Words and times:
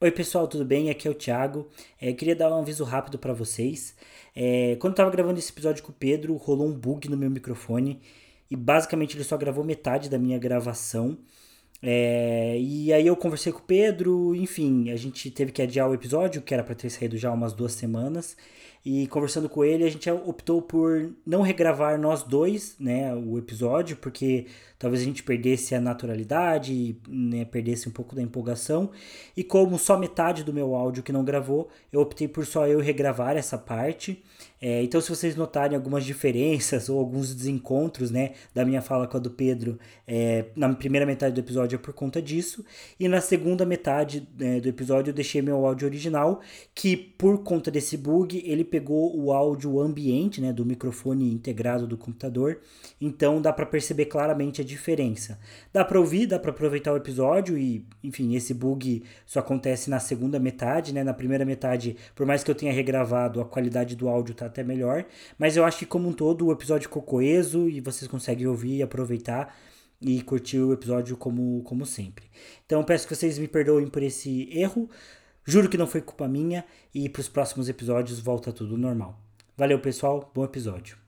Oi 0.00 0.12
pessoal, 0.12 0.46
tudo 0.46 0.64
bem? 0.64 0.90
Aqui 0.90 1.08
é 1.08 1.10
o 1.10 1.14
Thiago. 1.14 1.66
É, 2.00 2.12
queria 2.12 2.36
dar 2.36 2.52
um 2.52 2.60
aviso 2.60 2.84
rápido 2.84 3.18
para 3.18 3.32
vocês. 3.32 3.96
É, 4.32 4.76
quando 4.76 4.92
eu 4.92 4.96
tava 4.96 5.10
gravando 5.10 5.40
esse 5.40 5.50
episódio 5.50 5.82
com 5.82 5.90
o 5.90 5.94
Pedro, 5.94 6.36
rolou 6.36 6.68
um 6.68 6.72
bug 6.72 7.08
no 7.08 7.16
meu 7.16 7.28
microfone 7.28 8.00
e 8.48 8.54
basicamente 8.54 9.16
ele 9.16 9.24
só 9.24 9.36
gravou 9.36 9.64
metade 9.64 10.08
da 10.08 10.16
minha 10.16 10.38
gravação. 10.38 11.18
É, 11.82 12.56
e 12.60 12.92
aí 12.92 13.08
eu 13.08 13.16
conversei 13.16 13.52
com 13.52 13.58
o 13.58 13.62
Pedro, 13.62 14.36
enfim, 14.36 14.90
a 14.90 14.96
gente 14.96 15.32
teve 15.32 15.50
que 15.50 15.62
adiar 15.62 15.90
o 15.90 15.94
episódio, 15.94 16.42
que 16.42 16.54
era 16.54 16.62
para 16.62 16.76
ter 16.76 16.90
saído 16.90 17.16
já 17.18 17.32
umas 17.32 17.52
duas 17.52 17.72
semanas. 17.72 18.36
E 18.84 19.06
conversando 19.08 19.48
com 19.48 19.64
ele, 19.64 19.84
a 19.84 19.90
gente 19.90 20.10
optou 20.10 20.62
por 20.62 21.10
não 21.26 21.42
regravar 21.42 21.98
nós 22.00 22.22
dois, 22.22 22.76
né, 22.78 23.14
o 23.14 23.36
episódio, 23.36 23.96
porque 23.96 24.46
talvez 24.78 25.02
a 25.02 25.04
gente 25.04 25.22
perdesse 25.22 25.74
a 25.74 25.80
naturalidade, 25.80 26.96
né, 27.08 27.44
perdesse 27.44 27.88
um 27.88 27.92
pouco 27.92 28.14
da 28.14 28.22
empolgação. 28.22 28.90
E 29.36 29.42
como 29.42 29.78
só 29.78 29.98
metade 29.98 30.44
do 30.44 30.52
meu 30.52 30.74
áudio 30.74 31.02
que 31.02 31.12
não 31.12 31.24
gravou, 31.24 31.68
eu 31.92 32.00
optei 32.00 32.28
por 32.28 32.46
só 32.46 32.66
eu 32.66 32.78
regravar 32.80 33.36
essa 33.36 33.58
parte. 33.58 34.22
É, 34.60 34.82
então, 34.82 35.00
se 35.00 35.08
vocês 35.08 35.36
notarem 35.36 35.76
algumas 35.76 36.04
diferenças 36.04 36.88
ou 36.88 36.98
alguns 36.98 37.34
desencontros, 37.34 38.10
né, 38.10 38.32
da 38.54 38.64
minha 38.64 38.82
fala 38.82 39.06
com 39.06 39.16
a 39.16 39.20
do 39.20 39.30
Pedro, 39.30 39.78
é, 40.06 40.46
na 40.56 40.72
primeira 40.74 41.06
metade 41.06 41.34
do 41.34 41.40
episódio 41.40 41.76
é 41.76 41.78
por 41.78 41.92
conta 41.92 42.20
disso. 42.20 42.64
E 42.98 43.08
na 43.08 43.20
segunda 43.20 43.64
metade 43.64 44.28
é, 44.40 44.60
do 44.60 44.68
episódio 44.68 45.10
eu 45.10 45.14
deixei 45.14 45.42
meu 45.42 45.64
áudio 45.64 45.86
original, 45.86 46.40
que 46.74 46.96
por 46.96 47.42
conta 47.42 47.70
desse 47.70 47.96
bug, 47.96 48.42
ele 48.44 48.64
pegou 48.68 49.16
o 49.18 49.32
áudio 49.32 49.80
ambiente, 49.80 50.40
né, 50.40 50.52
do 50.52 50.64
microfone 50.64 51.32
integrado 51.32 51.86
do 51.86 51.96
computador. 51.96 52.60
Então, 53.00 53.40
dá 53.42 53.52
para 53.52 53.66
perceber 53.66 54.06
claramente 54.06 54.60
a 54.60 54.64
diferença. 54.64 55.38
Dá 55.72 55.84
para 55.84 55.98
ouvir, 55.98 56.26
dá 56.26 56.38
para 56.38 56.50
aproveitar 56.50 56.92
o 56.92 56.96
episódio 56.96 57.58
e, 57.58 57.84
enfim, 58.02 58.34
esse 58.34 58.54
bug 58.54 59.02
só 59.26 59.40
acontece 59.40 59.90
na 59.90 59.98
segunda 59.98 60.38
metade, 60.38 60.92
né? 60.92 61.02
Na 61.02 61.14
primeira 61.14 61.44
metade, 61.44 61.96
por 62.14 62.26
mais 62.26 62.44
que 62.44 62.50
eu 62.50 62.54
tenha 62.54 62.72
regravado, 62.72 63.40
a 63.40 63.44
qualidade 63.44 63.96
do 63.96 64.08
áudio 64.08 64.34
tá 64.34 64.46
até 64.46 64.62
melhor, 64.62 65.04
mas 65.38 65.56
eu 65.56 65.64
acho 65.64 65.78
que 65.78 65.86
como 65.86 66.08
um 66.08 66.12
todo 66.12 66.46
o 66.46 66.52
episódio 66.52 66.88
ficou 66.88 67.02
coeso 67.02 67.68
e 67.68 67.80
vocês 67.80 68.08
conseguem 68.08 68.46
ouvir 68.46 68.76
e 68.76 68.82
aproveitar 68.82 69.54
e 70.00 70.22
curtir 70.22 70.58
o 70.58 70.72
episódio 70.72 71.16
como, 71.16 71.62
como 71.64 71.84
sempre. 71.84 72.26
Então 72.64 72.84
peço 72.84 73.06
que 73.06 73.14
vocês 73.14 73.38
me 73.38 73.48
perdoem 73.48 73.88
por 73.88 74.02
esse 74.02 74.48
erro. 74.52 74.88
Juro 75.48 75.70
que 75.70 75.78
não 75.78 75.86
foi 75.86 76.02
culpa 76.02 76.28
minha 76.28 76.62
e 76.94 77.08
para 77.08 77.20
os 77.20 77.28
próximos 77.28 77.70
episódios 77.70 78.20
volta 78.20 78.52
tudo 78.52 78.76
normal. 78.76 79.18
Valeu, 79.56 79.80
pessoal. 79.80 80.30
Bom 80.34 80.44
episódio. 80.44 80.98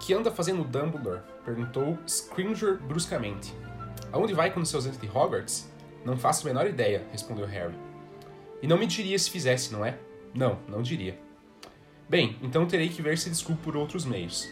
que 0.00 0.12
anda 0.12 0.32
fazendo 0.32 0.64
Dumbledore? 0.64 1.22
Perguntou 1.44 1.96
Scringer 2.08 2.76
bruscamente. 2.82 3.54
Aonde 4.10 4.34
vai 4.34 4.52
com 4.52 4.64
seus 4.64 4.84
anos 4.84 4.98
de 4.98 5.06
Hogwarts? 5.06 5.70
Não 6.04 6.16
faço 6.16 6.44
a 6.44 6.52
menor 6.52 6.66
ideia, 6.66 7.06
respondeu 7.12 7.46
Harry. 7.46 7.91
E 8.62 8.66
não 8.66 8.78
me 8.78 8.86
diria 8.86 9.18
se 9.18 9.28
fizesse, 9.28 9.72
não 9.72 9.84
é? 9.84 9.98
Não, 10.32 10.58
não 10.68 10.80
diria. 10.80 11.18
Bem, 12.08 12.38
então 12.40 12.64
terei 12.64 12.88
que 12.88 13.02
ver 13.02 13.18
se 13.18 13.28
desculpo 13.28 13.62
por 13.62 13.76
outros 13.76 14.04
meios. 14.04 14.48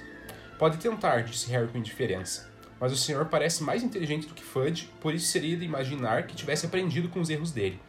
Pode 0.58 0.78
tentar, 0.78 1.22
disse 1.22 1.50
Harry 1.50 1.68
com 1.68 1.78
indiferença. 1.78 2.50
Mas 2.80 2.92
o 2.92 2.96
senhor 2.96 3.26
parece 3.26 3.62
mais 3.62 3.82
inteligente 3.82 4.26
do 4.26 4.34
que 4.34 4.42
Fudge, 4.42 4.90
por 5.00 5.14
isso 5.14 5.26
seria 5.26 5.56
de 5.56 5.64
imaginar 5.64 6.26
que 6.26 6.34
tivesse 6.34 6.66
aprendido 6.66 7.08
com 7.08 7.20
os 7.20 7.30
erros 7.30 7.52
dele. 7.52 7.80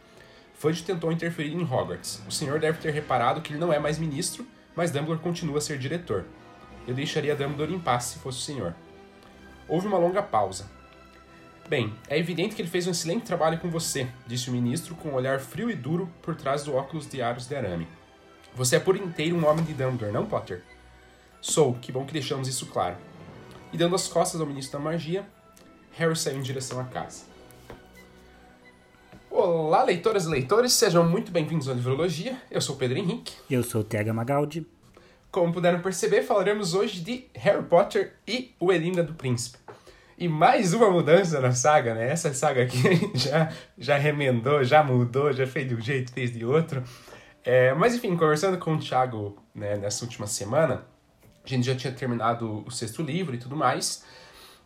Fudge 0.54 0.84
tentou 0.84 1.10
interferir 1.10 1.54
em 1.54 1.64
Hogwarts. 1.64 2.22
O 2.28 2.30
senhor 2.30 2.60
deve 2.60 2.78
ter 2.78 2.92
reparado 2.92 3.40
que 3.40 3.52
ele 3.52 3.58
não 3.58 3.72
é 3.72 3.78
mais 3.78 3.98
ministro, 3.98 4.46
mas 4.76 4.90
Dumbledore 4.90 5.18
continua 5.18 5.58
a 5.58 5.60
ser 5.60 5.78
diretor. 5.78 6.24
Eu 6.86 6.94
deixaria 6.94 7.34
Dumbledore 7.34 7.74
em 7.74 7.80
paz 7.80 8.04
se 8.04 8.18
fosse 8.18 8.38
o 8.38 8.42
senhor. 8.42 8.74
Houve 9.66 9.86
uma 9.86 9.98
longa 9.98 10.22
pausa. 10.22 10.70
Bem, 11.72 11.90
é 12.06 12.18
evidente 12.18 12.54
que 12.54 12.60
ele 12.60 12.68
fez 12.68 12.86
um 12.86 12.90
excelente 12.90 13.22
trabalho 13.22 13.58
com 13.58 13.70
você, 13.70 14.06
disse 14.26 14.50
o 14.50 14.52
ministro 14.52 14.94
com 14.94 15.08
um 15.08 15.14
olhar 15.14 15.40
frio 15.40 15.70
e 15.70 15.74
duro 15.74 16.06
por 16.20 16.36
trás 16.36 16.64
do 16.64 16.74
óculos 16.74 17.08
de 17.08 17.22
aros 17.22 17.48
de 17.48 17.56
arame. 17.56 17.88
Você 18.54 18.76
é 18.76 18.78
por 18.78 18.94
inteiro 18.94 19.36
um 19.36 19.48
homem 19.48 19.64
de 19.64 19.72
Dumbledore, 19.72 20.12
não, 20.12 20.26
Potter? 20.26 20.62
Sou, 21.40 21.72
que 21.72 21.90
bom 21.90 22.04
que 22.04 22.12
deixamos 22.12 22.46
isso 22.46 22.66
claro. 22.66 22.98
E 23.72 23.78
dando 23.78 23.94
as 23.94 24.06
costas 24.06 24.38
ao 24.38 24.46
ministro 24.46 24.78
da 24.78 24.84
magia, 24.84 25.26
Harry 25.92 26.14
saiu 26.14 26.36
em 26.36 26.42
direção 26.42 26.78
à 26.78 26.84
casa. 26.84 27.24
Olá, 29.30 29.82
leitoras 29.82 30.26
e 30.26 30.28
leitores, 30.28 30.74
sejam 30.74 31.08
muito 31.08 31.32
bem-vindos 31.32 31.70
à 31.70 31.72
Livrologia. 31.72 32.36
Eu 32.50 32.60
sou 32.60 32.76
o 32.76 32.78
Pedro 32.78 32.98
Henrique. 32.98 33.32
Eu 33.48 33.62
sou 33.62 33.80
o 33.80 33.84
TH 33.84 34.12
Magaldi. 34.12 34.66
Como 35.30 35.54
puderam 35.54 35.80
perceber, 35.80 36.20
falaremos 36.20 36.74
hoje 36.74 37.00
de 37.00 37.24
Harry 37.34 37.64
Potter 37.64 38.12
e 38.28 38.54
o 38.60 38.70
Elina 38.70 39.02
do 39.02 39.14
Príncipe. 39.14 39.61
E 40.22 40.28
mais 40.28 40.72
uma 40.72 40.88
mudança 40.88 41.40
na 41.40 41.50
saga, 41.50 41.96
né? 41.96 42.08
Essa 42.08 42.32
saga 42.32 42.62
aqui 42.62 42.78
já, 43.12 43.52
já 43.76 43.98
remendou, 43.98 44.62
já 44.62 44.80
mudou, 44.80 45.32
já 45.32 45.48
fez 45.48 45.68
de 45.68 45.74
um 45.74 45.80
jeito, 45.80 46.12
fez 46.12 46.32
de 46.32 46.44
outro. 46.44 46.80
É, 47.44 47.74
mas 47.74 47.96
enfim, 47.96 48.16
conversando 48.16 48.56
com 48.56 48.74
o 48.74 48.78
Thiago 48.78 49.36
né, 49.52 49.76
nessa 49.76 50.04
última 50.04 50.28
semana, 50.28 50.86
a 51.44 51.48
gente 51.48 51.66
já 51.66 51.74
tinha 51.74 51.92
terminado 51.92 52.62
o 52.64 52.70
sexto 52.70 53.02
livro 53.02 53.34
e 53.34 53.38
tudo 53.38 53.56
mais. 53.56 54.04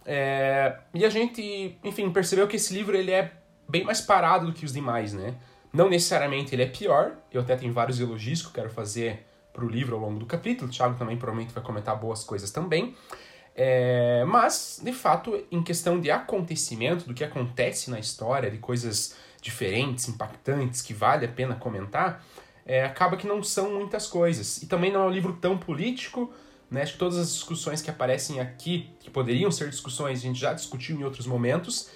É, 0.04 0.76
e 0.92 1.06
a 1.06 1.08
gente, 1.08 1.78
enfim, 1.82 2.10
percebeu 2.10 2.46
que 2.46 2.56
esse 2.56 2.74
livro 2.74 2.94
ele 2.94 3.12
é 3.12 3.32
bem 3.66 3.82
mais 3.82 4.02
parado 4.02 4.44
do 4.44 4.52
que 4.52 4.66
os 4.66 4.74
demais, 4.74 5.14
né? 5.14 5.36
Não 5.72 5.88
necessariamente 5.88 6.54
ele 6.54 6.64
é 6.64 6.66
pior, 6.66 7.16
eu 7.32 7.40
até 7.40 7.56
tenho 7.56 7.72
vários 7.72 7.98
elogios 7.98 8.42
que 8.42 8.48
eu 8.48 8.52
quero 8.52 8.68
fazer 8.68 9.24
para 9.54 9.64
o 9.64 9.68
livro 9.70 9.96
ao 9.96 10.02
longo 10.02 10.18
do 10.18 10.26
capítulo. 10.26 10.70
O 10.70 10.70
Thiago 10.70 10.98
também 10.98 11.16
provavelmente 11.16 11.54
vai 11.54 11.64
comentar 11.64 11.98
boas 11.98 12.22
coisas 12.22 12.50
também. 12.50 12.94
É, 13.58 14.22
mas, 14.26 14.80
de 14.84 14.92
fato, 14.92 15.42
em 15.50 15.62
questão 15.62 15.98
de 15.98 16.10
acontecimento, 16.10 17.06
do 17.06 17.14
que 17.14 17.24
acontece 17.24 17.90
na 17.90 17.98
história, 17.98 18.50
de 18.50 18.58
coisas 18.58 19.16
diferentes, 19.40 20.08
impactantes, 20.08 20.82
que 20.82 20.92
vale 20.92 21.24
a 21.24 21.28
pena 21.28 21.54
comentar, 21.54 22.22
é, 22.66 22.84
acaba 22.84 23.16
que 23.16 23.26
não 23.26 23.42
são 23.42 23.72
muitas 23.72 24.06
coisas. 24.06 24.62
E 24.62 24.66
também 24.66 24.92
não 24.92 25.04
é 25.04 25.06
um 25.06 25.10
livro 25.10 25.32
tão 25.40 25.56
político, 25.56 26.30
né? 26.70 26.82
Acho 26.82 26.92
que 26.94 26.98
todas 26.98 27.16
as 27.16 27.32
discussões 27.32 27.80
que 27.80 27.88
aparecem 27.88 28.40
aqui, 28.40 28.90
que 29.00 29.08
poderiam 29.08 29.50
ser 29.50 29.70
discussões, 29.70 30.18
a 30.18 30.22
gente 30.22 30.38
já 30.38 30.52
discutiu 30.52 31.00
em 31.00 31.04
outros 31.04 31.26
momentos. 31.26 31.88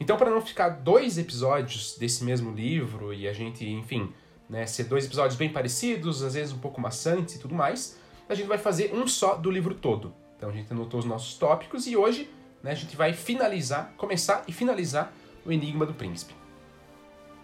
Então, 0.00 0.16
para 0.16 0.30
não 0.30 0.40
ficar 0.40 0.70
dois 0.70 1.16
episódios 1.16 1.96
desse 1.96 2.24
mesmo 2.24 2.52
livro 2.52 3.14
e 3.14 3.28
a 3.28 3.32
gente, 3.32 3.64
enfim, 3.68 4.12
né, 4.48 4.66
ser 4.66 4.84
dois 4.84 5.04
episódios 5.04 5.36
bem 5.36 5.50
parecidos, 5.50 6.24
às 6.24 6.34
vezes 6.34 6.52
um 6.52 6.58
pouco 6.58 6.80
maçantes 6.80 7.36
e 7.36 7.38
tudo 7.38 7.54
mais, 7.54 7.98
a 8.28 8.34
gente 8.34 8.48
vai 8.48 8.58
fazer 8.58 8.92
um 8.92 9.06
só 9.06 9.36
do 9.36 9.50
livro 9.50 9.74
todo. 9.74 10.23
Então 10.36 10.48
a 10.48 10.52
gente 10.52 10.72
anotou 10.72 11.00
os 11.00 11.06
nossos 11.06 11.36
tópicos 11.36 11.86
e 11.86 11.96
hoje 11.96 12.30
né, 12.62 12.72
a 12.72 12.74
gente 12.74 12.96
vai 12.96 13.12
finalizar, 13.12 13.92
começar 13.96 14.44
e 14.48 14.52
finalizar 14.52 15.12
o 15.44 15.52
Enigma 15.52 15.84
do 15.84 15.94
Príncipe. 15.94 16.34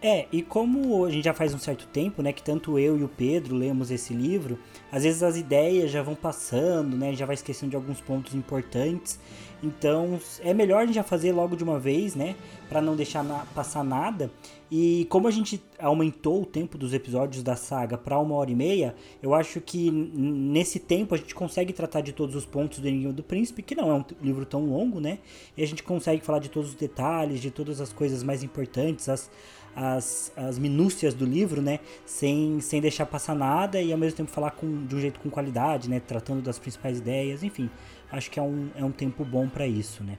É, 0.03 0.25
e 0.31 0.41
como 0.41 1.05
a 1.05 1.11
gente 1.11 1.25
já 1.25 1.33
faz 1.33 1.53
um 1.53 1.59
certo 1.59 1.85
tempo, 1.85 2.23
né, 2.23 2.33
que 2.33 2.41
tanto 2.41 2.79
eu 2.79 2.97
e 2.97 3.03
o 3.03 3.07
Pedro 3.07 3.55
lemos 3.55 3.91
esse 3.91 4.15
livro, 4.15 4.57
às 4.91 5.03
vezes 5.03 5.21
as 5.21 5.37
ideias 5.37 5.91
já 5.91 6.01
vão 6.01 6.15
passando, 6.15 6.97
né, 6.97 7.13
já 7.13 7.27
vai 7.27 7.35
esquecendo 7.35 7.69
de 7.69 7.75
alguns 7.75 8.01
pontos 8.01 8.33
importantes. 8.33 9.19
Então, 9.63 10.19
é 10.39 10.53
melhor 10.53 10.81
a 10.81 10.85
gente 10.85 10.95
já 10.95 11.03
fazer 11.03 11.31
logo 11.31 11.55
de 11.55 11.63
uma 11.63 11.79
vez, 11.79 12.15
né, 12.15 12.35
para 12.67 12.81
não 12.81 12.95
deixar 12.95 13.23
na, 13.23 13.45
passar 13.53 13.83
nada. 13.83 14.31
E 14.71 15.05
como 15.09 15.27
a 15.27 15.31
gente 15.31 15.61
aumentou 15.77 16.41
o 16.41 16.45
tempo 16.45 16.77
dos 16.77 16.93
episódios 16.93 17.43
da 17.43 17.55
saga 17.55 17.97
para 17.97 18.17
uma 18.17 18.35
hora 18.35 18.49
e 18.49 18.55
meia, 18.55 18.95
eu 19.21 19.33
acho 19.33 19.59
que 19.61 19.91
nesse 19.91 20.79
tempo 20.79 21.13
a 21.13 21.17
gente 21.17 21.35
consegue 21.35 21.73
tratar 21.73 22.01
de 22.01 22.13
todos 22.13 22.35
os 22.35 22.45
pontos 22.45 22.79
do 22.79 22.87
Enigma 22.87 23.13
do 23.13 23.21
Príncipe, 23.21 23.61
que 23.61 23.75
não 23.75 23.91
é 23.91 23.93
um 23.95 24.05
livro 24.21 24.45
tão 24.45 24.65
longo, 24.65 24.99
né? 24.99 25.19
E 25.55 25.61
a 25.61 25.67
gente 25.67 25.83
consegue 25.83 26.23
falar 26.23 26.39
de 26.39 26.49
todos 26.49 26.69
os 26.69 26.75
detalhes, 26.75 27.41
de 27.41 27.51
todas 27.51 27.81
as 27.81 27.91
coisas 27.91 28.23
mais 28.23 28.43
importantes, 28.43 29.09
as 29.09 29.29
as, 29.75 30.31
as 30.35 30.59
minúcias 30.59 31.13
do 31.13 31.25
livro, 31.25 31.61
né? 31.61 31.79
Sem, 32.05 32.59
sem 32.61 32.81
deixar 32.81 33.05
passar 33.05 33.35
nada 33.35 33.81
e 33.81 33.91
ao 33.91 33.97
mesmo 33.97 34.17
tempo 34.17 34.31
falar 34.31 34.51
com, 34.51 34.85
de 34.85 34.95
um 34.95 34.99
jeito 34.99 35.19
com 35.19 35.29
qualidade, 35.29 35.89
né? 35.89 35.99
Tratando 35.99 36.41
das 36.41 36.59
principais 36.59 36.99
ideias, 36.99 37.43
enfim. 37.43 37.69
Acho 38.11 38.29
que 38.29 38.39
é 38.39 38.43
um, 38.43 38.69
é 38.75 38.83
um 38.83 38.91
tempo 38.91 39.23
bom 39.23 39.47
para 39.47 39.65
isso, 39.65 40.03
né? 40.03 40.17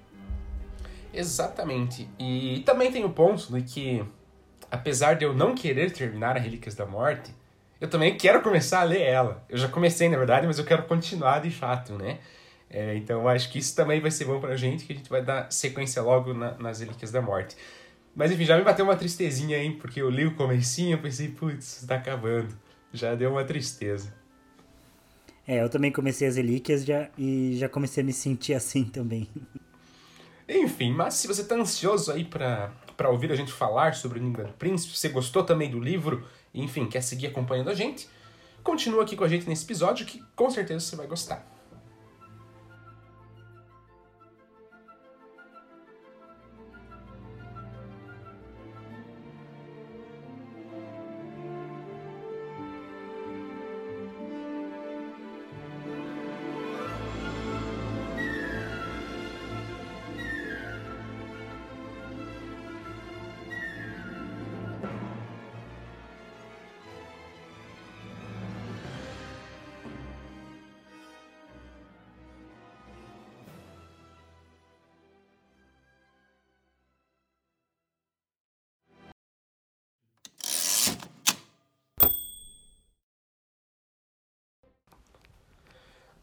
Exatamente. 1.12 2.08
E 2.18 2.62
também 2.64 2.90
tem 2.90 3.04
o 3.04 3.10
ponto 3.10 3.52
de 3.52 3.62
que, 3.62 4.04
apesar 4.70 5.14
de 5.14 5.24
eu 5.24 5.34
não 5.34 5.54
querer 5.54 5.92
terminar 5.92 6.36
a 6.36 6.40
Relíquias 6.40 6.74
da 6.74 6.86
Morte, 6.86 7.34
eu 7.80 7.90
também 7.90 8.16
quero 8.16 8.40
começar 8.42 8.80
a 8.80 8.84
ler 8.84 9.02
ela. 9.02 9.44
Eu 9.48 9.58
já 9.58 9.68
comecei, 9.68 10.08
na 10.08 10.16
verdade, 10.16 10.46
mas 10.46 10.58
eu 10.58 10.64
quero 10.64 10.84
continuar 10.84 11.40
de 11.40 11.50
fato, 11.50 11.94
né? 11.94 12.18
É, 12.70 12.96
então 12.96 13.28
acho 13.28 13.50
que 13.50 13.58
isso 13.58 13.76
também 13.76 14.00
vai 14.00 14.10
ser 14.10 14.24
bom 14.24 14.40
pra 14.40 14.56
gente, 14.56 14.86
que 14.86 14.94
a 14.94 14.96
gente 14.96 15.10
vai 15.10 15.22
dar 15.22 15.52
sequência 15.52 16.00
logo 16.00 16.32
na, 16.32 16.56
nas 16.58 16.80
Relíquias 16.80 17.10
da 17.10 17.20
Morte. 17.20 17.54
Mas 18.14 18.30
enfim, 18.30 18.44
já 18.44 18.56
me 18.56 18.64
bateu 18.64 18.84
uma 18.84 18.96
tristezinha 18.96 19.58
aí, 19.58 19.72
porque 19.72 20.00
eu 20.00 20.08
li 20.08 20.24
o 20.24 20.34
comecinho 20.34 20.96
e 20.96 21.00
pensei, 21.00 21.28
putz, 21.28 21.84
tá 21.86 21.96
acabando. 21.96 22.56
Já 22.92 23.14
deu 23.14 23.32
uma 23.32 23.44
tristeza. 23.44 24.14
É, 25.52 25.62
eu 25.62 25.68
também 25.68 25.92
comecei 25.92 26.26
as 26.26 26.36
relíquias 26.36 26.82
já, 26.82 27.10
e 27.18 27.56
já 27.58 27.68
comecei 27.68 28.02
a 28.02 28.06
me 28.06 28.12
sentir 28.12 28.54
assim 28.56 28.84
também. 28.84 29.28
Enfim, 30.48 30.92
mas 30.92 31.12
se 31.14 31.28
você 31.28 31.44
tá 31.44 31.54
ansioso 31.54 32.10
aí 32.10 32.24
para 32.24 32.72
ouvir 33.10 33.30
a 33.30 33.36
gente 33.36 33.52
falar 33.52 33.94
sobre 33.94 34.18
o 34.18 34.22
Língua 34.22 34.44
do 34.44 34.54
Príncipe, 34.54 34.94
se 34.94 35.00
você 35.00 35.08
gostou 35.10 35.44
também 35.44 35.70
do 35.70 35.78
livro, 35.78 36.26
enfim, 36.54 36.86
quer 36.86 37.02
seguir 37.02 37.26
acompanhando 37.26 37.68
a 37.68 37.74
gente, 37.74 38.08
continua 38.62 39.02
aqui 39.02 39.14
com 39.14 39.24
a 39.24 39.28
gente 39.28 39.46
nesse 39.46 39.64
episódio 39.64 40.06
que 40.06 40.24
com 40.34 40.50
certeza 40.50 40.80
você 40.80 40.96
vai 40.96 41.06
gostar. 41.06 41.46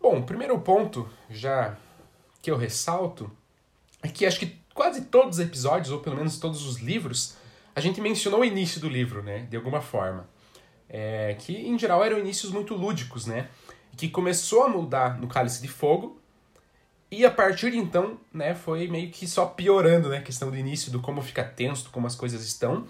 Bom, 0.10 0.22
o 0.22 0.24
primeiro 0.24 0.58
ponto, 0.60 1.08
já 1.30 1.78
que 2.42 2.50
eu 2.50 2.58
ressalto, 2.58 3.30
é 4.02 4.08
que 4.08 4.26
acho 4.26 4.40
que 4.40 4.58
quase 4.74 5.06
todos 5.06 5.38
os 5.38 5.46
episódios, 5.46 5.92
ou 5.92 6.00
pelo 6.00 6.16
menos 6.16 6.40
todos 6.40 6.66
os 6.66 6.78
livros, 6.80 7.38
a 7.76 7.80
gente 7.80 8.02
mencionou 8.02 8.40
o 8.40 8.44
início 8.44 8.82
do 8.82 8.90
livro, 8.90 9.22
né? 9.22 9.46
De 9.52 9.56
alguma 9.56 9.82
forma. 9.82 10.28
É, 10.90 11.36
que 11.38 11.56
em 11.56 11.78
geral 11.78 12.04
eram 12.04 12.18
inícios 12.18 12.52
muito 12.52 12.74
lúdicos, 12.74 13.28
né? 13.28 13.50
Que 13.96 14.10
começou 14.10 14.64
a 14.64 14.68
mudar 14.68 15.22
no 15.22 15.28
Cálice 15.28 15.62
de 15.62 15.68
Fogo, 15.68 16.20
e 17.12 17.24
a 17.24 17.30
partir 17.30 17.70
de 17.70 17.78
então, 17.78 18.20
né, 18.34 18.56
foi 18.56 18.88
meio 18.88 19.12
que 19.12 19.28
só 19.28 19.46
piorando, 19.46 20.10
né? 20.10 20.18
A 20.18 20.24
questão 20.24 20.50
do 20.50 20.58
início, 20.58 20.92
do 20.92 21.00
como 21.00 21.22
fica 21.22 21.44
tenso, 21.44 21.84
do 21.84 21.90
como 21.92 22.08
as 22.08 22.16
coisas 22.16 22.44
estão. 22.44 22.88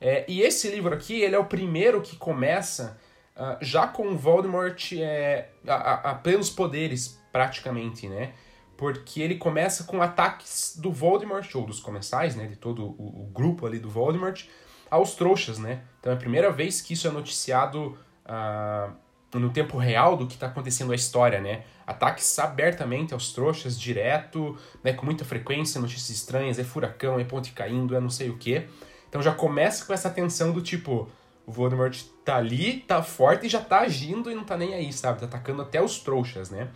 É, 0.00 0.24
e 0.28 0.42
esse 0.42 0.68
livro 0.68 0.94
aqui, 0.94 1.22
ele 1.22 1.34
é 1.34 1.38
o 1.40 1.44
primeiro 1.44 2.00
que 2.00 2.14
começa 2.14 2.96
uh, 3.36 3.56
já 3.60 3.86
com 3.86 4.16
Voldemort 4.16 4.92
é, 4.92 5.50
a, 5.66 6.10
a, 6.10 6.14
plenos 6.14 6.50
poderes, 6.50 7.20
praticamente, 7.30 8.08
né? 8.08 8.32
Porque 8.76 9.20
ele 9.20 9.36
começa 9.36 9.84
com 9.84 10.02
ataques 10.02 10.76
do 10.80 10.90
Voldemort, 10.90 11.48
ou 11.54 11.64
dos 11.64 11.80
comensais, 11.80 12.34
né? 12.34 12.46
De 12.46 12.56
todo 12.56 12.84
o, 12.84 13.24
o 13.24 13.30
grupo 13.32 13.66
ali 13.66 13.78
do 13.78 13.88
Voldemort, 13.88 14.44
aos 14.90 15.14
trouxas, 15.14 15.58
né? 15.58 15.82
Então 16.00 16.12
é 16.12 16.16
a 16.16 16.18
primeira 16.18 16.50
vez 16.50 16.80
que 16.80 16.94
isso 16.94 17.06
é 17.06 17.10
noticiado 17.10 17.96
uh, 18.26 18.92
no 19.38 19.50
tempo 19.50 19.78
real 19.78 20.16
do 20.16 20.26
que 20.26 20.34
está 20.34 20.46
acontecendo 20.48 20.88
na 20.88 20.94
história, 20.94 21.40
né? 21.40 21.64
Ataques 21.86 22.38
abertamente 22.38 23.14
aos 23.14 23.32
trouxas, 23.32 23.78
direto, 23.80 24.56
né? 24.82 24.92
Com 24.92 25.06
muita 25.06 25.24
frequência, 25.24 25.80
notícias 25.80 26.10
estranhas, 26.10 26.58
é 26.58 26.64
furacão, 26.64 27.18
é 27.18 27.24
ponte 27.24 27.52
caindo, 27.52 27.96
é 27.96 28.00
não 28.00 28.10
sei 28.10 28.28
o 28.30 28.36
quê. 28.36 28.68
Então 29.08 29.22
já 29.22 29.32
começa 29.32 29.84
com 29.84 29.92
essa 29.92 30.08
tensão 30.08 30.52
do 30.52 30.60
tipo, 30.62 31.10
o 31.46 31.52
Voldemort 31.52 32.00
tá 32.24 32.36
ali, 32.36 32.80
tá 32.80 33.02
forte 33.02 33.46
e 33.46 33.48
já 33.48 33.60
tá 33.60 33.80
agindo 33.80 34.30
e 34.30 34.34
não 34.34 34.44
tá 34.44 34.56
nem 34.56 34.74
aí, 34.74 34.92
sabe? 34.92 35.20
Tá 35.20 35.26
atacando 35.26 35.62
até 35.62 35.82
os 35.82 35.98
trouxas, 35.98 36.50
né? 36.50 36.68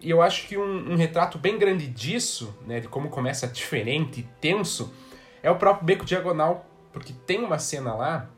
E 0.00 0.10
eu 0.10 0.20
acho 0.20 0.48
que 0.48 0.56
um, 0.56 0.92
um 0.92 0.96
retrato 0.96 1.38
bem 1.38 1.58
grande 1.58 1.86
disso, 1.86 2.54
né, 2.66 2.80
de 2.80 2.88
como 2.88 3.08
começa 3.08 3.46
diferente 3.46 4.20
e 4.20 4.22
tenso, 4.40 4.92
é 5.42 5.50
o 5.50 5.56
próprio 5.56 5.86
Beco 5.86 6.04
Diagonal, 6.04 6.66
porque 6.92 7.12
tem 7.24 7.44
uma 7.44 7.58
cena 7.58 7.94
lá, 7.94 8.28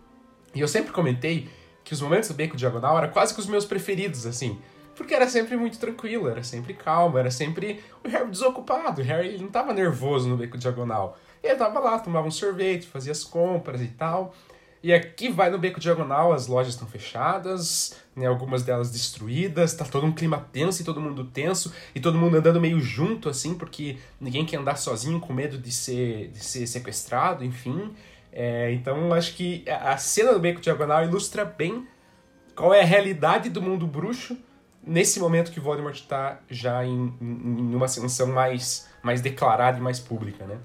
e 0.55 0.61
eu 0.61 0.69
sempre 0.69 0.93
comentei 0.93 1.49
que 1.83 1.95
os 1.95 2.03
momentos 2.03 2.29
do 2.29 2.35
Beco 2.35 2.57
Diagonal 2.57 2.99
eram 2.99 3.11
quase 3.11 3.33
que 3.33 3.41
os 3.41 3.47
meus 3.47 3.65
preferidos, 3.65 4.27
assim, 4.27 4.61
porque 4.95 5.15
era 5.15 5.29
sempre 5.29 5.57
muito 5.57 5.79
tranquilo, 5.79 6.29
era 6.29 6.43
sempre 6.43 6.75
calmo, 6.75 7.19
era 7.19 7.31
sempre 7.31 7.83
o 8.05 8.09
Harry 8.09 8.31
desocupado, 8.31 9.01
o 9.01 9.05
Harry 9.05 9.39
não 9.39 9.49
tava 9.49 9.73
nervoso 9.73 10.29
no 10.29 10.37
Beco 10.37 10.57
Diagonal. 10.57 11.19
Ele 11.43 11.57
tava 11.57 11.79
lá, 11.81 11.99
tomava 11.99 12.27
um 12.27 12.31
sorvete, 12.31 12.87
fazia 12.87 13.13
as 13.13 13.25
compras 13.25 13.83
e 13.83 13.89
tal. 13.89 14.35
E 14.85 14.93
aqui 14.93 15.31
vai 15.31 15.49
no 15.49 15.57
Beco 15.57 15.81
Diagonal, 15.81 16.31
as 16.31 16.47
lojas 16.47 16.75
estão 16.75 16.87
fechadas, 16.87 17.97
né, 18.15 18.27
algumas 18.27 18.63
delas 18.63 18.91
destruídas, 18.91 19.73
tá 19.73 19.83
todo 19.83 20.05
um 20.05 20.13
clima 20.13 20.47
tenso 20.53 20.83
e 20.83 20.85
todo 20.85 21.01
mundo 21.01 21.25
tenso, 21.25 21.73
e 21.95 22.01
todo 22.01 22.19
mundo 22.19 22.37
andando 22.37 22.61
meio 22.61 22.79
junto, 22.79 23.31
assim, 23.31 23.55
porque 23.55 23.97
ninguém 24.21 24.45
quer 24.45 24.59
andar 24.59 24.77
sozinho 24.77 25.19
com 25.21 25.33
medo 25.33 25.57
de 25.57 25.73
ser, 25.73 26.29
de 26.29 26.45
ser 26.45 26.67
sequestrado, 26.67 27.43
enfim. 27.43 27.95
É, 28.31 28.73
então 28.75 29.15
acho 29.15 29.35
que 29.35 29.65
a 29.67 29.97
cena 29.97 30.35
do 30.35 30.39
Beco 30.39 30.61
Diagonal 30.61 31.03
ilustra 31.03 31.47
bem 31.47 31.89
qual 32.55 32.75
é 32.75 32.83
a 32.83 32.85
realidade 32.85 33.49
do 33.49 33.63
mundo 33.63 33.87
bruxo 33.87 34.37
nesse 34.87 35.19
momento 35.19 35.51
que 35.51 35.61
Voldemort 35.61 35.95
está 35.95 36.41
já 36.51 36.85
em, 36.85 37.11
em, 37.23 37.75
uma 37.75 37.87
ascensão 37.87 38.27
mais, 38.27 38.87
mais 39.03 39.23
declarada 39.23 39.79
e 39.79 39.81
mais 39.81 39.99
pública, 39.99 40.45
né? 40.45 40.59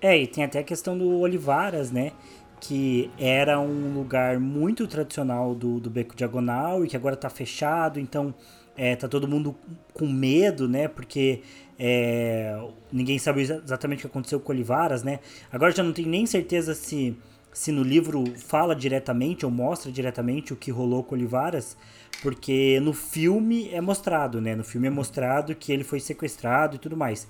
É, 0.00 0.16
e 0.16 0.28
tem 0.28 0.44
até 0.44 0.60
a 0.60 0.62
questão 0.62 0.96
do 0.96 1.18
Olivaras, 1.18 1.90
né? 1.90 2.12
Que 2.60 3.10
era 3.18 3.58
um 3.60 3.94
lugar 3.94 4.38
muito 4.38 4.86
tradicional 4.86 5.54
do, 5.54 5.80
do 5.80 5.90
Beco 5.90 6.16
Diagonal 6.16 6.84
e 6.84 6.88
que 6.88 6.96
agora 6.96 7.14
está 7.14 7.30
fechado, 7.30 8.00
então 8.00 8.34
é, 8.76 8.94
tá 8.94 9.08
todo 9.08 9.26
mundo 9.26 9.56
com 9.92 10.06
medo, 10.06 10.68
né? 10.68 10.86
Porque 10.86 11.42
é, 11.78 12.56
ninguém 12.92 13.18
sabe 13.18 13.42
exatamente 13.42 13.98
o 13.98 14.00
que 14.02 14.06
aconteceu 14.06 14.40
com 14.40 14.52
Olivaras, 14.52 15.02
né? 15.02 15.20
Agora 15.50 15.72
já 15.72 15.82
não 15.82 15.92
tenho 15.92 16.08
nem 16.08 16.26
certeza 16.26 16.74
se, 16.74 17.16
se 17.52 17.72
no 17.72 17.82
livro 17.82 18.24
fala 18.36 18.74
diretamente 18.74 19.44
ou 19.44 19.50
mostra 19.50 19.90
diretamente 19.90 20.52
o 20.52 20.56
que 20.56 20.70
rolou 20.70 21.02
com 21.02 21.14
Olivaras, 21.14 21.76
porque 22.22 22.80
no 22.80 22.92
filme 22.92 23.68
é 23.72 23.80
mostrado, 23.80 24.40
né? 24.40 24.54
No 24.54 24.64
filme 24.64 24.86
é 24.86 24.90
mostrado 24.90 25.54
que 25.54 25.72
ele 25.72 25.84
foi 25.84 26.00
sequestrado 26.00 26.76
e 26.76 26.78
tudo 26.78 26.96
mais. 26.96 27.26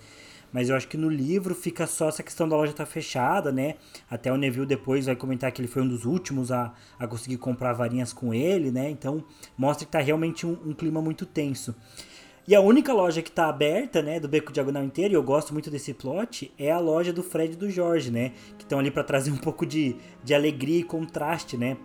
Mas 0.53 0.69
eu 0.69 0.77
acho 0.77 0.89
que 0.89 0.97
no 0.97 1.09
livro 1.09 1.55
fica 1.55 1.87
só 1.87 2.09
essa 2.09 2.23
questão 2.23 2.49
da 2.49 2.57
loja 2.57 2.73
estar 2.73 2.87
tá 2.87 2.91
fechada, 2.91 3.53
né? 3.53 3.75
Até 4.11 4.33
o 4.33 4.37
Neville 4.37 4.67
depois 4.67 5.07
vai 5.07 5.17
comentar 5.17 5.53
que 5.53 5.61
ele 5.61 5.69
foi 5.69 5.83
um 5.83 5.89
dos 5.89 6.05
últimos 6.05 6.51
a, 6.51 6.73
a 6.99 7.07
conseguir 7.07 7.37
comprar 7.37 7.73
varinhas 7.75 8.13
com 8.13 8.33
ele, 8.33 8.71
né? 8.71 8.89
Então 8.91 9.25
mostra 9.57 9.85
que 9.85 9.93
tá 9.93 10.01
realmente 10.01 10.47
um, 10.47 10.57
um 10.65 10.73
clima 10.73 11.03
muito 11.03 11.27
tenso. 11.27 11.75
E 12.47 12.55
a 12.55 12.63
única 12.63 12.95
loja 12.95 13.21
que 13.21 13.31
tá 13.31 13.47
aberta, 13.47 14.01
né, 14.01 14.19
do 14.19 14.27
Beco 14.27 14.51
Diagonal 14.51 14.83
inteiro, 14.83 15.13
e 15.13 15.17
eu 15.17 15.23
gosto 15.23 15.53
muito 15.53 15.71
desse 15.71 15.93
plot, 15.93 16.51
é 16.59 16.71
a 16.71 16.79
loja 16.79 17.13
do 17.13 17.23
Fred 17.23 17.53
e 17.53 17.57
do 17.57 17.69
Jorge, 17.69 18.11
né? 18.11 18.33
Que 18.57 18.65
estão 18.65 18.79
ali 18.79 18.91
para 18.91 19.05
trazer 19.05 19.31
um 19.31 19.37
pouco 19.37 19.67
de, 19.67 19.97
de 20.25 20.35
alegria 20.35 20.79
e 20.79 20.83
contraste, 20.83 21.59
né? 21.59 21.77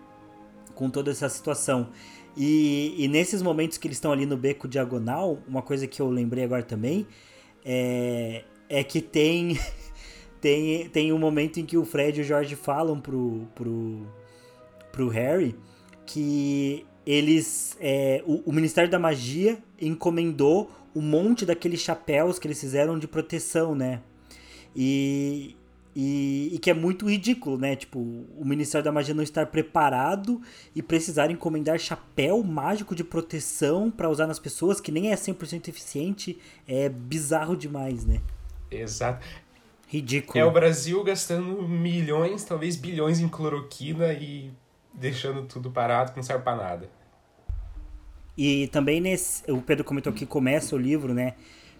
Com 0.73 0.89
toda 0.89 1.11
essa 1.11 1.27
situação. 1.27 1.89
E, 2.37 2.95
e 2.97 3.09
nesses 3.09 3.41
momentos 3.41 3.77
que 3.77 3.87
eles 3.89 3.97
estão 3.97 4.13
ali 4.13 4.25
no 4.25 4.37
Beco 4.37 4.65
Diagonal, 4.65 5.37
uma 5.45 5.61
coisa 5.61 5.85
que 5.85 6.01
eu 6.01 6.09
lembrei 6.09 6.45
agora 6.45 6.63
também 6.63 7.05
é, 7.65 8.43
é 8.73 8.83
que 8.83 9.01
tem 9.01 9.59
tem, 10.41 10.89
tem 10.89 11.13
um 11.13 11.19
momento 11.19 11.59
em 11.59 11.65
que 11.65 11.77
o 11.77 11.85
Fred 11.85 12.19
e 12.19 12.23
o 12.23 12.25
George 12.25 12.55
falam 12.55 12.99
pro, 12.99 13.47
pro, 13.53 14.07
pro 14.91 15.07
Harry 15.09 15.55
que 16.07 16.83
eles 17.05 17.77
é, 17.79 18.23
o, 18.25 18.49
o, 18.49 18.51
Ministério 18.51 18.89
da 18.89 18.97
Magia 18.97 19.59
encomendou 19.79 20.71
um 20.95 21.01
monte 21.01 21.45
daqueles 21.45 21.81
chapéus 21.81 22.39
que 22.39 22.47
eles 22.47 22.59
fizeram 22.59 22.97
de 22.97 23.07
proteção, 23.07 23.75
né? 23.75 24.01
E, 24.75 25.55
e, 25.95 26.51
e, 26.53 26.59
que 26.59 26.69
é 26.69 26.73
muito 26.73 27.09
ridículo, 27.09 27.57
né? 27.57 27.75
Tipo, 27.75 27.99
o 27.99 28.43
Ministério 28.43 28.83
da 28.83 28.91
Magia 28.91 29.13
não 29.13 29.23
estar 29.23 29.47
preparado 29.47 30.41
e 30.75 30.81
precisar 30.81 31.31
encomendar 31.31 31.79
chapéu 31.79 32.43
mágico 32.43 32.95
de 32.95 33.03
proteção 33.03 33.89
para 33.89 34.09
usar 34.09 34.27
nas 34.27 34.39
pessoas, 34.39 34.79
que 34.79 34.91
nem 34.91 35.11
é 35.11 35.15
100% 35.15 35.67
eficiente, 35.67 36.37
é 36.67 36.89
bizarro 36.89 37.55
demais, 37.55 38.05
né? 38.05 38.21
Exato. 38.75 39.25
Ridículo. 39.87 40.39
É 40.39 40.45
o 40.45 40.51
Brasil 40.51 41.03
gastando 41.03 41.67
milhões, 41.67 42.43
talvez 42.43 42.75
bilhões 42.75 43.19
em 43.19 43.27
cloroquina 43.27 44.11
e 44.13 44.51
deixando 44.93 45.43
tudo 45.43 45.69
parado 45.69 46.11
que 46.11 46.17
não 46.17 46.23
serve 46.23 46.43
para 46.43 46.57
nada. 46.57 46.89
E 48.37 48.67
também 48.67 48.99
nesse. 48.99 49.49
O 49.51 49.61
Pedro 49.61 49.83
comentou 49.83 50.11
que 50.11 50.25
começa 50.25 50.75
o 50.75 50.79
livro, 50.79 51.13
né? 51.13 51.35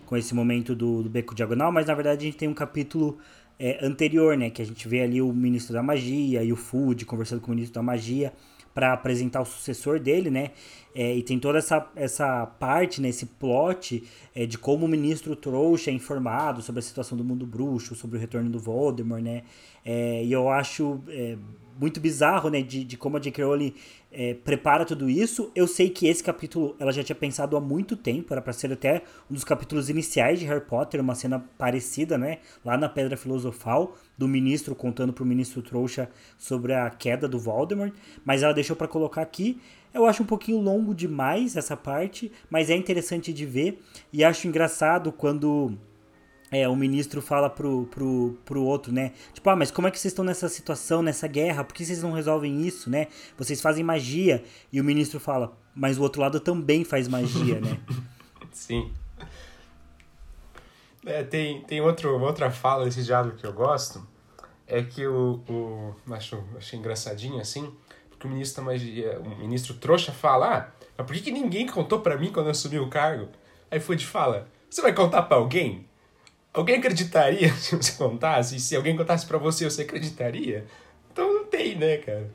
Com 0.05 0.15
esse 0.15 0.35
momento 0.35 0.75
do, 0.75 1.01
do 1.01 1.09
Beco 1.09 1.33
Diagonal, 1.33 1.71
mas 1.71 1.88
na 1.88 1.95
verdade 1.95 2.21
a 2.21 2.25
gente 2.25 2.38
tem 2.38 2.47
um 2.47 2.53
capítulo 2.53 3.17
é, 3.57 3.83
anterior, 3.83 4.38
né? 4.38 4.50
Que 4.50 4.62
a 4.62 4.65
gente 4.65 4.88
vê 4.88 5.01
ali 5.01 5.21
o 5.21 5.33
ministro 5.33 5.73
da 5.73 5.81
magia 5.81 6.43
e 6.43 6.53
o 6.53 6.55
Food 6.55 7.05
conversando 7.05 7.41
com 7.41 7.47
o 7.47 7.55
ministro 7.55 7.73
da 7.73 7.81
magia 7.81 8.31
para 8.74 8.94
apresentar 8.94 9.42
o 9.42 9.46
sucessor 9.46 10.00
dele, 10.00 10.30
né? 10.30 10.51
É, 10.96 11.15
e 11.15 11.24
tem 11.24 11.39
toda 11.39 11.58
essa, 11.58 11.88
essa 11.96 12.46
parte, 12.46 13.01
né, 13.01 13.10
esse 13.10 13.25
plot 13.25 14.03
é, 14.36 14.46
de 14.46 14.60
como 14.60 14.86
o 14.86 14.89
ministro 14.89 15.36
trouxa 15.36 15.89
é 15.89 15.94
informado 15.94 16.62
sobre 16.62 16.80
a 16.80 16.82
situação 16.84 17.18
do 17.18 17.24
mundo 17.24 17.48
bruxo, 17.48 17.96
sobre 17.96 18.18
o 18.18 18.20
retorno 18.20 18.50
do 18.50 18.60
Voldemort, 18.60 19.22
né? 19.22 19.44
É, 19.84 20.24
e 20.24 20.32
eu 20.32 20.50
acho 20.50 21.01
é, 21.10 21.36
muito 21.80 22.00
bizarro, 22.00 22.50
né, 22.50 22.62
de, 22.62 22.84
de 22.84 22.96
como 22.96 23.18
a 23.18 23.20
J.K. 23.20 23.44
Rowling 23.44 23.74
é, 24.12 24.36
prepara 24.36 24.86
tudo 24.86 25.10
isso. 25.10 25.51
Eu 25.56 25.68
sei 25.68 25.89
que 25.89 26.08
esse 26.08 26.24
capítulo 26.24 26.75
ela 26.80 26.92
já 26.92 27.03
tinha 27.03 27.15
pensado 27.15 27.58
há 27.58 27.62
muito 27.62 27.96
tempo, 27.96 28.32
era 28.32 28.42
para 28.42 28.53
ser 28.53 28.72
até 28.72 29.01
um 29.30 29.34
dos 29.34 29.44
capítulos 29.44 29.89
iniciais 29.89 30.39
de 30.39 30.46
Harry 30.46 30.65
Potter, 30.65 31.01
uma 31.01 31.15
cena 31.15 31.44
parecida, 31.58 32.18
né, 32.18 32.38
lá 32.63 32.77
na 32.77 32.88
Pedra 32.88 33.18
Filosofal, 33.18 33.98
do 34.17 34.27
ministro 34.27 34.75
contando 34.75 35.13
pro 35.13 35.25
ministro 35.25 35.62
trouxa 35.62 36.10
sobre 36.38 36.74
a 36.74 36.89
queda 36.89 37.27
do 37.27 37.39
Voldemort, 37.39 37.93
mas 38.24 38.43
ela 38.43 38.53
deixou 38.53 38.75
para 38.75 38.88
colocar 38.88 39.22
aqui. 39.22 39.60
Eu 39.93 40.05
acho 40.05 40.24
um 40.24 40.25
pouquinho 40.25 40.60
longo 40.60 40.93
demais 40.93 41.55
essa 41.55 41.77
parte, 41.77 42.32
mas 42.50 42.70
é 42.70 42.75
interessante 42.75 43.32
de 43.32 43.46
ver 43.46 43.82
e 44.12 44.24
acho 44.24 44.48
engraçado 44.48 45.12
quando 45.12 45.77
é, 46.53 46.67
o 46.67 46.75
ministro 46.75 47.22
fala 47.22 47.50
pro, 47.50 47.88
pro, 47.88 48.38
pro 48.46 48.63
outro, 48.63 48.93
né? 48.93 49.12
Tipo, 49.34 49.50
ah, 49.50 49.55
mas 49.55 49.72
como 49.72 49.88
é 49.88 49.91
que 49.91 50.00
vocês 50.00 50.12
estão 50.12 50.24
nessa 50.24 50.48
situação, 50.48 51.01
nessa 51.01 51.27
guerra? 51.27 51.63
Por 51.63 51.74
que 51.74 51.84
vocês 51.84 52.03
não 52.03 52.12
resolvem 52.12 52.62
isso, 52.65 52.89
né? 52.89 53.08
Vocês 53.38 53.60
fazem 53.60 53.84
magia. 53.84 54.43
E 54.72 54.79
o 54.79 54.84
ministro 54.84 55.20
fala, 55.20 55.58
mas 55.75 55.98
o 55.98 56.03
outro 56.03 56.22
lado 56.22 56.39
também 56.39 56.84
faz 56.84 57.08
magia, 57.08 57.60
né? 57.60 57.79
Sim. 58.53 58.91
É, 61.05 61.24
tem 61.24 61.62
tem 61.62 61.81
outro, 61.81 62.19
outra 62.19 62.50
fala 62.50 62.86
desse 62.86 63.03
diálogo 63.03 63.38
que 63.38 63.45
eu 63.45 63.53
gosto. 63.53 64.05
É 64.65 64.81
que 64.81 65.05
o. 65.05 65.41
o 65.50 66.13
acho, 66.13 66.41
achei 66.57 66.79
engraçadinho 66.79 67.39
assim. 67.39 67.74
Porque 68.10 68.27
o 68.27 68.29
ministro 68.29 68.63
magia. 68.63 69.19
O 69.19 69.38
ministro 69.38 69.74
trouxa 69.75 70.12
fala: 70.12 70.57
Ah, 70.57 70.72
mas 70.98 71.07
por 71.07 71.15
que, 71.15 71.22
que 71.22 71.31
ninguém 71.31 71.67
contou 71.67 72.00
para 72.00 72.17
mim 72.17 72.31
quando 72.31 72.48
eu 72.48 72.51
assumi 72.51 72.79
o 72.79 72.89
cargo? 72.89 73.27
Aí 73.69 73.79
Fudge 73.79 74.05
fala: 74.05 74.48
Você 74.69 74.81
vai 74.81 74.93
contar 74.93 75.24
para 75.24 75.38
alguém? 75.38 75.86
Alguém 76.53 76.75
acreditaria 76.75 77.51
se 77.57 77.75
você 77.75 77.93
contasse? 77.98 78.60
Se 78.60 78.75
alguém 78.75 78.95
contasse 78.95 79.25
para 79.25 79.38
você, 79.38 79.65
você 79.65 79.81
acreditaria? 79.81 80.65
Então 81.12 81.33
não 81.33 81.45
tem, 81.45 81.75
né, 81.75 81.98
cara? 81.98 82.31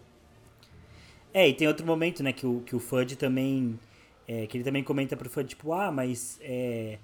É, 1.32 1.48
e 1.48 1.54
tem 1.54 1.68
outro 1.68 1.86
momento, 1.86 2.22
né, 2.22 2.32
que 2.32 2.46
o, 2.46 2.60
que 2.60 2.74
o 2.74 2.80
Fudge 2.80 3.16
também. 3.16 3.78
É, 4.26 4.46
que 4.46 4.58
ele 4.58 4.64
também 4.64 4.84
comenta 4.84 5.16
pro 5.16 5.30
Fudge, 5.30 5.50
tipo, 5.50 5.72
ah, 5.72 5.90
mas. 5.90 6.38
É, 6.42 6.98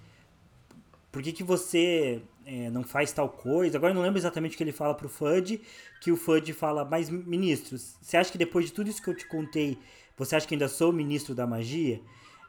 por 1.14 1.23
que, 1.23 1.33
que 1.33 1.44
você 1.44 2.21
é, 2.44 2.68
não 2.71 2.83
faz 2.83 3.12
tal 3.12 3.28
coisa? 3.28 3.78
Agora 3.78 3.92
eu 3.92 3.94
não 3.94 4.02
lembro 4.02 4.18
exatamente 4.18 4.54
o 4.54 4.56
que 4.56 4.64
ele 4.64 4.73
fala 4.73 4.97
pro 4.97 5.09
Fudge, 5.09 5.61
que 6.00 6.11
o 6.11 6.16
Fudge 6.16 6.52
fala, 6.52 6.85
mas 6.85 7.09
ministro, 7.09 7.78
você 7.78 8.16
acha 8.16 8.33
que 8.33 8.37
depois 8.37 8.66
de 8.66 8.73
tudo 8.73 8.90
isso 8.90 9.00
que 9.00 9.09
eu 9.09 9.16
te 9.16 9.25
contei, 9.28 9.78
você 10.16 10.35
acha 10.35 10.44
que 10.44 10.56
ainda 10.56 10.66
sou 10.66 10.92
ministro 10.92 11.33
da 11.33 11.47
magia? 11.47 12.00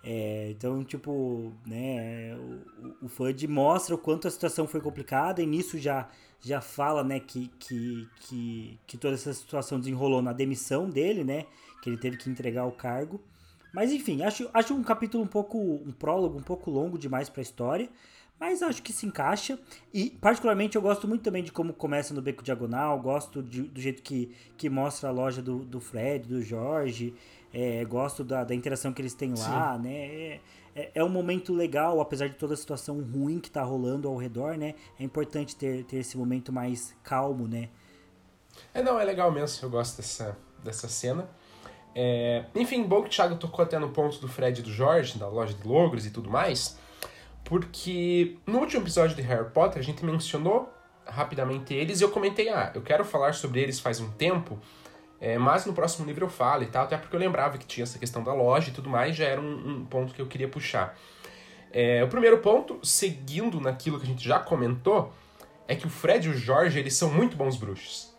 É, 0.04 0.50
então, 0.50 0.84
tipo, 0.84 1.54
né, 1.64 2.36
o, 3.02 3.06
o 3.06 3.08
FUD 3.08 3.48
mostra 3.48 3.94
o 3.94 4.00
quanto 4.00 4.28
a 4.28 4.32
situação 4.32 4.68
foi 4.68 4.82
complicada 4.82 5.44
e 5.44 5.46
nisso 5.46 5.78
já, 5.78 6.10
já 6.42 6.60
fala, 6.60 7.04
né, 7.04 7.20
que, 7.20 7.52
que, 7.60 8.08
que, 8.22 8.80
que 8.88 8.98
toda 8.98 9.14
essa 9.14 9.32
situação 9.32 9.80
desenrolou 9.80 10.24
na 10.24 10.34
demissão 10.34 10.90
dele, 10.90 11.24
né, 11.24 11.46
que 11.84 11.90
ele 11.92 11.98
teve 11.98 12.18
que 12.18 12.32
entregar 12.32 12.66
o 12.66 12.72
cargo. 12.72 13.22
Mas 13.72 13.92
enfim, 13.92 14.24
acho, 14.24 14.50
acho 14.52 14.74
um 14.74 14.82
capítulo 14.82 15.24
um 15.24 15.28
pouco, 15.28 15.60
um 15.60 15.92
prólogo 15.92 16.40
um 16.40 16.44
pouco 16.44 16.72
longo 16.72 16.98
demais 16.98 17.30
para 17.30 17.42
a 17.42 17.44
história, 17.44 17.90
mas 18.40 18.62
acho 18.62 18.82
que 18.82 18.92
se 18.92 19.06
encaixa. 19.06 19.58
E, 19.94 20.10
particularmente, 20.10 20.76
eu 20.76 20.82
gosto 20.82 21.08
muito 21.08 21.24
também 21.24 21.44
de 21.44 21.52
como 21.52 21.74
começa 21.74 22.14
no 22.14 22.22
Beco 22.22 22.44
Diagonal, 22.44 23.00
gosto 23.00 23.42
de, 23.42 23.64
do 23.64 23.80
jeito 23.80 24.02
que, 24.02 24.36
que 24.58 24.70
mostra 24.70 25.10
a 25.10 25.12
loja 25.12 25.42
do, 25.42 25.60
do 25.60 25.80
Fred, 25.80 26.28
do 26.28 26.42
Jorge. 26.42 27.14
É, 27.54 27.86
gosto 27.86 28.24
da, 28.24 28.44
da 28.44 28.54
interação 28.54 28.92
que 28.92 29.02
eles 29.02 29.14
têm 29.14 29.32
lá, 29.32 29.78
Sim. 29.78 29.84
né? 29.84 29.96
É, 29.96 30.42
é, 30.76 30.92
é, 30.96 31.04
um 31.04 31.10
momento 31.10 31.54
legal, 31.54 32.02
apesar 32.02 32.28
de 32.28 32.36
toda 32.36 32.54
a 32.54 32.58
situação 32.58 33.02
ruim 33.02 33.40
que 33.40 33.50
tá 33.50 33.64
rolando 33.64 34.10
ao 34.10 34.18
redor, 34.18 34.58
né? 34.58 34.76
É 35.00 35.04
importante 35.06 35.56
ter, 35.56 35.86
ter 35.86 35.98
esse 35.98 36.18
momento 36.18 36.52
mais 36.52 36.94
calmo, 37.02 37.48
né? 37.48 37.70
É, 38.74 38.84
não, 38.84 39.00
é 39.00 39.06
legal 39.06 39.32
mesmo, 39.32 39.66
eu 39.66 39.70
gosto 39.70 39.98
dessa, 39.98 40.38
dessa 40.62 40.90
cena. 40.90 41.30
É, 41.96 42.44
enfim, 42.54 42.84
bom 42.84 43.02
que 43.02 43.08
o 43.08 43.10
Thiago 43.10 43.38
tocou 43.38 43.64
até 43.64 43.80
no 43.80 43.90
ponto 43.90 44.20
do 44.20 44.28
Fred 44.28 44.60
e 44.60 44.64
do 44.64 44.70
Jorge, 44.70 45.18
da 45.18 45.30
loja 45.30 45.54
de 45.54 45.66
logros 45.66 46.06
e 46.06 46.12
tudo 46.12 46.30
mais, 46.30 46.78
porque 47.46 48.38
no 48.46 48.60
último 48.60 48.84
episódio 48.84 49.16
de 49.16 49.22
Harry 49.22 49.50
Potter 49.52 49.80
a 49.80 49.84
gente 49.84 50.04
mencionou 50.04 50.70
rapidamente 51.06 51.74
eles 51.74 52.02
e 52.02 52.04
eu 52.04 52.10
comentei, 52.10 52.50
ah, 52.50 52.72
eu 52.74 52.82
quero 52.82 53.06
falar 53.06 53.34
sobre 53.34 53.62
eles 53.62 53.80
faz 53.80 54.00
um 54.00 54.10
tempo, 54.12 54.60
é, 55.22 55.38
mas 55.38 55.66
no 55.66 55.74
próximo 55.74 56.06
livro 56.06 56.26
eu 56.26 56.30
falo 56.30 56.64
e 56.64 56.66
tal, 56.66 56.86
até 56.86 56.98
porque 56.98 57.16
eu 57.16 57.20
lembrava 57.20 57.58
que 57.58 57.66
tinha 57.66 57.84
essa 57.84 58.00
questão 58.00 58.24
da 58.24 58.34
loja 58.34 58.70
e 58.70 58.74
tudo 58.74 58.90
mais, 58.90 59.16
já 59.16 59.26
era 59.26 59.40
um, 59.40 59.70
um 59.70 59.86
ponto 59.86 60.14
que 60.14 60.22
eu 60.22 60.28
queria 60.28 60.48
puxar. 60.48 60.98
É, 61.72 62.04
o 62.04 62.08
primeiro 62.08 62.40
ponto, 62.40 62.80
seguindo 62.84 63.62
naquilo 63.62 64.00
que 64.00 64.06
a 64.06 64.10
gente 64.10 64.28
já 64.28 64.40
comentou, 64.40 65.14
é 65.68 65.76
que 65.76 65.86
o 65.86 65.90
Fred 65.90 66.28
e 66.28 66.32
o 66.32 66.38
Jorge, 66.38 66.80
eles 66.80 66.96
são 66.96 67.12
muito 67.12 67.36
bons 67.36 67.58
bruxos. 67.58 68.14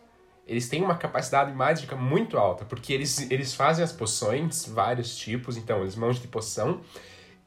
Eles 0.45 0.69
têm 0.69 0.81
uma 0.81 0.95
capacidade 0.95 1.51
mágica 1.51 1.95
muito 1.95 2.37
alta, 2.37 2.63
porque 2.63 2.93
eles, 2.93 3.29
eles 3.29 3.53
fazem 3.53 3.83
as 3.83 3.91
poções, 3.91 4.65
vários 4.65 5.17
tipos, 5.17 5.57
então 5.57 5.81
eles 5.81 5.95
manjam 5.95 6.21
de 6.21 6.27
poção, 6.29 6.81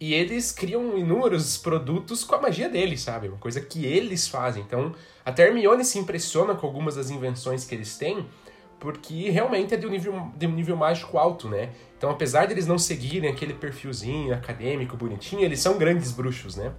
e 0.01 0.15
eles 0.15 0.51
criam 0.51 0.97
inúmeros 0.97 1.59
produtos 1.59 2.25
com 2.25 2.35
a 2.35 2.41
magia 2.41 2.71
deles, 2.71 3.03
sabe? 3.03 3.29
Uma 3.29 3.37
coisa 3.37 3.61
que 3.61 3.85
eles 3.85 4.27
fazem. 4.27 4.63
Então, 4.63 4.95
a 5.23 5.31
Hermione 5.39 5.85
se 5.85 5.99
impressiona 5.99 6.55
com 6.55 6.67
algumas 6.67 6.95
das 6.95 7.11
invenções 7.11 7.67
que 7.67 7.75
eles 7.75 7.99
têm, 7.99 8.27
porque 8.79 9.29
realmente 9.29 9.75
é 9.75 9.77
de 9.77 9.87
um 9.87 9.91
nível, 9.91 10.33
de 10.35 10.47
um 10.47 10.53
nível 10.53 10.75
mágico 10.75 11.19
alto, 11.19 11.51
né? 11.51 11.69
Então, 11.99 12.09
apesar 12.09 12.47
de 12.47 12.55
eles 12.55 12.67
não 12.67 12.79
seguirem 12.79 13.31
aquele 13.31 13.53
perfilzinho 13.53 14.33
acadêmico, 14.33 14.97
bonitinho, 14.97 15.43
eles 15.43 15.61
são 15.61 15.77
grandes 15.77 16.13
bruxos, 16.13 16.57
né? 16.57 16.73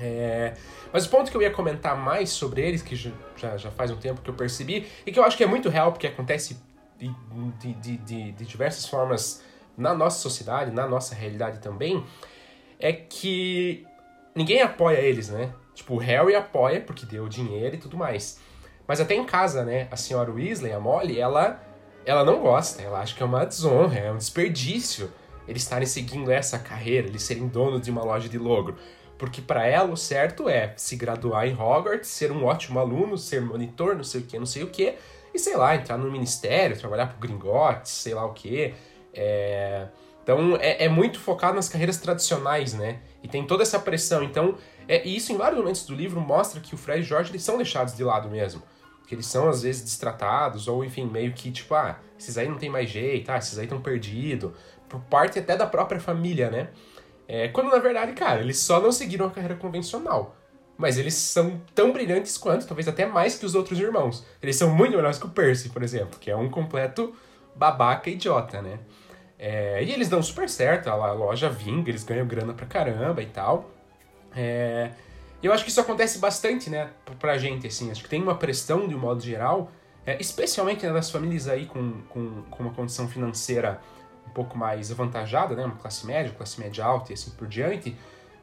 É... 0.00 0.54
Mas 0.90 1.04
o 1.04 1.10
ponto 1.10 1.30
que 1.30 1.36
eu 1.36 1.42
ia 1.42 1.50
comentar 1.50 1.98
mais 1.98 2.30
sobre 2.30 2.62
eles, 2.66 2.80
que 2.80 2.96
já, 2.96 3.58
já 3.58 3.70
faz 3.70 3.90
um 3.90 3.96
tempo 3.96 4.22
que 4.22 4.30
eu 4.30 4.34
percebi, 4.34 4.86
e 5.04 5.12
que 5.12 5.18
eu 5.18 5.24
acho 5.24 5.36
que 5.36 5.44
é 5.44 5.46
muito 5.46 5.68
real, 5.68 5.92
porque 5.92 6.06
acontece 6.06 6.56
de, 6.98 7.14
de, 7.60 7.74
de, 7.98 8.32
de 8.32 8.44
diversas 8.46 8.86
formas 8.86 9.42
na 9.76 9.92
nossa 9.92 10.18
sociedade, 10.18 10.70
na 10.70 10.86
nossa 10.88 11.14
realidade 11.14 11.60
também, 11.60 12.02
é 12.78 12.92
que 12.92 13.86
ninguém 14.34 14.62
apoia 14.62 14.98
eles, 14.98 15.28
né? 15.28 15.52
Tipo, 15.74 15.94
o 15.94 15.98
Harry 15.98 16.34
apoia 16.34 16.80
porque 16.80 17.06
deu 17.06 17.28
dinheiro 17.28 17.76
e 17.76 17.78
tudo 17.78 17.96
mais. 17.96 18.40
Mas 18.86 19.00
até 19.00 19.14
em 19.14 19.24
casa, 19.24 19.64
né? 19.64 19.88
A 19.90 19.96
senhora 19.96 20.30
Weasley, 20.30 20.72
a 20.72 20.80
Molly, 20.80 21.20
ela, 21.20 21.62
ela 22.04 22.24
não 22.24 22.40
gosta. 22.40 22.82
Ela 22.82 23.00
acha 23.00 23.14
que 23.14 23.22
é 23.22 23.26
uma 23.26 23.44
desonra, 23.44 23.98
é 23.98 24.12
um 24.12 24.16
desperdício 24.16 25.12
eles 25.48 25.62
estarem 25.62 25.86
seguindo 25.86 26.30
essa 26.30 26.58
carreira, 26.58 27.08
eles 27.08 27.22
serem 27.22 27.48
donos 27.48 27.80
de 27.80 27.90
uma 27.90 28.04
loja 28.04 28.28
de 28.28 28.36
logro. 28.38 28.76
Porque 29.16 29.40
para 29.40 29.66
ela 29.66 29.90
o 29.90 29.96
certo 29.96 30.48
é 30.48 30.74
se 30.76 30.94
graduar 30.94 31.48
em 31.48 31.54
Hogwarts, 31.54 32.08
ser 32.08 32.30
um 32.30 32.44
ótimo 32.44 32.78
aluno, 32.78 33.16
ser 33.16 33.40
monitor, 33.40 33.96
não 33.96 34.04
sei 34.04 34.20
o 34.20 34.24
que, 34.24 34.38
não 34.38 34.46
sei 34.46 34.62
o 34.62 34.68
que, 34.68 34.94
e 35.34 35.38
sei 35.38 35.56
lá, 35.56 35.74
entrar 35.74 35.96
no 35.96 36.10
ministério, 36.10 36.78
trabalhar 36.78 37.06
pro 37.06 37.18
Gringotts, 37.18 37.90
sei 37.90 38.14
lá 38.14 38.26
o 38.26 38.34
que. 38.34 38.74
É... 39.12 39.88
Então 40.28 40.58
é, 40.60 40.84
é, 40.84 40.88
muito 40.90 41.18
focado 41.18 41.56
nas 41.56 41.70
carreiras 41.70 41.96
tradicionais, 41.96 42.74
né? 42.74 42.98
E 43.22 43.28
tem 43.28 43.46
toda 43.46 43.62
essa 43.62 43.78
pressão. 43.78 44.22
Então, 44.22 44.58
é, 44.86 45.02
e 45.08 45.16
isso 45.16 45.32
em 45.32 45.38
vários 45.38 45.58
momentos 45.58 45.86
do 45.86 45.94
livro 45.94 46.20
mostra 46.20 46.60
que 46.60 46.74
o 46.74 46.76
Fred 46.76 47.00
e 47.00 47.02
o 47.02 47.06
George 47.06 47.30
eles 47.30 47.42
são 47.42 47.56
deixados 47.56 47.96
de 47.96 48.04
lado 48.04 48.28
mesmo 48.28 48.62
que 49.06 49.14
eles 49.14 49.24
são 49.24 49.48
às 49.48 49.62
vezes 49.62 49.80
destratados, 49.82 50.68
ou 50.68 50.84
enfim, 50.84 51.06
meio 51.06 51.32
que 51.32 51.50
tipo, 51.50 51.74
ah, 51.74 51.98
esses 52.18 52.36
aí 52.36 52.46
não 52.46 52.58
tem 52.58 52.68
mais 52.68 52.90
jeito, 52.90 53.30
ah, 53.30 53.38
esses 53.38 53.58
aí 53.58 53.64
estão 53.64 53.80
perdidos, 53.80 54.52
por 54.86 55.00
parte 55.00 55.38
até 55.38 55.56
da 55.56 55.66
própria 55.66 55.98
família, 55.98 56.50
né? 56.50 56.68
É, 57.26 57.48
quando 57.48 57.70
na 57.70 57.78
verdade, 57.78 58.12
cara, 58.12 58.40
eles 58.42 58.58
só 58.58 58.78
não 58.82 58.92
seguiram 58.92 59.24
a 59.24 59.30
carreira 59.30 59.54
convencional. 59.54 60.36
Mas 60.76 60.98
eles 60.98 61.14
são 61.14 61.58
tão 61.74 61.90
brilhantes 61.90 62.36
quanto, 62.36 62.66
talvez 62.66 62.86
até 62.86 63.06
mais 63.06 63.38
que 63.38 63.46
os 63.46 63.54
outros 63.54 63.80
irmãos. 63.80 64.26
Eles 64.42 64.56
são 64.56 64.68
muito 64.68 64.94
melhores 64.94 65.18
que 65.18 65.24
o 65.24 65.30
Percy, 65.30 65.70
por 65.70 65.82
exemplo, 65.82 66.18
que 66.20 66.30
é 66.30 66.36
um 66.36 66.50
completo 66.50 67.16
babaca 67.56 68.10
idiota, 68.10 68.60
né? 68.60 68.78
É, 69.38 69.82
e 69.84 69.92
eles 69.92 70.08
dão 70.08 70.22
super 70.22 70.48
certo, 70.48 70.88
a 70.88 71.12
loja 71.12 71.48
vinga, 71.48 71.90
eles 71.90 72.02
ganham 72.02 72.26
grana 72.26 72.52
pra 72.52 72.66
caramba 72.66 73.22
e 73.22 73.26
tal. 73.26 73.70
É, 74.34 74.90
eu 75.42 75.52
acho 75.52 75.62
que 75.62 75.70
isso 75.70 75.80
acontece 75.80 76.18
bastante, 76.18 76.68
né, 76.68 76.90
pra 77.20 77.38
gente, 77.38 77.66
assim. 77.66 77.90
Acho 77.90 78.02
que 78.02 78.08
tem 78.08 78.20
uma 78.20 78.34
pressão, 78.34 78.88
de 78.88 78.94
um 78.94 78.98
modo 78.98 79.20
geral, 79.22 79.70
é, 80.04 80.20
especialmente 80.20 80.84
né, 80.84 80.92
nas 80.92 81.10
famílias 81.10 81.46
aí 81.46 81.66
com, 81.66 82.02
com, 82.08 82.42
com 82.50 82.62
uma 82.64 82.72
condição 82.72 83.06
financeira 83.06 83.80
um 84.26 84.30
pouco 84.30 84.58
mais 84.58 84.90
avantajada, 84.90 85.54
né, 85.54 85.64
uma 85.64 85.76
classe 85.76 86.04
média, 86.06 86.32
classe 86.36 86.60
média 86.60 86.84
alta 86.84 87.12
e 87.12 87.14
assim 87.14 87.30
por 87.30 87.46
diante, 87.46 87.96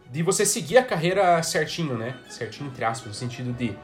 de 0.10 0.24
você 0.24 0.46
seguir 0.46 0.78
a 0.78 0.84
carreira 0.84 1.42
certinho, 1.44 1.98
né, 1.98 2.18
certinho 2.30 2.70
entre 2.70 2.86
aspas, 2.86 3.08
no 3.08 3.14
sentido 3.14 3.52
de 3.52 3.78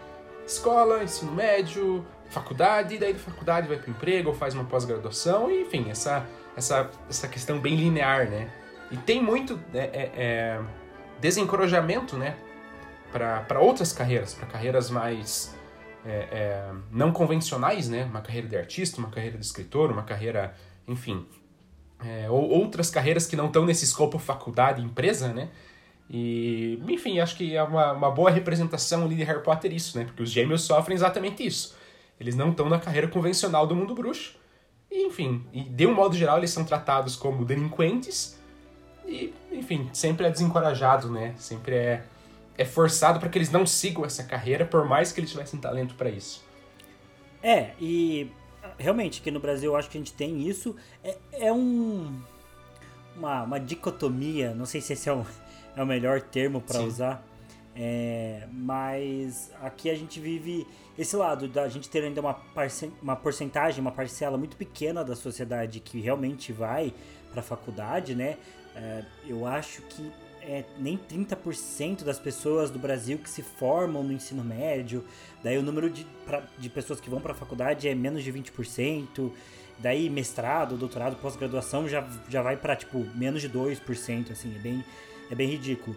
escola, 0.46 1.04
ensino 1.04 1.32
médio, 1.32 2.06
faculdade, 2.30 2.96
e 2.96 2.98
daí 2.98 3.14
da 3.14 3.20
faculdade 3.20 3.68
vai 3.68 3.78
para 3.78 3.90
emprego 3.90 4.30
ou 4.30 4.36
faz 4.36 4.54
uma 4.54 4.64
pós-graduação, 4.64 5.52
enfim, 5.52 5.90
essa, 5.90 6.26
essa, 6.56 6.90
essa 7.10 7.28
questão 7.28 7.60
bem 7.60 7.76
linear, 7.76 8.30
né. 8.30 8.50
E 8.90 8.98
tem 8.98 9.22
muito 9.22 9.60
é, 9.74 9.80
é, 9.80 10.12
é 10.16 10.62
desencorajamento, 11.20 12.18
né, 12.18 12.36
para 13.12 13.60
outras 13.60 13.94
carreiras, 13.94 14.34
para 14.34 14.48
carreiras 14.48 14.90
mais 14.90 15.56
é, 16.06 16.28
é, 16.32 16.72
não 16.92 17.12
convencionais, 17.12 17.88
né? 17.90 18.06
Uma 18.06 18.22
carreira 18.22 18.48
de 18.48 18.58
artista, 18.58 19.00
uma 19.00 19.10
carreira 19.10 19.38
de 19.38 19.46
escritor, 19.46 19.92
uma 19.92 20.04
carreira, 20.04 20.56
enfim, 20.88 21.26
é, 22.04 22.30
ou 22.30 22.50
outras 22.50 22.90
carreiras 22.90 23.28
que 23.28 23.36
não 23.36 23.48
estão 23.48 23.66
nesse 23.66 23.86
escopo 23.86 24.18
faculdade, 24.18 24.82
empresa, 24.82 25.34
né? 25.34 25.50
E, 26.10 26.82
enfim, 26.90 27.20
acho 27.20 27.38
que 27.38 27.56
é 27.56 27.64
uma, 27.64 27.94
uma 27.94 28.12
boa 28.12 28.30
representação 28.30 29.06
ali 29.06 29.16
de 29.16 29.24
Harry 29.24 29.42
Potter 29.42 29.72
isso, 29.72 29.98
né? 29.98 30.06
Porque 30.06 30.24
os 30.24 30.30
gêmeos 30.30 30.64
sofrem 30.64 30.96
exatamente 30.96 31.46
isso. 31.46 31.76
Eles 32.20 32.36
não 32.36 32.50
estão 32.52 32.68
na 32.68 32.80
carreira 32.80 33.08
convencional 33.08 33.66
do 33.66 33.76
mundo 33.76 33.96
bruxo. 33.96 34.36
E, 34.92 35.08
enfim, 35.08 35.46
e 35.54 35.64
de 35.64 35.88
um 35.88 35.94
modo 35.94 36.16
geral, 36.16 36.38
eles 36.38 36.52
são 36.52 36.66
tratados 36.66 37.16
como 37.16 37.46
delinquentes. 37.46 38.38
E, 39.08 39.34
enfim, 39.52 39.90
sempre 39.94 40.28
é 40.28 40.30
desencorajado, 40.30 41.10
né? 41.10 41.34
Sempre 41.38 41.76
é, 41.76 42.04
é 42.58 42.66
forçado 42.66 43.20
para 43.20 43.30
que 43.30 43.38
eles 43.38 43.50
não 43.50 43.66
sigam 43.66 44.04
essa 44.04 44.24
carreira, 44.24 44.66
por 44.66 44.86
mais 44.86 45.12
que 45.12 45.20
eles 45.22 45.32
tivessem 45.32 45.60
talento 45.60 45.96
para 45.96 46.10
isso. 46.10 46.44
É, 47.42 47.72
e 47.80 48.30
realmente, 48.78 49.22
aqui 49.22 49.32
no 49.32 49.40
Brasil 49.40 49.72
eu 49.72 49.78
acho 49.78 49.90
que 49.90 49.98
a 49.98 50.02
gente 50.02 50.14
tem 50.14 50.48
isso. 50.48 50.76
É, 51.04 51.18
é 51.32 51.54
um. 51.54 52.22
Uma, 53.16 53.44
uma 53.44 53.60
dicotomia, 53.60 54.54
não 54.56 54.66
sei 54.66 54.80
se 54.80 54.94
esse 54.94 55.10
é 55.10 55.14
o, 55.14 55.26
é 55.76 55.84
o 55.84 55.86
melhor 55.86 56.22
termo 56.22 56.62
para 56.62 56.82
usar, 56.82 57.24
é, 57.76 58.48
mas 58.52 59.52
aqui 59.62 59.90
a 59.90 59.96
gente 59.96 60.20
vive 60.20 60.68
esse 60.98 61.16
lado 61.16 61.48
da 61.48 61.68
gente 61.68 61.90
ter 61.90 62.04
ainda 62.04 62.20
uma, 62.20 62.38
uma 63.02 63.16
porcentagem, 63.16 63.80
uma 63.80 63.92
parcela 63.92 64.38
muito 64.38 64.58
pequena 64.58 65.04
da 65.04 65.16
sociedade 65.16 65.80
que 65.80 66.00
realmente 66.00 66.52
vai 66.52 66.94
para 67.32 67.40
a 67.40 67.44
faculdade, 67.44 68.14
né? 68.14 68.38
É, 68.76 69.06
eu 69.26 69.46
acho 69.46 69.82
que 69.84 70.12
é, 70.42 70.66
nem 70.78 70.98
30% 70.98 72.04
das 72.04 72.20
pessoas 72.20 72.70
do 72.70 72.80
Brasil 72.80 73.18
que 73.18 73.30
se 73.30 73.42
formam 73.42 74.04
no 74.04 74.12
ensino 74.12 74.44
médio. 74.44 75.06
Daí 75.44 75.58
o 75.58 75.62
número 75.62 75.90
de, 75.90 76.06
pra, 76.26 76.44
de 76.58 76.70
pessoas 76.70 77.00
que 77.00 77.10
vão 77.10 77.22
para 77.22 77.32
a 77.32 77.36
faculdade 77.36 77.88
é 77.88 77.96
menos 77.96 78.24
de 78.24 78.34
20%. 78.34 79.32
Daí 79.80 80.10
mestrado, 80.10 80.78
doutorado, 80.78 81.16
pós-graduação 81.16 81.88
já, 81.88 82.08
já 82.30 82.42
vai 82.42 82.58
para 82.58 82.76
tipo 82.76 83.06
menos 83.16 83.42
de 83.42 83.50
2%, 83.50 84.32
assim, 84.32 84.56
é 84.56 84.60
bem, 84.60 84.84
é 85.30 85.36
bem 85.36 85.48
ridículo. 85.48 85.96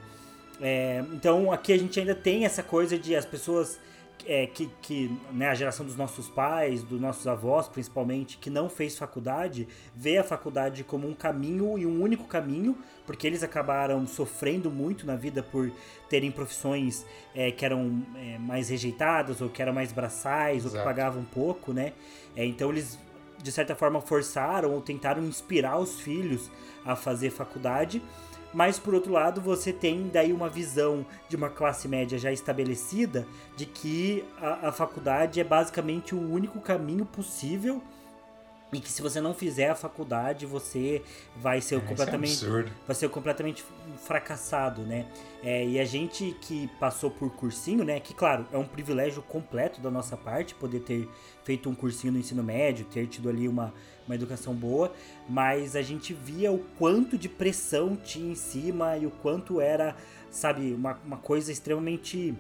É, 0.61 1.05
então 1.13 1.53
aqui 1.53 1.73
a 1.73 1.79
gente 1.79 1.99
ainda 1.99 2.15
tem 2.15 2.45
essa 2.45 2.63
coisa 2.63 2.99
de 2.99 3.15
as 3.15 3.25
pessoas 3.25 3.79
é, 4.27 4.47
que, 4.47 4.71
que 4.81 5.19
né, 5.33 5.49
a 5.49 5.55
geração 5.55 5.85
dos 5.85 5.97
nossos 5.97 6.29
pais, 6.29 6.83
dos 6.83 7.01
nossos 7.01 7.27
avós 7.27 7.69
principalmente, 7.69 8.39
que 8.39 8.49
não 8.49 8.69
fez 8.69 8.97
faculdade, 8.97 9.69
vê 9.95 10.19
a 10.19 10.25
faculdade 10.25 10.85
como 10.85 11.09
um 11.09 11.15
caminho 11.15 11.77
e 11.79 11.85
um 11.85 12.03
único 12.03 12.25
caminho, 12.25 12.77
porque 13.07 13.27
eles 13.27 13.43
acabaram 13.43 14.07
sofrendo 14.07 14.71
muito 14.71 15.07
na 15.07 15.17
vida 15.17 15.43
por 15.43 15.71
terem 16.09 16.31
profissões 16.31 17.05
é, 17.35 17.51
que 17.51 17.65
eram 17.65 18.03
é, 18.17 18.39
mais 18.39 18.69
rejeitadas, 18.69 19.41
ou 19.41 19.49
que 19.49 19.61
eram 19.61 19.73
mais 19.73 19.93
braçais, 19.93 20.59
Exato. 20.59 20.77
ou 20.77 20.81
que 20.81 20.85
pagavam 20.85 21.25
pouco, 21.25 21.73
né? 21.73 21.93
É, 22.37 22.45
então 22.47 22.71
eles, 22.71 22.99
de 23.43 23.53
certa 23.53 23.75
forma, 23.75 24.01
forçaram 24.01 24.73
ou 24.73 24.81
tentaram 24.81 25.23
inspirar 25.25 25.79
os 25.79 26.01
filhos 26.01 26.51
a 26.85 26.97
fazer 26.97 27.31
faculdade 27.31 28.03
mas 28.55 28.79
por 28.79 28.95
outro 28.95 29.13
lado 29.13 29.41
você 29.41 29.73
tem 29.73 30.09
daí 30.09 30.33
uma 30.33 30.49
visão 30.49 31.05
de 31.29 31.35
uma 31.35 31.51
classe 31.51 31.89
média 31.89 32.17
já 32.17 32.33
estabelecida 32.33 33.27
de 33.57 33.67
que 33.67 34.25
a, 34.41 34.69
a 34.69 34.73
faculdade 34.73 35.41
é 35.41 35.45
basicamente 35.45 36.15
o 36.15 36.33
único 36.33 36.61
caminho 36.61 37.05
possível 37.05 37.83
e 38.75 38.81
que 38.81 38.91
se 38.91 39.01
você 39.01 39.21
não 39.21 39.35
fizer 39.35 39.71
a 39.71 39.75
faculdade 39.75 40.47
você 40.47 41.03
vai 41.37 41.61
ser 41.61 41.77
é, 41.77 41.81
completamente 41.81 42.45
é 42.45 42.65
vai 42.87 42.95
ser 42.95 43.09
completamente 43.09 43.65
fracassado 44.05 44.83
né? 44.83 45.07
É, 45.43 45.67
e 45.67 45.79
a 45.79 45.85
gente 45.85 46.37
que 46.41 46.69
passou 46.81 47.11
por 47.11 47.31
cursinho 47.31 47.85
né 47.85 48.01
que 48.01 48.15
claro 48.15 48.47
é 48.53 48.59
um 48.59 48.67
privilégio 48.67 49.23
completo 49.23 49.81
da 49.81 49.91
nossa 49.91 50.17
parte 50.17 50.55
poder 50.55 50.81
ter 50.81 51.09
feito 51.45 51.69
um 51.69 51.75
cursinho 51.75 52.13
no 52.13 52.19
ensino 52.19 52.43
médio 52.43 52.85
ter 52.87 53.07
tido 53.07 53.29
ali 53.29 53.49
uma 53.49 53.73
uma 54.07 54.15
educação 54.15 54.55
boa, 54.55 54.93
mas 55.29 55.75
a 55.75 55.83
gente 55.83 56.13
via 56.13 56.53
o 56.53 56.59
quanto 56.79 57.17
de 57.17 57.29
pressão 57.29 57.97
tinha 57.97 58.33
em 58.33 58.35
cima 58.35 58.97
e 58.97 59.07
o 59.07 59.11
quanto 59.11 59.61
era, 59.61 59.97
sabe, 60.31 60.73
uma, 60.73 60.99
uma 61.05 61.17
coisa 61.17 61.51
extremamente 61.51 62.35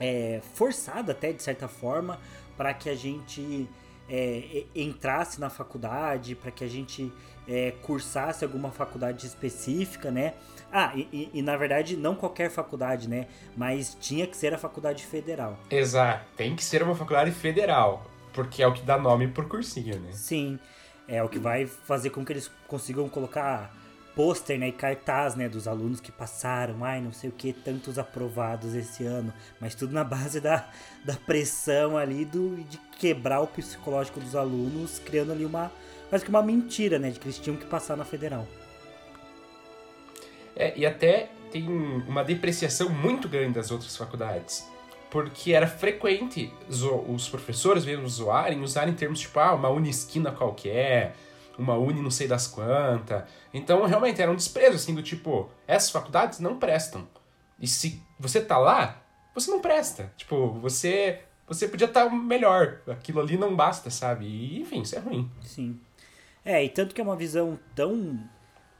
é, 0.00 0.40
forçada 0.54 1.12
até 1.12 1.32
de 1.32 1.42
certa 1.42 1.68
forma 1.68 2.18
para 2.56 2.72
que 2.74 2.88
a 2.88 2.94
gente 2.94 3.68
é, 4.08 4.64
entrasse 4.74 5.40
na 5.40 5.50
faculdade, 5.50 6.34
para 6.34 6.50
que 6.50 6.64
a 6.64 6.68
gente 6.68 7.12
é, 7.48 7.72
cursasse 7.82 8.44
alguma 8.44 8.70
faculdade 8.70 9.26
específica, 9.26 10.10
né? 10.10 10.34
Ah, 10.72 10.92
e, 10.94 11.08
e, 11.12 11.30
e, 11.34 11.42
na 11.42 11.56
verdade 11.56 11.96
não 11.96 12.14
qualquer 12.14 12.50
faculdade, 12.50 13.08
né? 13.08 13.26
Mas 13.56 13.96
tinha 14.00 14.26
que 14.26 14.36
ser 14.36 14.54
a 14.54 14.58
faculdade 14.58 15.04
federal. 15.04 15.58
Exato, 15.70 16.24
tem 16.36 16.56
que 16.56 16.64
ser 16.64 16.82
uma 16.82 16.94
faculdade 16.94 17.30
federal. 17.30 18.06
Porque 18.32 18.62
é 18.62 18.66
o 18.66 18.72
que 18.72 18.82
dá 18.82 18.96
nome 18.96 19.28
pro 19.28 19.46
cursinho, 19.46 20.00
né? 20.00 20.12
Sim. 20.12 20.58
É 21.06 21.22
o 21.22 21.28
que 21.28 21.38
vai 21.38 21.66
fazer 21.66 22.10
com 22.10 22.24
que 22.24 22.32
eles 22.32 22.50
consigam 22.66 23.08
colocar 23.08 23.74
pôster 24.14 24.58
né, 24.58 24.68
e 24.68 24.72
cartaz 24.72 25.34
né, 25.34 25.48
dos 25.48 25.66
alunos 25.66 26.00
que 26.00 26.12
passaram, 26.12 26.84
ai, 26.84 27.00
não 27.00 27.12
sei 27.12 27.30
o 27.30 27.32
que, 27.32 27.52
tantos 27.52 27.98
aprovados 27.98 28.74
esse 28.74 29.04
ano, 29.04 29.32
mas 29.60 29.74
tudo 29.74 29.92
na 29.92 30.04
base 30.04 30.40
da, 30.40 30.68
da 31.04 31.14
pressão 31.14 31.96
ali 31.96 32.24
do, 32.24 32.56
de 32.64 32.78
quebrar 32.98 33.40
o 33.40 33.46
psicológico 33.46 34.20
dos 34.20 34.36
alunos, 34.36 34.98
criando 34.98 35.32
ali 35.32 35.44
uma 35.44 35.70
quase 36.08 36.24
que 36.24 36.30
uma 36.30 36.42
mentira, 36.42 36.98
né, 36.98 37.10
de 37.10 37.18
que 37.18 37.26
eles 37.26 37.38
tinham 37.38 37.56
que 37.56 37.64
passar 37.64 37.96
na 37.96 38.04
federal. 38.04 38.46
É, 40.54 40.76
e 40.76 40.84
até 40.84 41.30
tem 41.50 41.66
uma 41.68 42.22
depreciação 42.22 42.88
muito 42.90 43.28
grande 43.28 43.54
das 43.54 43.70
outras 43.70 43.96
faculdades 43.96 44.70
porque 45.12 45.52
era 45.52 45.66
frequente 45.66 46.50
os 47.06 47.28
professores 47.28 47.84
mesmo 47.84 48.08
zoarem, 48.08 48.62
usarem 48.62 48.94
termos 48.94 49.20
tipo, 49.20 49.38
ah, 49.38 49.52
uma 49.52 49.68
unisquina 49.68 50.32
qualquer, 50.32 51.14
uma 51.58 51.76
uni 51.76 52.00
não 52.00 52.10
sei 52.10 52.26
das 52.26 52.46
quantas. 52.46 53.24
Então, 53.52 53.84
realmente, 53.84 54.20
era 54.20 54.30
um 54.30 54.36
desprezo, 54.36 54.76
assim, 54.76 54.94
do 54.94 55.02
tipo, 55.02 55.50
essas 55.66 55.90
faculdades 55.90 56.38
não 56.40 56.58
prestam. 56.58 57.06
E 57.60 57.66
se 57.66 58.02
você 58.18 58.40
tá 58.40 58.58
lá, 58.58 59.02
você 59.34 59.50
não 59.50 59.60
presta. 59.60 60.12
Tipo, 60.16 60.52
você 60.60 61.20
você 61.46 61.68
podia 61.68 61.86
estar 61.86 62.04
tá 62.04 62.10
melhor. 62.10 62.80
Aquilo 62.88 63.20
ali 63.20 63.36
não 63.36 63.54
basta, 63.54 63.90
sabe? 63.90 64.26
E, 64.26 64.60
enfim, 64.60 64.82
isso 64.82 64.96
é 64.96 64.98
ruim. 64.98 65.30
Sim. 65.42 65.78
É, 66.44 66.64
e 66.64 66.68
tanto 66.68 66.94
que 66.94 67.00
é 67.00 67.04
uma 67.04 67.16
visão 67.16 67.58
tão 67.74 68.18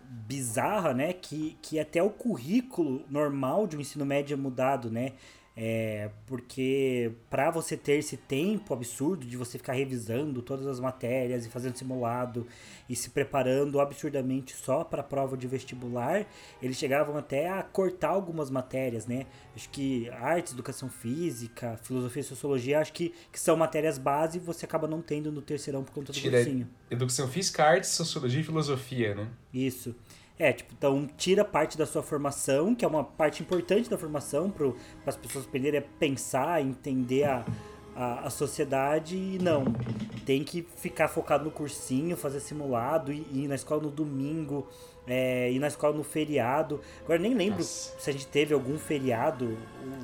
bizarra, 0.00 0.92
né, 0.92 1.12
que, 1.12 1.56
que 1.62 1.78
até 1.78 2.02
o 2.02 2.10
currículo 2.10 3.04
normal 3.08 3.66
de 3.66 3.76
um 3.76 3.80
ensino 3.80 4.04
médio 4.04 4.34
é 4.34 4.36
mudado, 4.36 4.90
né? 4.90 5.12
É, 5.54 6.10
porque 6.26 7.12
para 7.28 7.50
você 7.50 7.76
ter 7.76 7.98
esse 7.98 8.16
tempo 8.16 8.72
absurdo 8.72 9.26
de 9.26 9.36
você 9.36 9.58
ficar 9.58 9.74
revisando 9.74 10.40
todas 10.40 10.66
as 10.66 10.80
matérias 10.80 11.44
e 11.44 11.50
fazendo 11.50 11.76
simulado 11.76 12.46
e 12.88 12.96
se 12.96 13.10
preparando 13.10 13.78
absurdamente 13.78 14.56
só 14.56 14.82
para 14.82 15.02
a 15.02 15.04
prova 15.04 15.36
de 15.36 15.46
vestibular, 15.46 16.26
eles 16.62 16.78
chegavam 16.78 17.18
até 17.18 17.50
a 17.50 17.62
cortar 17.62 18.08
algumas 18.08 18.48
matérias, 18.48 19.06
né? 19.06 19.26
Acho 19.54 19.68
que 19.68 20.08
artes, 20.10 20.54
educação 20.54 20.88
física, 20.88 21.78
filosofia 21.82 22.20
e 22.20 22.24
sociologia, 22.24 22.80
acho 22.80 22.94
que, 22.94 23.12
que 23.30 23.38
são 23.38 23.54
matérias 23.54 23.98
base 23.98 24.38
e 24.38 24.40
você 24.40 24.64
acaba 24.64 24.88
não 24.88 25.02
tendo 25.02 25.30
no 25.30 25.42
terceirão 25.42 25.84
por 25.84 25.92
conta 25.92 26.12
do 26.12 26.18
Tira 26.18 26.38
cursinho. 26.38 26.66
Educação 26.90 27.28
física, 27.28 27.62
artes, 27.62 27.90
sociologia 27.90 28.40
e 28.40 28.44
filosofia, 28.44 29.14
né? 29.14 29.28
Isso. 29.52 29.94
É, 30.38 30.52
tipo, 30.52 30.72
então 30.76 31.08
tira 31.16 31.44
parte 31.44 31.76
da 31.76 31.86
sua 31.86 32.02
formação, 32.02 32.74
que 32.74 32.84
é 32.84 32.88
uma 32.88 33.04
parte 33.04 33.42
importante 33.42 33.88
da 33.88 33.98
formação 33.98 34.50
para 34.50 34.72
as 35.06 35.16
pessoas 35.16 35.44
aprenderem 35.46 35.80
a 35.80 35.84
pensar, 35.98 36.60
entender 36.60 37.24
a, 37.24 37.44
a, 37.94 38.26
a, 38.26 38.30
sociedade 38.30 39.16
e 39.16 39.38
não. 39.38 39.64
Tem 40.24 40.42
que 40.42 40.62
ficar 40.76 41.08
focado 41.08 41.44
no 41.44 41.50
cursinho, 41.50 42.16
fazer 42.16 42.40
simulado, 42.40 43.12
ir, 43.12 43.26
ir 43.30 43.48
na 43.48 43.54
escola 43.54 43.82
no 43.82 43.90
domingo, 43.90 44.66
é, 45.06 45.50
ir 45.52 45.58
na 45.58 45.68
escola 45.68 45.96
no 45.96 46.02
feriado. 46.02 46.80
Agora 47.04 47.18
nem 47.18 47.34
lembro 47.34 47.58
Nossa. 47.58 48.00
se 48.00 48.10
a 48.10 48.12
gente 48.12 48.26
teve 48.26 48.54
algum 48.54 48.78
feriado. 48.78 49.56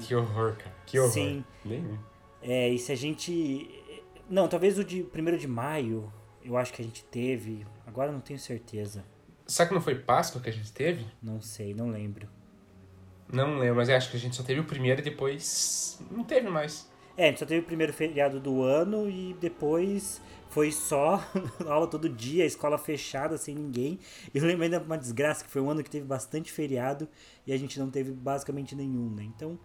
Que 0.02 0.14
horror, 0.14 0.56
cara. 0.56 0.74
Que 0.86 0.98
horror. 0.98 1.12
Sim. 1.12 1.44
Nem 1.64 1.98
é, 2.42 2.68
e 2.68 2.78
se 2.78 2.92
a 2.92 2.94
gente. 2.94 3.68
Não, 4.28 4.46
talvez 4.46 4.78
o 4.78 4.84
de 4.84 5.02
1 5.02 5.36
de 5.36 5.48
maio, 5.48 6.12
eu 6.44 6.56
acho 6.56 6.72
que 6.72 6.82
a 6.82 6.84
gente 6.84 7.04
teve. 7.04 7.66
Agora 7.86 8.12
não 8.12 8.20
tenho 8.20 8.38
certeza. 8.38 9.04
Será 9.48 9.66
que 9.66 9.74
não 9.74 9.80
foi 9.80 9.94
Páscoa 9.94 10.42
que 10.42 10.50
a 10.50 10.52
gente 10.52 10.70
teve? 10.70 11.06
Não 11.22 11.40
sei, 11.40 11.72
não 11.72 11.88
lembro. 11.88 12.28
Não 13.32 13.58
lembro, 13.58 13.76
mas 13.76 13.88
acho 13.88 14.10
que 14.10 14.16
a 14.18 14.20
gente 14.20 14.36
só 14.36 14.42
teve 14.42 14.60
o 14.60 14.64
primeiro 14.64 15.00
e 15.00 15.04
depois 15.04 15.98
não 16.10 16.22
teve 16.22 16.50
mais. 16.50 16.86
É, 17.16 17.24
a 17.24 17.26
gente 17.28 17.40
só 17.40 17.46
teve 17.46 17.62
o 17.62 17.64
primeiro 17.64 17.92
feriado 17.92 18.38
do 18.38 18.62
ano 18.62 19.08
e 19.08 19.34
depois 19.40 20.20
foi 20.50 20.70
só 20.70 21.24
aula 21.66 21.86
todo 21.86 22.10
dia, 22.10 22.44
escola 22.44 22.76
fechada, 22.76 23.38
sem 23.38 23.54
ninguém. 23.54 23.98
Eu 24.34 24.44
lembro 24.44 24.64
ainda 24.64 24.80
uma 24.80 24.98
desgraça 24.98 25.42
que 25.42 25.50
foi 25.50 25.62
um 25.62 25.70
ano 25.70 25.82
que 25.82 25.90
teve 25.90 26.04
bastante 26.04 26.52
feriado 26.52 27.08
e 27.46 27.52
a 27.52 27.56
gente 27.56 27.78
não 27.78 27.90
teve 27.90 28.12
basicamente 28.12 28.76
nenhum, 28.76 29.08
né? 29.10 29.24
Então, 29.24 29.58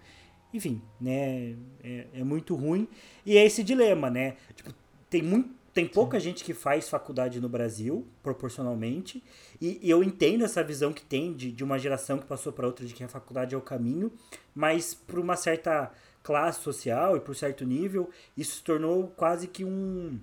enfim, 0.54 0.82
né? 1.00 1.58
É, 1.84 2.08
é 2.14 2.24
muito 2.24 2.56
ruim. 2.56 2.88
E 3.26 3.38
é 3.38 3.46
esse 3.46 3.62
dilema, 3.62 4.10
né? 4.10 4.38
Tipo, 4.56 4.74
tem 5.10 5.22
muito 5.22 5.50
tem 5.74 5.88
pouca 5.88 6.20
Sim. 6.20 6.26
gente 6.26 6.44
que 6.44 6.54
faz 6.54 6.88
faculdade 6.88 7.42
no 7.42 7.50
Brasil, 7.50 8.06
proporcionalmente, 8.22 9.24
e, 9.60 9.80
e, 9.82 9.90
eu 9.90 10.04
entendo 10.04 10.44
essa 10.44 10.64
visão 10.64 10.94
que 10.94 11.04
tem 11.04 11.34
de, 11.34 11.52
de 11.52 11.64
uma 11.64 11.80
geração 11.80 12.20
que 12.20 12.26
passou 12.26 12.54
para 12.54 12.68
outra 12.68 12.86
de 12.86 12.94
que 12.94 13.04
a 13.04 13.08
faculdade 13.08 13.56
é 13.56 13.58
o 13.58 13.62
caminho, 13.62 14.12
mas 14.54 14.94
por 14.94 15.18
uma 15.18 15.36
certa 15.36 15.92
classe 16.22 16.62
social 16.62 17.18
e 17.18 17.20
por 17.20 17.36
certo 17.36 17.66
nível, 17.66 18.10
isso 18.38 18.58
se 18.58 18.64
tornou 18.64 19.08
quase 19.18 19.48
que 19.48 19.66
um, 19.66 20.20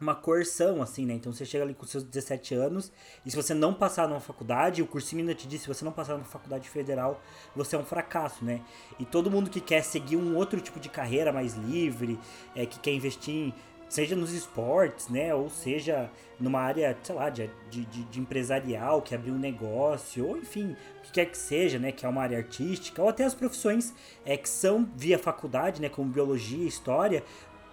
uma 0.00 0.14
coerção, 0.14 0.82
assim, 0.82 1.06
né? 1.06 1.14
Então 1.14 1.32
você 1.32 1.44
chega 1.44 1.62
ali 1.62 1.72
com 1.72 1.86
seus 1.86 2.02
17 2.02 2.54
anos 2.54 2.90
e 3.24 3.30
se 3.30 3.36
você 3.36 3.54
não 3.54 3.72
passar 3.72 4.08
numa 4.08 4.20
faculdade, 4.20 4.82
o 4.82 4.86
cursinho 4.86 5.20
ainda 5.20 5.34
te 5.34 5.46
diz, 5.46 5.62
se 5.62 5.68
você 5.68 5.84
não 5.84 5.92
passar 5.92 6.14
numa 6.14 6.24
faculdade 6.24 6.68
federal, 6.68 7.22
você 7.54 7.76
é 7.76 7.78
um 7.78 7.84
fracasso, 7.84 8.44
né? 8.44 8.60
E 8.98 9.04
todo 9.04 9.30
mundo 9.30 9.48
que 9.48 9.60
quer 9.60 9.82
seguir 9.82 10.16
um 10.16 10.36
outro 10.36 10.60
tipo 10.60 10.80
de 10.80 10.88
carreira 10.88 11.32
mais 11.32 11.54
livre, 11.54 12.18
é, 12.56 12.66
que 12.66 12.80
quer 12.80 12.92
investir 12.92 13.34
em, 13.34 13.54
seja 13.90 14.14
nos 14.14 14.32
esportes, 14.32 15.08
né? 15.08 15.34
Ou 15.34 15.50
seja 15.50 16.10
numa 16.38 16.60
área, 16.60 16.96
sei 17.02 17.14
lá, 17.14 17.28
de, 17.28 17.50
de, 17.68 17.84
de 17.84 18.20
empresarial, 18.20 19.02
que 19.02 19.14
abrir 19.14 19.32
um 19.32 19.38
negócio, 19.38 20.26
ou 20.26 20.38
enfim, 20.38 20.76
o 20.98 21.02
que 21.02 21.12
quer 21.12 21.26
que 21.26 21.36
seja, 21.36 21.78
né? 21.78 21.92
Que 21.92 22.06
é 22.06 22.08
uma 22.08 22.22
área 22.22 22.38
artística, 22.38 23.02
ou 23.02 23.08
até 23.08 23.24
as 23.24 23.34
profissões 23.34 23.92
é, 24.24 24.36
que 24.36 24.48
são 24.48 24.88
via 24.96 25.18
faculdade, 25.18 25.82
né? 25.82 25.88
Como 25.88 26.08
biologia, 26.08 26.66
história, 26.66 27.24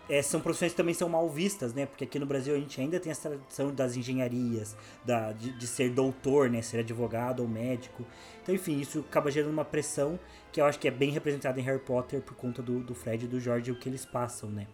é, 0.10 0.22
são 0.22 0.42
profissões 0.42 0.72
que 0.72 0.78
também 0.78 0.94
são 0.94 1.08
mal 1.08 1.30
vistas, 1.30 1.74
né? 1.74 1.86
Porque 1.86 2.04
aqui 2.04 2.18
no 2.18 2.26
Brasil 2.26 2.56
a 2.56 2.58
gente 2.58 2.82
ainda 2.82 3.00
tem 3.00 3.12
essa 3.12 3.30
tradição 3.30 3.72
das 3.74 3.96
engenharias, 3.96 4.76
da, 5.06 5.34
de, 5.34 5.52
de, 5.52 5.68
ser 5.68 5.92
doutor, 5.92 6.50
né? 6.50 6.64
Ser 6.64 6.80
advogado 6.80 7.42
ou 7.42 7.48
médico. 7.48 8.04
Então, 8.42 8.56
enfim, 8.56 8.80
isso 8.80 9.06
acaba 9.08 9.30
gerando 9.30 9.52
uma 9.52 9.66
pressão 9.66 10.20
que 10.52 10.60
eu 10.60 10.66
acho 10.66 10.80
que 10.80 10.88
é 10.88 10.92
bem 10.92 11.12
representada 11.12 11.60
em 11.60 11.64
Harry 11.64 11.80
Potter 11.80 12.22
por 12.22 12.36
conta 12.36 12.64
do, 12.64 12.80
do 12.80 12.96
Fred 12.96 13.26
e 13.26 13.28
do 13.28 13.40
George 13.40 13.70
e 13.70 13.74
o 13.74 13.78
que 13.78 13.88
eles 13.88 14.06
passam, 14.06 14.50
né? 14.50 14.66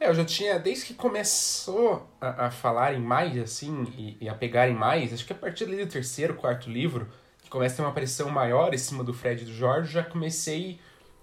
É, 0.00 0.08
eu 0.08 0.14
já 0.14 0.24
tinha, 0.24 0.58
desde 0.58 0.86
que 0.86 0.94
começou 0.94 2.08
a, 2.20 2.46
a 2.46 2.50
falarem 2.50 3.00
mais, 3.00 3.36
assim, 3.36 3.84
e, 3.96 4.16
e, 4.20 4.28
a 4.28 4.34
pegarem 4.34 4.74
mais, 4.74 5.12
acho 5.12 5.26
que 5.26 5.32
a 5.32 5.36
partir 5.36 5.66
do 5.66 5.86
terceiro, 5.86 6.34
quarto 6.34 6.70
livro, 6.70 7.08
que 7.42 7.50
começa 7.50 7.74
a 7.74 7.76
ter 7.78 7.82
uma 7.82 7.92
pressão 7.92 8.30
maior 8.30 8.72
em 8.72 8.78
cima 8.78 9.02
do 9.02 9.12
Fred 9.12 9.42
e 9.42 9.46
do 9.46 9.52
George, 9.52 9.92
já 9.92 10.04
comecei 10.04 10.78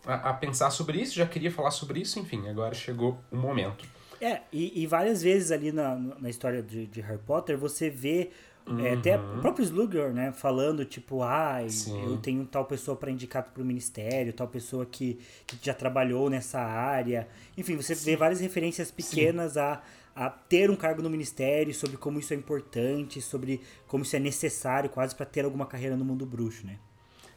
a, 0.06 0.30
a, 0.30 0.34
pensar 0.34 0.72
sobre 0.72 1.00
isso, 1.00 1.16
já 1.16 1.26
queria 1.26 1.52
falar 1.52 1.72
sobre 1.72 2.02
isso, 2.02 2.20
enfim, 2.20 2.50
agora 2.50 2.74
chegou 2.74 3.18
o 3.32 3.38
momento. 3.38 3.86
É, 4.20 4.42
e, 4.52 4.82
e 4.82 4.88
várias 4.88 5.22
vezes 5.22 5.52
ali 5.52 5.72
na, 5.72 5.96
na 5.96 6.30
história 6.30 6.62
de, 6.62 6.86
de 6.88 7.02
Harry 7.02 7.20
Potter 7.20 7.58
você 7.58 7.90
vê 7.90 8.32
Uhum. 8.68 8.84
É, 8.84 8.94
até 8.94 9.18
o 9.18 9.22
uhum. 9.22 9.40
próprio 9.42 9.64
Slugger, 9.64 10.12
né, 10.12 10.32
falando, 10.32 10.84
tipo, 10.86 11.22
ah, 11.22 11.60
eu 12.04 12.18
tenho 12.18 12.44
tal 12.46 12.66
pessoa 12.66 12.98
para 12.98 13.12
indicar 13.12 13.44
para 13.44 13.62
o 13.62 13.66
ministério, 13.66 14.34
tal 14.34 14.48
pessoa 14.48 14.86
que, 14.86 15.20
que 15.46 15.58
já 15.62 15.74
trabalhou 15.74 16.30
nessa 16.30 16.60
área. 16.60 17.28
Enfim, 17.56 17.76
você 17.76 17.94
Sim. 17.94 18.06
vê 18.06 18.16
várias 18.16 18.40
referências 18.40 18.90
pequenas 18.90 19.56
a, 19.56 19.84
a 20.16 20.30
ter 20.32 20.72
um 20.72 20.76
cargo 20.76 21.04
no 21.04 21.10
ministério, 21.10 21.74
sobre 21.76 21.96
como 21.96 22.18
isso 22.18 22.34
é 22.34 22.38
importante, 22.38 23.22
sobre 23.22 23.62
como 23.88 24.04
isso 24.04 24.16
é 24.16 24.20
necessário 24.20 24.90
quase 24.90 25.14
para 25.14 25.28
ter 25.28 25.46
alguma 25.46 25.68
carreira 25.68 25.96
no 25.96 26.04
mundo 26.04 26.26
bruxo, 26.26 26.66
né? 26.66 26.80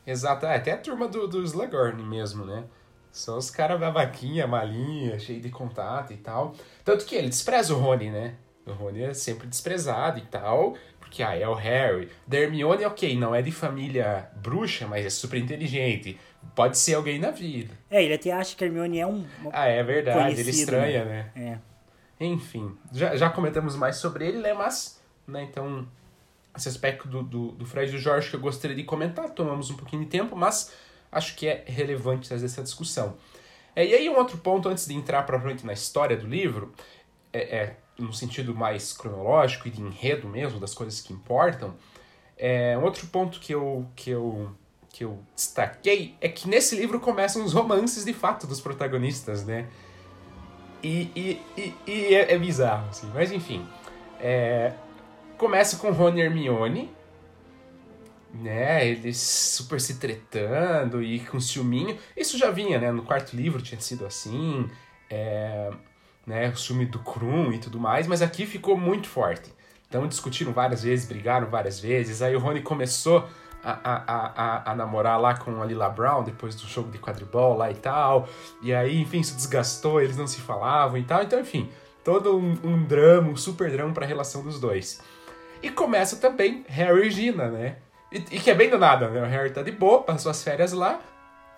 Exato, 0.06 0.46
é, 0.46 0.56
até 0.56 0.72
a 0.72 0.78
turma 0.78 1.06
do, 1.06 1.28
do 1.28 1.42
Slughorn 1.42 2.02
mesmo, 2.04 2.46
né? 2.46 2.64
São 3.12 3.36
os 3.36 3.50
caras 3.50 3.78
babaquinha, 3.78 4.46
malinha, 4.46 5.18
cheio 5.18 5.40
de 5.40 5.50
contato 5.50 6.12
e 6.12 6.16
tal. 6.16 6.54
Tanto 6.84 7.04
que 7.04 7.14
ele 7.14 7.28
despreza 7.28 7.74
o 7.74 7.78
Rony, 7.78 8.10
né? 8.10 8.36
O 8.64 8.72
Rony 8.72 9.02
é 9.02 9.14
sempre 9.14 9.46
desprezado 9.46 10.18
e 10.18 10.26
tal, 10.26 10.76
porque 11.08 11.22
ah, 11.22 11.34
é 11.34 11.48
o 11.48 11.54
Harry. 11.54 12.08
Da 12.26 12.38
Hermione, 12.38 12.84
ok, 12.84 13.16
não 13.16 13.34
é 13.34 13.40
de 13.40 13.50
família 13.50 14.30
bruxa, 14.36 14.86
mas 14.86 15.04
é 15.04 15.10
super 15.10 15.38
inteligente. 15.38 16.18
Pode 16.54 16.78
ser 16.78 16.94
alguém 16.94 17.18
na 17.18 17.30
vida. 17.30 17.74
É, 17.90 18.04
ele 18.04 18.14
até 18.14 18.30
acha 18.30 18.54
que 18.54 18.62
a 18.62 18.66
Hermione 18.66 19.00
é 19.00 19.06
um. 19.06 19.26
Ah, 19.50 19.66
é 19.66 19.82
verdade, 19.82 20.40
ele 20.40 20.50
estranha, 20.50 21.04
né? 21.04 21.30
né? 21.34 21.60
É. 22.20 22.24
Enfim, 22.24 22.76
já, 22.92 23.16
já 23.16 23.30
comentamos 23.30 23.74
mais 23.74 23.96
sobre 23.96 24.26
ele, 24.26 24.38
né? 24.38 24.52
Mas, 24.52 25.02
né, 25.26 25.42
então, 25.42 25.88
esse 26.56 26.68
aspecto 26.68 27.08
do, 27.08 27.22
do, 27.22 27.52
do 27.52 27.64
Fred 27.64 27.90
e 27.90 27.96
do 27.96 27.98
Jorge 27.98 28.28
que 28.30 28.36
eu 28.36 28.40
gostaria 28.40 28.76
de 28.76 28.84
comentar, 28.84 29.30
tomamos 29.30 29.70
um 29.70 29.76
pouquinho 29.76 30.04
de 30.04 30.10
tempo, 30.10 30.36
mas 30.36 30.74
acho 31.10 31.34
que 31.36 31.46
é 31.46 31.64
relevante 31.66 32.28
trazer 32.28 32.46
essa 32.46 32.62
discussão. 32.62 33.16
É, 33.74 33.86
e 33.86 33.94
aí, 33.94 34.08
um 34.10 34.16
outro 34.16 34.36
ponto, 34.38 34.68
antes 34.68 34.86
de 34.86 34.94
entrar 34.94 35.22
propriamente 35.22 35.64
na 35.64 35.72
história 35.72 36.16
do 36.16 36.26
livro, 36.26 36.72
é, 37.32 37.56
é 37.56 37.76
no 37.98 38.12
sentido 38.12 38.54
mais 38.54 38.92
cronológico 38.92 39.68
e 39.68 39.70
de 39.70 39.82
enredo 39.82 40.28
mesmo, 40.28 40.60
das 40.60 40.74
coisas 40.74 41.00
que 41.00 41.12
importam, 41.12 41.74
é, 42.36 42.78
um 42.78 42.84
outro 42.84 43.06
ponto 43.08 43.40
que 43.40 43.52
eu, 43.52 43.86
que, 43.96 44.10
eu, 44.10 44.50
que 44.90 45.04
eu 45.04 45.18
destaquei 45.34 46.14
é 46.20 46.28
que 46.28 46.48
nesse 46.48 46.76
livro 46.76 47.00
começam 47.00 47.44
os 47.44 47.52
romances 47.52 48.04
de 48.04 48.12
fato 48.12 48.46
dos 48.46 48.60
protagonistas, 48.60 49.44
né? 49.44 49.68
E, 50.82 51.10
e, 51.16 51.42
e, 51.56 51.74
e 51.86 52.14
é, 52.14 52.32
é, 52.32 52.38
bizarro, 52.38 52.88
assim. 52.88 53.10
Mas 53.12 53.32
enfim. 53.32 53.66
É, 54.20 54.72
começa 55.36 55.76
com 55.76 55.90
Rony 55.90 56.20
e 56.20 56.24
Hermione, 56.24 56.90
né? 58.32 58.86
Eles 58.86 59.18
super 59.18 59.80
se 59.80 59.98
tretando 59.98 61.02
e 61.02 61.18
com 61.20 61.40
ciúminho. 61.40 61.98
Isso 62.16 62.38
já 62.38 62.50
vinha, 62.52 62.78
né? 62.78 62.92
No 62.92 63.02
quarto 63.02 63.34
livro 63.34 63.60
tinha 63.60 63.80
sido 63.80 64.06
assim. 64.06 64.68
É, 65.10 65.70
né, 66.28 66.50
o 66.50 66.56
ciúme 66.56 66.84
do 66.84 66.98
Krum 66.98 67.52
e 67.52 67.58
tudo 67.58 67.80
mais, 67.80 68.06
mas 68.06 68.20
aqui 68.20 68.44
ficou 68.44 68.76
muito 68.76 69.08
forte. 69.08 69.50
Então 69.88 70.06
discutiram 70.06 70.52
várias 70.52 70.82
vezes, 70.82 71.08
brigaram 71.08 71.48
várias 71.48 71.80
vezes. 71.80 72.20
Aí 72.20 72.36
o 72.36 72.38
Rony 72.38 72.60
começou 72.60 73.26
a, 73.64 73.72
a, 73.72 74.02
a, 74.12 74.72
a, 74.72 74.76
namorar 74.76 75.18
lá 75.18 75.34
com 75.34 75.62
a 75.62 75.64
Lila 75.64 75.88
Brown 75.88 76.22
depois 76.22 76.54
do 76.54 76.68
jogo 76.68 76.90
de 76.90 76.98
quadribol 76.98 77.56
lá 77.56 77.70
e 77.70 77.74
tal. 77.74 78.28
E 78.62 78.74
aí, 78.74 79.00
enfim, 79.00 79.20
isso 79.20 79.34
desgastou, 79.34 80.02
eles 80.02 80.18
não 80.18 80.26
se 80.26 80.40
falavam 80.42 80.98
e 80.98 81.04
tal. 81.04 81.22
Então, 81.22 81.40
enfim, 81.40 81.70
todo 82.04 82.36
um, 82.36 82.58
um 82.62 82.84
drama, 82.84 83.30
um 83.30 83.36
super 83.36 83.70
drama 83.70 83.94
para 83.94 84.04
a 84.04 84.08
relação 84.08 84.42
dos 84.42 84.60
dois. 84.60 85.00
E 85.62 85.70
começa 85.70 86.16
também 86.16 86.64
Harry 86.68 87.08
e 87.08 87.10
Gina, 87.10 87.48
né? 87.48 87.76
E, 88.12 88.18
e 88.18 88.40
que 88.40 88.50
é 88.50 88.54
bem 88.54 88.68
do 88.68 88.78
nada, 88.78 89.08
né? 89.08 89.22
O 89.22 89.26
Harry 89.26 89.50
tá 89.50 89.62
de 89.62 89.72
boa, 89.72 90.02
passou 90.02 90.30
as 90.30 90.42
férias 90.42 90.72
lá, 90.72 91.00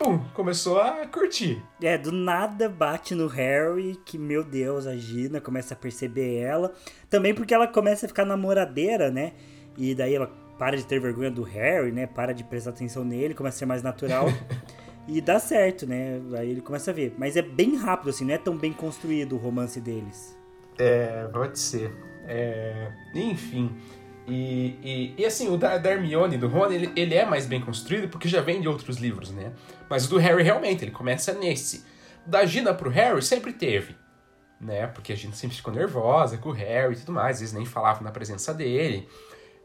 pum, 0.00 0.18
começou 0.32 0.80
a 0.80 1.06
curtir. 1.06 1.62
É, 1.82 1.98
do 1.98 2.10
nada 2.10 2.70
bate 2.70 3.14
no 3.14 3.26
Harry, 3.26 4.00
que, 4.02 4.16
meu 4.16 4.42
Deus, 4.42 4.86
a 4.86 4.96
Gina 4.96 5.42
começa 5.42 5.74
a 5.74 5.76
perceber 5.76 6.38
ela. 6.38 6.72
Também 7.10 7.34
porque 7.34 7.52
ela 7.52 7.68
começa 7.68 8.06
a 8.06 8.08
ficar 8.08 8.24
namoradeira, 8.24 9.10
né? 9.10 9.34
E 9.76 9.94
daí 9.94 10.14
ela 10.14 10.32
para 10.58 10.76
de 10.76 10.86
ter 10.86 10.98
vergonha 10.98 11.30
do 11.30 11.42
Harry, 11.42 11.92
né? 11.92 12.06
Para 12.06 12.32
de 12.32 12.42
prestar 12.42 12.70
atenção 12.70 13.04
nele, 13.04 13.34
começa 13.34 13.56
a 13.56 13.58
ser 13.58 13.66
mais 13.66 13.82
natural. 13.82 14.26
e 15.06 15.20
dá 15.20 15.38
certo, 15.38 15.86
né? 15.86 16.20
Aí 16.38 16.50
ele 16.50 16.62
começa 16.62 16.90
a 16.90 16.94
ver. 16.94 17.14
Mas 17.18 17.36
é 17.36 17.42
bem 17.42 17.76
rápido, 17.76 18.08
assim, 18.08 18.24
não 18.24 18.34
é 18.34 18.38
tão 18.38 18.56
bem 18.56 18.72
construído 18.72 19.34
o 19.34 19.38
romance 19.38 19.80
deles. 19.80 20.34
É, 20.78 21.28
pode 21.30 21.58
ser. 21.58 21.92
É... 22.26 22.90
Enfim. 23.14 23.76
E, 24.26 24.78
e, 24.82 25.14
e, 25.18 25.26
assim, 25.26 25.48
o 25.48 25.56
da, 25.56 25.78
da 25.78 25.90
Hermione, 25.90 26.36
do 26.36 26.46
Ron, 26.46 26.70
ele, 26.70 26.92
ele 26.94 27.14
é 27.14 27.24
mais 27.24 27.46
bem 27.46 27.60
construído 27.60 28.08
porque 28.08 28.28
já 28.28 28.40
vem 28.40 28.60
de 28.60 28.68
outros 28.68 28.98
livros, 28.98 29.30
né? 29.30 29.52
Mas 29.88 30.06
o 30.06 30.10
do 30.10 30.18
Harry 30.18 30.42
realmente, 30.42 30.84
ele 30.84 30.90
começa 30.90 31.32
nesse. 31.32 31.84
Da 32.26 32.44
Gina 32.44 32.72
pro 32.72 32.90
Harry 32.90 33.22
sempre 33.22 33.52
teve, 33.52 33.96
né? 34.60 34.86
Porque 34.86 35.12
a 35.12 35.16
Gina 35.16 35.34
sempre 35.34 35.56
ficou 35.56 35.72
nervosa 35.72 36.38
com 36.38 36.50
o 36.50 36.52
Harry 36.52 36.94
e 36.94 36.98
tudo 36.98 37.12
mais, 37.12 37.36
às 37.36 37.40
vezes 37.40 37.54
nem 37.54 37.64
falava 37.64 38.04
na 38.04 38.12
presença 38.12 38.54
dele. 38.54 39.08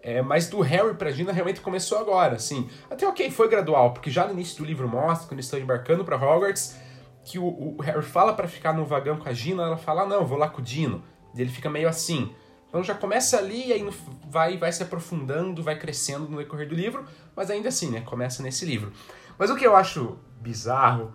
É, 0.01 0.21
mas 0.21 0.47
do 0.47 0.61
Harry 0.61 0.93
pra 0.93 1.11
Gina 1.11 1.31
realmente 1.31 1.61
começou 1.61 1.97
agora, 1.97 2.35
assim. 2.35 2.69
Até 2.89 3.07
ok, 3.07 3.29
foi 3.31 3.49
gradual, 3.49 3.91
porque 3.91 4.09
já 4.09 4.25
no 4.25 4.33
início 4.33 4.57
do 4.57 4.65
livro 4.65 4.87
mostra, 4.87 5.27
quando 5.27 5.33
eles 5.33 5.45
estão 5.45 5.59
embarcando 5.59 6.05
para 6.05 6.15
Hogwarts, 6.15 6.77
que 7.23 7.39
o, 7.39 7.45
o 7.45 7.81
Harry 7.81 8.03
fala 8.03 8.33
para 8.33 8.47
ficar 8.47 8.71
no 8.71 8.85
vagão 8.85 9.17
com 9.17 9.27
a 9.27 9.33
Gina, 9.33 9.63
ela 9.63 9.77
fala, 9.77 10.03
ah, 10.03 10.05
não, 10.05 10.23
vou 10.23 10.37
lá 10.37 10.47
com 10.47 10.61
o 10.61 10.63
Dino. 10.63 11.03
E 11.35 11.41
ele 11.41 11.49
fica 11.49 11.69
meio 11.69 11.89
assim. 11.89 12.33
Então 12.75 12.83
já 12.83 12.93
começa 12.93 13.38
ali 13.38 13.67
e 13.67 13.71
aí 13.71 13.89
vai, 14.29 14.57
vai 14.57 14.69
se 14.69 14.83
aprofundando, 14.83 15.63
vai 15.63 15.79
crescendo 15.79 16.27
no 16.27 16.39
decorrer 16.39 16.67
do 16.67 16.75
livro, 16.75 17.05
mas 17.33 17.49
ainda 17.49 17.69
assim, 17.69 17.89
né? 17.89 18.01
Começa 18.01 18.43
nesse 18.43 18.65
livro. 18.65 18.91
Mas 19.39 19.49
o 19.49 19.55
que 19.55 19.65
eu 19.65 19.77
acho 19.77 20.17
bizarro 20.41 21.13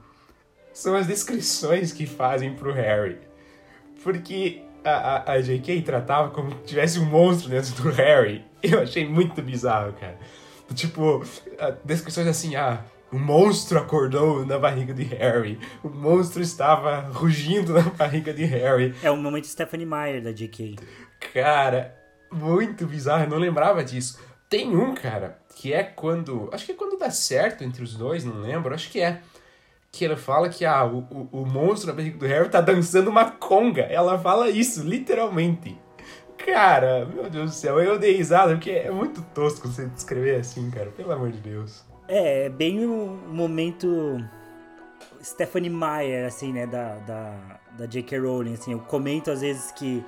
são 0.72 0.96
as 0.96 1.06
descrições 1.06 1.92
que 1.92 2.06
fazem 2.06 2.54
pro 2.54 2.72
Harry. 2.72 3.18
Porque 4.02 4.62
a, 4.82 4.90
a, 4.90 5.32
a 5.32 5.40
J.K. 5.42 5.82
tratava 5.82 6.30
como 6.30 6.50
se 6.50 6.64
tivesse 6.64 6.98
um 6.98 7.04
monstro 7.04 7.50
dentro 7.50 7.74
do 7.82 7.90
Harry. 7.90 8.42
Eu 8.64 8.80
achei 8.80 9.06
muito 9.06 9.42
bizarro, 9.42 9.92
cara. 9.92 10.18
Tipo, 10.74 11.22
descrições 11.84 12.26
assim, 12.26 12.56
ah, 12.56 12.82
o 13.12 13.18
monstro 13.18 13.78
acordou 13.78 14.46
na 14.46 14.58
barriga 14.58 14.94
de 14.94 15.02
Harry. 15.02 15.58
O 15.84 15.90
monstro 15.90 16.40
estava 16.40 17.00
rugindo 17.00 17.74
na 17.74 17.82
barriga 17.82 18.32
de 18.32 18.46
Harry. 18.46 18.94
É 19.02 19.10
o 19.10 19.16
momento 19.18 19.46
Stephanie 19.46 19.84
Meyer 19.84 20.22
da 20.22 20.32
J.K. 20.32 20.76
Cara, 21.32 21.94
muito 22.32 22.86
bizarro, 22.86 23.24
eu 23.24 23.30
não 23.30 23.38
lembrava 23.38 23.84
disso. 23.84 24.18
Tem 24.48 24.74
um, 24.74 24.94
cara, 24.94 25.38
que 25.54 25.72
é 25.72 25.82
quando. 25.82 26.48
Acho 26.52 26.66
que 26.66 26.72
é 26.72 26.74
quando 26.74 26.98
dá 26.98 27.10
certo 27.10 27.62
entre 27.62 27.84
os 27.84 27.94
dois, 27.94 28.24
não 28.24 28.40
lembro, 28.40 28.74
acho 28.74 28.90
que 28.90 29.00
é. 29.00 29.20
Que 29.92 30.04
ela 30.04 30.16
fala 30.16 30.48
que 30.48 30.64
ah, 30.64 30.84
o, 30.84 30.98
o, 31.10 31.42
o 31.42 31.46
monstro 31.46 31.92
do 31.92 32.26
Harry 32.26 32.48
tá 32.48 32.60
dançando 32.60 33.10
uma 33.10 33.30
conga. 33.30 33.82
Ela 33.82 34.18
fala 34.18 34.48
isso, 34.48 34.82
literalmente. 34.82 35.76
Cara, 36.38 37.04
meu 37.04 37.28
Deus 37.28 37.50
do 37.50 37.54
céu, 37.54 37.80
eu 37.80 37.98
dei 37.98 38.16
risada, 38.16 38.54
porque 38.54 38.70
é 38.70 38.90
muito 38.90 39.20
tosco 39.34 39.68
você 39.68 39.86
descrever 39.86 40.36
assim, 40.36 40.70
cara, 40.70 40.90
pelo 40.90 41.12
amor 41.12 41.30
de 41.30 41.38
Deus. 41.38 41.84
É, 42.08 42.46
é 42.46 42.48
bem 42.48 42.84
o 42.86 43.20
momento 43.28 44.18
Stephanie 45.22 45.70
Meyer, 45.70 46.26
assim, 46.26 46.52
né, 46.52 46.66
da, 46.66 46.96
da, 46.96 47.60
da 47.76 47.86
J.K. 47.86 48.18
Rowling, 48.18 48.54
assim, 48.54 48.72
eu 48.72 48.80
comento 48.80 49.30
às 49.30 49.42
vezes 49.42 49.70
que 49.72 50.04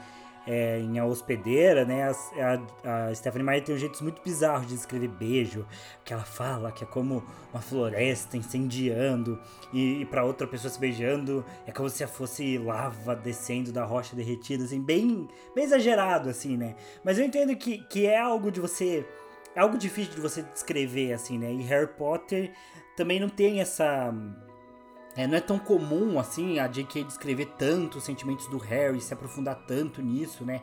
é, 0.46 0.78
em 0.80 0.98
A 0.98 1.04
Hospedeira, 1.04 1.84
né? 1.84 2.10
A, 2.10 3.08
a, 3.08 3.14
Stephanie 3.14 3.44
Meyer 3.44 3.64
tem 3.64 3.74
um 3.74 3.78
jeito 3.78 4.02
muito 4.02 4.20
bizarro 4.22 4.66
de 4.66 4.74
escrever 4.74 5.08
beijo, 5.08 5.66
que 6.04 6.12
ela 6.12 6.24
fala 6.24 6.72
que 6.72 6.84
é 6.84 6.86
como 6.86 7.22
uma 7.52 7.60
floresta 7.60 8.36
incendiando 8.36 9.38
e, 9.72 10.00
e 10.00 10.04
para 10.04 10.24
outra 10.24 10.46
pessoa 10.46 10.70
se 10.70 10.78
beijando 10.78 11.44
é 11.66 11.72
como 11.72 11.88
se 11.88 12.06
fosse 12.06 12.58
lava 12.58 13.14
descendo 13.14 13.72
da 13.72 13.84
rocha 13.84 14.16
derretida, 14.16 14.64
assim, 14.64 14.80
bem, 14.80 15.28
bem 15.54 15.64
exagerado, 15.64 16.28
assim, 16.28 16.56
né? 16.56 16.74
Mas 17.04 17.18
eu 17.18 17.24
entendo 17.24 17.54
que, 17.56 17.78
que 17.84 18.06
é 18.06 18.18
algo 18.18 18.50
de 18.50 18.60
você. 18.60 19.06
É 19.54 19.60
algo 19.60 19.76
difícil 19.76 20.14
de 20.14 20.20
você 20.20 20.42
descrever, 20.42 21.12
assim, 21.12 21.38
né? 21.38 21.52
E 21.52 21.62
Harry 21.62 21.86
Potter 21.86 22.52
também 22.96 23.20
não 23.20 23.28
tem 23.28 23.60
essa 23.60 24.12
é, 25.16 25.26
não 25.26 25.36
é 25.36 25.40
tão 25.40 25.58
comum 25.58 26.18
assim 26.18 26.58
a 26.58 26.66
J.K. 26.66 27.04
descrever 27.04 27.52
tanto 27.58 27.98
os 27.98 28.04
sentimentos 28.04 28.46
do 28.48 28.58
Harry, 28.58 29.00
se 29.00 29.12
aprofundar 29.12 29.56
tanto 29.66 30.00
nisso, 30.00 30.44
né? 30.44 30.62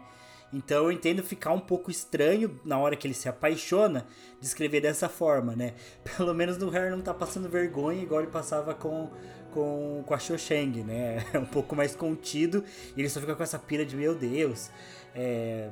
Então 0.51 0.85
eu 0.85 0.91
entendo 0.91 1.23
ficar 1.23 1.51
um 1.51 1.59
pouco 1.59 1.91
estranho 1.91 2.59
na 2.65 2.77
hora 2.77 2.95
que 2.95 3.05
ele 3.05 3.13
se 3.13 3.29
apaixona 3.29 4.07
de 4.39 4.47
escrever 4.47 4.81
dessa 4.81 5.07
forma, 5.07 5.55
né? 5.55 5.75
Pelo 6.17 6.33
menos 6.33 6.57
no 6.57 6.69
Harry 6.69 6.89
não 6.89 7.01
tá 7.01 7.13
passando 7.13 7.47
vergonha 7.47 8.01
igual 8.01 8.21
ele 8.21 8.31
passava 8.31 8.73
com, 8.73 9.11
com, 9.51 10.03
com 10.05 10.13
a 10.13 10.17
Cho 10.17 10.33
né? 10.85 11.23
É 11.33 11.37
um 11.37 11.45
pouco 11.45 11.75
mais 11.75 11.95
contido 11.95 12.63
e 12.97 13.01
ele 13.01 13.09
só 13.09 13.19
fica 13.19 13.35
com 13.35 13.43
essa 13.43 13.59
pira 13.59 13.85
de 13.85 13.95
meu 13.95 14.15
Deus. 14.15 14.71
É, 15.13 15.69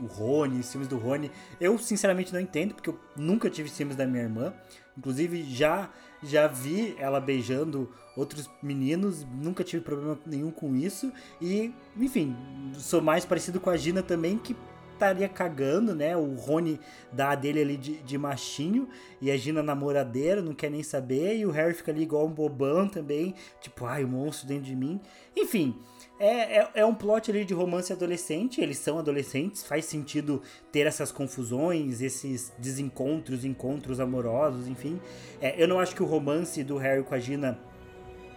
o 0.00 0.06
Rony, 0.06 0.60
os 0.60 0.70
filmes 0.70 0.88
do 0.88 0.98
Rony. 0.98 1.30
Eu 1.60 1.78
sinceramente 1.78 2.32
não 2.32 2.40
entendo, 2.40 2.74
porque 2.74 2.90
eu 2.90 2.98
nunca 3.16 3.50
tive 3.50 3.68
filmes 3.68 3.96
da 3.96 4.06
minha 4.06 4.22
irmã. 4.22 4.52
Inclusive 4.96 5.44
já 5.44 5.90
já 6.22 6.48
vi 6.48 6.96
ela 6.98 7.20
beijando 7.20 7.92
outros 8.18 8.50
meninos, 8.62 9.24
nunca 9.40 9.62
tive 9.62 9.82
problema 9.82 10.18
nenhum 10.26 10.50
com 10.50 10.74
isso. 10.74 11.12
E, 11.40 11.72
enfim, 11.96 12.36
sou 12.74 13.00
mais 13.00 13.24
parecido 13.24 13.60
com 13.60 13.70
a 13.70 13.76
Gina 13.76 14.02
também, 14.02 14.36
que 14.36 14.56
estaria 14.94 15.28
cagando, 15.28 15.94
né? 15.94 16.16
O 16.16 16.34
Rony 16.34 16.80
dá 17.12 17.30
a 17.30 17.34
dele 17.36 17.60
ali 17.60 17.76
de, 17.76 17.98
de, 18.02 18.18
machinho 18.18 18.88
e 19.20 19.30
a 19.30 19.36
Gina 19.36 19.62
namoradeira, 19.62 20.42
não 20.42 20.52
quer 20.52 20.70
nem 20.70 20.82
saber. 20.82 21.36
E 21.36 21.46
o 21.46 21.50
Harry 21.50 21.72
fica 21.72 21.92
ali 21.92 22.02
igual 22.02 22.26
um 22.26 22.32
bobão 22.32 22.88
também, 22.88 23.34
tipo, 23.60 23.86
ai, 23.86 24.02
o 24.02 24.08
monstro 24.08 24.48
dentro 24.48 24.64
de 24.64 24.74
mim. 24.74 25.00
Enfim, 25.36 25.76
é, 26.18 26.58
é, 26.58 26.70
é, 26.74 26.84
um 26.84 26.94
plot 26.94 27.30
ali 27.30 27.44
de 27.44 27.54
romance 27.54 27.92
adolescente, 27.92 28.60
eles 28.60 28.78
são 28.78 28.98
adolescentes, 28.98 29.62
faz 29.62 29.84
sentido 29.84 30.42
ter 30.72 30.84
essas 30.84 31.12
confusões, 31.12 32.02
esses 32.02 32.52
desencontros, 32.58 33.44
encontros 33.44 34.00
amorosos, 34.00 34.66
enfim. 34.66 35.00
É, 35.40 35.62
eu 35.62 35.68
não 35.68 35.78
acho 35.78 35.94
que 35.94 36.02
o 36.02 36.06
romance 36.06 36.64
do 36.64 36.76
Harry 36.76 37.04
com 37.04 37.14
a 37.14 37.20
Gina 37.20 37.56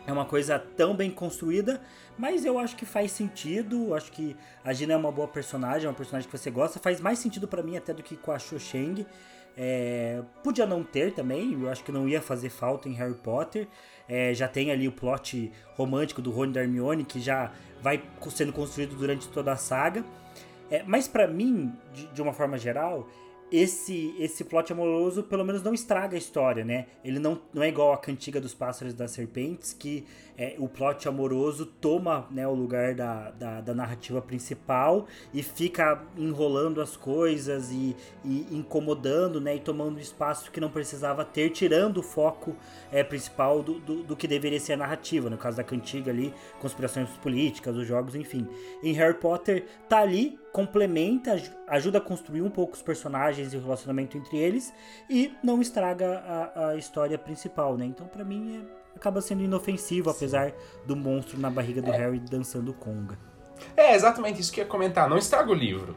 é 0.05 0.11
uma 0.11 0.25
coisa 0.25 0.57
tão 0.57 0.95
bem 0.95 1.11
construída, 1.11 1.81
mas 2.17 2.43
eu 2.45 2.57
acho 2.57 2.75
que 2.75 2.85
faz 2.85 3.11
sentido. 3.11 3.93
Acho 3.93 4.11
que 4.11 4.35
a 4.63 4.73
Gina 4.73 4.93
é 4.93 4.97
uma 4.97 5.11
boa 5.11 5.27
personagem, 5.27 5.85
é 5.85 5.89
uma 5.89 5.95
personagem 5.95 6.29
que 6.29 6.37
você 6.37 6.49
gosta. 6.49 6.79
Faz 6.79 6.99
mais 6.99 7.19
sentido 7.19 7.47
para 7.47 7.61
mim 7.61 7.77
até 7.77 7.93
do 7.93 8.01
que 8.01 8.15
com 8.15 8.31
a 8.31 8.39
Cho 8.39 8.59
Chang. 8.59 9.05
É, 9.57 10.21
podia 10.43 10.65
não 10.65 10.83
ter 10.83 11.13
também, 11.13 11.53
eu 11.53 11.69
acho 11.69 11.83
que 11.83 11.91
não 11.91 12.07
ia 12.07 12.21
fazer 12.21 12.49
falta 12.49 12.87
em 12.87 12.93
Harry 12.93 13.15
Potter. 13.15 13.67
É, 14.07 14.33
já 14.33 14.47
tem 14.47 14.71
ali 14.71 14.87
o 14.87 14.91
plot 14.91 15.51
romântico 15.75 16.21
do 16.21 16.31
Rony 16.31 16.53
da 16.53 16.61
Hermione, 16.61 17.03
que 17.03 17.19
já 17.19 17.51
vai 17.81 18.01
sendo 18.29 18.53
construído 18.53 18.95
durante 18.95 19.27
toda 19.29 19.51
a 19.51 19.57
saga. 19.57 20.03
É, 20.69 20.83
mas 20.83 21.07
para 21.07 21.27
mim, 21.27 21.73
de, 21.93 22.07
de 22.07 22.21
uma 22.21 22.33
forma 22.33 22.57
geral, 22.57 23.07
esse 23.51 24.15
esse 24.17 24.43
plot 24.43 24.71
amoroso 24.71 25.23
pelo 25.23 25.43
menos 25.43 25.61
não 25.61 25.73
estraga 25.73 26.15
a 26.15 26.17
história, 26.17 26.63
né? 26.63 26.85
Ele 27.03 27.19
não, 27.19 27.41
não 27.53 27.61
é 27.61 27.67
igual 27.67 27.91
a 27.91 27.97
Cantiga 27.97 28.39
dos 28.39 28.53
Pássaros 28.53 28.93
e 28.93 28.95
das 28.95 29.11
Serpentes, 29.11 29.73
que 29.73 30.05
é, 30.41 30.55
o 30.57 30.67
plot 30.67 31.07
amoroso 31.07 31.67
toma 31.67 32.27
né, 32.31 32.47
o 32.47 32.53
lugar 32.55 32.95
da, 32.95 33.29
da, 33.29 33.61
da, 33.61 33.75
narrativa 33.75 34.19
principal 34.19 35.05
e 35.31 35.43
fica 35.43 36.01
enrolando 36.17 36.81
as 36.81 36.97
coisas 36.97 37.69
e, 37.69 37.95
e, 38.25 38.47
incomodando, 38.49 39.39
né? 39.39 39.57
E 39.57 39.59
tomando 39.59 39.99
espaço 39.99 40.49
que 40.49 40.59
não 40.59 40.71
precisava 40.71 41.23
ter, 41.23 41.51
tirando 41.51 41.97
o 41.97 42.01
foco 42.01 42.55
é, 42.91 43.03
principal 43.03 43.61
do, 43.61 43.79
do, 43.81 44.01
do, 44.01 44.15
que 44.15 44.27
deveria 44.27 44.59
ser 44.59 44.73
a 44.73 44.77
narrativa. 44.77 45.29
No 45.29 45.37
caso 45.37 45.57
da 45.57 45.63
Cantiga 45.63 46.09
ali, 46.09 46.33
conspirações 46.59 47.07
políticas, 47.17 47.77
os 47.77 47.87
jogos, 47.87 48.15
enfim. 48.15 48.47
Em 48.81 48.93
Harry 48.93 49.19
Potter, 49.19 49.67
tá 49.87 49.99
ali 49.99 50.39
complementa, 50.51 51.39
ajuda 51.67 51.99
a 51.99 52.01
construir 52.01 52.41
um 52.41 52.49
pouco 52.49 52.73
os 52.73 52.81
personagens 52.81 53.53
e 53.53 53.57
o 53.57 53.61
relacionamento 53.61 54.17
entre 54.17 54.39
eles 54.39 54.73
e 55.07 55.31
não 55.43 55.61
estraga 55.61 56.17
a, 56.17 56.69
a 56.69 56.75
história 56.77 57.17
principal, 57.17 57.77
né? 57.77 57.85
Então, 57.85 58.07
para 58.07 58.25
mim, 58.25 58.57
é, 58.57 58.80
acaba 58.95 59.21
sendo 59.21 59.43
inofensivo, 59.43 60.09
apesar 60.09 60.53
do 60.85 60.95
monstro 60.95 61.39
na 61.39 61.49
barriga 61.49 61.81
do 61.81 61.91
é. 61.91 61.97
Harry 61.97 62.19
dançando 62.19 62.73
conga. 62.73 63.17
É 63.75 63.95
exatamente 63.95 64.41
isso 64.41 64.51
que 64.51 64.59
eu 64.59 64.65
ia 64.65 64.69
comentar. 64.69 65.09
Não 65.09 65.17
estraga 65.17 65.51
o 65.51 65.53
livro. 65.53 65.95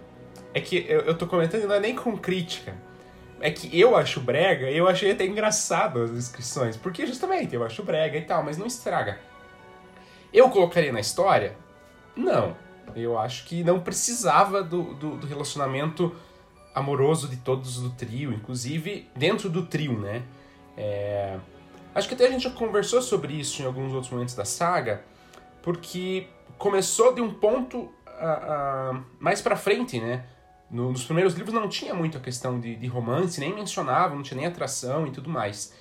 É 0.52 0.60
que 0.60 0.86
eu, 0.88 1.00
eu 1.00 1.16
tô 1.16 1.26
comentando 1.26 1.66
não 1.66 1.74
é 1.74 1.80
nem 1.80 1.94
com 1.94 2.16
crítica. 2.16 2.74
É 3.40 3.50
que 3.50 3.78
eu 3.78 3.96
acho 3.96 4.20
brega 4.20 4.70
e 4.70 4.76
eu 4.76 4.88
achei 4.88 5.10
até 5.10 5.24
engraçado 5.26 6.02
as 6.02 6.10
descrições. 6.10 6.76
Porque 6.76 7.06
justamente 7.06 7.54
eu 7.54 7.64
acho 7.64 7.82
brega 7.82 8.16
e 8.16 8.22
tal, 8.22 8.42
mas 8.42 8.56
não 8.56 8.66
estraga. 8.66 9.18
Eu 10.32 10.48
colocaria 10.50 10.92
na 10.92 11.00
história? 11.00 11.56
Não. 12.16 12.56
Eu 12.94 13.18
acho 13.18 13.44
que 13.44 13.64
não 13.64 13.80
precisava 13.80 14.62
do, 14.62 14.94
do, 14.94 15.16
do 15.16 15.26
relacionamento 15.26 16.14
amoroso 16.74 17.28
de 17.28 17.36
todos 17.36 17.80
do 17.80 17.90
trio, 17.90 18.32
inclusive 18.32 19.08
dentro 19.14 19.48
do 19.48 19.64
trio, 19.64 19.98
né? 19.98 20.22
É... 20.76 21.38
Acho 21.94 22.08
que 22.08 22.14
até 22.14 22.26
a 22.26 22.30
gente 22.30 22.44
já 22.44 22.50
conversou 22.50 23.00
sobre 23.00 23.34
isso 23.34 23.62
em 23.62 23.64
alguns 23.64 23.92
outros 23.92 24.10
momentos 24.10 24.34
da 24.34 24.44
saga, 24.44 25.04
porque 25.62 26.26
começou 26.58 27.14
de 27.14 27.20
um 27.20 27.32
ponto 27.32 27.78
uh, 27.78 27.88
uh, 28.96 29.04
mais 29.20 29.40
para 29.40 29.56
frente, 29.56 30.00
né? 30.00 30.24
No, 30.70 30.90
nos 30.90 31.04
primeiros 31.04 31.34
livros 31.34 31.54
não 31.54 31.68
tinha 31.68 31.94
muito 31.94 32.18
a 32.18 32.20
questão 32.20 32.58
de, 32.58 32.74
de, 32.74 32.86
romance, 32.86 33.38
nem 33.38 33.54
mencionava, 33.54 34.14
não 34.14 34.22
tinha 34.22 34.38
nem 34.38 34.46
atração 34.46 35.06
e 35.06 35.10
tudo 35.10 35.30
mais. 35.30 35.72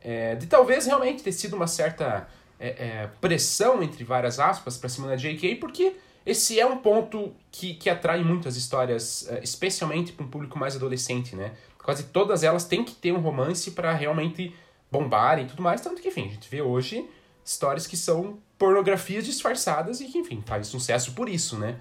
É, 0.00 0.36
de 0.36 0.46
talvez 0.46 0.86
realmente 0.86 1.22
ter 1.22 1.32
sido 1.32 1.54
uma 1.54 1.66
certa 1.66 2.28
é, 2.58 2.68
é, 2.68 3.10
pressão, 3.20 3.82
entre 3.82 4.04
várias 4.04 4.38
aspas, 4.38 4.78
para 4.78 4.88
cima 4.88 5.08
da 5.08 5.16
J.K., 5.16 5.56
porque 5.56 5.96
esse 6.28 6.60
é 6.60 6.66
um 6.66 6.76
ponto 6.76 7.34
que, 7.50 7.74
que 7.74 7.88
atrai 7.88 8.22
muitas 8.22 8.56
histórias, 8.56 9.26
eh, 9.30 9.40
especialmente 9.42 10.12
para 10.12 10.26
um 10.26 10.28
público 10.28 10.58
mais 10.58 10.76
adolescente, 10.76 11.34
né? 11.34 11.52
Quase 11.82 12.04
todas 12.04 12.42
elas 12.44 12.66
têm 12.66 12.84
que 12.84 12.94
ter 12.94 13.12
um 13.12 13.18
romance 13.18 13.70
para 13.70 13.94
realmente 13.94 14.54
bombarem 14.90 15.44
e 15.44 15.48
tudo 15.48 15.62
mais, 15.62 15.80
tanto 15.80 16.00
que, 16.00 16.08
enfim, 16.08 16.26
a 16.26 16.30
gente 16.30 16.48
vê 16.48 16.62
hoje 16.62 17.08
histórias 17.44 17.86
que 17.86 17.96
são 17.96 18.38
pornografias 18.58 19.24
disfarçadas 19.24 20.00
e 20.00 20.06
que, 20.06 20.18
enfim, 20.18 20.42
faz 20.44 20.66
sucesso 20.66 21.12
por 21.12 21.28
isso, 21.28 21.58
né? 21.58 21.80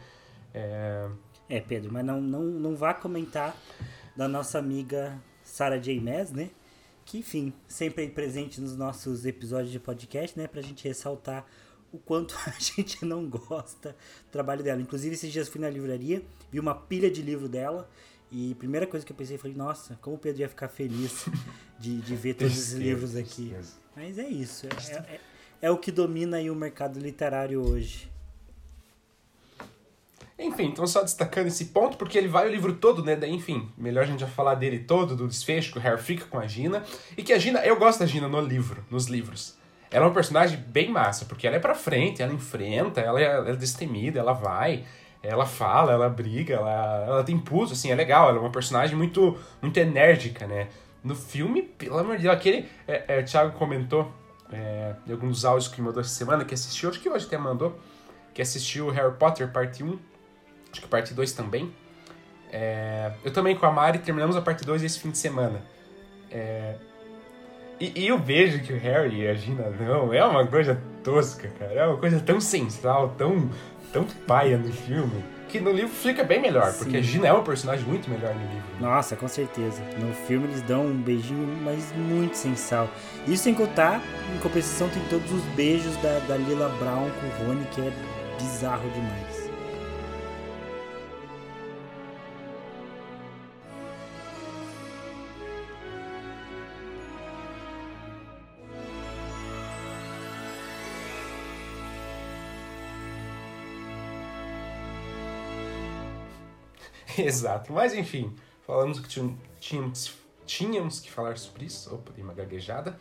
É, 0.54 1.10
é 1.50 1.60
Pedro, 1.60 1.92
mas 1.92 2.06
não, 2.06 2.22
não, 2.22 2.44
não 2.44 2.76
vá 2.76 2.94
comentar 2.94 3.56
da 4.16 4.28
nossa 4.28 4.60
amiga 4.60 5.22
Sarah 5.44 5.78
J. 5.78 6.00
Né? 6.34 6.50
Que, 7.06 7.20
enfim, 7.20 7.54
sempre 7.68 8.06
é 8.06 8.10
presente 8.10 8.60
nos 8.60 8.76
nossos 8.76 9.26
episódios 9.26 9.72
de 9.72 9.80
podcast, 9.80 10.38
né? 10.38 10.48
Pra 10.48 10.62
gente 10.62 10.88
ressaltar 10.88 11.46
o 11.92 11.98
quanto 11.98 12.36
a 12.46 12.60
gente 12.60 13.06
não 13.06 13.30
gosta 13.30 13.92
do 14.26 14.32
trabalho 14.32 14.64
dela. 14.64 14.82
Inclusive, 14.82 15.16
esses 15.16 15.32
dias 15.32 15.48
fui 15.48 15.62
na 15.62 15.70
livraria, 15.70 16.24
vi 16.52 16.60
uma 16.60 16.76
pilha 16.76 17.10
de 17.10 17.22
livro 17.22 17.48
dela. 17.48 17.90
E 18.32 18.52
a 18.52 18.56
primeira 18.56 18.86
coisa 18.86 19.06
que 19.06 19.12
eu 19.12 19.16
pensei 19.16 19.38
foi, 19.38 19.54
nossa, 19.54 19.98
como 20.02 20.18
o 20.18 20.20
Pedro 20.20 20.42
ia 20.42 20.50
ficar 20.50 20.68
feliz 20.68 21.26
de, 21.80 22.02
de 22.02 22.16
ver 22.16 22.34
todos 22.34 22.58
esses 22.58 22.74
livros 22.74 23.16
aqui. 23.16 23.56
Mas 23.96 24.18
é 24.20 24.28
isso, 24.28 24.68
é, 24.68 24.94
é, 24.94 25.20
é, 25.64 25.72
o 25.72 25.78
que 25.78 25.92
domina 25.92 26.38
aí 26.38 26.50
o 26.50 26.56
mercado 26.56 27.00
literário 27.00 27.62
hoje. 27.62 28.12
Enfim, 30.38 30.66
então 30.66 30.86
só 30.86 31.02
destacando 31.02 31.48
esse 31.48 31.66
ponto, 31.66 31.98
porque 31.98 32.16
ele 32.16 32.28
vai 32.28 32.48
o 32.48 32.52
livro 32.52 32.76
todo, 32.76 33.04
né? 33.04 33.16
Daí, 33.16 33.32
enfim, 33.32 33.72
melhor 33.76 34.04
a 34.04 34.08
gente 34.08 34.20
já 34.20 34.28
falar 34.28 34.54
dele 34.54 34.80
todo, 34.80 35.16
do 35.16 35.28
desfecho 35.28 35.72
que 35.72 35.80
o 35.80 35.82
Harry 35.82 36.00
fica 36.00 36.26
com 36.26 36.38
a 36.38 36.46
Gina. 36.46 36.84
E 37.18 37.24
que 37.24 37.34
a 37.34 37.40
Gina, 37.40 37.66
eu 37.66 37.78
gosto 37.80 38.00
da 38.00 38.06
Gina 38.06 38.28
no 38.28 38.40
livro, 38.40 38.86
nos 38.92 39.08
livros. 39.08 39.58
Ela 39.90 40.06
é 40.06 40.08
uma 40.08 40.14
personagem 40.14 40.60
bem 40.68 40.90
massa, 40.90 41.26
porque 41.26 41.48
ela 41.48 41.56
é 41.56 41.60
pra 41.60 41.74
frente, 41.74 42.22
ela 42.22 42.34
enfrenta, 42.34 43.02
ela 43.02 43.20
é, 43.20 43.24
ela 43.24 43.50
é 43.50 43.56
destemida, 43.56 44.20
ela 44.20 44.34
vai, 44.34 44.84
ela 45.28 45.46
fala, 45.46 45.92
ela 45.92 46.10
briga, 46.10 46.56
ela, 46.56 47.06
ela 47.06 47.24
tem 47.24 47.36
impulso, 47.36 47.74
assim, 47.74 47.92
é 47.92 47.96
legal. 47.96 48.30
Ela 48.30 48.38
é 48.38 48.42
uma 48.42 48.52
personagem 48.52 48.96
muito, 48.96 49.38
muito 49.62 49.78
enérgica, 49.78 50.48
né? 50.48 50.68
No 51.04 51.16
filme, 51.16 51.62
pelo 51.62 51.98
amor 51.98 52.18
de 52.18 52.24
Deus, 52.24 52.36
aquele. 52.36 52.68
É, 52.88 53.04
é, 53.08 53.20
o 53.20 53.26
Thiago 53.26 53.58
comentou 53.58 54.12
é, 54.52 54.94
em 55.06 55.12
alguns 55.12 55.46
áudios 55.46 55.68
que 55.68 55.82
mandou 55.82 56.02
essa 56.02 56.14
semana, 56.14 56.46
que 56.46 56.54
assistiu, 56.54 56.90
acho 56.90 57.00
que 57.00 57.10
hoje 57.10 57.26
até 57.26 57.38
mandou, 57.38 57.80
que 58.34 58.42
assistiu 58.42 58.90
Harry 58.90 59.14
Potter 59.14 59.52
parte 59.52 59.84
1, 59.84 60.00
acho 60.72 60.82
que 60.82 60.88
parte 60.88 61.14
2 61.14 61.32
também. 61.34 61.74
É, 62.52 63.12
eu 63.26 63.32
também 63.32 63.56
com 63.56 63.66
a 63.66 63.72
Mari 63.72 64.00
terminamos 64.00 64.36
a 64.38 64.42
parte 64.42 64.66
2 64.66 64.84
esse 64.84 65.00
fim 65.00 65.12
de 65.12 65.18
semana. 65.18 65.62
É, 66.32 66.76
e, 67.80 68.06
e 68.06 68.12
o 68.12 68.18
beijo 68.18 68.60
que 68.62 68.74
o 68.74 68.80
Harry 68.80 69.22
e 69.22 69.28
a 69.28 69.34
Gina 69.36 69.70
dão 69.72 70.12
é 70.14 70.24
uma 70.26 70.46
coisa 70.48 70.82
tosca, 71.04 71.48
cara. 71.60 71.74
É 71.74 71.86
uma 71.86 71.98
coisa 71.98 72.20
tão 72.20 72.42
sensual, 72.42 73.14
tão, 73.18 73.50
tão 73.92 74.06
paia 74.26 74.58
no 74.58 74.72
filme, 74.72 75.24
que 75.48 75.60
no 75.60 75.72
livro 75.72 75.90
fica 75.90 76.24
bem 76.24 76.42
melhor, 76.42 76.72
Sim. 76.72 76.78
porque 76.80 76.98
a 76.98 77.02
Gina 77.02 77.28
é 77.28 77.34
um 77.34 77.44
personagem 77.44 77.86
muito 77.86 78.10
melhor 78.10 78.34
no 78.36 78.42
livro. 78.42 78.68
Nossa, 78.80 79.16
com 79.16 79.28
certeza. 79.28 79.82
No 80.00 80.14
filme 80.14 80.48
eles 80.48 80.62
dão 80.62 80.86
um 80.86 81.02
beijinho, 81.02 81.48
mas 81.64 81.94
muito 81.96 82.36
sensual. 82.36 82.90
Isso 83.28 83.44
sem 83.44 83.54
contar, 83.54 84.02
em 84.36 84.40
compensação, 84.40 84.90
tem 84.90 85.02
todos 85.10 85.32
os 85.32 85.44
beijos 85.56 85.96
da, 85.98 86.20
da 86.28 86.36
Lila 86.38 86.70
Brown 86.80 87.10
com 87.10 87.44
o 87.44 87.48
Rony, 87.48 87.66
que 87.72 87.82
é 87.82 87.92
bizarro 88.38 88.90
demais. 88.90 89.37
Exato. 107.26 107.74
Mas 107.74 107.94
enfim, 107.94 108.34
falamos 108.66 109.00
que 109.00 109.08
tínhamos, 109.60 110.14
tínhamos 110.46 111.00
que 111.00 111.12
falar 111.12 111.38
sobre 111.38 111.66
isso. 111.66 111.94
Opa, 111.94 112.12
dei 112.14 112.24
uma 112.24 112.34
gaguejada. 112.34 112.98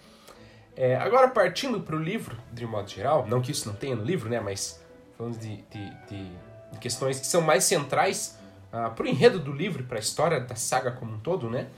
É, 0.75 0.97
agora, 0.97 1.29
partindo 1.29 1.81
para 1.81 1.97
o 1.97 1.99
livro, 1.99 2.37
de 2.53 2.67
modo 2.67 2.89
geral, 2.89 3.27
não 3.27 3.41
que 3.41 3.51
isso 3.51 3.67
não 3.69 3.75
tenha 3.75 3.97
no 3.97 4.05
livro, 4.05 4.29
né? 4.29 4.41
Mas 4.41 4.83
falando 5.17 5.39
de, 5.39 5.57
de, 5.57 5.91
de, 6.07 6.31
de 6.73 6.79
questões 6.79 7.19
que 7.19 7.27
são 7.27 7.41
mais 7.41 7.65
centrais 7.65 8.39
uh, 8.73 8.95
para 8.95 9.05
o 9.05 9.07
enredo 9.07 9.39
do 9.39 9.53
livro, 9.53 9.85
para 9.85 9.97
a 9.97 10.01
história 10.01 10.39
da 10.41 10.55
saga 10.55 10.93
como 10.93 11.15
um 11.15 11.19
todo, 11.19 11.49
né? 11.49 11.69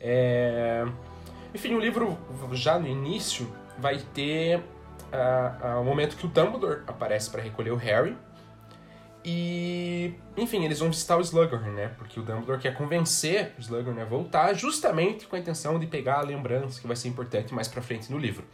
É... 0.00 0.84
Enfim, 1.54 1.74
o 1.74 1.78
livro, 1.78 2.18
já 2.52 2.78
no 2.78 2.88
início, 2.88 3.48
vai 3.78 3.98
ter 4.12 4.58
uh, 4.58 5.76
uh, 5.76 5.80
o 5.80 5.84
momento 5.84 6.16
que 6.16 6.26
o 6.26 6.28
Dumbledore 6.28 6.82
aparece 6.86 7.30
para 7.30 7.42
recolher 7.42 7.70
o 7.70 7.76
Harry. 7.76 8.16
E, 9.24 10.14
enfim, 10.36 10.64
eles 10.64 10.80
vão 10.80 10.90
visitar 10.90 11.16
o 11.16 11.20
Slughorn, 11.20 11.70
né? 11.70 11.88
Porque 11.96 12.18
o 12.18 12.22
Dumbledore 12.22 12.60
quer 12.60 12.74
convencer 12.74 13.52
o 13.56 13.60
Slughorn 13.60 14.00
a 14.00 14.04
voltar, 14.04 14.52
justamente 14.54 15.26
com 15.26 15.36
a 15.36 15.38
intenção 15.38 15.78
de 15.78 15.86
pegar 15.86 16.18
a 16.18 16.22
lembrança 16.22 16.80
que 16.80 16.86
vai 16.86 16.96
ser 16.96 17.08
importante 17.08 17.54
mais 17.54 17.68
pra 17.68 17.80
frente 17.80 18.10
no 18.10 18.18
livro. 18.18 18.44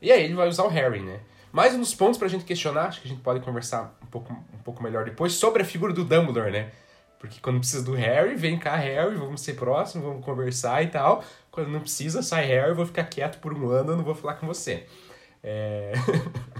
E 0.00 0.10
aí 0.10 0.24
ele 0.24 0.34
vai 0.34 0.48
usar 0.48 0.64
o 0.64 0.68
Harry, 0.68 1.00
né? 1.00 1.20
Mais 1.52 1.74
uns 1.74 1.94
pontos 1.94 2.18
pra 2.18 2.28
gente 2.28 2.44
questionar, 2.44 2.86
acho 2.86 3.00
que 3.02 3.08
a 3.08 3.10
gente 3.10 3.22
pode 3.22 3.40
conversar 3.40 3.98
um 4.02 4.06
pouco, 4.06 4.32
um 4.32 4.62
pouco 4.62 4.82
melhor 4.82 5.04
depois, 5.04 5.34
sobre 5.34 5.62
a 5.62 5.64
figura 5.64 5.92
do 5.92 6.04
Dumbledore, 6.04 6.50
né? 6.50 6.70
Porque 7.18 7.40
quando 7.40 7.58
precisa 7.58 7.84
do 7.84 7.94
Harry, 7.94 8.34
vem 8.36 8.58
cá, 8.58 8.76
Harry, 8.76 9.16
vamos 9.16 9.40
ser 9.40 9.54
próximos, 9.54 10.06
vamos 10.06 10.24
conversar 10.24 10.82
e 10.84 10.86
tal. 10.86 11.24
Quando 11.50 11.68
não 11.68 11.80
precisa, 11.80 12.22
sai 12.22 12.46
Harry, 12.46 12.74
vou 12.74 12.86
ficar 12.86 13.04
quieto 13.04 13.40
por 13.40 13.52
um 13.52 13.68
ano, 13.68 13.96
não 13.96 14.04
vou 14.04 14.14
falar 14.14 14.34
com 14.34 14.46
você. 14.46 14.86
É... 15.42 15.92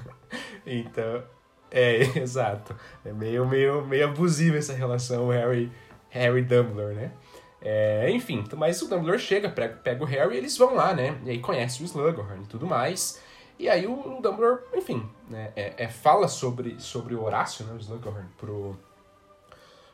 então, 0.67 1.23
é, 1.71 2.01
exato. 2.19 2.75
É 3.05 3.13
meio, 3.13 3.47
meio, 3.47 3.87
meio 3.87 4.07
abusiva 4.07 4.57
essa 4.57 4.73
relação 4.73 5.29
Harry, 5.29 5.73
Harry 6.11 6.43
Dumbledore, 6.43 6.95
né? 6.95 7.13
É, 7.61 8.09
enfim, 8.11 8.45
mas 8.57 8.81
o 8.83 8.89
Dumbledore 8.89 9.19
chega, 9.19 9.49
pega, 9.49 9.75
pega 9.75 10.03
o 10.03 10.07
Harry 10.07 10.37
e 10.37 10.39
eles 10.39 10.57
vão 10.57 10.75
lá, 10.75 10.95
né? 10.95 11.19
E 11.25 11.31
aí 11.31 11.39
conhece 11.41 11.83
o 11.83 11.85
Slughorn 11.85 12.45
e 12.45 12.47
tudo 12.47 12.67
mais. 12.67 13.21
E 13.59 13.69
aí 13.69 13.87
o, 13.87 13.93
o 13.93 14.23
Dumbledore, 14.23 14.61
enfim, 14.75 15.09
né, 15.29 15.51
é, 15.57 15.75
é, 15.85 15.89
fala 15.89 16.29
sobre, 16.29 16.79
sobre 16.79 17.15
o 17.15 17.25
Horácio, 17.25 17.65
né, 17.65 17.73
o 17.75 17.79
Slughorn, 17.79 18.29
pro, 18.39 18.79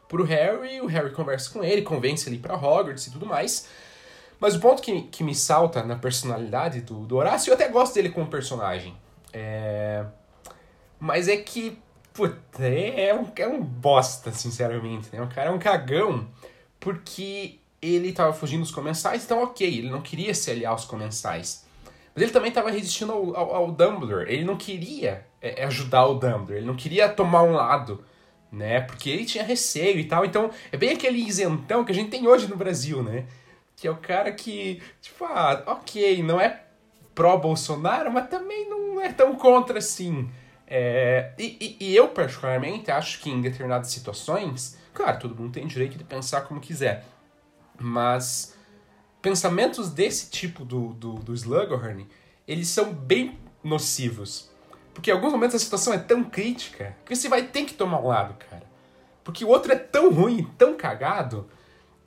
pro 0.06 0.22
Harry, 0.24 0.82
o 0.82 0.86
Harry 0.86 1.10
conversa 1.12 1.50
com 1.50 1.64
ele, 1.64 1.80
convence 1.80 2.28
ele 2.28 2.38
para 2.38 2.54
Hogwarts 2.54 3.06
e 3.06 3.10
tudo 3.10 3.24
mais. 3.24 3.66
Mas 4.38 4.54
o 4.54 4.60
ponto 4.60 4.82
que, 4.82 5.02
que 5.04 5.24
me 5.24 5.34
salta 5.34 5.82
na 5.82 5.96
personalidade 5.96 6.82
do, 6.82 7.06
do 7.06 7.16
Horácio, 7.16 7.50
eu 7.50 7.54
até 7.54 7.68
gosto 7.68 7.94
dele 7.94 8.10
como 8.10 8.26
personagem. 8.26 8.94
É... 9.32 10.04
Mas 10.98 11.28
é 11.28 11.36
que, 11.36 11.78
puta, 12.12 12.64
é, 12.64 13.08
é 13.08 13.14
um, 13.14 13.26
é 13.36 13.48
um 13.48 13.62
bosta, 13.62 14.32
sinceramente, 14.32 15.08
né? 15.12 15.20
O 15.22 15.28
cara 15.28 15.50
é 15.50 15.52
um 15.52 15.58
cagão, 15.58 16.28
porque 16.80 17.58
ele 17.80 18.12
tava 18.12 18.32
fugindo 18.32 18.62
dos 18.62 18.70
comensais, 18.70 19.24
então 19.24 19.42
ok, 19.42 19.66
ele 19.66 19.90
não 19.90 20.00
queria 20.00 20.34
se 20.34 20.50
aliar 20.50 20.72
aos 20.72 20.84
comensais. 20.84 21.64
Mas 22.14 22.22
ele 22.22 22.32
também 22.32 22.48
estava 22.48 22.70
resistindo 22.70 23.12
ao, 23.12 23.36
ao, 23.36 23.54
ao, 23.54 23.72
Dumbledore. 23.72 24.32
Ele 24.32 24.44
não 24.44 24.56
queria 24.56 25.26
é, 25.42 25.62
é, 25.62 25.64
ajudar 25.64 26.06
o 26.06 26.14
Dumbledore, 26.14 26.58
ele 26.58 26.66
não 26.66 26.76
queria 26.76 27.08
tomar 27.08 27.42
um 27.42 27.52
lado, 27.52 28.04
né? 28.50 28.80
Porque 28.80 29.10
ele 29.10 29.24
tinha 29.24 29.42
receio 29.42 29.98
e 29.98 30.04
tal. 30.04 30.24
Então, 30.24 30.50
é 30.70 30.76
bem 30.76 30.92
aquele 30.92 31.18
isentão 31.18 31.84
que 31.84 31.90
a 31.92 31.94
gente 31.94 32.10
tem 32.10 32.26
hoje 32.26 32.46
no 32.46 32.56
Brasil, 32.56 33.02
né? 33.02 33.26
Que 33.76 33.88
é 33.88 33.90
o 33.90 33.96
cara 33.96 34.30
que, 34.32 34.80
tipo, 35.02 35.24
ah, 35.24 35.62
ok, 35.66 36.22
não 36.22 36.40
é 36.40 36.62
pró-Bolsonaro, 37.14 38.12
mas 38.12 38.28
também 38.28 38.68
não 38.68 39.00
é 39.00 39.12
tão 39.12 39.34
contra 39.34 39.78
assim. 39.78 40.30
É, 40.66 41.32
e, 41.38 41.76
e, 41.80 41.90
e, 41.90 41.96
eu, 41.96 42.08
particularmente, 42.08 42.90
acho 42.90 43.20
que 43.20 43.30
em 43.30 43.40
determinadas 43.40 43.88
situações, 43.88 44.78
claro, 44.92 45.18
todo 45.18 45.34
mundo 45.34 45.52
tem 45.52 45.66
direito 45.66 45.98
de 45.98 46.04
pensar 46.04 46.42
como 46.42 46.60
quiser, 46.60 47.04
mas 47.78 48.56
pensamentos 49.20 49.90
desse 49.90 50.30
tipo 50.30 50.64
do, 50.64 50.94
do, 50.94 51.14
do 51.14 51.34
Slughorn, 51.34 52.06
eles 52.46 52.68
são 52.68 52.92
bem 52.92 53.38
nocivos. 53.62 54.50
Porque 54.92 55.10
em 55.10 55.14
alguns 55.14 55.32
momentos 55.32 55.56
a 55.56 55.58
situação 55.58 55.92
é 55.92 55.98
tão 55.98 56.22
crítica 56.22 56.96
que 57.04 57.14
você 57.14 57.28
vai 57.28 57.42
ter 57.42 57.64
que 57.64 57.74
tomar 57.74 58.00
um 58.00 58.06
lado, 58.06 58.34
cara. 58.48 58.62
Porque 59.22 59.44
o 59.44 59.48
outro 59.48 59.72
é 59.72 59.76
tão 59.76 60.12
ruim, 60.12 60.48
tão 60.56 60.76
cagado, 60.76 61.48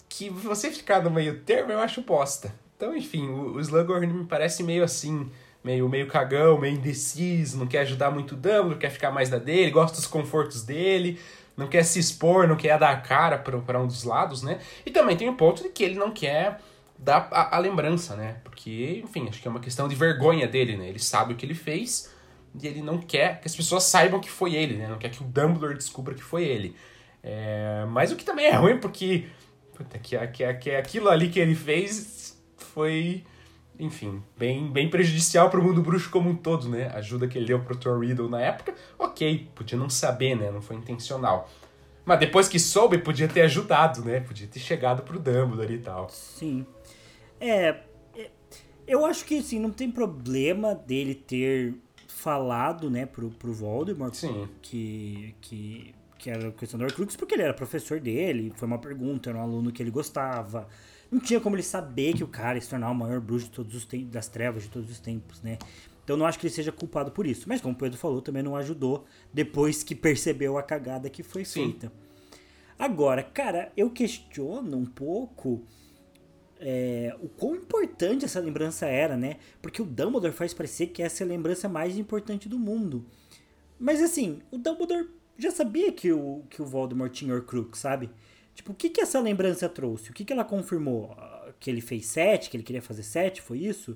que 0.08 0.30
você 0.30 0.72
ficar 0.72 1.04
no 1.04 1.10
meio 1.10 1.41
termo 1.41 1.72
eu 1.72 1.80
acho 1.80 2.02
bosta. 2.02 2.54
Então, 2.76 2.96
enfim, 2.96 3.28
o, 3.28 3.56
o 3.56 3.60
Slughorn 3.60 4.08
me 4.08 4.26
parece 4.26 4.63
meio 4.63 4.84
assim 4.84 5.30
meio, 5.63 5.88
meio 5.89 6.08
cagão, 6.08 6.60
meio 6.60 6.76
indeciso, 6.76 7.58
não 7.58 7.67
quer 7.67 7.80
ajudar 7.80 8.12
muito 8.12 8.34
o 8.34 8.36
Dumbledore, 8.36 8.78
quer 8.78 8.89
ficar 8.89 9.12
mais 9.12 9.30
da 9.30 9.38
dele, 9.38 9.72
gosta 9.72 9.98
dos 9.98 10.08
confortos 10.08 10.63
dele, 10.63 11.20
não 11.56 11.67
quer 11.67 11.84
se 11.84 12.00
expor, 12.00 12.48
não 12.48 12.56
quer 12.56 12.78
dar 12.78 12.91
a 12.91 12.98
cara 12.98 13.38
para 13.38 13.82
um 13.82 13.88
dos 13.88 14.04
lados, 14.04 14.43
né? 14.43 14.60
E 14.86 14.91
também 14.91 15.17
tem 15.17 15.28
o 15.28 15.34
ponto 15.34 15.63
de 15.63 15.70
que 15.70 15.84
ele 15.84 15.96
não 15.96 16.12
quer 16.12 16.60
dar 16.98 17.28
a, 17.32 17.58
a, 17.58 17.60
lembrança, 17.60 18.15
né? 18.15 18.38
Porque, 18.43 19.02
enfim, 19.04 19.28
acho 19.28 19.41
que 19.41 19.48
é 19.48 19.52
uma 19.52 19.60
questão 19.60 19.88
de 19.88 19.96
vergonha 19.96 20.48
dele, 20.48 20.78
né? 20.78 20.88
Ele 20.88 21.00
sabe 21.00 21.34
o 21.34 21.36
que 21.36 21.46
ele 21.46 21.56
fez 21.56 22.13
e 22.60 22.67
ele 22.67 22.82
não 22.82 23.00
quer 23.00 23.39
que 23.41 23.48
as 23.48 23.56
pessoas 23.56 23.84
saibam 23.84 24.20
que 24.20 24.30
foi 24.30 24.56
ele, 24.56 24.76
né? 24.76 24.88
Não 24.88 24.98
quer 24.98 25.10
que 25.10 25.22
o 25.22 25.26
Dumbledore 25.26 25.76
descubra 25.76 26.13
que 26.13 26.24
foi 26.24 26.43
ele. 26.43 26.76
É... 27.24 27.86
Mas 27.89 28.12
o 28.12 28.15
que 28.15 28.24
também 28.24 28.46
é 28.46 28.56
ruim, 28.56 28.80
porque 28.80 29.28
puta, 29.76 30.00
que, 30.00 30.17
que, 30.28 30.54
que 30.56 30.72
aquilo 30.72 31.10
ali 31.10 31.30
que 31.30 31.39
ele 31.39 31.56
fez 31.56 32.38
foi 32.58 33.24
enfim, 33.80 34.24
bem, 34.38 34.72
bem 34.72 34.90
prejudicial 34.90 35.50
para 35.50 35.60
o 35.60 35.63
mundo 35.63 35.82
bruxo 35.82 36.10
como 36.10 36.30
um 36.30 36.36
todo, 36.36 36.68
né? 36.70 36.88
A 36.88 36.98
ajuda 36.98 37.28
que 37.28 37.38
ele 37.38 37.46
deu 37.46 37.60
pro 37.60 37.76
Thor 37.76 38.00
Riddle 38.00 38.30
na 38.30 38.42
época, 38.42 38.74
ok, 38.98 39.50
podia 39.54 39.78
não 39.78 39.90
saber, 39.90 40.36
né? 40.36 40.52
Não 40.52 40.62
foi 40.62 40.76
intencional. 40.76 41.50
Mas 42.06 42.20
depois 42.20 42.48
que 42.48 42.58
soube, 42.58 42.98
podia 42.98 43.28
ter 43.28 43.42
ajudado, 43.42 44.04
né? 44.04 44.22
Podia 44.22 44.48
ter 44.48 44.60
chegado 44.60 45.04
pro 45.04 45.20
Dumbledore 45.20 45.74
e 45.74 45.80
tal. 45.80 46.10
Sim. 46.10 46.66
É, 47.40 47.82
é. 48.16 48.30
Eu 48.88 49.06
acho 49.06 49.26
que, 49.26 49.40
assim, 49.40 49.60
não 49.60 49.72
tem 49.72 49.92
problema 49.92 50.74
dele 50.74 51.13
ter 51.13 51.76
falado, 52.08 52.90
né, 52.90 53.06
pro, 53.06 53.30
pro 53.30 53.54
Voldemort 53.54 54.13
Sim. 54.13 54.50
que, 54.62 55.36
que, 55.40 55.94
que 56.18 56.30
era 56.30 56.50
o 56.50 56.52
questão 56.52 56.80
do 56.80 56.86
Horcrux, 56.86 57.16
porque 57.16 57.36
ele 57.36 57.44
era 57.44 57.54
professor 57.54 58.00
dele, 58.00 58.52
foi 58.56 58.68
uma 58.68 58.80
pergunta, 58.80 59.30
era 59.30 59.38
um 59.38 59.42
aluno 59.42 59.72
que 59.72 59.84
ele 59.84 59.92
gostava 59.92 60.68
não 61.12 61.20
tinha 61.20 61.39
como 61.39 61.56
ele 61.56 61.63
saber 61.63 62.13
que 62.13 62.24
o 62.24 62.28
cara 62.28 62.56
ia 62.56 62.62
se 62.62 62.70
tornar 62.70 62.91
o 62.91 62.96
maior 62.96 63.20
bruxo 63.20 63.46
de 63.46 63.52
todos 63.52 63.76
os 63.76 63.86
tempos, 63.86 64.10
das 64.10 64.28
trevas 64.28 64.63
de 64.63 64.70
todos 64.70 64.89
os 64.89 65.00
tempos, 65.00 65.41
né? 65.41 65.58
Então 66.04 66.15
não 66.15 66.26
acho 66.26 66.39
que 66.39 66.48
ele 66.48 66.54
seja 66.54 66.72
culpado 66.72 67.12
por 67.12 67.28
isso. 67.28 67.46
Mas 67.48 67.60
como 67.60 67.74
o 67.74 67.78
Pedro 67.78 67.98
falou, 67.98 68.22
também 68.22 68.41
não 68.41 68.56
ajudou 68.56 69.06
depois 69.34 69.84
que 69.84 69.93
percebeu 69.93 70.58
a 70.58 70.63
cagada 70.63 71.10
que 71.10 71.22
foi 71.22 71.43
Sim. 71.43 71.72
feita. 71.72 71.91
Agora, 72.80 73.24
cara, 73.24 73.72
eu 73.76 73.89
questiono 73.89 74.78
um 74.78 74.86
pouco 74.86 75.65
é, 76.60 77.15
o 77.22 77.28
quão 77.28 77.56
importante 77.56 78.26
essa 78.26 78.39
lembrança 78.39 78.86
era, 78.86 79.17
né? 79.17 79.38
Porque 79.62 79.82
o 79.82 79.86
Dumbledore 79.86 80.34
faz 80.34 80.54
parecer 80.54 80.88
que 80.88 81.02
essa 81.02 81.24
é 81.24 81.26
a 81.26 81.28
lembrança 81.28 81.67
mais 81.67 81.98
importante 81.98 82.48
do 82.48 82.58
mundo. 82.58 83.06
Mas 83.80 84.02
assim, 84.02 84.39
o 84.52 84.58
Dumbledore 84.58 85.10
já 85.38 85.52
sabia 85.52 85.91
que 85.91 86.12
o, 86.12 86.43
que 86.50 86.62
o 86.62 86.65
Voldemort 86.65 87.12
tinha 87.12 87.34
Horcrux, 87.34 87.80
sabe? 87.80 88.10
Tipo, 88.58 88.72
o 88.72 88.76
que 88.76 88.89
que 88.89 89.00
essa 89.00 89.20
lembrança 89.20 89.70
trouxe? 89.70 90.10
O 90.10 90.13
que 90.13 90.26
que 90.26 90.34
ela 90.34 90.43
confirmou? 90.43 91.15
Que 91.60 91.70
ele 91.70 91.80
fez 91.80 92.08
sete, 92.08 92.50
que 92.50 92.58
ele 92.58 92.63
queria 92.63 92.82
fazer 92.82 93.04
sete, 93.04 93.39
foi 93.39 93.60
isso? 93.60 93.96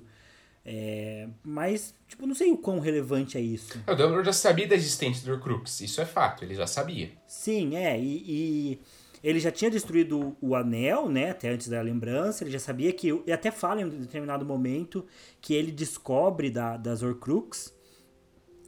É, 0.64 1.28
mas, 1.42 1.92
tipo, 2.06 2.24
não 2.28 2.34
sei 2.34 2.52
o 2.52 2.56
quão 2.56 2.78
relevante 2.78 3.36
é 3.36 3.40
isso. 3.40 3.76
O 3.88 3.90
Dumbledore 3.96 4.24
já 4.24 4.32
sabia 4.32 4.68
da 4.68 4.76
existência 4.76 5.26
do 5.26 5.32
Horcrux, 5.32 5.80
isso 5.80 6.00
é 6.00 6.06
fato, 6.06 6.44
ele 6.44 6.54
já 6.54 6.68
sabia. 6.68 7.10
Sim, 7.26 7.74
é, 7.74 7.98
e, 7.98 8.22
e, 8.24 8.78
ele 9.20 9.40
já 9.40 9.50
tinha 9.50 9.68
destruído 9.68 10.36
o 10.40 10.54
anel, 10.54 11.08
né, 11.08 11.30
até 11.30 11.48
antes 11.50 11.66
da 11.66 11.82
lembrança, 11.82 12.44
ele 12.44 12.52
já 12.52 12.60
sabia 12.60 12.92
que, 12.92 13.08
e 13.26 13.32
até 13.32 13.50
fala 13.50 13.80
em 13.80 13.84
um 13.84 13.88
determinado 13.88 14.46
momento 14.46 15.04
que 15.40 15.54
ele 15.54 15.72
descobre 15.72 16.50
da, 16.50 16.76
das 16.76 17.02
Horcrux 17.02 17.74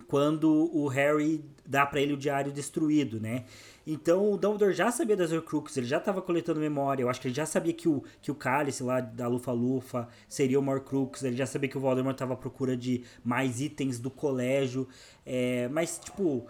quando 0.09 0.71
o 0.73 0.89
Harry 0.89 1.45
dá 1.65 1.87
para 1.87 2.01
ele 2.01 2.13
o 2.13 2.17
diário 2.17 2.51
destruído, 2.51 3.21
né? 3.21 3.45
Então 3.87 4.33
o 4.33 4.37
Dumbledore 4.37 4.73
já 4.73 4.91
sabia 4.91 5.17
das 5.17 5.31
Horcruxes, 5.31 5.77
ele 5.77 5.87
já 5.87 5.99
estava 5.99 6.23
coletando 6.23 6.61
memória. 6.61 7.03
Eu 7.03 7.09
acho 7.09 7.21
que 7.21 7.29
ele 7.29 7.35
já 7.35 7.47
sabia 7.47 7.73
que 7.73 7.89
o, 7.89 8.03
que 8.23 8.31
o 8.31 8.35
cálice 8.35 8.83
lá 8.83 9.01
da 9.01 9.29
Lufa-Lufa 9.29 10.09
seria 10.29 10.59
uma 10.59 10.73
Horcrux. 10.73 11.23
Ele 11.23 11.37
já 11.37 11.47
sabia 11.47 11.69
que 11.69 11.77
o 11.77 11.81
Voldemort 11.81 12.15
estava 12.15 12.35
à 12.35 12.37
procura 12.37 12.77
de 12.77 13.03
mais 13.23 13.61
itens 13.61 13.99
do 13.99 14.11
colégio. 14.11 14.89
É, 15.27 15.69
mas, 15.69 16.01
tipo, 16.03 16.47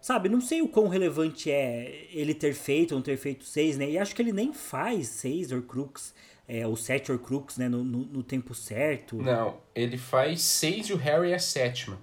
sabe, 0.00 0.28
não 0.28 0.40
sei 0.40 0.62
o 0.62 0.68
quão 0.68 0.88
relevante 0.88 1.50
é 1.50 2.06
ele 2.10 2.34
ter 2.34 2.54
feito 2.54 2.92
ou 2.92 2.98
não 2.98 3.02
ter 3.02 3.16
feito 3.16 3.44
seis, 3.44 3.76
né? 3.76 3.90
E 3.90 3.98
acho 3.98 4.14
que 4.14 4.22
ele 4.22 4.32
nem 4.32 4.52
faz 4.52 5.08
seis 5.08 5.52
Horcrux. 5.52 6.14
É, 6.50 6.66
ou 6.66 6.74
sete 6.76 7.12
Horcrux, 7.12 7.58
né, 7.58 7.68
no, 7.68 7.84
no, 7.84 7.98
no 8.06 8.22
tempo 8.22 8.54
certo. 8.54 9.16
Não, 9.16 9.58
ele 9.74 9.98
faz 9.98 10.40
seis 10.40 10.86
e 10.86 10.94
o 10.94 10.96
Harry 10.96 11.32
é 11.32 11.34
a 11.34 11.38
sétima. 11.38 11.98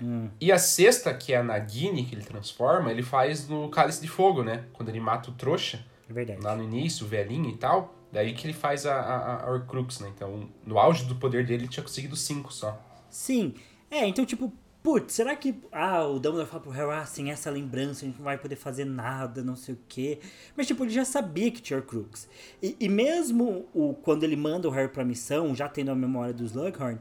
Hum. 0.00 0.28
E 0.40 0.52
a 0.52 0.58
sexta, 0.58 1.12
que 1.14 1.32
é 1.32 1.38
a 1.38 1.42
Nagini, 1.42 2.04
que 2.04 2.14
ele 2.14 2.24
transforma, 2.24 2.90
ele 2.90 3.02
faz 3.02 3.48
no 3.48 3.68
Cálice 3.68 4.00
de 4.00 4.08
Fogo, 4.08 4.42
né? 4.42 4.64
Quando 4.72 4.88
ele 4.88 5.00
mata 5.00 5.30
o 5.30 5.34
trouxa. 5.34 5.84
É 6.08 6.12
verdade. 6.12 6.40
Lá 6.40 6.54
no 6.54 6.62
início, 6.62 7.06
o 7.06 7.08
velhinho 7.08 7.50
e 7.50 7.56
tal. 7.56 7.94
Daí 8.12 8.32
que 8.34 8.46
ele 8.46 8.54
faz 8.54 8.86
a, 8.86 8.94
a, 8.94 9.44
a 9.44 9.50
Horcrux, 9.50 10.00
né? 10.00 10.10
Então, 10.14 10.48
no 10.64 10.78
auge 10.78 11.04
do 11.04 11.16
poder 11.16 11.44
dele, 11.44 11.64
ele 11.64 11.68
tinha 11.68 11.82
conseguido 11.82 12.16
cinco 12.16 12.52
só. 12.52 12.80
Sim. 13.10 13.54
É, 13.90 14.06
então, 14.06 14.24
tipo, 14.24 14.52
putz, 14.82 15.14
será 15.14 15.34
que. 15.34 15.60
Ah, 15.72 16.04
o 16.04 16.18
Dumbledore 16.18 16.48
fala 16.48 16.62
pro 16.62 16.70
Harry, 16.70 16.92
ah, 16.92 17.04
sem 17.04 17.30
essa 17.30 17.50
lembrança 17.50 18.04
a 18.04 18.08
gente 18.08 18.18
não 18.18 18.24
vai 18.24 18.38
poder 18.38 18.56
fazer 18.56 18.84
nada, 18.84 19.42
não 19.42 19.56
sei 19.56 19.74
o 19.74 19.78
quê. 19.88 20.20
Mas, 20.56 20.66
tipo, 20.66 20.84
ele 20.84 20.92
já 20.92 21.04
sabia 21.04 21.50
que 21.50 21.60
tinha 21.60 21.78
Horcrux. 21.78 22.28
E, 22.62 22.76
e 22.78 22.88
mesmo 22.88 23.66
o, 23.74 23.94
quando 23.94 24.22
ele 24.22 24.36
manda 24.36 24.68
o 24.68 24.70
Harry 24.70 24.88
pra 24.88 25.04
missão, 25.04 25.54
já 25.54 25.68
tendo 25.68 25.90
a 25.90 25.94
memória 25.94 26.32
do 26.32 26.44
Slughorn, 26.44 27.00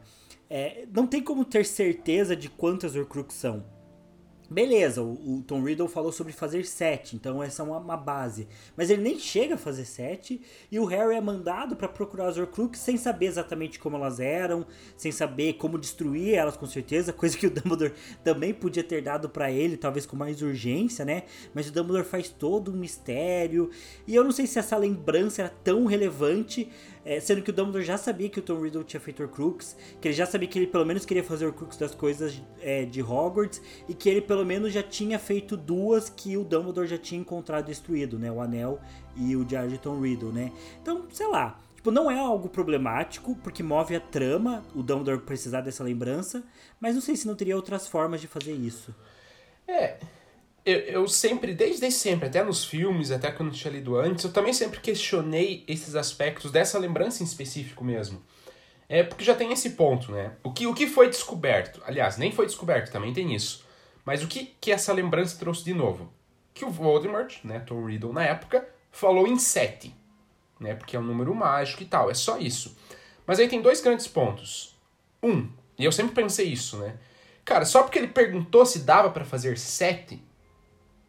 é, 0.49 0.85
não 0.91 1.07
tem 1.07 1.21
como 1.21 1.43
ter 1.45 1.65
certeza 1.65 2.35
de 2.35 2.49
quantas 2.49 2.95
Horcrux 2.95 3.33
são. 3.33 3.75
Beleza, 4.49 5.01
o, 5.01 5.37
o, 5.37 5.41
Tom 5.41 5.63
Riddle 5.63 5.87
falou 5.87 6.11
sobre 6.11 6.31
fazer 6.31 6.65
sete, 6.65 7.15
então 7.15 7.41
essa 7.41 7.63
é 7.63 7.65
uma, 7.65 7.79
uma, 7.79 7.97
base. 7.97 8.47
Mas 8.77 8.91
ele 8.91 9.01
nem 9.01 9.17
chega 9.17 9.55
a 9.55 9.57
fazer 9.57 9.85
sete, 9.85 10.39
e 10.71 10.79
o 10.79 10.85
Harry 10.85 11.15
é 11.15 11.21
mandado 11.21 11.75
para 11.75 11.87
procurar 11.87 12.27
as 12.27 12.37
Horcruxes 12.37 12.83
sem 12.83 12.95
saber 12.95 13.25
exatamente 13.25 13.79
como 13.79 13.97
elas 13.97 14.19
eram, 14.19 14.65
sem 14.95 15.11
saber 15.11 15.53
como 15.53 15.79
destruir 15.79 16.35
elas 16.35 16.55
com 16.55 16.67
certeza, 16.67 17.11
coisa 17.13 17.35
que 17.35 17.47
o 17.47 17.49
Dumbledore 17.49 17.93
também 18.23 18.53
podia 18.53 18.83
ter 18.83 19.01
dado 19.01 19.29
para 19.29 19.51
ele, 19.51 19.77
talvez 19.77 20.05
com 20.05 20.15
mais 20.15 20.43
urgência, 20.43 21.03
né? 21.03 21.23
Mas 21.51 21.67
o 21.67 21.71
Dumbledore 21.71 22.05
faz 22.05 22.29
todo 22.29 22.71
um 22.71 22.77
mistério, 22.77 23.71
e 24.05 24.13
eu 24.13 24.23
não 24.23 24.31
sei 24.31 24.45
se 24.45 24.59
essa 24.59 24.77
lembrança 24.77 25.41
era 25.41 25.53
tão 25.63 25.85
relevante, 25.85 26.69
é, 27.05 27.19
sendo 27.19 27.43
que 27.43 27.51
o 27.51 27.53
Dumbledore 27.53 27.85
já 27.85 27.97
sabia 27.97 28.27
que 28.27 28.39
o 28.39 28.41
Tom 28.41 28.59
Riddle 28.59 28.83
tinha 28.83 28.99
feito 28.99 29.21
Horcrux, 29.21 29.77
que 30.01 30.07
ele 30.07 30.15
já 30.15 30.25
sabia 30.25 30.47
que 30.47 30.57
ele 30.57 30.67
pelo 30.67 30.85
menos 30.85 31.05
queria 31.05 31.23
fazer 31.23 31.45
Horcrux 31.45 31.77
das 31.77 31.93
coisas 31.93 32.41
é, 32.59 32.83
de 32.83 33.01
Hogwarts, 33.01 33.61
e 33.87 33.93
que 33.93 34.09
ele 34.09 34.21
pelo 34.21 34.43
menos 34.43 34.73
já 34.73 34.81
tinha 34.81 35.19
feito 35.19 35.55
duas 35.55 36.09
que 36.09 36.35
o 36.35 36.43
Dumbledore 36.43 36.87
já 36.87 36.97
tinha 36.97 37.21
encontrado 37.21 37.67
destruído, 37.67 38.17
né? 38.17 38.31
O 38.31 38.41
Anel 38.41 38.79
e 39.15 39.35
o 39.35 39.45
Diário 39.45 39.69
de 39.69 39.77
Tom 39.77 40.01
Riddle, 40.01 40.33
né? 40.33 40.51
Então, 40.81 41.05
sei 41.11 41.27
lá, 41.27 41.61
Tipo, 41.85 41.93
não 41.93 42.09
é 42.09 42.17
algo 42.17 42.49
problemático, 42.49 43.35
porque 43.43 43.61
move 43.61 43.95
a 43.95 43.99
trama 43.99 44.63
o 44.73 44.81
Dumbledore 44.81 45.21
precisar 45.21 45.61
dessa 45.61 45.83
lembrança, 45.83 46.43
mas 46.79 46.95
não 46.95 47.01
sei 47.01 47.15
se 47.15 47.27
não 47.27 47.35
teria 47.35 47.55
outras 47.55 47.87
formas 47.87 48.19
de 48.19 48.27
fazer 48.27 48.53
isso. 48.53 48.91
É, 49.67 49.99
eu, 50.65 50.79
eu 50.79 51.07
sempre, 51.07 51.53
desde 51.53 51.91
sempre, 51.91 52.27
até 52.27 52.43
nos 52.43 52.65
filmes, 52.65 53.11
até 53.11 53.31
quando 53.31 53.53
tinha 53.53 53.71
lido 53.71 53.95
antes, 53.95 54.25
eu 54.25 54.33
também 54.33 54.51
sempre 54.51 54.79
questionei 54.79 55.63
esses 55.67 55.95
aspectos 55.95 56.51
dessa 56.51 56.79
lembrança 56.79 57.21
em 57.21 57.25
específico 57.25 57.83
mesmo. 57.83 58.21
É 58.89 59.03
porque 59.03 59.23
já 59.23 59.35
tem 59.35 59.51
esse 59.51 59.71
ponto, 59.71 60.11
né? 60.11 60.33
O 60.43 60.51
que, 60.51 60.65
o 60.65 60.73
que 60.73 60.87
foi 60.87 61.09
descoberto? 61.09 61.81
Aliás, 61.85 62.17
nem 62.17 62.31
foi 62.31 62.45
descoberto, 62.45 62.91
também 62.91 63.13
tem 63.13 63.33
isso. 63.35 63.63
Mas 64.03 64.23
o 64.23 64.27
que, 64.27 64.55
que 64.59 64.71
essa 64.71 64.93
lembrança 64.93 65.37
trouxe 65.37 65.63
de 65.63 65.73
novo? 65.73 66.11
Que 66.53 66.65
o 66.65 66.69
Voldemort, 66.69 67.43
né, 67.43 67.59
Tom 67.59 67.85
Riddle 67.85 68.13
na 68.13 68.23
época, 68.23 68.67
falou 68.91 69.27
em 69.27 69.37
sete, 69.37 69.93
né? 70.59 70.73
Porque 70.73 70.95
é 70.95 70.99
um 70.99 71.03
número 71.03 71.33
mágico 71.33 71.83
e 71.83 71.85
tal. 71.85 72.09
É 72.09 72.13
só 72.13 72.37
isso. 72.37 72.75
Mas 73.25 73.39
aí 73.39 73.47
tem 73.47 73.61
dois 73.61 73.81
grandes 73.81 74.07
pontos. 74.07 74.75
Um, 75.21 75.49
e 75.77 75.85
eu 75.85 75.91
sempre 75.91 76.15
pensei 76.15 76.47
isso, 76.47 76.77
né? 76.77 76.95
Cara, 77.43 77.65
só 77.65 77.83
porque 77.83 77.99
ele 77.99 78.07
perguntou 78.07 78.65
se 78.65 78.79
dava 78.79 79.11
para 79.11 79.25
fazer 79.25 79.57
sete, 79.57 80.21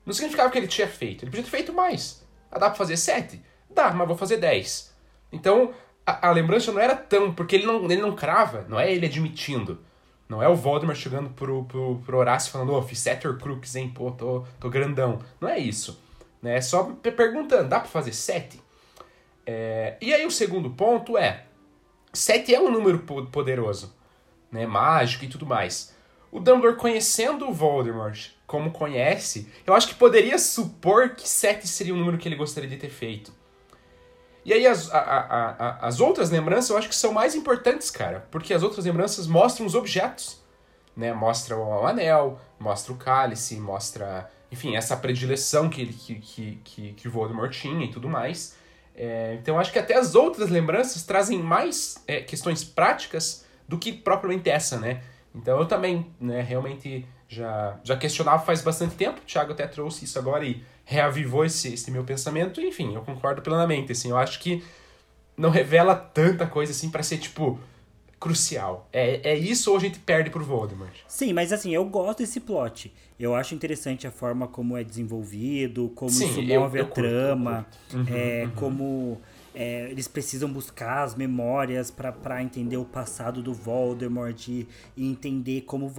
não 0.07 0.15
significava 0.15 0.51
que 0.51 0.57
ele 0.57 0.69
tinha 0.69 0.87
feito. 0.87 1.25
Ele 1.25 1.31
podia 1.31 1.45
ter 1.45 1.51
feito 1.51 1.73
mais. 1.73 2.25
Ah, 2.51 2.59
dá 2.59 2.69
pra 2.69 2.79
fazer 2.79 2.97
sete? 2.97 3.43
Dá, 3.69 3.93
mas 3.93 4.07
vou 4.07 4.17
fazer 4.17 4.37
dez. 4.37 4.95
Então, 5.33 5.75
a, 6.07 6.29
a, 6.29 6.31
lembrança 6.31 6.71
não 6.71 6.81
era 6.81 6.95
tão. 6.95 7.35
Porque 7.35 7.57
ele 7.57 7.67
não, 7.67 7.85
ele 7.85 8.01
não 8.01 8.15
crava, 8.15 8.65
não 8.69 8.79
é 8.79 8.91
ele 8.91 9.07
admitindo. 9.07 9.81
Não 10.29 10.43
é 10.43 10.49
o 10.49 10.57
Voldemort 10.57 10.97
chegando 10.97 11.31
pro, 11.31 11.65
pro, 11.65 11.99
pro 12.05 12.19
Horácio 12.19 12.51
falando, 12.51 12.73
ô, 12.73 12.79
oh, 12.79 12.83
fiz 12.83 12.99
sete 13.01 13.29
Horcrux, 13.29 13.77
hein, 13.77 13.93
pô, 13.95 14.11
tô, 14.13 14.45
tô 14.59 14.71
grandão. 14.71 15.21
Não 15.41 15.49
é 15.49 15.59
isso. 15.59 16.01
Né? 16.41 16.57
É 16.57 16.61
só 16.61 16.85
perguntando, 16.85 17.69
dá 17.69 17.81
pra 17.81 17.89
fazer 17.89 18.13
sete? 18.13 18.61
É... 19.45 19.97
E 20.01 20.13
aí 20.13 20.27
o 20.27 20.31
segundo 20.31 20.71
ponto 20.71 21.17
é, 21.17 21.45
sete 22.13 22.53
é 22.53 22.61
um 22.61 22.71
número 22.71 22.99
poderoso, 23.31 23.95
né, 24.51 24.67
mágico 24.67 25.25
e 25.25 25.29
tudo 25.29 25.47
mais. 25.47 25.95
O 26.33 26.41
Dumbledore 26.41 26.77
conhecendo 26.77 27.49
o 27.49 27.53
Voldemort 27.53 28.36
como 28.47 28.71
conhece, 28.71 29.51
eu 29.67 29.75
acho 29.75 29.89
que 29.89 29.95
poderia 29.95 30.39
supor 30.39 31.11
que 31.11 31.29
7 31.29 31.67
seria 31.67 31.93
o 31.93 31.97
número 31.97 32.17
que 32.17 32.29
ele 32.29 32.37
gostaria 32.37 32.69
de 32.69 32.77
ter 32.77 32.91
feito. 32.91 33.33
E 34.45 34.53
aí 34.53 34.65
as, 34.65 34.89
a, 34.93 34.99
a, 34.99 35.51
a, 35.51 35.87
as 35.89 35.99
outras 35.99 36.31
lembranças 36.31 36.71
eu 36.71 36.79
acho 36.79 36.89
que 36.89 36.95
são 36.95 37.13
mais 37.13 37.35
importantes, 37.35 37.91
cara, 37.91 38.29
porque 38.31 38.55
as 38.55 38.63
outras 38.63 38.85
lembranças 38.85 39.27
mostram 39.27 39.67
os 39.67 39.75
objetos. 39.75 40.41
Né? 40.97 41.13
Mostra 41.13 41.57
o 41.57 41.85
anel, 41.85 42.41
mostra 42.59 42.93
o 42.93 42.97
cálice, 42.97 43.57
mostra, 43.57 44.31
enfim, 44.51 44.77
essa 44.77 44.97
predileção 44.97 45.69
que, 45.69 45.87
que, 45.87 46.15
que, 46.15 46.61
que, 46.63 46.93
que 46.93 47.09
o 47.09 47.11
Voldemort 47.11 47.51
tinha 47.53 47.85
e 47.85 47.91
tudo 47.91 48.09
mais. 48.09 48.57
É, 48.95 49.37
então 49.43 49.59
acho 49.59 49.73
que 49.73 49.79
até 49.79 49.95
as 49.95 50.15
outras 50.15 50.49
lembranças 50.49 51.03
trazem 51.03 51.43
mais 51.43 52.03
é, 52.07 52.21
questões 52.21 52.65
práticas 52.65 53.45
do 53.69 53.77
que 53.77 53.93
propriamente 53.93 54.49
essa, 54.49 54.79
né? 54.79 55.03
Então 55.35 55.59
eu 55.59 55.67
também, 55.67 56.11
né, 56.19 56.41
realmente 56.41 57.05
já, 57.29 57.79
já 57.83 57.97
questionava 57.97 58.45
faz 58.45 58.63
bastante 58.63 58.95
tempo, 58.95 59.21
o 59.21 59.25
Thiago 59.25 59.53
até 59.53 59.67
trouxe 59.67 60.05
isso 60.05 60.19
agora 60.19 60.45
e 60.45 60.63
reavivou 60.85 61.45
esse, 61.45 61.75
esse 61.75 61.91
meu 61.91 62.05
pensamento, 62.05 62.61
enfim, 62.61 62.95
eu 62.95 63.03
concordo 63.03 63.43
plenamente, 63.43 63.93
assim, 63.93 64.11
eu 64.11 64.17
acho 64.17 64.39
que 64.39 64.63
não 65.37 65.51
revela 65.51 65.95
tanta 65.95 66.47
coisa 66.47 66.73
assim 66.73 66.91
para 66.91 67.03
ser, 67.03 67.19
tipo, 67.19 67.59
crucial. 68.19 68.89
É, 68.93 69.33
é 69.33 69.37
isso 69.37 69.71
ou 69.71 69.77
a 69.77 69.81
gente 69.81 69.99
perde 69.99 70.31
pro 70.31 70.45
Voldemort? 70.45 70.95
Sim, 71.07 71.33
mas 71.33 71.53
assim, 71.53 71.75
eu 71.75 71.85
gosto 71.85 72.19
desse 72.19 72.41
plot. 72.41 72.93
Eu 73.19 73.35
acho 73.35 73.55
interessante 73.55 74.07
a 74.07 74.11
forma 74.11 74.47
como 74.47 74.77
é 74.77 74.85
desenvolvido, 74.85 75.91
como 75.95 76.11
Sim, 76.11 76.27
isso 76.27 76.43
move 76.43 76.79
eu, 76.79 76.83
eu 76.83 76.85
a 76.85 76.89
trama, 76.89 77.67
curto, 77.91 78.11
Uhum, 78.11 78.17
é, 78.17 78.45
uhum. 78.45 78.51
como 78.53 79.21
é, 79.59 79.91
eles 79.91 80.07
precisam 80.07 80.53
buscar 80.53 81.03
as 81.03 81.15
memórias 81.15 81.91
para 81.91 82.43
entender 82.43 82.77
o 82.77 82.85
passado 82.85 83.43
do 83.43 83.55
Voldemort 83.55 84.49
e, 84.49 84.69
e 84.95 85.11
entender 85.11 85.63
como 85.63 85.91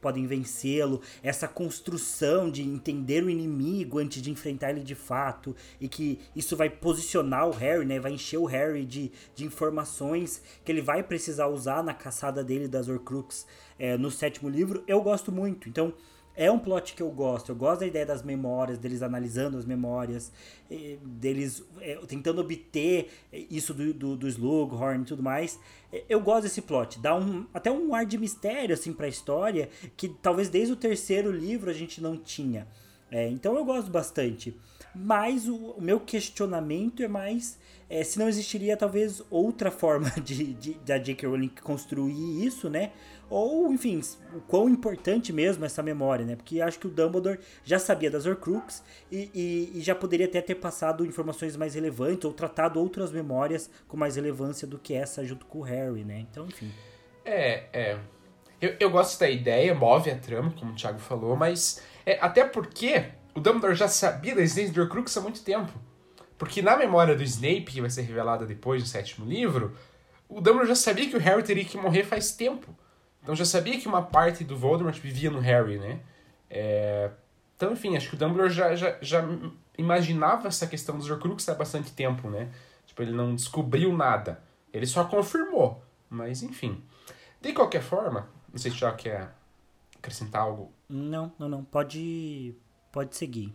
podem 0.00 0.26
vencê-lo. 0.26 1.00
Essa 1.22 1.46
construção 1.46 2.50
de 2.50 2.62
entender 2.62 3.22
o 3.22 3.30
inimigo 3.30 4.00
antes 4.00 4.20
de 4.20 4.28
enfrentar 4.28 4.70
ele 4.70 4.80
de 4.80 4.96
fato. 4.96 5.54
E 5.80 5.86
que 5.86 6.18
isso 6.34 6.56
vai 6.56 6.68
posicionar 6.68 7.46
o 7.46 7.52
Harry, 7.52 7.84
né? 7.84 8.00
Vai 8.00 8.10
encher 8.10 8.38
o 8.38 8.44
Harry 8.44 8.84
de, 8.84 9.12
de 9.36 9.44
informações 9.44 10.42
que 10.64 10.72
ele 10.72 10.82
vai 10.82 11.00
precisar 11.04 11.46
usar 11.46 11.84
na 11.84 11.94
caçada 11.94 12.42
dele 12.42 12.66
das 12.66 12.88
Horcrux 12.88 13.46
é, 13.78 13.96
no 13.96 14.10
sétimo 14.10 14.48
livro. 14.48 14.82
Eu 14.84 15.00
gosto 15.00 15.30
muito. 15.30 15.68
Então 15.68 15.94
é 16.36 16.50
um 16.50 16.58
plot 16.58 16.94
que 16.94 17.02
eu 17.02 17.10
gosto. 17.10 17.50
Eu 17.50 17.56
gosto 17.56 17.80
da 17.80 17.86
ideia 17.86 18.04
das 18.04 18.22
memórias, 18.22 18.78
deles 18.78 19.02
analisando 19.02 19.56
as 19.56 19.64
memórias, 19.64 20.30
deles 21.02 21.64
é, 21.80 21.96
tentando 22.06 22.40
obter 22.40 23.10
isso 23.32 23.72
do, 23.72 23.94
do, 23.94 24.16
do 24.16 24.28
Slughorn 24.28 25.02
e 25.02 25.06
tudo 25.06 25.22
mais. 25.22 25.58
É, 25.92 26.04
eu 26.08 26.20
gosto 26.20 26.42
desse 26.42 26.60
plot. 26.60 27.00
Dá 27.00 27.16
um, 27.16 27.46
até 27.54 27.70
um 27.70 27.94
ar 27.94 28.04
de 28.04 28.18
mistério 28.18 28.74
assim 28.74 28.92
pra 28.92 29.08
história 29.08 29.70
que 29.96 30.08
talvez 30.08 30.48
desde 30.48 30.74
o 30.74 30.76
terceiro 30.76 31.30
livro 31.32 31.70
a 31.70 31.74
gente 31.74 32.02
não 32.02 32.16
tinha. 32.16 32.68
É, 33.10 33.28
então 33.28 33.56
eu 33.56 33.64
gosto 33.64 33.90
bastante. 33.90 34.54
Mas 34.94 35.48
o, 35.48 35.56
o 35.56 35.80
meu 35.80 36.00
questionamento 36.00 37.02
é 37.02 37.08
mais 37.08 37.58
é, 37.88 38.02
se 38.02 38.18
não 38.18 38.28
existiria 38.28 38.76
talvez 38.76 39.22
outra 39.30 39.70
forma 39.70 40.10
de, 40.22 40.54
de 40.54 40.74
da 40.74 40.98
J.K. 40.98 41.28
Rowling 41.28 41.50
construir 41.62 42.44
isso, 42.44 42.68
né? 42.68 42.92
Ou, 43.28 43.72
enfim, 43.72 44.00
o 44.34 44.40
quão 44.40 44.68
importante 44.68 45.32
mesmo 45.32 45.64
essa 45.64 45.82
memória, 45.82 46.24
né? 46.24 46.36
Porque 46.36 46.60
acho 46.60 46.78
que 46.78 46.86
o 46.86 46.90
Dumbledore 46.90 47.40
já 47.64 47.78
sabia 47.78 48.08
das 48.10 48.24
Horcrux 48.24 48.84
e, 49.10 49.30
e, 49.34 49.78
e, 49.78 49.80
já 49.80 49.96
poderia 49.96 50.26
até 50.26 50.40
ter 50.40 50.54
passado 50.54 51.04
informações 51.04 51.56
mais 51.56 51.74
relevantes 51.74 52.24
ou 52.24 52.32
tratado 52.32 52.78
outras 52.78 53.10
memórias 53.10 53.68
com 53.88 53.96
mais 53.96 54.14
relevância 54.14 54.66
do 54.66 54.78
que 54.78 54.94
essa 54.94 55.24
junto 55.24 55.44
com 55.46 55.58
o 55.58 55.62
Harry, 55.62 56.04
né? 56.04 56.20
Então, 56.30 56.46
enfim. 56.46 56.70
É, 57.24 57.64
é. 57.72 57.98
Eu, 58.60 58.76
eu 58.78 58.90
gosto 58.90 59.18
da 59.18 59.28
ideia, 59.28 59.74
move 59.74 60.08
a 60.08 60.16
trama, 60.16 60.54
como 60.58 60.72
o 60.72 60.74
Thiago 60.76 61.00
falou, 61.00 61.34
mas 61.36 61.82
é, 62.06 62.18
até 62.20 62.44
porque 62.44 63.06
o 63.34 63.40
Dumbledore 63.40 63.74
já 63.74 63.88
sabia 63.88 64.34
da 64.36 64.40
existência 64.40 64.72
de 64.72 64.80
Horcrux 64.80 65.16
há 65.16 65.20
muito 65.20 65.42
tempo. 65.42 65.72
Porque 66.38 66.62
na 66.62 66.76
memória 66.76 67.16
do 67.16 67.22
Snape, 67.22 67.64
que 67.64 67.80
vai 67.80 67.90
ser 67.90 68.02
revelada 68.02 68.46
depois 68.46 68.82
do 68.82 68.88
sétimo 68.88 69.26
livro, 69.26 69.76
o 70.28 70.36
Dumbledore 70.36 70.68
já 70.68 70.74
sabia 70.76 71.08
que 71.08 71.16
o 71.16 71.20
Harry 71.20 71.42
teria 71.42 71.64
que 71.64 71.76
morrer 71.76 72.04
faz 72.04 72.32
tempo. 72.32 72.74
Então 73.26 73.34
já 73.34 73.44
sabia 73.44 73.76
que 73.76 73.88
uma 73.88 74.02
parte 74.02 74.44
do 74.44 74.56
Voldemort 74.56 74.96
vivia 75.00 75.32
no 75.32 75.40
Harry, 75.40 75.80
né? 75.80 75.98
É... 76.48 77.10
Então, 77.56 77.72
enfim, 77.72 77.96
acho 77.96 78.08
que 78.08 78.14
o 78.14 78.16
Dumbledore 78.16 78.52
já, 78.52 78.76
já, 78.76 78.96
já 79.02 79.24
imaginava 79.76 80.46
essa 80.46 80.64
questão 80.64 80.96
dos 80.96 81.10
Horcruxes 81.10 81.48
há 81.48 81.54
bastante 81.56 81.90
tempo, 81.90 82.30
né? 82.30 82.52
Tipo, 82.86 83.02
ele 83.02 83.10
não 83.10 83.34
descobriu 83.34 83.92
nada. 83.96 84.40
Ele 84.72 84.86
só 84.86 85.02
confirmou. 85.02 85.82
Mas, 86.08 86.44
enfim. 86.44 86.80
De 87.40 87.52
qualquer 87.52 87.82
forma, 87.82 88.28
não 88.48 88.58
sei 88.60 88.70
se 88.70 88.76
já 88.76 88.92
quer 88.92 89.34
acrescentar 89.98 90.42
algo. 90.42 90.70
Não, 90.88 91.32
não, 91.36 91.48
não. 91.48 91.64
Pode, 91.64 92.54
pode 92.92 93.16
seguir. 93.16 93.52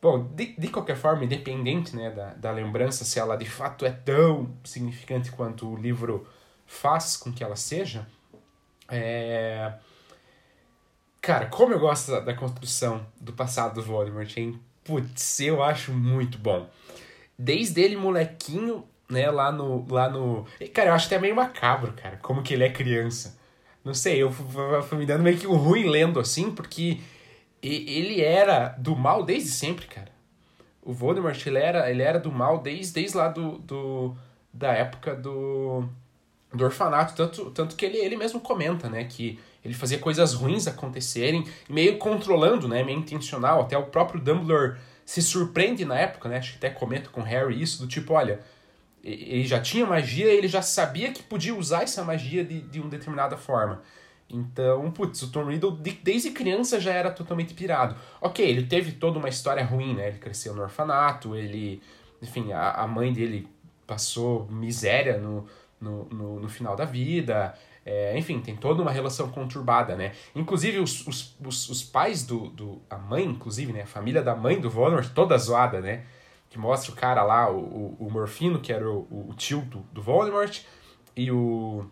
Bom, 0.00 0.28
de, 0.32 0.54
de 0.56 0.68
qualquer 0.68 0.96
forma, 0.96 1.24
independente 1.24 1.96
né, 1.96 2.08
da, 2.08 2.34
da 2.34 2.52
lembrança, 2.52 3.04
se 3.04 3.18
ela 3.18 3.34
de 3.34 3.50
fato 3.50 3.84
é 3.84 3.90
tão 3.90 4.54
significante 4.62 5.32
quanto 5.32 5.68
o 5.68 5.76
livro 5.76 6.24
faz 6.64 7.16
com 7.16 7.32
que 7.32 7.42
ela 7.42 7.56
seja, 7.56 8.06
é... 8.90 9.72
Cara, 11.20 11.46
como 11.46 11.74
eu 11.74 11.78
gosto 11.78 12.20
da, 12.22 12.34
construção 12.34 13.06
do 13.20 13.32
passado 13.32 13.74
do 13.74 13.82
Voldemort, 13.82 14.34
hein? 14.36 14.58
Putz, 14.82 15.40
eu 15.40 15.62
acho 15.62 15.92
muito 15.92 16.38
bom. 16.38 16.68
Desde 17.38 17.80
ele 17.82 17.96
molequinho, 17.96 18.84
né, 19.08 19.30
lá 19.30 19.52
no... 19.52 19.86
Lá 19.88 20.08
no... 20.08 20.46
Cara, 20.72 20.90
eu 20.90 20.94
acho 20.94 21.06
até 21.06 21.18
meio 21.18 21.36
macabro, 21.36 21.92
cara, 21.92 22.16
como 22.22 22.42
que 22.42 22.54
ele 22.54 22.64
é 22.64 22.70
criança. 22.70 23.38
não 23.84 23.92
sei, 23.92 24.22
eu 24.22 24.32
fui 24.32 24.98
me 24.98 25.06
dando 25.06 25.22
meio 25.22 25.38
que 25.38 25.46
um 25.46 25.56
ruim 25.56 25.88
lendo 25.88 26.18
assim, 26.18 26.50
porque 26.50 27.00
ele 27.62 28.22
era 28.22 28.68
do 28.78 28.96
mal 28.96 29.22
desde 29.22 29.50
sempre, 29.50 29.86
cara. 29.86 30.10
O 30.82 30.92
Voldemort, 30.92 31.46
ele 31.46 31.58
era, 31.58 31.90
ele 31.90 32.02
era 32.02 32.18
do 32.18 32.32
mal 32.32 32.58
desde, 32.58 32.94
desde 32.94 33.16
lá 33.16 33.28
do, 33.28 33.58
do, 33.58 34.16
da 34.52 34.72
época 34.72 35.14
do, 35.14 35.86
do 36.52 36.64
orfanato. 36.64 37.14
Tanto, 37.14 37.50
tanto 37.50 37.76
que 37.76 37.84
ele, 37.84 37.98
ele 37.98 38.16
mesmo 38.16 38.40
comenta, 38.40 38.88
né, 38.88 39.04
que 39.04 39.38
ele 39.64 39.74
fazia 39.74 39.98
coisas 39.98 40.34
ruins 40.34 40.66
acontecerem, 40.66 41.46
meio 41.68 41.98
controlando, 41.98 42.66
né, 42.66 42.82
meio 42.82 42.98
intencional. 42.98 43.62
Até 43.62 43.76
o 43.76 43.84
próprio 43.84 44.20
Dumbledore 44.20 44.78
se 45.04 45.20
surpreende 45.20 45.84
na 45.84 45.98
época, 45.98 46.28
né, 46.28 46.38
acho 46.38 46.52
que 46.52 46.58
até 46.58 46.70
comenta 46.70 47.10
com 47.10 47.20
Harry 47.22 47.60
isso, 47.60 47.82
do 47.82 47.88
tipo, 47.88 48.12
olha, 48.14 48.40
ele 49.02 49.46
já 49.46 49.60
tinha 49.60 49.86
magia, 49.86 50.26
ele 50.26 50.48
já 50.48 50.62
sabia 50.62 51.12
que 51.12 51.22
podia 51.22 51.54
usar 51.54 51.82
essa 51.82 52.04
magia 52.04 52.44
de, 52.44 52.60
de 52.60 52.80
uma 52.80 52.90
determinada 52.90 53.36
forma. 53.36 53.82
Então, 54.32 54.90
putz, 54.92 55.22
o 55.22 55.32
Tom 55.32 55.46
Riddle 55.46 55.72
desde 56.02 56.30
criança 56.30 56.80
já 56.80 56.92
era 56.92 57.10
totalmente 57.10 57.52
pirado. 57.52 57.96
Ok, 58.20 58.46
ele 58.48 58.64
teve 58.64 58.92
toda 58.92 59.18
uma 59.18 59.28
história 59.28 59.64
ruim, 59.64 59.94
né? 59.94 60.06
Ele 60.06 60.18
cresceu 60.18 60.54
no 60.54 60.62
orfanato, 60.62 61.34
ele. 61.34 61.82
Enfim, 62.22 62.52
a, 62.52 62.70
a 62.72 62.86
mãe 62.86 63.12
dele 63.12 63.48
passou 63.86 64.46
miséria 64.48 65.18
no, 65.18 65.48
no, 65.80 66.04
no, 66.06 66.40
no 66.40 66.48
final 66.48 66.76
da 66.76 66.84
vida. 66.84 67.54
É, 67.84 68.16
enfim, 68.18 68.40
tem 68.40 68.56
toda 68.56 68.82
uma 68.82 68.90
relação 68.90 69.30
conturbada, 69.30 69.96
né? 69.96 70.12
Inclusive, 70.34 70.78
os, 70.78 71.06
os, 71.06 71.36
os, 71.44 71.68
os, 71.68 71.82
pais 71.82 72.24
do, 72.24 72.48
do. 72.50 72.82
A 72.90 72.98
mãe, 72.98 73.24
inclusive, 73.24 73.72
né? 73.72 73.82
A 73.82 73.86
família 73.86 74.22
da 74.22 74.36
mãe 74.36 74.60
do 74.60 74.68
Voldemort, 74.68 75.08
toda 75.14 75.36
zoada, 75.38 75.80
né? 75.80 76.04
Que 76.48 76.58
mostra 76.58 76.92
o 76.92 76.94
cara 76.94 77.22
lá, 77.22 77.50
o, 77.50 77.58
o, 77.58 78.06
o 78.06 78.10
Morfino, 78.10 78.60
que 78.60 78.72
era 78.72 78.88
o, 78.88 79.28
o 79.30 79.34
tio 79.34 79.62
do, 79.62 79.78
do 79.92 80.02
Voldemort, 80.02 80.60
e 81.16 81.30
o 81.30 81.86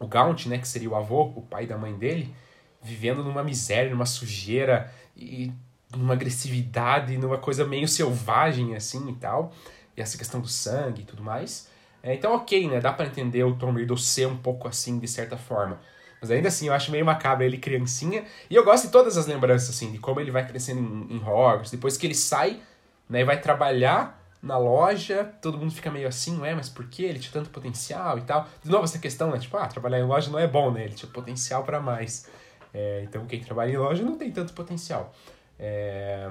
o 0.00 0.06
Gaunt, 0.06 0.46
né, 0.46 0.56
que 0.56 0.66
seria 0.66 0.88
o 0.88 0.96
avô, 0.96 1.24
o 1.36 1.42
pai 1.42 1.66
da 1.66 1.76
mãe 1.76 1.94
dele, 1.94 2.34
vivendo 2.82 3.22
numa 3.22 3.44
miséria, 3.44 3.90
numa 3.90 4.06
sujeira 4.06 4.90
e 5.14 5.52
numa 5.94 6.14
agressividade, 6.14 7.18
numa 7.18 7.36
coisa 7.36 7.66
meio 7.66 7.86
selvagem 7.86 8.74
assim 8.74 9.10
e 9.10 9.14
tal. 9.16 9.52
E 9.94 10.00
essa 10.00 10.16
questão 10.16 10.40
do 10.40 10.48
sangue 10.48 11.02
e 11.02 11.04
tudo 11.04 11.22
mais. 11.22 11.68
É, 12.02 12.14
então, 12.14 12.34
ok, 12.34 12.68
né? 12.68 12.80
Dá 12.80 12.92
para 12.92 13.06
entender 13.06 13.44
o 13.44 13.54
Tom 13.54 13.72
Riddle 13.72 13.98
ser 13.98 14.26
um 14.26 14.36
pouco 14.36 14.66
assim, 14.66 14.98
de 14.98 15.08
certa 15.08 15.36
forma. 15.36 15.78
Mas 16.20 16.30
ainda 16.30 16.48
assim, 16.48 16.68
eu 16.68 16.74
acho 16.74 16.90
meio 16.90 17.04
macabro 17.04 17.44
ele 17.44 17.58
criancinha. 17.58 18.24
E 18.48 18.54
eu 18.54 18.64
gosto 18.64 18.86
de 18.86 18.92
todas 18.92 19.16
as 19.16 19.26
lembranças, 19.26 19.70
assim, 19.70 19.90
de 19.92 19.98
como 19.98 20.20
ele 20.20 20.30
vai 20.30 20.46
crescendo 20.46 20.80
em, 20.80 21.16
em 21.16 21.18
Hogwarts. 21.18 21.70
Depois 21.70 21.96
que 21.96 22.06
ele 22.06 22.14
sai, 22.14 22.60
né, 23.08 23.20
e 23.20 23.24
vai 23.24 23.40
trabalhar 23.40 24.20
na 24.42 24.56
loja, 24.56 25.24
todo 25.42 25.58
mundo 25.58 25.72
fica 25.72 25.90
meio 25.90 26.08
assim, 26.08 26.38
ué, 26.40 26.54
mas 26.54 26.68
por 26.68 26.86
que 26.86 27.04
ele 27.04 27.18
tinha 27.18 27.32
tanto 27.32 27.50
potencial 27.50 28.18
e 28.18 28.22
tal? 28.22 28.48
De 28.62 28.70
novo, 28.70 28.84
essa 28.84 28.98
questão, 28.98 29.30
né? 29.30 29.38
Tipo, 29.38 29.56
ah, 29.58 29.66
trabalhar 29.66 29.98
em 29.98 30.04
loja 30.04 30.30
não 30.30 30.38
é 30.38 30.46
bom, 30.46 30.70
né? 30.70 30.84
Ele 30.84 30.94
tinha 30.94 31.10
potencial 31.10 31.62
para 31.64 31.80
mais. 31.80 32.28
É, 32.72 33.02
então, 33.04 33.26
quem 33.26 33.40
trabalha 33.40 33.70
em 33.70 33.76
loja 33.76 34.02
não 34.02 34.16
tem 34.16 34.30
tanto 34.30 34.52
potencial. 34.52 35.14
É... 35.58 36.30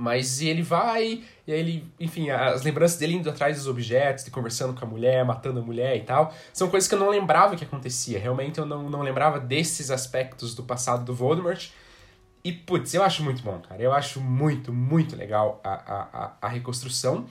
Mas 0.00 0.40
ele 0.40 0.62
vai, 0.62 1.22
e 1.46 1.52
ele, 1.52 1.86
enfim, 2.00 2.30
as 2.30 2.62
lembranças 2.62 2.98
dele 2.98 3.16
indo 3.16 3.28
atrás 3.28 3.58
dos 3.58 3.66
objetos, 3.66 4.24
de 4.24 4.30
conversando 4.30 4.72
com 4.72 4.82
a 4.82 4.88
mulher, 4.88 5.22
matando 5.26 5.60
a 5.60 5.62
mulher 5.62 5.94
e 5.94 6.00
tal, 6.00 6.34
são 6.54 6.70
coisas 6.70 6.88
que 6.88 6.94
eu 6.94 6.98
não 6.98 7.10
lembrava 7.10 7.54
que 7.54 7.64
acontecia. 7.64 8.18
Realmente 8.18 8.58
eu 8.58 8.64
não, 8.64 8.88
não 8.88 9.02
lembrava 9.02 9.38
desses 9.38 9.90
aspectos 9.90 10.54
do 10.54 10.62
passado 10.62 11.04
do 11.04 11.14
Voldemort. 11.14 11.68
E, 12.42 12.50
putz, 12.50 12.94
eu 12.94 13.02
acho 13.02 13.22
muito 13.22 13.42
bom, 13.42 13.60
cara. 13.60 13.82
Eu 13.82 13.92
acho 13.92 14.22
muito, 14.22 14.72
muito 14.72 15.14
legal 15.14 15.60
a, 15.62 15.70
a, 15.70 16.32
a, 16.40 16.48
reconstrução. 16.48 17.26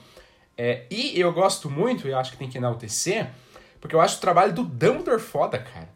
É, 0.56 0.84
e 0.88 1.18
eu 1.18 1.32
gosto 1.32 1.68
muito, 1.68 2.06
eu 2.06 2.16
acho 2.16 2.30
que 2.30 2.36
tem 2.36 2.48
que 2.48 2.56
enaltecer, 2.56 3.30
porque 3.80 3.96
eu 3.96 4.00
acho 4.00 4.18
o 4.18 4.20
trabalho 4.20 4.52
do 4.52 4.62
Dumbledore 4.62 5.20
foda, 5.20 5.58
cara. 5.58 5.88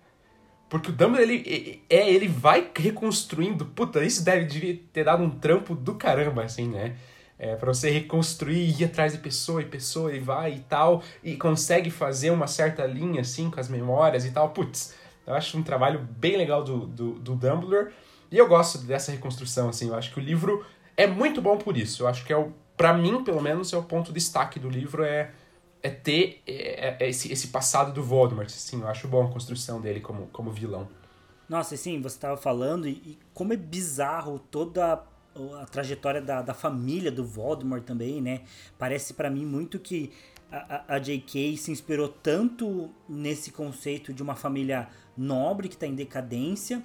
Porque 0.75 0.91
o 0.91 0.93
Dumbledore, 0.93 1.41
ele, 1.47 1.85
é, 1.89 2.11
ele 2.11 2.27
vai 2.27 2.68
reconstruindo. 2.75 3.64
Puta, 3.64 4.05
isso 4.05 4.25
deve 4.25 4.75
ter 4.93 5.05
dado 5.05 5.22
um 5.22 5.31
trampo 5.31 5.72
do 5.72 5.95
caramba, 5.95 6.43
assim, 6.43 6.66
né? 6.66 6.97
É, 7.39 7.55
pra 7.55 7.72
você 7.72 7.91
reconstruir, 7.91 8.81
ir 8.81 8.85
atrás 8.85 9.12
de 9.12 9.18
pessoa 9.18 9.62
e 9.62 9.66
pessoa 9.66 10.12
e 10.12 10.18
vai 10.18 10.55
e 10.55 10.59
tal, 10.59 11.01
e 11.22 11.37
consegue 11.37 11.91
fazer 11.91 12.33
uma 12.33 12.49
certa 12.49 12.85
linha, 12.87 13.20
assim, 13.20 13.53
com 13.53 13.61
as 13.61 13.68
memórias 13.68 14.25
e 14.25 14.33
tal. 14.33 14.49
Putz, 14.49 14.97
eu 15.25 15.35
acho 15.35 15.57
um 15.57 15.62
trabalho 15.62 16.01
bem 16.18 16.37
legal 16.37 16.64
do, 16.64 16.89
do, 16.89 17.12
do 17.20 17.37
Dumbledore. 17.37 17.93
E 18.29 18.37
eu 18.37 18.49
gosto 18.49 18.79
dessa 18.79 19.12
reconstrução, 19.12 19.68
assim, 19.68 19.91
eu 19.91 19.95
acho 19.95 20.12
que 20.12 20.18
o 20.18 20.22
livro 20.25 20.66
é 20.97 21.07
muito 21.07 21.41
bom 21.41 21.57
por 21.57 21.77
isso. 21.77 22.03
Eu 22.03 22.09
acho 22.09 22.25
que 22.25 22.33
é 22.33 22.37
o, 22.37 22.53
para 22.77 22.93
mim, 22.93 23.22
pelo 23.22 23.41
menos, 23.41 23.72
é 23.72 23.77
o 23.77 23.85
ponto 23.85 24.09
de 24.09 24.14
destaque 24.14 24.59
do 24.59 24.68
livro 24.68 25.05
é 25.05 25.31
é 25.85 25.91
ter 25.91 26.43
é, 26.47 26.97
é 26.99 27.09
esse, 27.11 27.30
esse 27.30 27.49
passado 27.49 27.93
do 27.93 28.03
Voldemort, 28.03 28.47
assim, 28.47 28.80
eu 28.80 28.89
acho 28.89 29.07
bom 29.07 29.26
a 29.26 29.30
construção 29.30 29.82
dele 29.82 30.01
como, 30.01 30.26
como 30.28 30.51
vilão. 30.51 30.89
Nossa, 31.47 31.76
sim, 31.76 32.01
você 32.01 32.16
estava 32.16 32.39
falando, 32.39 32.89
e, 32.89 32.93
e, 32.93 33.18
como 33.35 33.53
é 33.53 33.57
bizarro 33.57 34.39
toda 34.39 34.95
a, 34.95 35.62
a 35.62 35.66
trajetória 35.66 36.22
da, 36.22 36.41
da 36.41 36.55
família 36.55 37.12
do 37.12 37.22
Voldemort 37.22 37.85
também, 37.85 38.22
né? 38.22 38.41
Parece 38.78 39.12
para 39.12 39.28
mim 39.28 39.45
muito 39.45 39.78
que 39.78 40.11
a, 40.51 40.76
a, 40.76 40.95
a 40.95 40.99
J.K. 40.99 41.59
se 41.59 41.70
inspirou 41.70 42.09
tanto 42.09 42.91
nesse 43.07 43.53
conceito 43.53 44.14
de 44.14 44.22
uma 44.22 44.35
família 44.35 44.89
nobre 45.14 45.68
que 45.68 45.74
está 45.74 45.87
em 45.87 45.95
decadência, 45.95 46.82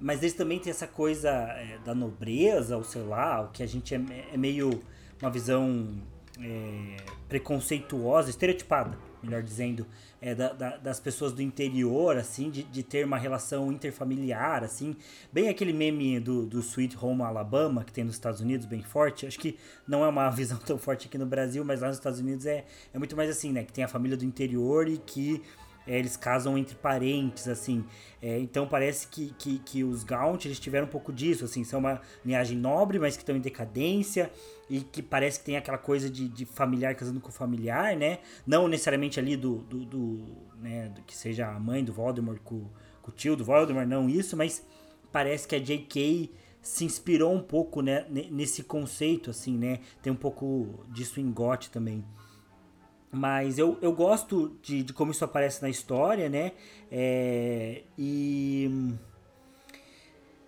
mas 0.00 0.22
eles 0.22 0.34
também 0.34 0.58
têm 0.58 0.72
essa 0.72 0.88
coisa 0.88 1.30
é, 1.30 1.78
da 1.84 1.94
nobreza, 1.94 2.76
ou 2.76 2.82
sei 2.82 3.02
lá, 3.02 3.42
o 3.42 3.52
que 3.52 3.62
a 3.62 3.66
gente 3.66 3.94
é, 3.94 4.00
é 4.32 4.36
meio 4.36 4.82
uma 5.22 5.30
visão 5.30 6.02
é, 6.40 6.96
preconceituosa, 7.30 8.28
estereotipada, 8.28 8.98
melhor 9.22 9.40
dizendo, 9.40 9.86
é, 10.20 10.34
da, 10.34 10.52
da, 10.52 10.76
das 10.78 10.98
pessoas 10.98 11.32
do 11.32 11.40
interior, 11.40 12.16
assim, 12.16 12.50
de, 12.50 12.64
de 12.64 12.82
ter 12.82 13.06
uma 13.06 13.16
relação 13.16 13.70
interfamiliar, 13.70 14.64
assim, 14.64 14.96
bem 15.32 15.48
aquele 15.48 15.72
meme 15.72 16.18
do, 16.18 16.44
do 16.44 16.58
Sweet 16.58 16.98
Home 17.00 17.22
Alabama, 17.22 17.84
que 17.84 17.92
tem 17.92 18.02
nos 18.02 18.16
Estados 18.16 18.40
Unidos, 18.40 18.66
bem 18.66 18.82
forte, 18.82 19.26
acho 19.26 19.38
que 19.38 19.56
não 19.86 20.04
é 20.04 20.08
uma 20.08 20.28
visão 20.30 20.58
tão 20.58 20.76
forte 20.76 21.06
aqui 21.06 21.16
no 21.16 21.24
Brasil, 21.24 21.64
mas 21.64 21.80
lá 21.80 21.88
nos 21.88 21.98
Estados 21.98 22.18
Unidos 22.18 22.44
é, 22.46 22.64
é 22.92 22.98
muito 22.98 23.16
mais 23.16 23.30
assim, 23.30 23.52
né, 23.52 23.62
que 23.62 23.72
tem 23.72 23.84
a 23.84 23.88
família 23.88 24.16
do 24.16 24.24
interior 24.24 24.88
e 24.88 24.98
que 24.98 25.40
é, 25.90 25.98
eles 25.98 26.16
casam 26.16 26.56
entre 26.56 26.76
parentes, 26.76 27.48
assim. 27.48 27.84
É, 28.22 28.38
então 28.38 28.64
parece 28.68 29.08
que, 29.08 29.34
que, 29.36 29.58
que 29.58 29.82
os 29.82 30.04
Gaunt 30.04 30.44
eles 30.44 30.60
tiveram 30.60 30.86
um 30.86 30.90
pouco 30.90 31.12
disso, 31.12 31.44
assim. 31.44 31.64
São 31.64 31.80
uma 31.80 32.00
linhagem 32.24 32.56
nobre, 32.56 32.96
mas 33.00 33.16
que 33.16 33.22
estão 33.22 33.36
em 33.36 33.40
decadência 33.40 34.30
e 34.68 34.82
que 34.82 35.02
parece 35.02 35.40
que 35.40 35.46
tem 35.46 35.56
aquela 35.56 35.78
coisa 35.78 36.08
de, 36.08 36.28
de 36.28 36.46
familiar 36.46 36.94
casando 36.94 37.20
com 37.20 37.32
familiar, 37.32 37.96
né? 37.96 38.20
Não 38.46 38.68
necessariamente 38.68 39.18
ali 39.18 39.36
do, 39.36 39.58
do, 39.64 39.84
do 39.84 40.26
né, 40.60 40.90
do 40.90 41.02
que 41.02 41.16
seja 41.16 41.48
a 41.48 41.58
mãe 41.58 41.82
do 41.82 41.92
Voldemort 41.92 42.38
com, 42.44 42.66
com 43.02 43.10
o 43.10 43.14
tio 43.14 43.34
do 43.34 43.44
Voldemort, 43.44 43.88
não 43.88 44.08
isso, 44.08 44.36
mas 44.36 44.64
parece 45.10 45.48
que 45.48 45.56
a 45.56 45.58
J.K 45.58 46.30
se 46.62 46.84
inspirou 46.84 47.34
um 47.34 47.42
pouco 47.42 47.80
né, 47.80 48.06
nesse 48.08 48.62
conceito, 48.62 49.30
assim, 49.30 49.58
né? 49.58 49.80
Tem 50.00 50.12
um 50.12 50.16
pouco 50.16 50.84
disso 50.90 51.18
em 51.18 51.32
GOT 51.32 51.68
também. 51.70 52.04
Mas 53.12 53.58
eu, 53.58 53.76
eu 53.82 53.92
gosto 53.92 54.56
de, 54.62 54.82
de 54.82 54.92
como 54.92 55.10
isso 55.10 55.24
aparece 55.24 55.60
na 55.62 55.68
história, 55.68 56.28
né? 56.28 56.52
É, 56.90 57.82
e 57.98 58.96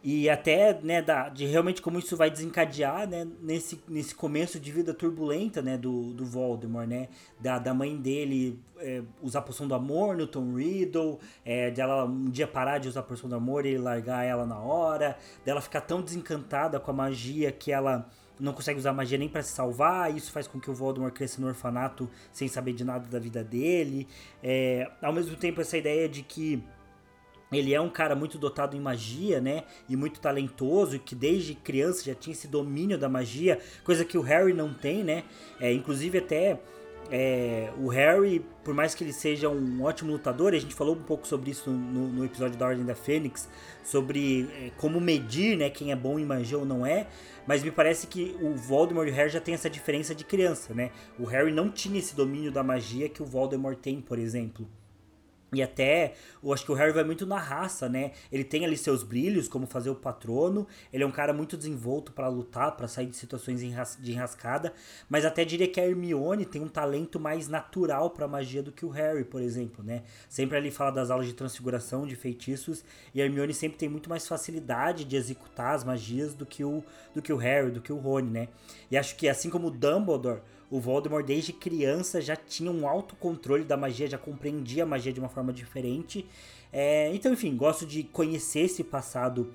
e 0.04 0.28
até 0.28 0.80
né, 0.82 1.00
da, 1.00 1.28
de 1.28 1.46
realmente 1.46 1.80
como 1.80 1.96
isso 1.96 2.16
vai 2.16 2.28
desencadear 2.28 3.08
né, 3.08 3.24
nesse, 3.40 3.80
nesse 3.86 4.12
começo 4.12 4.58
de 4.58 4.72
vida 4.72 4.92
turbulenta 4.92 5.62
né, 5.62 5.78
do, 5.78 6.12
do 6.12 6.24
Voldemort, 6.24 6.88
né? 6.88 7.08
Da, 7.38 7.60
da 7.60 7.72
mãe 7.72 7.96
dele 7.96 8.58
é, 8.78 9.02
usar 9.22 9.42
poção 9.42 9.68
do 9.68 9.76
amor 9.76 10.16
no 10.16 10.26
Tom 10.26 10.54
Riddle, 10.54 11.20
é, 11.44 11.70
dela 11.70 12.04
um 12.04 12.28
dia 12.28 12.48
parar 12.48 12.78
de 12.78 12.88
usar 12.88 13.04
poção 13.04 13.30
do 13.30 13.36
amor 13.36 13.64
e 13.64 13.78
largar 13.78 14.24
ela 14.24 14.44
na 14.44 14.58
hora, 14.58 15.16
dela 15.44 15.60
ficar 15.60 15.82
tão 15.82 16.02
desencantada 16.02 16.80
com 16.80 16.90
a 16.90 16.94
magia 16.94 17.52
que 17.52 17.70
ela 17.70 18.08
não 18.42 18.52
consegue 18.52 18.78
usar 18.78 18.92
magia 18.92 19.16
nem 19.16 19.28
para 19.28 19.42
se 19.42 19.52
salvar, 19.52 20.14
isso 20.14 20.32
faz 20.32 20.48
com 20.48 20.60
que 20.60 20.70
o 20.70 20.74
Voldemort 20.74 21.14
cresça 21.14 21.40
no 21.40 21.46
orfanato 21.46 22.10
sem 22.32 22.48
saber 22.48 22.72
de 22.72 22.84
nada 22.84 23.08
da 23.08 23.18
vida 23.18 23.44
dele. 23.44 24.08
É, 24.42 24.90
ao 25.00 25.12
mesmo 25.12 25.36
tempo, 25.36 25.60
essa 25.60 25.78
ideia 25.78 26.08
de 26.08 26.22
que 26.22 26.62
ele 27.52 27.72
é 27.72 27.80
um 27.80 27.90
cara 27.90 28.16
muito 28.16 28.38
dotado 28.38 28.76
em 28.76 28.80
magia, 28.80 29.40
né? 29.40 29.64
E 29.88 29.94
muito 29.94 30.20
talentoso, 30.20 30.98
que 30.98 31.14
desde 31.14 31.54
criança 31.54 32.02
já 32.02 32.14
tinha 32.14 32.32
esse 32.32 32.48
domínio 32.48 32.98
da 32.98 33.08
magia, 33.08 33.60
coisa 33.84 34.04
que 34.04 34.18
o 34.18 34.22
Harry 34.22 34.52
não 34.52 34.72
tem, 34.72 35.04
né? 35.04 35.22
É, 35.60 35.72
inclusive 35.72 36.18
até 36.18 36.58
é, 37.10 37.70
o 37.78 37.88
Harry, 37.88 38.44
por 38.64 38.74
mais 38.74 38.94
que 38.94 39.04
ele 39.04 39.12
seja 39.12 39.48
um 39.48 39.82
ótimo 39.82 40.12
lutador, 40.12 40.54
a 40.54 40.58
gente 40.58 40.74
falou 40.74 40.94
um 40.94 41.02
pouco 41.02 41.26
sobre 41.26 41.50
isso 41.50 41.70
no, 41.70 42.08
no 42.08 42.24
episódio 42.24 42.58
da 42.58 42.66
Ordem 42.66 42.84
da 42.84 42.94
Fênix, 42.94 43.48
sobre 43.82 44.48
é, 44.58 44.70
como 44.76 45.00
medir 45.00 45.56
né, 45.56 45.68
quem 45.68 45.92
é 45.92 45.96
bom 45.96 46.18
em 46.18 46.24
magia 46.24 46.58
ou 46.58 46.64
não 46.64 46.86
é, 46.86 47.06
mas 47.46 47.62
me 47.62 47.70
parece 47.70 48.06
que 48.06 48.36
o 48.40 48.54
Voldemort 48.54 49.08
e 49.08 49.10
o 49.10 49.14
Harry 49.14 49.30
já 49.30 49.40
tem 49.40 49.54
essa 49.54 49.68
diferença 49.68 50.14
de 50.14 50.24
criança, 50.24 50.72
né? 50.72 50.90
O 51.18 51.24
Harry 51.24 51.52
não 51.52 51.70
tinha 51.70 51.98
esse 51.98 52.14
domínio 52.14 52.52
da 52.52 52.62
magia 52.62 53.08
que 53.08 53.22
o 53.22 53.26
Voldemort 53.26 53.78
tem, 53.78 54.00
por 54.00 54.18
exemplo. 54.18 54.68
E 55.54 55.62
até, 55.62 56.14
eu 56.42 56.50
acho 56.50 56.64
que 56.64 56.72
o 56.72 56.74
Harry 56.74 56.92
vai 56.92 57.04
muito 57.04 57.26
na 57.26 57.38
raça, 57.38 57.86
né? 57.86 58.12
Ele 58.32 58.42
tem 58.42 58.64
ali 58.64 58.74
seus 58.74 59.02
brilhos, 59.02 59.48
como 59.48 59.66
fazer 59.66 59.90
o 59.90 59.94
patrono. 59.94 60.66
Ele 60.90 61.04
é 61.04 61.06
um 61.06 61.10
cara 61.10 61.30
muito 61.34 61.58
desenvolto 61.58 62.10
para 62.10 62.26
lutar, 62.26 62.74
para 62.74 62.88
sair 62.88 63.06
de 63.06 63.14
situações 63.14 63.60
de 63.60 64.12
enrascada. 64.12 64.72
Mas 65.10 65.26
até 65.26 65.44
diria 65.44 65.68
que 65.68 65.78
a 65.78 65.86
Hermione 65.86 66.46
tem 66.46 66.62
um 66.62 66.68
talento 66.68 67.20
mais 67.20 67.48
natural 67.48 68.08
para 68.08 68.26
magia 68.26 68.62
do 68.62 68.72
que 68.72 68.86
o 68.86 68.88
Harry, 68.88 69.24
por 69.24 69.42
exemplo, 69.42 69.84
né? 69.84 70.04
Sempre 70.26 70.56
ali 70.56 70.70
fala 70.70 70.90
das 70.90 71.10
aulas 71.10 71.26
de 71.26 71.34
transfiguração, 71.34 72.06
de 72.06 72.16
feitiços. 72.16 72.82
E 73.14 73.20
a 73.20 73.26
Hermione 73.26 73.52
sempre 73.52 73.76
tem 73.76 73.90
muito 73.90 74.08
mais 74.08 74.26
facilidade 74.26 75.04
de 75.04 75.16
executar 75.16 75.74
as 75.74 75.84
magias 75.84 76.32
do 76.32 76.46
que 76.46 76.64
o, 76.64 76.82
do 77.14 77.20
que 77.20 77.30
o 77.32 77.36
Harry, 77.36 77.70
do 77.70 77.82
que 77.82 77.92
o 77.92 77.98
Rony, 77.98 78.30
né? 78.30 78.48
E 78.90 78.96
acho 78.96 79.16
que 79.16 79.28
assim 79.28 79.50
como 79.50 79.66
o 79.66 79.70
Dumbledore 79.70 80.40
o 80.72 80.80
Voldemort 80.80 81.22
desde 81.22 81.52
criança 81.52 82.18
já 82.18 82.34
tinha 82.34 82.70
um 82.70 82.88
autocontrole 82.88 83.62
da 83.62 83.76
magia, 83.76 84.08
já 84.08 84.16
compreendia 84.16 84.84
a 84.84 84.86
magia 84.86 85.12
de 85.12 85.20
uma 85.20 85.28
forma 85.28 85.52
diferente. 85.52 86.26
É, 86.72 87.14
então, 87.14 87.30
enfim, 87.30 87.54
gosto 87.54 87.84
de 87.84 88.02
conhecer 88.02 88.60
esse 88.60 88.82
passado 88.82 89.54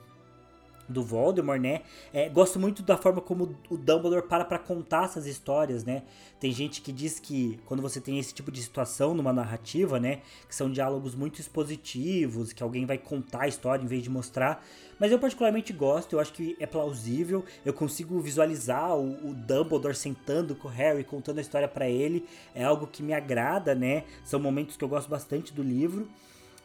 do 0.88 1.04
Voldemort, 1.04 1.60
né? 1.60 1.82
É, 2.14 2.30
gosto 2.30 2.60
muito 2.60 2.82
da 2.82 2.98
forma 2.98 3.22
como 3.22 3.56
o 3.70 3.78
Dumbledore 3.78 4.28
para 4.28 4.46
para 4.46 4.60
contar 4.60 5.06
essas 5.06 5.26
histórias, 5.26 5.84
né? 5.84 6.04
Tem 6.40 6.52
gente 6.52 6.82
que 6.82 6.92
diz 6.92 7.20
que 7.20 7.60
quando 7.66 7.82
você 7.82 8.00
tem 8.00 8.20
esse 8.20 8.34
tipo 8.34 8.52
de 8.52 8.62
situação 8.62 9.14
numa 9.14 9.34
narrativa, 9.34 10.00
né? 10.00 10.22
Que 10.48 10.56
são 10.56 10.72
diálogos 10.72 11.16
muito 11.16 11.40
expositivos, 11.42 12.54
que 12.54 12.64
alguém 12.64 12.86
vai 12.86 12.98
contar 12.98 13.44
a 13.44 13.48
história 13.48 13.84
em 13.84 13.88
vez 13.88 14.04
de 14.04 14.10
mostrar. 14.10 14.64
Mas 15.00 15.12
eu 15.12 15.20
particularmente 15.20 15.74
gosto, 15.74 16.14
eu 16.14 16.20
acho 16.20 16.34
que 16.34 16.56
é 16.60 16.66
plausível. 16.66 17.44
Eu 17.66 17.74
consigo 17.74 18.20
visualizar 18.20 18.96
o, 18.96 19.30
o 19.30 19.34
Dumbledore 19.34 19.96
sentando 19.96 20.56
com 20.56 20.68
o 20.68 20.72
Harry, 20.72 21.04
contando 21.04 21.38
a 21.40 21.42
história 21.42 21.68
para 21.68 21.90
ele. 21.90 22.26
É 22.56 22.64
algo 22.64 22.88
que 22.88 23.04
me 23.04 23.14
agrada, 23.14 23.76
né? 23.76 24.04
São 24.24 24.40
momentos 24.40 24.78
que 24.78 24.84
eu 24.84 24.90
gosto 24.90 25.10
bastante 25.10 25.54
do 25.54 25.62
livro. 25.62 26.08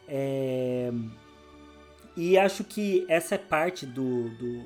É... 0.08 0.92
E 2.16 2.36
acho 2.38 2.64
que 2.64 3.04
essa 3.08 3.36
é 3.36 3.38
parte 3.38 3.86
do, 3.86 4.28
do, 4.30 4.64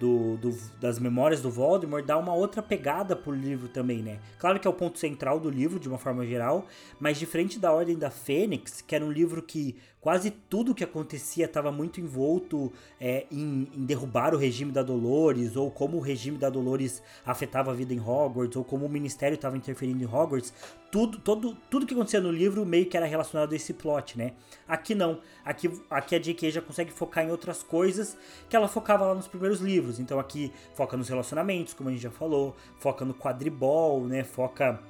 do, 0.00 0.36
do, 0.36 0.58
das 0.80 0.98
memórias 0.98 1.42
do 1.42 1.50
Voldemort 1.50 2.04
dá 2.04 2.16
uma 2.16 2.34
outra 2.34 2.62
pegada 2.62 3.14
pro 3.14 3.32
livro 3.32 3.68
também, 3.68 4.02
né? 4.02 4.18
Claro 4.38 4.58
que 4.58 4.66
é 4.66 4.70
o 4.70 4.74
ponto 4.74 4.98
central 4.98 5.38
do 5.38 5.50
livro, 5.50 5.78
de 5.78 5.88
uma 5.88 5.98
forma 5.98 6.26
geral, 6.26 6.66
mas 6.98 7.18
diferente 7.18 7.58
da 7.58 7.72
Ordem 7.72 7.96
da 7.96 8.10
Fênix, 8.10 8.80
que 8.80 8.94
era 8.94 9.04
um 9.04 9.12
livro 9.12 9.42
que 9.42 9.76
quase 10.00 10.30
tudo 10.30 10.74
que 10.74 10.82
acontecia 10.82 11.44
estava 11.44 11.70
muito 11.70 12.00
envolto 12.00 12.72
é, 13.00 13.26
em, 13.30 13.68
em, 13.74 13.84
derrubar 13.84 14.34
o 14.34 14.38
regime 14.38 14.72
da 14.72 14.82
Dolores, 14.82 15.56
ou 15.56 15.70
como 15.70 15.98
o 15.98 16.00
regime 16.00 16.38
da 16.38 16.48
Dolores 16.48 17.02
afetava 17.24 17.70
a 17.70 17.74
vida 17.74 17.92
em 17.92 18.00
Hogwarts, 18.00 18.56
ou 18.56 18.64
como 18.64 18.86
o 18.86 18.88
Ministério 18.88 19.34
estava 19.34 19.56
interferindo 19.56 20.02
em 20.02 20.06
Hogwarts. 20.06 20.52
Tudo, 20.90 21.18
todo, 21.18 21.56
tudo 21.70 21.86
que 21.86 21.94
acontecia 21.94 22.20
no 22.20 22.32
livro 22.32 22.64
meio 22.66 22.86
que 22.86 22.96
era 22.96 23.06
relacionado 23.06 23.52
a 23.52 23.56
esse 23.56 23.72
plot, 23.72 24.18
né? 24.18 24.32
Aqui 24.66 24.94
não. 24.94 25.20
Aqui, 25.44 25.70
aqui 25.88 26.16
a 26.16 26.18
J.K. 26.18 26.50
já 26.50 26.60
consegue 26.60 26.90
focar 26.90 27.24
em 27.24 27.30
outras 27.30 27.62
coisas 27.62 28.16
que 28.48 28.56
ela 28.56 28.66
focava 28.66 29.06
lá 29.06 29.14
nos 29.14 29.28
primeiros 29.28 29.60
livros. 29.60 30.00
Então 30.00 30.18
aqui 30.18 30.52
foca 30.74 30.96
nos 30.96 31.08
relacionamentos, 31.08 31.74
como 31.74 31.90
a 31.90 31.92
gente 31.92 32.02
já 32.02 32.10
falou, 32.10 32.56
foca 32.78 33.04
no 33.04 33.14
quadribol, 33.14 34.04
né? 34.04 34.24
Foca 34.24 34.80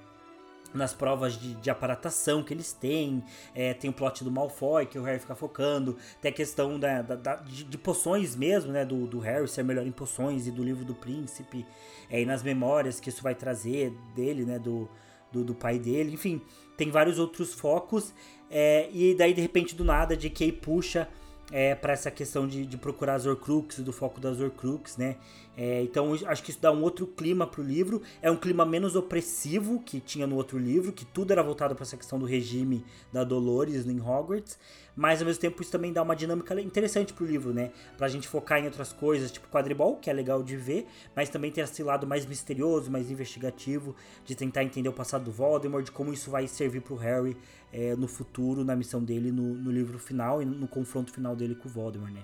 nas 0.73 0.93
provas 0.93 1.39
de, 1.39 1.55
de, 1.55 1.71
aparatação 1.71 2.43
que 2.43 2.55
eles 2.55 2.73
têm. 2.73 3.23
É, 3.55 3.75
tem 3.75 3.91
o 3.91 3.93
plot 3.93 4.23
do 4.25 4.31
Malfoy, 4.31 4.87
que 4.87 4.99
o 4.99 5.03
Harry 5.03 5.19
fica 5.19 5.35
focando. 5.35 5.97
Tem 6.21 6.31
a 6.31 6.35
questão 6.35 6.79
da, 6.79 7.03
da, 7.03 7.17
da 7.17 7.37
de, 7.37 7.65
de, 7.65 7.79
poções 7.79 8.37
mesmo, 8.37 8.73
né? 8.73 8.85
Do, 8.85 9.07
do, 9.07 9.19
Harry 9.19 9.47
ser 9.49 9.63
melhor 9.63 9.87
em 9.87 9.93
poções 9.93 10.47
e 10.47 10.51
do 10.51 10.63
livro 10.63 10.85
do 10.85 10.95
príncipe. 10.95 11.67
É, 12.09 12.21
e 12.21 12.27
nas 12.27 12.43
memórias 12.43 13.01
que 13.01 13.09
isso 13.09 13.23
vai 13.23 13.35
trazer 13.35 13.93
dele, 14.15 14.45
né? 14.45 14.59
Do, 14.59 14.89
do, 15.33 15.45
do 15.45 15.55
pai 15.55 15.79
dele. 15.79 16.13
Enfim, 16.13 16.41
tem 16.77 16.91
vários 16.91 17.19
outros 17.19 17.53
focos. 17.53 18.13
É, 18.51 18.89
e 18.93 19.15
daí, 19.15 19.33
de 19.33 19.41
repente, 19.41 19.75
do 19.75 19.85
nada, 19.85 20.17
J.K. 20.17 20.53
puxa 20.53 21.09
é, 21.53 21.75
para 21.75 21.93
essa 21.93 22.11
questão 22.11 22.47
de, 22.47 22.65
de 22.65 22.77
procurar 22.77 23.15
as 23.15 23.27
Horcruxes, 23.27 23.85
do 23.85 23.93
foco 23.93 24.21
das 24.21 24.41
Horcruxes, 24.41 24.97
né? 24.97 25.17
É, 25.57 25.83
então 25.83 26.15
acho 26.27 26.43
que 26.43 26.51
isso 26.51 26.61
dá 26.61 26.73
um 26.73 26.83
outro 26.83 27.07
clima 27.07 27.47
pro 27.47 27.63
livro. 27.63 28.01
É 28.23 28.31
um 28.31 28.37
clima 28.37 28.65
menos 28.65 28.97
opressivo 28.97 29.81
que 29.81 30.01
tinha 30.01 30.27
no 30.27 30.37
outro 30.37 30.59
livro, 30.59 30.93
que 30.93 31.05
tudo 31.05 31.33
era 31.33 31.43
voltado 31.43 31.75
para 31.75 31.83
essa 31.83 31.97
questão 31.97 32.19
do 32.19 32.25
regime 32.25 32.85
da 33.13 33.25
Dolores 33.25 33.87
em 33.87 34.01
Hogwarts. 34.01 34.59
Mas 34.97 35.21
ao 35.21 35.27
mesmo 35.27 35.41
tempo 35.41 35.63
isso 35.63 35.71
também 35.71 35.93
dá 35.93 36.03
uma 36.03 36.17
dinâmica 36.17 36.61
interessante 36.61 37.13
pro 37.13 37.25
livro, 37.25 37.53
né? 37.53 37.71
Pra 37.97 38.09
gente 38.09 38.29
focar 38.29 38.61
em 38.61 38.65
outras 38.65 38.93
coisas, 38.93 39.31
tipo 39.31 39.49
quadribol, 39.49 39.97
que 39.97 40.11
é 40.11 40.13
legal 40.13 40.43
de 40.43 40.57
ver, 40.57 40.87
mas 41.15 41.29
também 41.29 41.51
tem 41.51 41.63
esse 41.63 41.83
lado 41.83 42.07
mais 42.07 42.27
misterioso, 42.27 42.91
mais 42.91 43.11
investigativo, 43.11 43.95
de 44.25 44.35
tentar 44.35 44.65
entender 44.65 44.89
o 44.89 44.93
passado 44.93 45.25
do 45.25 45.33
Voldemort, 45.33 45.85
de 45.85 45.93
como 45.93 46.13
isso 46.13 46.31
vai 46.31 46.47
servir 46.47 46.81
pro 46.81 46.97
Harry 46.97 47.37
é, 47.73 47.95
no 47.97 48.09
futuro, 48.09 48.65
na 48.65 48.75
missão 48.75 49.03
dele, 49.03 49.31
no, 49.31 49.55
no 49.55 49.71
livro 49.71 49.99
final 49.99 50.43
e 50.43 50.45
no, 50.45 50.69
confronto 50.69 51.13
final 51.13 51.37
dele 51.37 51.55
com 51.55 51.69
o 51.69 51.73
Voldemort, 51.73 52.13
né? 52.13 52.23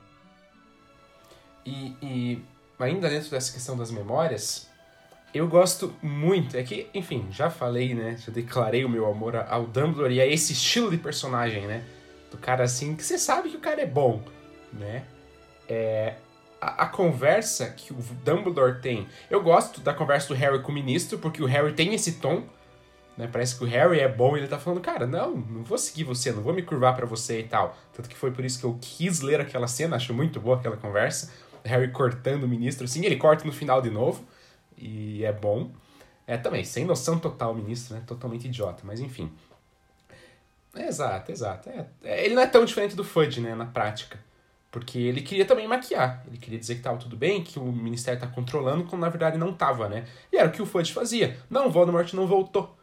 E, 1.65 1.97
e 2.03 2.43
ainda 2.79 3.09
dentro 3.09 3.31
dessa 3.31 3.53
questão 3.53 3.77
das 3.77 3.91
memórias, 3.91 4.69
eu 5.33 5.47
gosto 5.47 5.95
muito. 6.03 6.57
É 6.57 6.63
que, 6.63 6.89
enfim, 6.95 7.27
já 7.31 7.51
falei, 7.51 7.95
né? 7.95 8.17
Já 8.19 8.33
declarei 8.33 8.85
o 8.85 8.89
meu 8.89 9.07
amor 9.07 9.37
ao 9.37 9.67
Dumbledore 9.67 10.15
e 10.15 10.21
a 10.21 10.27
esse 10.27 10.53
estilo 10.53 10.91
de 10.91 10.99
personagem, 10.99 11.67
né? 11.67 11.85
Do 12.31 12.39
cara 12.39 12.65
assim, 12.65 12.97
que 12.97 13.05
você 13.05 13.19
sabe 13.19 13.51
que 13.51 13.57
o 13.57 13.61
cara 13.61 13.81
é 13.81 13.87
bom, 13.87 14.23
né? 14.73 15.05
É, 15.69 16.15
a, 16.61 16.85
a, 16.85 16.87
conversa 16.87 17.71
que 17.71 17.93
o 17.93 17.97
Dumbledore 18.25 18.81
tem. 18.81 19.07
Eu 19.31 19.43
gosto 19.43 19.81
da 19.81 19.93
conversa 19.93 20.29
do 20.29 20.35
Harry 20.35 20.61
com 20.63 20.71
o 20.71 20.75
ministro, 20.75 21.19
porque 21.19 21.43
o 21.43 21.47
Harry 21.47 21.73
tem 21.73 21.95
esse 21.95 22.13
tom. 22.13 22.45
Né? 23.17 23.29
Parece 23.31 23.57
que 23.57 23.65
o 23.65 23.67
Harry 23.67 23.99
é 23.99 24.09
bom 24.09 24.37
e 24.37 24.41
ele 24.41 24.49
tá 24.49 24.59
falando, 24.59 24.81
cara, 24.81 25.07
não, 25.07 25.37
não 25.37 25.65
vou 25.65 25.79
seguir 25.79 26.05
você, 26.05 26.33
não 26.33 26.43
vou 26.43 26.53
me 26.53 26.63
curvar 26.63 26.95
para 26.95 27.07
você 27.07 27.41
e 27.41 27.45
tal. 27.45 27.77
Tanto 27.93 28.09
que 28.09 28.17
foi 28.17 28.31
por 28.31 28.45
isso 28.45 28.59
que 28.59 28.65
eu 28.65 28.77
quis 28.81 29.21
ler 29.21 29.41
aquela 29.41 29.67
cena, 29.67 29.97
acho 29.97 30.13
muito 30.13 30.39
boa 30.39 30.57
aquela 30.57 30.77
conversa. 30.77 31.33
Harry 31.67 31.91
cortando 31.91 32.45
o 32.45 32.49
ministro, 32.49 32.85
assim, 32.85 33.05
ele 33.05 33.17
corta 33.17 33.45
no 33.45 33.53
final 33.53 33.83
de 33.83 33.91
novo, 33.91 34.25
e 34.77 35.25
é 35.25 35.33
bom. 35.33 35.71
É 36.27 36.37
também, 36.37 36.65
sem 36.65 36.85
noção 36.85 37.19
total 37.19 37.53
o 37.53 37.55
ministro, 37.55 37.95
né? 37.95 38.03
Totalmente 38.07 38.47
idiota, 38.47 38.83
mas 38.85 39.01
enfim. 39.01 39.31
Exato, 40.75 41.33
exato. 41.33 41.69
É, 41.71 41.87
é, 42.03 42.25
ele 42.25 42.35
não 42.35 42.43
é 42.43 42.47
tão 42.47 42.65
diferente 42.65 42.97
do 42.97 43.05
Fudge, 43.05 43.41
né, 43.41 43.55
na 43.55 43.67
prática. 43.67 44.19
Porque 44.71 44.99
ele 44.99 45.23
queria 45.23 45.47
também 45.47 45.67
maquiar. 45.67 46.23
Ele 46.27 46.37
queria 46.37 46.59
dizer 46.59 46.75
que 46.75 46.83
tava 46.83 46.99
tudo 46.99 47.17
bem, 47.17 47.43
que 47.43 47.59
o 47.59 47.65
ministério 47.65 48.21
tá 48.21 48.27
controlando, 48.27 48.85
quando 48.85 49.01
na 49.01 49.09
verdade 49.09 49.39
não 49.39 49.53
tava, 49.53 49.89
né? 49.89 50.05
E 50.31 50.37
era 50.37 50.49
o 50.49 50.53
que 50.53 50.61
o 50.61 50.67
Fudge 50.67 50.93
fazia. 50.93 51.39
Não, 51.49 51.71
Voldemort 51.71 52.13
não 52.13 52.27
voltou. 52.27 52.77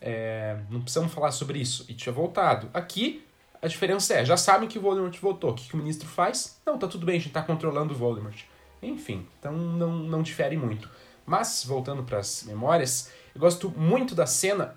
É, 0.00 0.58
não 0.68 0.82
precisamos 0.82 1.12
falar 1.12 1.30
sobre 1.30 1.58
isso. 1.58 1.86
E 1.88 1.94
tinha 1.94 2.12
voltado. 2.12 2.68
Aqui, 2.74 3.24
a 3.62 3.68
diferença 3.68 4.14
é, 4.14 4.24
já 4.24 4.36
sabem 4.36 4.68
que 4.68 4.76
o 4.76 4.82
Voldemort 4.82 5.16
voltou. 5.20 5.50
O 5.50 5.54
que, 5.54 5.68
que 5.68 5.74
o 5.74 5.78
ministro 5.78 6.08
faz? 6.08 6.60
Não, 6.66 6.76
tá 6.76 6.88
tudo 6.88 7.06
bem, 7.06 7.16
a 7.16 7.20
gente 7.20 7.32
tá 7.32 7.42
controlando 7.42 7.94
o 7.94 7.96
Voldemort. 7.96 8.42
Enfim, 8.82 9.24
então 9.38 9.52
não, 9.52 9.92
não 9.92 10.20
difere 10.20 10.56
muito. 10.56 10.90
Mas, 11.24 11.64
voltando 11.64 12.02
para 12.02 12.18
as 12.18 12.42
memórias, 12.42 13.12
eu 13.32 13.40
gosto 13.40 13.70
muito 13.70 14.16
da 14.16 14.26
cena 14.26 14.76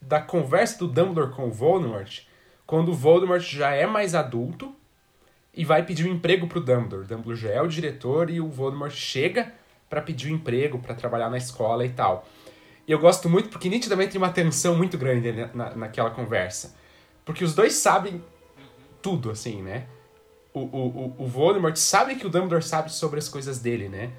da 0.00 0.20
conversa 0.20 0.78
do 0.78 0.86
Dumbledore 0.86 1.34
com 1.34 1.48
o 1.48 1.50
Voldemort, 1.50 2.20
quando 2.66 2.90
o 2.90 2.94
Voldemort 2.94 3.42
já 3.42 3.72
é 3.72 3.86
mais 3.86 4.14
adulto 4.14 4.76
e 5.54 5.64
vai 5.64 5.82
pedir 5.86 6.06
um 6.06 6.12
emprego 6.12 6.46
pro 6.46 6.60
Dumbledore. 6.60 7.04
O 7.04 7.06
Dumbledore 7.06 7.36
já 7.36 7.48
é 7.48 7.62
o 7.62 7.66
diretor 7.66 8.28
e 8.28 8.38
o 8.38 8.48
Voldemort 8.48 8.92
chega 8.92 9.54
para 9.88 10.02
pedir 10.02 10.30
um 10.30 10.34
emprego, 10.34 10.78
para 10.78 10.94
trabalhar 10.94 11.30
na 11.30 11.38
escola 11.38 11.86
e 11.86 11.88
tal. 11.88 12.28
E 12.86 12.92
eu 12.92 12.98
gosto 12.98 13.30
muito 13.30 13.48
porque 13.48 13.70
nitidamente 13.70 14.12
tem 14.12 14.20
uma 14.20 14.30
tensão 14.30 14.76
muito 14.76 14.98
grande 14.98 15.32
na, 15.54 15.74
naquela 15.74 16.10
conversa. 16.10 16.76
Porque 17.26 17.44
os 17.44 17.54
dois 17.54 17.74
sabem 17.74 18.24
tudo, 19.02 19.30
assim, 19.30 19.60
né? 19.60 19.86
O, 20.54 20.60
o, 20.60 21.14
o 21.18 21.26
Voldemort 21.26 21.76
sabe 21.76 22.14
que 22.14 22.26
o 22.26 22.30
Dumbledore 22.30 22.62
sabe 22.62 22.90
sobre 22.90 23.18
as 23.18 23.28
coisas 23.28 23.58
dele, 23.58 23.90
né? 23.90 24.10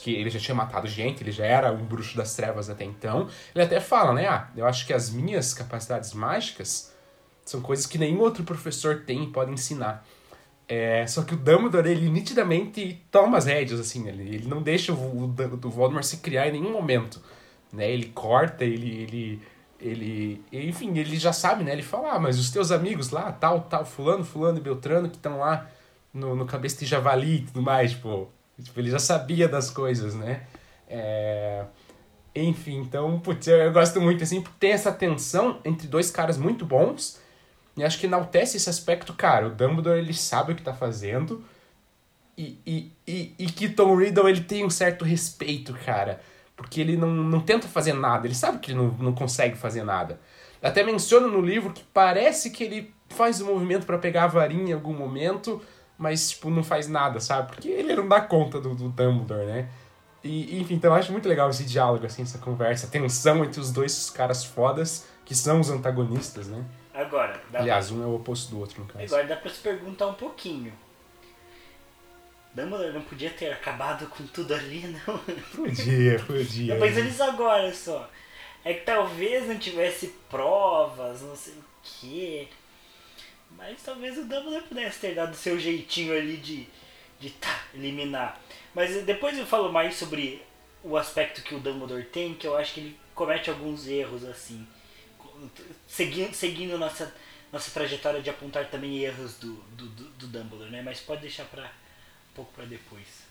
que 0.00 0.14
ele 0.14 0.30
já 0.30 0.40
tinha 0.40 0.54
matado 0.54 0.88
gente, 0.88 1.22
ele 1.22 1.30
já 1.30 1.44
era 1.44 1.70
um 1.70 1.84
bruxo 1.84 2.16
das 2.16 2.34
trevas 2.34 2.70
até 2.70 2.84
então. 2.84 3.28
Ele 3.54 3.64
até 3.64 3.78
fala, 3.80 4.14
né? 4.14 4.26
Ah, 4.26 4.50
eu 4.56 4.66
acho 4.66 4.86
que 4.86 4.92
as 4.92 5.10
minhas 5.10 5.52
capacidades 5.52 6.14
mágicas 6.14 6.92
são 7.44 7.60
coisas 7.60 7.86
que 7.86 7.98
nenhum 7.98 8.20
outro 8.20 8.42
professor 8.44 9.02
tem 9.06 9.24
e 9.24 9.26
pode 9.26 9.52
ensinar. 9.52 10.06
É, 10.66 11.06
só 11.06 11.22
que 11.22 11.34
o 11.34 11.36
Dumbledore, 11.36 11.90
ele 11.90 12.08
nitidamente 12.08 13.04
toma 13.10 13.36
as 13.36 13.44
rédeas, 13.44 13.78
assim, 13.78 14.08
ele, 14.08 14.22
ele 14.34 14.48
não 14.48 14.62
deixa 14.62 14.92
o, 14.92 14.96
o, 14.96 15.24
o 15.24 15.70
Voldemort 15.70 16.04
se 16.04 16.16
criar 16.16 16.48
em 16.48 16.52
nenhum 16.52 16.72
momento. 16.72 17.20
Né? 17.70 17.90
Ele 17.90 18.06
corta, 18.06 18.64
ele, 18.64 19.02
ele 19.02 19.42
ele, 19.80 20.42
enfim, 20.52 20.96
ele 20.96 21.16
já 21.16 21.32
sabe, 21.32 21.64
né? 21.64 21.72
Ele 21.72 21.82
fala, 21.82 22.12
ah, 22.12 22.18
mas 22.18 22.38
os 22.38 22.50
teus 22.50 22.70
amigos 22.70 23.10
lá, 23.10 23.32
tal, 23.32 23.62
tal, 23.62 23.84
fulano, 23.84 24.24
fulano 24.24 24.58
e 24.58 24.60
Beltrano, 24.60 25.08
que 25.08 25.16
estão 25.16 25.38
lá 25.38 25.68
no, 26.12 26.34
no 26.36 26.46
cabeça 26.46 26.78
de 26.78 26.86
javali 26.86 27.36
e 27.36 27.40
tudo 27.42 27.62
mais, 27.62 27.92
tipo, 27.92 28.30
tipo, 28.62 28.80
ele 28.80 28.90
já 28.90 28.98
sabia 28.98 29.48
das 29.48 29.70
coisas, 29.70 30.14
né? 30.14 30.46
É... 30.88 31.64
Enfim, 32.34 32.78
então, 32.78 33.20
putz, 33.20 33.46
eu, 33.46 33.56
eu 33.58 33.72
gosto 33.72 34.00
muito, 34.00 34.22
assim, 34.24 34.40
porque 34.40 34.56
tem 34.58 34.72
essa 34.72 34.92
tensão 34.92 35.60
entre 35.64 35.86
dois 35.86 36.10
caras 36.10 36.36
muito 36.38 36.64
bons, 36.64 37.20
e 37.76 37.84
acho 37.84 37.98
que 37.98 38.06
enaltece 38.06 38.56
esse 38.56 38.70
aspecto, 38.70 39.12
cara, 39.12 39.48
o 39.48 39.50
Dumbledore, 39.50 39.98
ele 39.98 40.14
sabe 40.14 40.52
o 40.52 40.56
que 40.56 40.62
tá 40.62 40.72
fazendo, 40.74 41.44
e, 42.36 42.58
e, 42.66 42.92
e, 43.06 43.34
e 43.38 43.46
que 43.46 43.68
Tom 43.68 43.96
Riddle, 43.96 44.28
ele 44.28 44.40
tem 44.40 44.64
um 44.64 44.70
certo 44.70 45.04
respeito, 45.04 45.74
cara, 45.84 46.20
porque 46.56 46.80
ele 46.80 46.96
não, 46.96 47.08
não 47.08 47.40
tenta 47.40 47.66
fazer 47.66 47.92
nada, 47.92 48.26
ele 48.26 48.34
sabe 48.34 48.58
que 48.58 48.70
ele 48.70 48.78
não, 48.78 48.88
não 48.98 49.12
consegue 49.12 49.56
fazer 49.56 49.82
nada. 49.82 50.20
Até 50.62 50.82
menciona 50.82 51.26
no 51.26 51.40
livro 51.40 51.72
que 51.72 51.84
parece 51.92 52.50
que 52.50 52.64
ele 52.64 52.94
faz 53.08 53.40
o 53.40 53.44
um 53.44 53.52
movimento 53.52 53.84
para 53.84 53.98
pegar 53.98 54.24
a 54.24 54.28
varinha 54.28 54.70
em 54.70 54.72
algum 54.72 54.94
momento, 54.94 55.60
mas, 55.98 56.30
tipo, 56.30 56.50
não 56.50 56.64
faz 56.64 56.88
nada, 56.88 57.20
sabe? 57.20 57.48
Porque 57.48 57.68
ele 57.68 57.94
não 57.94 58.08
dá 58.08 58.20
conta 58.20 58.60
do, 58.60 58.74
do 58.74 58.88
Dumbledore, 58.88 59.46
né? 59.46 59.68
E, 60.22 60.58
enfim, 60.58 60.74
então 60.74 60.90
eu 60.90 60.96
acho 60.96 61.12
muito 61.12 61.28
legal 61.28 61.50
esse 61.50 61.64
diálogo, 61.64 62.06
assim, 62.06 62.22
essa 62.22 62.38
conversa, 62.38 62.86
a 62.86 62.90
tensão 62.90 63.44
entre 63.44 63.60
os 63.60 63.70
dois 63.70 64.08
caras 64.08 64.42
fodas, 64.42 65.06
que 65.24 65.34
são 65.34 65.60
os 65.60 65.70
antagonistas, 65.70 66.48
né? 66.48 66.64
Agora, 66.94 67.38
Aliás, 67.52 67.90
um 67.90 68.02
é 68.02 68.06
o 68.06 68.14
oposto 68.14 68.50
do 68.50 68.60
outro, 68.60 68.80
no 68.80 68.86
caso. 68.86 69.04
Agora 69.04 69.26
dá 69.26 69.36
pra 69.36 69.50
se 69.50 69.60
perguntar 69.60 70.06
um 70.06 70.14
pouquinho. 70.14 70.72
Dumbledore 72.54 72.92
não 72.92 73.02
podia 73.02 73.30
ter 73.30 73.52
acabado 73.52 74.06
com 74.06 74.24
tudo 74.28 74.54
ali, 74.54 74.86
não? 74.86 75.18
Podia, 75.54 76.20
podia. 76.20 76.78
Pensando 76.78 77.04
nisso 77.04 77.22
agora 77.22 77.74
só. 77.74 78.08
É 78.64 78.72
que 78.74 78.84
talvez 78.84 79.48
não 79.48 79.58
tivesse 79.58 80.14
provas, 80.30 81.20
não 81.20 81.34
sei 81.34 81.54
o 81.54 81.64
quê. 81.82 82.48
Mas 83.50 83.82
talvez 83.82 84.16
o 84.16 84.22
Dumbledore 84.22 84.62
pudesse 84.62 85.00
ter 85.00 85.14
dado 85.14 85.34
seu 85.34 85.58
jeitinho 85.58 86.16
ali 86.16 86.36
de, 86.36 86.66
de 87.18 87.30
tá, 87.30 87.64
eliminar. 87.74 88.40
Mas 88.72 89.04
depois 89.04 89.36
eu 89.36 89.46
falo 89.46 89.72
mais 89.72 89.96
sobre 89.96 90.40
o 90.82 90.96
aspecto 90.96 91.42
que 91.42 91.54
o 91.54 91.60
Dumbledore 91.60 92.04
tem, 92.04 92.34
que 92.34 92.46
eu 92.46 92.56
acho 92.56 92.74
que 92.74 92.80
ele 92.80 92.98
comete 93.14 93.50
alguns 93.50 93.86
erros 93.86 94.24
assim. 94.24 94.66
Seguindo, 95.86 96.32
seguindo 96.34 96.78
nossa, 96.78 97.12
nossa 97.52 97.70
trajetória 97.70 98.22
de 98.22 98.30
apontar 98.30 98.70
também 98.70 98.98
erros 98.98 99.38
do, 99.38 99.54
do, 99.72 99.86
do, 99.86 100.04
do 100.10 100.26
Dumbledore, 100.28 100.70
né? 100.70 100.82
Mas 100.82 101.00
pode 101.00 101.22
deixar 101.22 101.44
pra 101.46 101.70
pouco 102.34 102.52
para 102.52 102.64
depois. 102.64 103.24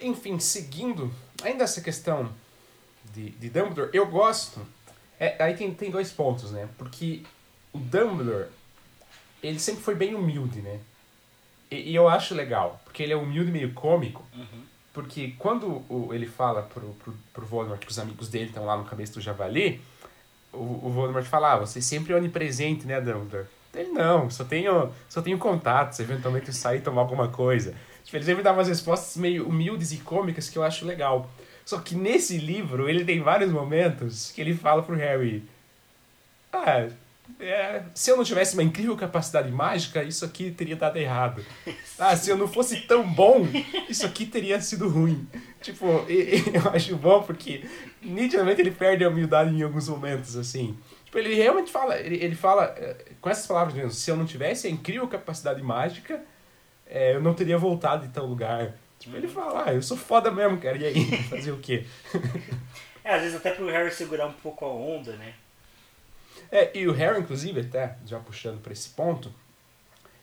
Enfim, 0.00 0.38
seguindo, 0.38 1.12
ainda 1.42 1.64
essa 1.64 1.80
questão 1.80 2.30
de, 3.14 3.30
de 3.30 3.48
Dumbledore, 3.48 3.90
eu 3.92 4.06
gosto. 4.06 4.66
É, 5.18 5.42
aí 5.42 5.56
tem, 5.56 5.72
tem 5.72 5.90
dois 5.90 6.10
pontos, 6.12 6.50
né? 6.50 6.68
Porque 6.76 7.22
o 7.72 7.78
Dumbledore, 7.78 8.48
ele 9.42 9.58
sempre 9.58 9.82
foi 9.82 9.94
bem 9.94 10.14
humilde, 10.14 10.60
né? 10.60 10.80
E, 11.70 11.92
e 11.92 11.94
eu 11.94 12.08
acho 12.08 12.34
legal, 12.34 12.80
porque 12.84 13.02
ele 13.02 13.12
é 13.12 13.16
humilde 13.16 13.50
meio 13.50 13.72
cômico. 13.72 14.22
Uhum. 14.34 14.64
Porque 14.92 15.34
quando 15.38 15.84
o, 15.90 16.12
ele 16.12 16.26
fala 16.26 16.62
pro, 16.62 16.94
pro, 16.94 17.14
pro 17.32 17.46
Voldemort 17.46 17.80
que 17.80 17.90
os 17.90 17.98
amigos 17.98 18.28
dele 18.28 18.46
estão 18.46 18.64
lá 18.64 18.76
no 18.76 18.84
cabeça 18.84 19.14
do 19.14 19.20
Javali, 19.20 19.80
o, 20.52 20.86
o 20.86 20.90
Voldemort 20.90 21.26
fala, 21.26 21.52
ah, 21.52 21.58
você 21.58 21.80
sempre 21.80 22.12
é 22.12 22.16
onipresente, 22.16 22.86
né, 22.86 23.00
Dumbledore? 23.00 23.46
Ele 23.76 23.90
não, 23.90 24.30
só 24.30 24.42
tenho, 24.42 24.90
só 25.08 25.20
tenho 25.20 25.38
contatos, 25.38 26.00
eventualmente 26.00 26.52
sair 26.52 26.80
tomar 26.80 27.02
alguma 27.02 27.28
coisa. 27.28 27.74
Tipo, 28.04 28.16
ele 28.16 28.24
sempre 28.24 28.42
dá 28.42 28.52
umas 28.52 28.68
respostas 28.68 29.16
meio 29.16 29.46
humildes 29.46 29.92
e 29.92 29.98
cômicas 29.98 30.48
que 30.48 30.56
eu 30.56 30.62
acho 30.62 30.86
legal. 30.86 31.30
Só 31.64 31.78
que 31.80 31.94
nesse 31.94 32.38
livro, 32.38 32.88
ele 32.88 33.04
tem 33.04 33.20
vários 33.20 33.50
momentos 33.50 34.30
que 34.30 34.40
ele 34.40 34.54
fala 34.54 34.82
pro 34.82 34.94
Harry: 34.96 35.42
Ah, 36.52 36.88
é, 37.40 37.82
se 37.94 38.10
eu 38.10 38.16
não 38.16 38.24
tivesse 38.24 38.54
uma 38.54 38.62
incrível 38.62 38.96
capacidade 38.96 39.50
mágica, 39.50 40.02
isso 40.02 40.24
aqui 40.24 40.50
teria 40.50 40.76
dado 40.76 40.96
errado. 40.96 41.44
Ah, 41.98 42.14
se 42.14 42.30
eu 42.30 42.36
não 42.36 42.46
fosse 42.46 42.82
tão 42.82 43.10
bom, 43.10 43.46
isso 43.88 44.06
aqui 44.06 44.26
teria 44.26 44.60
sido 44.60 44.88
ruim. 44.88 45.26
Tipo, 45.60 45.86
eu 46.08 46.70
acho 46.72 46.94
bom 46.96 47.22
porque 47.22 47.64
nitidamente 48.02 48.60
ele 48.60 48.70
perde 48.70 49.04
a 49.04 49.08
humildade 49.08 49.54
em 49.54 49.62
alguns 49.62 49.88
momentos, 49.88 50.36
assim. 50.36 50.76
Tipo, 51.06 51.18
ele 51.18 51.34
realmente 51.34 51.70
fala, 51.70 51.96
ele, 51.98 52.16
ele 52.16 52.34
fala 52.34 52.74
eh, 52.76 53.12
com 53.20 53.30
essas 53.30 53.46
palavras 53.46 53.74
mesmo, 53.74 53.92
se 53.92 54.10
eu 54.10 54.16
não 54.16 54.26
tivesse 54.26 54.66
a 54.66 54.70
incrível 54.70 55.06
capacidade 55.06 55.62
mágica, 55.62 56.20
é, 56.84 57.14
eu 57.14 57.20
não 57.20 57.32
teria 57.32 57.56
voltado 57.56 58.04
em 58.04 58.10
tal 58.10 58.26
lugar. 58.26 58.74
Tipo, 58.98 59.16
ele 59.16 59.28
fala, 59.28 59.66
ah, 59.66 59.74
eu 59.74 59.80
sou 59.82 59.96
foda 59.96 60.32
mesmo, 60.32 60.58
cara, 60.58 60.76
e 60.76 60.84
aí, 60.84 61.04
fazer 61.30 61.52
o 61.52 61.58
quê? 61.58 61.86
é, 63.04 63.14
às 63.14 63.22
vezes 63.22 63.36
até 63.36 63.52
pro 63.52 63.66
Harry 63.66 63.92
segurar 63.92 64.26
um 64.26 64.32
pouco 64.32 64.64
a 64.64 64.68
onda, 64.68 65.16
né? 65.16 65.34
É, 66.50 66.76
e 66.76 66.88
o 66.88 66.92
Harry, 66.92 67.20
inclusive, 67.20 67.60
até, 67.60 67.96
já 68.04 68.18
puxando 68.18 68.60
para 68.60 68.72
esse 68.72 68.88
ponto, 68.90 69.32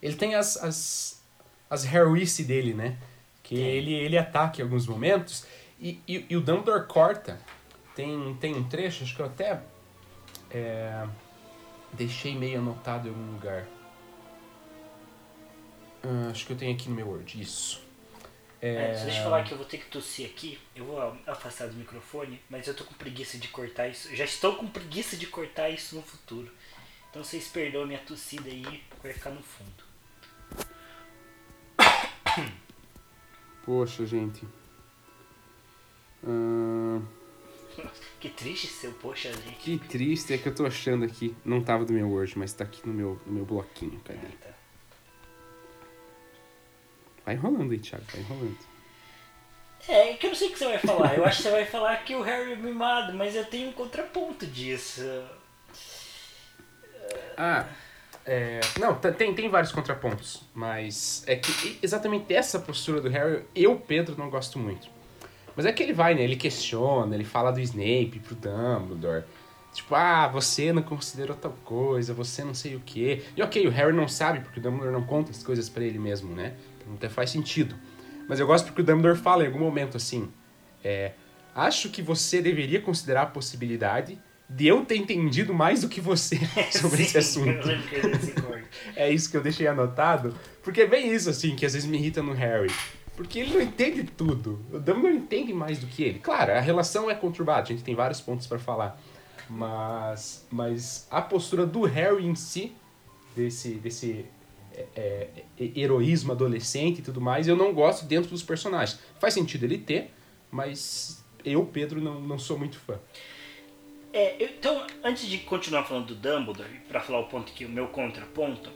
ele 0.01 0.15
tem 0.15 0.36
as, 0.36 0.57
as, 0.57 1.23
as 1.69 1.86
heroice 1.86 2.43
dele, 2.43 2.73
né? 2.73 2.97
Que 3.41 3.55
ele, 3.55 3.93
ele 3.93 4.17
ataca 4.17 4.59
em 4.59 4.63
alguns 4.63 4.86
momentos, 4.86 5.45
e, 5.79 6.01
e, 6.05 6.25
e 6.29 6.36
o 6.36 6.41
Dumbledore 6.41 6.88
corta. 6.88 7.39
Tem, 7.95 8.36
tem 8.39 8.53
um 8.55 8.67
trecho, 8.67 9.03
acho 9.03 9.15
que 9.15 9.21
eu 9.21 9.27
até 9.27 9.61
é, 10.54 11.08
deixei 11.93 12.36
meio 12.36 12.60
anotado 12.60 13.08
em 13.08 13.12
algum 13.12 13.32
lugar. 13.34 13.68
Uh, 16.04 16.30
acho 16.30 16.45
que 16.45 16.54
eu 16.54 16.58
tenho 16.58 16.74
aqui 16.74 16.89
no 16.89 16.95
meu 16.95 17.08
Word, 17.08 17.41
isso. 17.41 17.82
É... 18.62 18.91
É, 18.91 19.04
deixa 19.06 19.20
eu 19.20 19.24
falar 19.24 19.43
que 19.43 19.51
eu 19.51 19.58
vou 19.58 19.66
ter 19.66 19.78
que 19.78 19.86
tossir 19.86 20.30
aqui. 20.30 20.60
Eu 20.76 20.86
vou 20.86 21.18
afastar 21.26 21.68
do 21.68 21.76
microfone, 21.76 22.39
mas 22.49 22.68
eu 22.68 22.74
tô 22.74 22.84
com 22.84 22.93
preguiça 22.93 23.38
de 23.38 23.47
cortar 23.47 23.88
isso. 23.88 24.14
Já 24.16 24.26
estou 24.26 24.56
com 24.56 24.68
preguiça 24.68 25.18
de 25.18 25.28
cortar 25.28 25.70
isso 25.70 25.95
no 25.95 26.01
futuro. 26.01 26.51
Então 27.10 27.24
vocês 27.24 27.47
perdoam 27.47 27.84
a 27.84 27.88
minha 27.88 27.99
tossida 27.99 28.49
aí, 28.49 28.84
vai 29.01 29.14
ficar 29.14 29.30
no 29.32 29.41
fundo. 29.41 29.84
Poxa, 33.66 34.06
gente. 34.06 34.45
Uh... 36.24 37.06
Que 38.19 38.30
triste 38.30 38.67
seu, 38.67 38.93
poxa, 38.93 39.34
gente. 39.34 39.57
Que 39.59 39.78
triste, 39.78 40.34
é 40.34 40.38
que 40.38 40.47
eu 40.47 40.55
tô 40.55 40.65
achando 40.65 41.03
aqui. 41.03 41.36
Não 41.43 41.61
tava 41.61 41.84
do 41.84 41.91
meu 41.91 42.09
Word, 42.09 42.38
mas 42.39 42.53
tá 42.53 42.63
aqui 42.63 42.88
no 42.88 42.93
meu, 42.93 43.21
no 43.26 43.34
meu 43.34 43.45
bloquinho. 43.45 43.99
Cadê? 44.05 44.19
Ah, 44.26 44.30
tá. 44.41 44.53
Vai 47.26 47.36
enrolando 47.36 47.71
aí, 47.71 47.80
Thiago, 47.80 48.05
vai 48.11 48.21
enrolando. 48.21 48.57
É, 49.88 50.13
que 50.13 50.26
eu 50.26 50.30
não 50.30 50.38
sei 50.38 50.47
o 50.47 50.51
que 50.51 50.59
você 50.59 50.65
vai 50.65 50.80
falar. 50.80 51.17
Eu 51.17 51.26
acho 51.26 51.38
que 51.38 51.43
você 51.43 51.51
vai 51.51 51.65
falar 51.65 51.97
que 52.05 52.15
o 52.15 52.21
Harry 52.21 52.53
é 52.53 52.55
mimado, 52.55 53.13
mas 53.13 53.36
eu 53.36 53.45
tenho 53.45 53.69
um 53.69 53.74
contraponto 53.74 54.47
disso. 54.47 55.01
Ah, 57.36 57.67
é, 58.26 58.61
não, 58.80 58.95
tem, 58.95 59.34
tem 59.34 59.49
vários 59.49 59.71
contrapontos, 59.71 60.43
mas 60.53 61.24
é 61.28 61.36
que 61.36 61.78
exatamente 61.82 62.34
essa 62.34 62.57
postura 62.59 63.01
do 63.01 63.09
Harry, 63.09 63.43
eu, 63.53 63.78
Pedro, 63.78 64.15
não 64.17 64.30
gosto 64.30 64.57
muito. 64.57 64.92
Mas 65.56 65.66
é 65.66 65.72
que 65.72 65.84
ele 65.84 65.93
vai, 65.93 66.16
né? 66.16 66.24
Ele 66.24 66.36
questiona, 66.36 67.16
ele 67.16 67.24
fala 67.24 67.51
do 67.51 67.60
Snape 67.60 68.20
pro 68.20 68.36
Dumbledore. 68.36 69.24
Tipo, 69.74 69.95
ah, 69.95 70.28
você 70.28 70.72
não 70.72 70.84
considerou 70.84 71.36
tal 71.36 71.51
coisa, 71.64 72.14
você 72.14 72.43
não 72.43 72.54
sei 72.54 72.76
o 72.76 72.82
quê. 72.86 73.24
E 73.36 73.41
ok, 73.41 73.68
o 73.68 73.72
Harry 73.72 73.93
não 73.93 74.08
sabe, 74.08 74.39
porque 74.41 74.60
o 74.60 74.64
Dumbledore 74.64 74.93
não 74.93 75.04
conta 75.04 75.32
as 75.32 75.41
coisas 75.41 75.68
para 75.68 75.84
ele 75.84 75.97
mesmo, 75.97 76.34
né? 76.36 76.54
Então 76.80 76.93
até 76.93 77.10
faz 77.10 77.32
sentido. 77.32 77.76
Mas 78.28 78.39
eu 78.39 78.45
gosto 78.47 78.66
porque 78.66 78.82
o 78.82 78.86
Dumbledore 78.86 79.20
fala 79.20 79.43
em 79.43 79.47
algum 79.47 79.60
momento 79.60 79.97
assim: 79.97 80.32
é, 80.84 81.14
acho 81.56 81.89
que 81.89 82.01
você 82.01 82.41
deveria 82.41 82.82
considerar 82.82 83.24
a 83.24 83.26
possibilidade 83.26 84.20
de 84.47 84.68
eu 84.68 84.86
ter 84.86 84.97
entendido 84.97 85.54
mais 85.54 85.82
do 85.82 85.89
que 85.89 85.99
você 85.99 86.38
sobre 86.72 86.97
Sim, 86.97 87.04
esse 87.04 87.18
assunto. 87.18 87.68
é 88.95 89.10
isso 89.10 89.30
que 89.30 89.38
eu 89.38 89.41
deixei 89.41 89.68
anotado, 89.68 90.36
porque 90.62 90.82
é 90.82 90.88
bem 90.88 91.12
isso 91.12 91.30
assim 91.30 91.56
que 91.56 91.66
às 91.66 91.74
vezes 91.74 91.88
me 91.89 91.97
irrita 91.97 92.22
no 92.22 92.34
Harry. 92.34 92.72
Porque 93.16 93.39
ele 93.39 93.53
não 93.53 93.61
entende 93.61 94.03
tudo. 94.03 94.59
O 94.72 94.80
Dumbledore 94.80 95.16
entende 95.16 95.53
mais 95.53 95.80
do 95.80 95.88
que 95.88 96.03
ele. 96.03 96.20
Claro, 96.20 96.53
a 96.53 96.59
relação 96.59 97.09
é 97.09 97.16
conturbada, 97.16 97.61
a 97.61 97.66
gente 97.66 97.84
tem 97.84 97.93
vários 97.93 98.20
pontos 98.20 98.47
para 98.47 98.57
falar. 98.57 98.99
Mas, 99.49 100.45
mas 100.49 101.07
a 101.11 101.22
postura 101.22 101.66
do 101.66 101.82
Harry 101.84 102.26
em 102.26 102.34
si, 102.34 102.76
desse, 103.36 103.76
desse 103.76 104.26
é, 104.74 105.28
é, 105.59 105.72
heroísmo 105.76 106.32
adolescente 106.32 106.99
e 106.99 107.01
tudo 107.01 107.22
mais, 107.22 107.47
eu 107.47 107.55
não 107.55 107.74
gosto 107.74 108.05
dentro 108.05 108.32
dos 108.32 108.41
personagens. 108.41 108.99
Faz 109.20 109.34
sentido 109.34 109.64
ele 109.64 109.78
ter, 109.78 110.11
mas 110.49 111.24
eu, 111.45 111.66
Pedro, 111.66 112.01
não, 112.01 112.20
não 112.20 112.39
sou 112.39 112.57
muito 112.57 112.80
fã. 112.80 112.99
É, 114.11 114.43
então, 114.43 114.86
antes 115.03 115.28
de 115.28 115.39
continuar 115.39 115.84
falando 115.84 116.07
do 116.07 116.16
Dumbledore, 116.16 116.70
para 116.88 116.99
falar 117.01 117.20
o 117.20 117.28
ponto 117.28 117.51
que 117.51 117.66
o 117.66 117.70
meu 117.70 117.88
contraponto, 117.88 118.72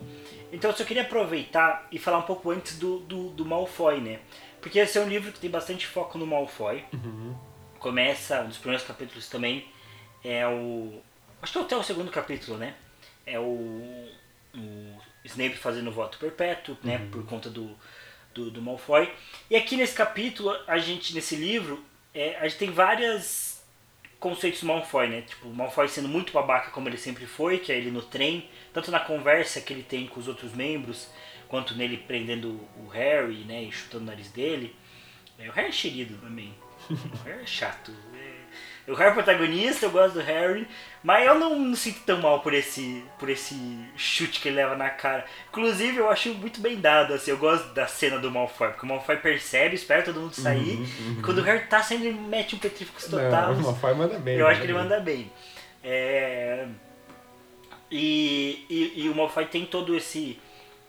então 0.52 0.72
eu 0.72 0.78
só 0.78 0.84
queria 0.84 1.04
aproveitar 1.04 1.88
e 1.92 2.00
falar 2.00 2.20
um 2.20 2.24
pouco 2.24 2.52
antes 2.52 2.78
do, 2.78 3.00
do, 3.00 3.30
do 3.30 3.46
Malfoy, 3.46 4.00
né? 4.00 4.20
Porque 4.62 4.80
esse 4.80 4.98
é 4.98 5.02
um 5.02 5.08
livro 5.08 5.32
que 5.32 5.40
tem 5.40 5.50
bastante 5.50 5.86
foco 5.86 6.18
no 6.18 6.26
Malfoy. 6.26 6.84
Uhum. 6.94 7.36
Começa, 7.80 8.42
um 8.42 8.48
dos 8.48 8.58
primeiros 8.58 8.86
capítulos 8.86 9.30
também 9.30 9.68
é 10.24 10.46
o. 10.48 11.02
Acho 11.42 11.54
que 11.54 11.60
é 11.60 11.62
até 11.62 11.78
o 11.78 11.84
segundo 11.84 12.12
capítulo, 12.12 12.58
né? 12.58 12.76
É 13.26 13.40
o, 13.40 14.10
o 14.56 15.02
Snape 15.24 15.56
fazendo 15.56 15.92
voto 15.92 16.18
perpétuo, 16.18 16.78
né? 16.84 16.98
Uhum. 16.98 17.12
Por 17.12 17.26
conta 17.26 17.50
do, 17.50 17.78
do, 18.34 18.50
do 18.50 18.62
Malfoy. 18.62 19.12
E 19.50 19.56
aqui 19.56 19.78
nesse 19.78 19.94
capítulo, 19.94 20.56
a 20.68 20.78
gente, 20.78 21.14
nesse 21.14 21.36
livro, 21.36 21.84
é, 22.14 22.36
a 22.38 22.48
gente 22.48 22.58
tem 22.58 22.72
várias 22.72 23.57
conceitos 24.20 24.64
Malfoy, 24.64 25.08
né? 25.08 25.22
Tipo, 25.22 25.48
o 25.48 25.54
Malfoy 25.54 25.88
sendo 25.88 26.08
muito 26.08 26.34
babaca 26.34 26.72
como 26.72 26.90
ele 26.90 26.98
sempre 26.98 27.26
foi, 27.26 27.60
que 27.60 27.72
é 27.72 27.78
ele 27.78 27.92
no 27.92 28.02
trem, 28.02 28.50
tanto 28.74 28.92
na 28.92 29.00
conversa 29.00 29.62
que 29.62 29.74
ele 29.74 29.84
tem 29.84 30.08
com 30.08 30.20
os 30.20 30.28
outros 30.28 30.54
membros, 30.54 31.10
quanto 31.48 31.76
nele 31.76 31.98
prendendo 31.98 32.60
o 32.78 32.88
Harry, 32.88 33.44
né, 33.46 33.64
e 33.64 33.72
chutando 33.72 34.04
o 34.04 34.08
nariz 34.08 34.32
dele. 34.32 34.76
É, 35.40 35.48
o 35.50 35.52
Harry 35.52 35.70
é 35.70 35.72
xerido 35.72 36.18
também. 36.18 36.54
o 36.90 37.24
Harry 37.26 37.44
é 37.44 37.46
chato. 37.46 37.94
O 38.88 38.94
Harry 38.94 39.12
é 39.12 39.14
protagonista, 39.14 39.86
eu 39.86 39.92
gosto 39.92 40.14
do 40.14 40.22
Harry, 40.22 40.66
mas 41.08 41.26
eu 41.26 41.40
não 41.40 41.58
me 41.58 41.74
sinto 41.78 42.02
tão 42.02 42.22
mal 42.22 42.42
por 42.42 42.54
esse, 42.54 43.02
por 43.18 43.30
esse 43.30 43.56
chute 43.96 44.42
que 44.42 44.50
ele 44.50 44.58
leva 44.58 44.76
na 44.76 44.90
cara. 44.90 45.24
Inclusive, 45.48 46.00
eu 46.00 46.10
acho 46.10 46.34
muito 46.34 46.60
bem 46.60 46.82
dado, 46.82 47.14
assim, 47.14 47.32
eu 47.32 47.38
gosto 47.38 47.74
da 47.74 47.88
cena 47.88 48.20
do 48.20 48.30
Malfoy, 48.30 48.72
porque 48.72 48.86
o 48.86 48.90
Malfoy 48.90 49.16
percebe, 49.16 49.74
espera 49.74 50.04
todo 50.04 50.20
mundo 50.20 50.34
sair, 50.34 50.76
uhum, 50.76 50.82
uhum. 50.82 51.16
e 51.18 51.22
quando 51.22 51.38
o 51.38 51.44
Harry 51.44 51.66
tá 51.68 51.82
saindo, 51.82 52.08
ele 52.08 52.20
mete 52.20 52.56
um 52.56 52.60
petrífico 52.60 53.00
total. 53.10 53.54
Não, 53.54 53.62
o 53.62 53.64
Malfoy 53.64 53.94
manda 53.94 54.20
bem. 54.20 54.36
Eu 54.36 54.48
acho 54.50 54.60
que 54.60 54.66
ele 54.66 54.74
manda 54.74 55.00
bem. 55.00 55.32
É... 55.82 56.68
E, 57.90 58.66
e, 58.70 59.06
e 59.06 59.10
o 59.10 59.16
Malfoy 59.16 59.46
tem 59.46 59.66
todo 59.66 59.96
esse 59.96 60.38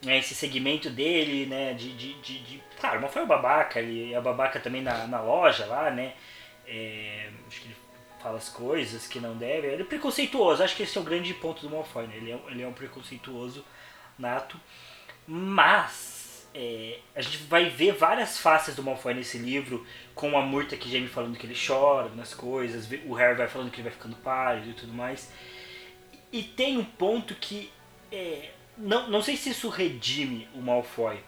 né, 0.02 0.18
esse 0.18 0.34
segmento 0.34 0.90
dele, 0.90 1.46
né, 1.46 1.74
de, 1.74 1.92
de, 1.92 2.14
de, 2.14 2.38
de... 2.40 2.62
Claro, 2.80 2.98
o 2.98 3.02
Malfoy 3.02 3.22
é 3.22 3.24
um 3.24 3.28
babaca, 3.28 3.78
ele 3.78 4.12
é 4.12 4.20
babaca 4.20 4.58
também 4.58 4.82
na, 4.82 5.06
na 5.06 5.20
loja 5.20 5.64
lá, 5.66 5.92
né, 5.92 6.14
é, 6.66 7.28
acho 7.46 7.60
que 7.60 7.68
ele 7.68 7.76
fala 8.20 8.38
as 8.38 8.48
coisas 8.48 9.06
que 9.06 9.20
não 9.20 9.36
deve, 9.36 9.68
ele 9.68 9.82
é 9.82 9.84
preconceituoso, 9.84 10.62
acho 10.62 10.76
que 10.76 10.82
esse 10.82 10.96
é 10.98 11.00
o 11.00 11.04
grande 11.04 11.32
ponto 11.34 11.62
do 11.62 11.70
Malfoy, 11.70 12.06
né, 12.06 12.16
ele 12.16 12.32
é, 12.32 12.40
ele 12.48 12.62
é 12.62 12.66
um 12.66 12.72
preconceituoso 12.72 13.64
nato, 14.18 14.58
mas 15.26 16.48
é, 16.54 16.98
a 17.14 17.20
gente 17.20 17.38
vai 17.44 17.68
ver 17.68 17.92
várias 17.92 18.38
faces 18.38 18.74
do 18.74 18.82
Malfoy 18.82 19.14
nesse 19.14 19.38
livro, 19.38 19.86
com 20.14 20.36
a 20.36 20.42
Murta 20.42 20.76
que 20.76 20.90
Jamie 20.90 21.08
falando 21.08 21.38
que 21.38 21.46
ele 21.46 21.56
chora 21.56 22.08
nas 22.10 22.34
coisas, 22.34 22.88
o 23.06 23.14
Harry 23.14 23.36
vai 23.36 23.48
falando 23.48 23.70
que 23.70 23.76
ele 23.76 23.88
vai 23.88 23.92
ficando 23.92 24.16
pálido 24.16 24.70
e 24.70 24.74
tudo 24.74 24.92
mais, 24.92 25.30
e 26.32 26.42
tem 26.42 26.76
um 26.76 26.84
ponto 26.84 27.34
que 27.34 27.70
é, 28.10 28.50
não, 28.76 29.08
não 29.08 29.22
sei 29.22 29.36
se 29.36 29.50
isso 29.50 29.68
redime 29.68 30.48
o 30.54 30.60
Malfoy. 30.60 31.18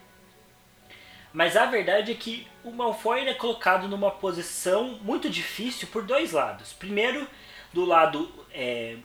Mas 1.32 1.56
a 1.56 1.66
verdade 1.66 2.12
é 2.12 2.14
que 2.14 2.46
o 2.64 2.70
Malfoy 2.70 3.26
é 3.28 3.34
colocado 3.34 3.86
numa 3.86 4.10
posição 4.10 4.98
muito 5.02 5.30
difícil 5.30 5.88
por 5.88 6.02
dois 6.02 6.32
lados. 6.32 6.72
Primeiro, 6.72 7.26
do 7.72 7.84
lado 7.84 8.30
é, 8.52 8.96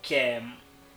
que, 0.00 0.14
é, 0.14 0.42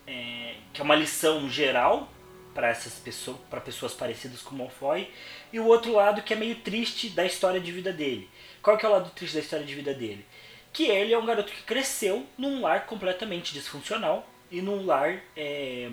é, 0.07 0.55
que 0.71 0.82
é 0.82 0.84
uma 0.84 0.95
lição 0.95 1.49
geral 1.49 2.09
para 2.53 2.69
essas 2.69 2.93
pessoas, 2.93 3.38
para 3.49 3.59
pessoas 3.59 3.93
parecidas 3.93 4.41
com 4.41 4.55
o 4.55 4.57
Malfoy, 4.57 5.09
e 5.51 5.59
o 5.59 5.65
outro 5.65 5.93
lado 5.93 6.21
que 6.21 6.34
é 6.34 6.36
meio 6.36 6.55
triste 6.55 7.09
da 7.09 7.25
história 7.25 7.59
de 7.59 7.71
vida 7.71 7.91
dele. 7.91 8.30
Qual 8.61 8.77
que 8.77 8.86
é 8.86 8.89
o 8.89 8.91
lado 8.91 9.09
triste 9.11 9.36
da 9.36 9.41
história 9.41 9.65
de 9.65 9.75
vida 9.75 9.93
dele? 9.93 10.25
Que 10.71 10.86
ele 10.86 11.13
é 11.13 11.17
um 11.17 11.25
garoto 11.25 11.51
que 11.51 11.63
cresceu 11.63 12.25
num 12.38 12.61
lar 12.61 12.86
completamente 12.86 13.53
disfuncional 13.53 14.27
e 14.51 14.61
num 14.61 14.86
lar 14.86 15.21
é, 15.36 15.89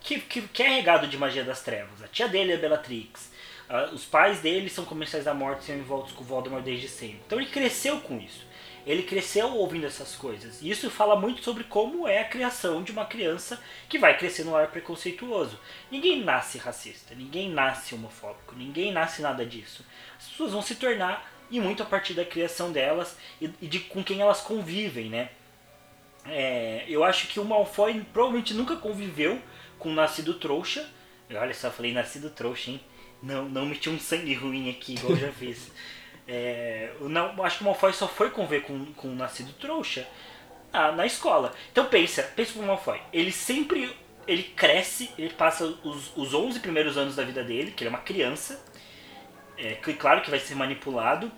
que, 0.00 0.20
que, 0.20 0.42
que 0.42 0.62
é 0.62 0.68
regado 0.68 1.06
de 1.06 1.18
magia 1.18 1.44
das 1.44 1.62
trevas. 1.62 2.02
A 2.02 2.08
tia 2.08 2.28
dele 2.28 2.52
é 2.52 2.56
Bellatrix. 2.56 3.30
Uh, 3.68 3.94
os 3.94 4.04
pais 4.04 4.40
dele 4.40 4.70
são 4.70 4.84
comensais 4.84 5.24
da 5.24 5.34
morte 5.34 5.62
e 5.62 5.66
são 5.66 5.76
envoltos 5.76 6.12
com 6.12 6.22
o 6.22 6.26
Voldemort 6.26 6.62
desde 6.62 6.88
sempre. 6.88 7.20
Então 7.26 7.40
ele 7.40 7.50
cresceu 7.50 8.00
com 8.00 8.18
isso. 8.18 8.46
Ele 8.86 9.02
cresceu 9.02 9.52
ouvindo 9.52 9.86
essas 9.86 10.14
coisas. 10.14 10.62
E 10.62 10.70
isso 10.70 10.88
fala 10.88 11.18
muito 11.18 11.42
sobre 11.42 11.64
como 11.64 12.06
é 12.06 12.20
a 12.20 12.28
criação 12.28 12.84
de 12.84 12.92
uma 12.92 13.04
criança 13.04 13.60
que 13.88 13.98
vai 13.98 14.16
crescer 14.16 14.44
num 14.44 14.54
ar 14.54 14.68
preconceituoso. 14.68 15.58
Ninguém 15.90 16.22
nasce 16.22 16.58
racista, 16.58 17.12
ninguém 17.12 17.50
nasce 17.50 17.96
homofóbico, 17.96 18.54
ninguém 18.54 18.92
nasce 18.92 19.22
nada 19.22 19.44
disso. 19.44 19.84
As 20.16 20.28
pessoas 20.28 20.52
vão 20.52 20.62
se 20.62 20.76
tornar, 20.76 21.28
e 21.50 21.60
muito 21.60 21.82
a 21.82 21.86
partir 21.86 22.14
da 22.14 22.24
criação 22.24 22.72
delas 22.72 23.16
e, 23.40 23.48
de 23.48 23.80
com 23.80 24.02
quem 24.02 24.20
elas 24.20 24.40
convivem, 24.40 25.08
né? 25.08 25.30
É, 26.24 26.84
eu 26.88 27.04
acho 27.04 27.28
que 27.28 27.38
o 27.38 27.44
Malfoy 27.44 28.04
provavelmente 28.12 28.52
nunca 28.52 28.76
conviveu 28.76 29.40
com 29.78 29.92
Nascido 29.92 30.34
Trouxa. 30.34 30.88
Olha 31.30 31.54
só, 31.54 31.70
falei 31.70 31.92
Nascido 31.92 32.30
Trouxa, 32.30 32.70
hein? 32.70 32.80
Não, 33.26 33.48
não 33.48 33.66
meti 33.66 33.90
um 33.90 33.98
sangue 33.98 34.34
ruim 34.34 34.70
aqui, 34.70 34.94
igual 34.94 35.12
eu 35.12 35.18
já 35.18 35.32
fiz. 35.32 35.70
É, 36.28 36.90
não, 37.02 37.40
acho 37.44 37.58
que 37.58 37.62
o 37.62 37.66
Malfoy 37.66 37.92
só 37.92 38.08
foi 38.08 38.30
conviver 38.30 38.62
com, 38.62 38.86
com 38.94 39.06
Nascido 39.14 39.52
Trouxa 39.52 40.04
na, 40.72 40.90
na 40.90 41.06
escola. 41.06 41.54
Então 41.70 41.84
pensa, 41.84 42.24
pensa 42.34 42.52
pro 42.52 42.64
Malfoy. 42.64 43.00
Ele 43.12 43.30
sempre 43.30 43.94
ele 44.26 44.42
cresce, 44.42 45.10
ele 45.16 45.32
passa 45.32 45.64
os, 45.64 46.16
os 46.16 46.34
11 46.34 46.58
primeiros 46.60 46.98
anos 46.98 47.14
da 47.14 47.22
vida 47.22 47.44
dele, 47.44 47.70
que 47.70 47.84
ele 47.84 47.88
é 47.88 47.90
uma 47.90 48.02
criança, 48.02 48.60
é, 49.56 49.74
claro 49.74 50.20
que 50.22 50.30
vai 50.30 50.40
ser 50.40 50.54
manipulado. 50.54 51.30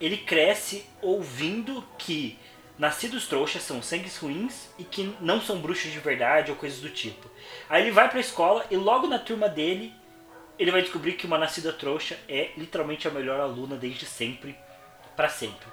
Ele 0.00 0.16
cresce 0.16 0.84
ouvindo 1.00 1.82
que 1.98 2.38
nascidos 2.78 3.26
trouxas 3.26 3.62
são 3.62 3.80
sangues 3.80 4.16
ruins 4.16 4.68
e 4.78 4.84
que 4.84 5.14
não 5.20 5.40
são 5.40 5.60
bruxos 5.60 5.90
de 5.90 5.98
verdade 6.00 6.50
ou 6.50 6.56
coisas 6.56 6.80
do 6.80 6.90
tipo. 6.90 7.28
Aí 7.68 7.82
ele 7.82 7.92
vai 7.92 8.08
pra 8.10 8.20
escola 8.20 8.66
e 8.70 8.76
logo 8.76 9.06
na 9.06 9.18
turma 9.18 9.48
dele 9.48 9.92
ele 10.58 10.70
vai 10.70 10.82
descobrir 10.82 11.14
que 11.14 11.26
uma 11.26 11.38
nascida 11.38 11.72
trouxa 11.72 12.18
é 12.28 12.50
literalmente 12.56 13.08
a 13.08 13.10
melhor 13.10 13.40
aluna 13.40 13.76
desde 13.76 14.06
sempre, 14.06 14.56
para 15.16 15.28
sempre. 15.28 15.66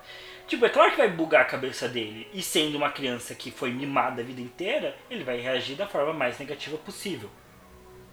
Tipo, 0.48 0.66
é 0.66 0.70
claro 0.70 0.92
que 0.92 0.98
vai 0.98 1.10
bugar 1.10 1.44
a 1.44 1.46
cabeça 1.46 1.88
dele. 1.88 2.28
E 2.34 2.42
sendo 2.42 2.78
uma 2.78 2.92
criança 2.92 3.34
que 3.34 3.52
foi 3.52 3.72
mimada 3.72 4.22
a 4.22 4.26
vida 4.26 4.42
inteira, 4.42 4.96
ele 5.10 5.24
vai 5.24 5.40
reagir 5.40 5.76
da 5.76 5.88
forma 5.88 6.14
mais 6.14 6.38
negativa 6.40 6.78
possível. 6.78 7.30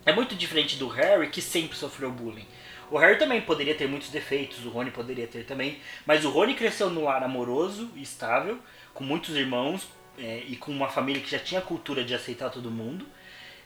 É 0.07 0.12
muito 0.12 0.35
diferente 0.35 0.77
do 0.77 0.89
Harry, 0.89 1.29
que 1.31 1.43
sempre 1.43 1.77
sofreu 1.77 2.11
bullying. 2.11 2.47
O 2.91 2.97
Harry 2.97 3.19
também 3.19 3.41
poderia 3.41 3.75
ter 3.75 3.87
muitos 3.87 4.09
defeitos, 4.09 4.64
o 4.64 4.71
Rony 4.71 4.91
poderia 4.91 5.27
ter 5.27 5.45
também, 5.45 5.79
mas 6.07 6.25
o 6.25 6.31
Rony 6.31 6.55
cresceu 6.55 6.89
num 6.89 7.05
lar 7.05 7.23
amoroso 7.23 7.91
e 7.95 8.03
estável, 8.03 8.59
com 8.95 9.05
muitos 9.05 9.37
irmãos 9.37 9.87
é, 10.19 10.43
e 10.47 10.57
com 10.57 10.73
uma 10.73 10.89
família 10.89 11.21
que 11.21 11.31
já 11.31 11.39
tinha 11.39 11.61
a 11.61 11.64
cultura 11.64 12.03
de 12.03 12.14
aceitar 12.14 12.51
todo 12.51 12.71
mundo. 12.71 13.07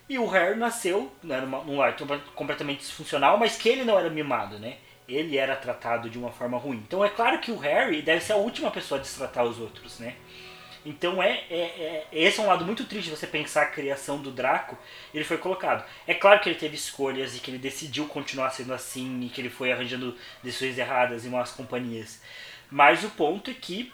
E 0.08 0.18
o 0.18 0.26
Harry 0.26 0.58
nasceu 0.58 1.10
né, 1.22 1.40
num 1.40 1.78
lar 1.78 1.96
completamente 2.34 2.80
disfuncional, 2.80 3.38
mas 3.38 3.56
que 3.56 3.68
ele 3.68 3.84
não 3.84 3.98
era 3.98 4.10
mimado, 4.10 4.58
né? 4.58 4.76
Ele 5.08 5.36
era 5.36 5.56
tratado 5.56 6.10
de 6.10 6.18
uma 6.18 6.30
forma 6.30 6.58
ruim. 6.58 6.82
Então 6.86 7.04
é 7.04 7.08
claro 7.08 7.38
que 7.38 7.50
o 7.50 7.58
Harry 7.58 8.02
deve 8.02 8.20
ser 8.20 8.32
a 8.32 8.36
última 8.36 8.70
pessoa 8.70 8.98
a 8.98 9.02
destratar 9.02 9.44
os 9.44 9.58
outros, 9.58 9.98
né? 9.98 10.16
Então 10.84 11.22
é, 11.22 11.44
é, 11.48 11.56
é, 11.56 12.06
esse 12.12 12.40
é 12.40 12.42
um 12.42 12.46
lado 12.46 12.64
muito 12.64 12.84
triste 12.84 13.10
você 13.10 13.26
pensar 13.26 13.62
a 13.62 13.66
criação 13.66 14.20
do 14.20 14.30
Draco. 14.30 14.76
Ele 15.14 15.24
foi 15.24 15.38
colocado. 15.38 15.84
É 16.06 16.14
claro 16.14 16.40
que 16.40 16.48
ele 16.48 16.58
teve 16.58 16.74
escolhas 16.74 17.36
e 17.36 17.40
que 17.40 17.50
ele 17.50 17.58
decidiu 17.58 18.06
continuar 18.06 18.50
sendo 18.50 18.74
assim 18.74 19.22
e 19.22 19.28
que 19.28 19.40
ele 19.40 19.50
foi 19.50 19.72
arranjando 19.72 20.16
decisões 20.42 20.78
erradas 20.78 21.24
em 21.24 21.28
umas 21.28 21.52
companhias. 21.52 22.20
Mas 22.70 23.04
o 23.04 23.10
ponto 23.10 23.50
é 23.50 23.54
que 23.54 23.92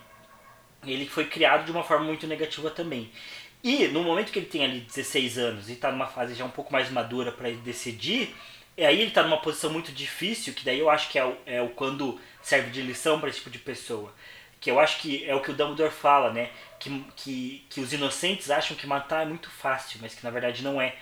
ele 0.86 1.06
foi 1.06 1.26
criado 1.26 1.64
de 1.64 1.72
uma 1.72 1.82
forma 1.82 2.04
muito 2.04 2.26
negativa 2.26 2.70
também. 2.70 3.11
E 3.62 3.88
no 3.88 4.02
momento 4.02 4.30
que 4.30 4.38
ele 4.38 4.46
tem 4.46 4.64
ali 4.64 4.80
16 4.80 5.38
anos 5.38 5.68
e 5.68 5.72
está 5.72 5.90
numa 5.90 6.06
fase 6.06 6.34
já 6.34 6.44
um 6.44 6.50
pouco 6.50 6.72
mais 6.72 6.90
madura 6.90 7.32
para 7.32 7.50
decidir, 7.50 8.34
e 8.76 8.84
aí 8.84 9.00
ele 9.00 9.09
está 9.09 9.24
numa 9.24 9.38
posição 9.38 9.70
muito 9.72 9.90
difícil, 9.90 10.54
que 10.54 10.64
daí 10.64 10.78
eu 10.78 10.88
acho 10.88 11.09
que 11.09 11.18
é 11.18 11.24
o, 11.24 11.36
é 11.44 11.61
o 11.61 11.68
quando 11.70 12.20
serve 12.40 12.70
de 12.70 12.80
lição 12.80 13.18
para 13.18 13.28
esse 13.28 13.38
tipo 13.38 13.50
de 13.50 13.59
pessoa. 13.59 14.14
Que 14.61 14.70
eu 14.70 14.78
acho 14.78 15.00
que 15.00 15.24
é 15.28 15.34
o 15.34 15.40
que 15.40 15.50
o 15.50 15.54
Dumbledore 15.54 15.92
fala, 15.92 16.32
né? 16.32 16.50
Que, 16.78 17.04
que, 17.16 17.64
que 17.68 17.80
os 17.80 17.92
inocentes 17.92 18.50
acham 18.50 18.76
que 18.76 18.86
matar 18.86 19.22
é 19.22 19.28
muito 19.28 19.50
fácil, 19.50 19.98
mas 20.00 20.14
que 20.14 20.22
na 20.22 20.30
verdade 20.30 20.62
não 20.62 20.80
é. 20.80 20.94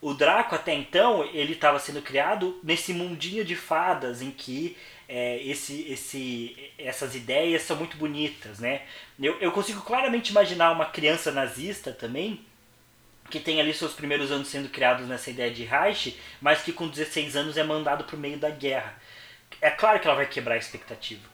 O 0.00 0.14
Draco 0.14 0.54
até 0.54 0.74
então, 0.74 1.24
ele 1.32 1.54
estava 1.54 1.78
sendo 1.78 2.02
criado 2.02 2.60
nesse 2.62 2.92
mundinho 2.92 3.44
de 3.44 3.56
fadas 3.56 4.22
em 4.22 4.30
que 4.30 4.76
é, 5.08 5.42
esse, 5.42 5.90
esse, 5.90 6.72
essas 6.78 7.14
ideias 7.14 7.62
são 7.62 7.76
muito 7.76 7.96
bonitas, 7.96 8.58
né? 8.58 8.82
Eu, 9.20 9.38
eu 9.40 9.52
consigo 9.52 9.82
claramente 9.82 10.30
imaginar 10.30 10.72
uma 10.72 10.86
criança 10.86 11.30
nazista 11.30 11.92
também, 11.92 12.44
que 13.30 13.40
tem 13.40 13.60
ali 13.60 13.72
seus 13.72 13.94
primeiros 13.94 14.30
anos 14.30 14.48
sendo 14.48 14.68
criados 14.68 15.08
nessa 15.08 15.30
ideia 15.30 15.50
de 15.50 15.64
Reich, 15.64 16.18
mas 16.40 16.62
que 16.62 16.72
com 16.72 16.88
16 16.88 17.36
anos 17.36 17.56
é 17.56 17.64
mandado 17.64 18.04
para 18.04 18.16
o 18.16 18.18
meio 18.18 18.38
da 18.38 18.50
guerra. 18.50 19.00
É 19.60 19.70
claro 19.70 20.00
que 20.00 20.06
ela 20.06 20.16
vai 20.16 20.26
quebrar 20.26 20.54
a 20.54 20.58
expectativa 20.58 21.33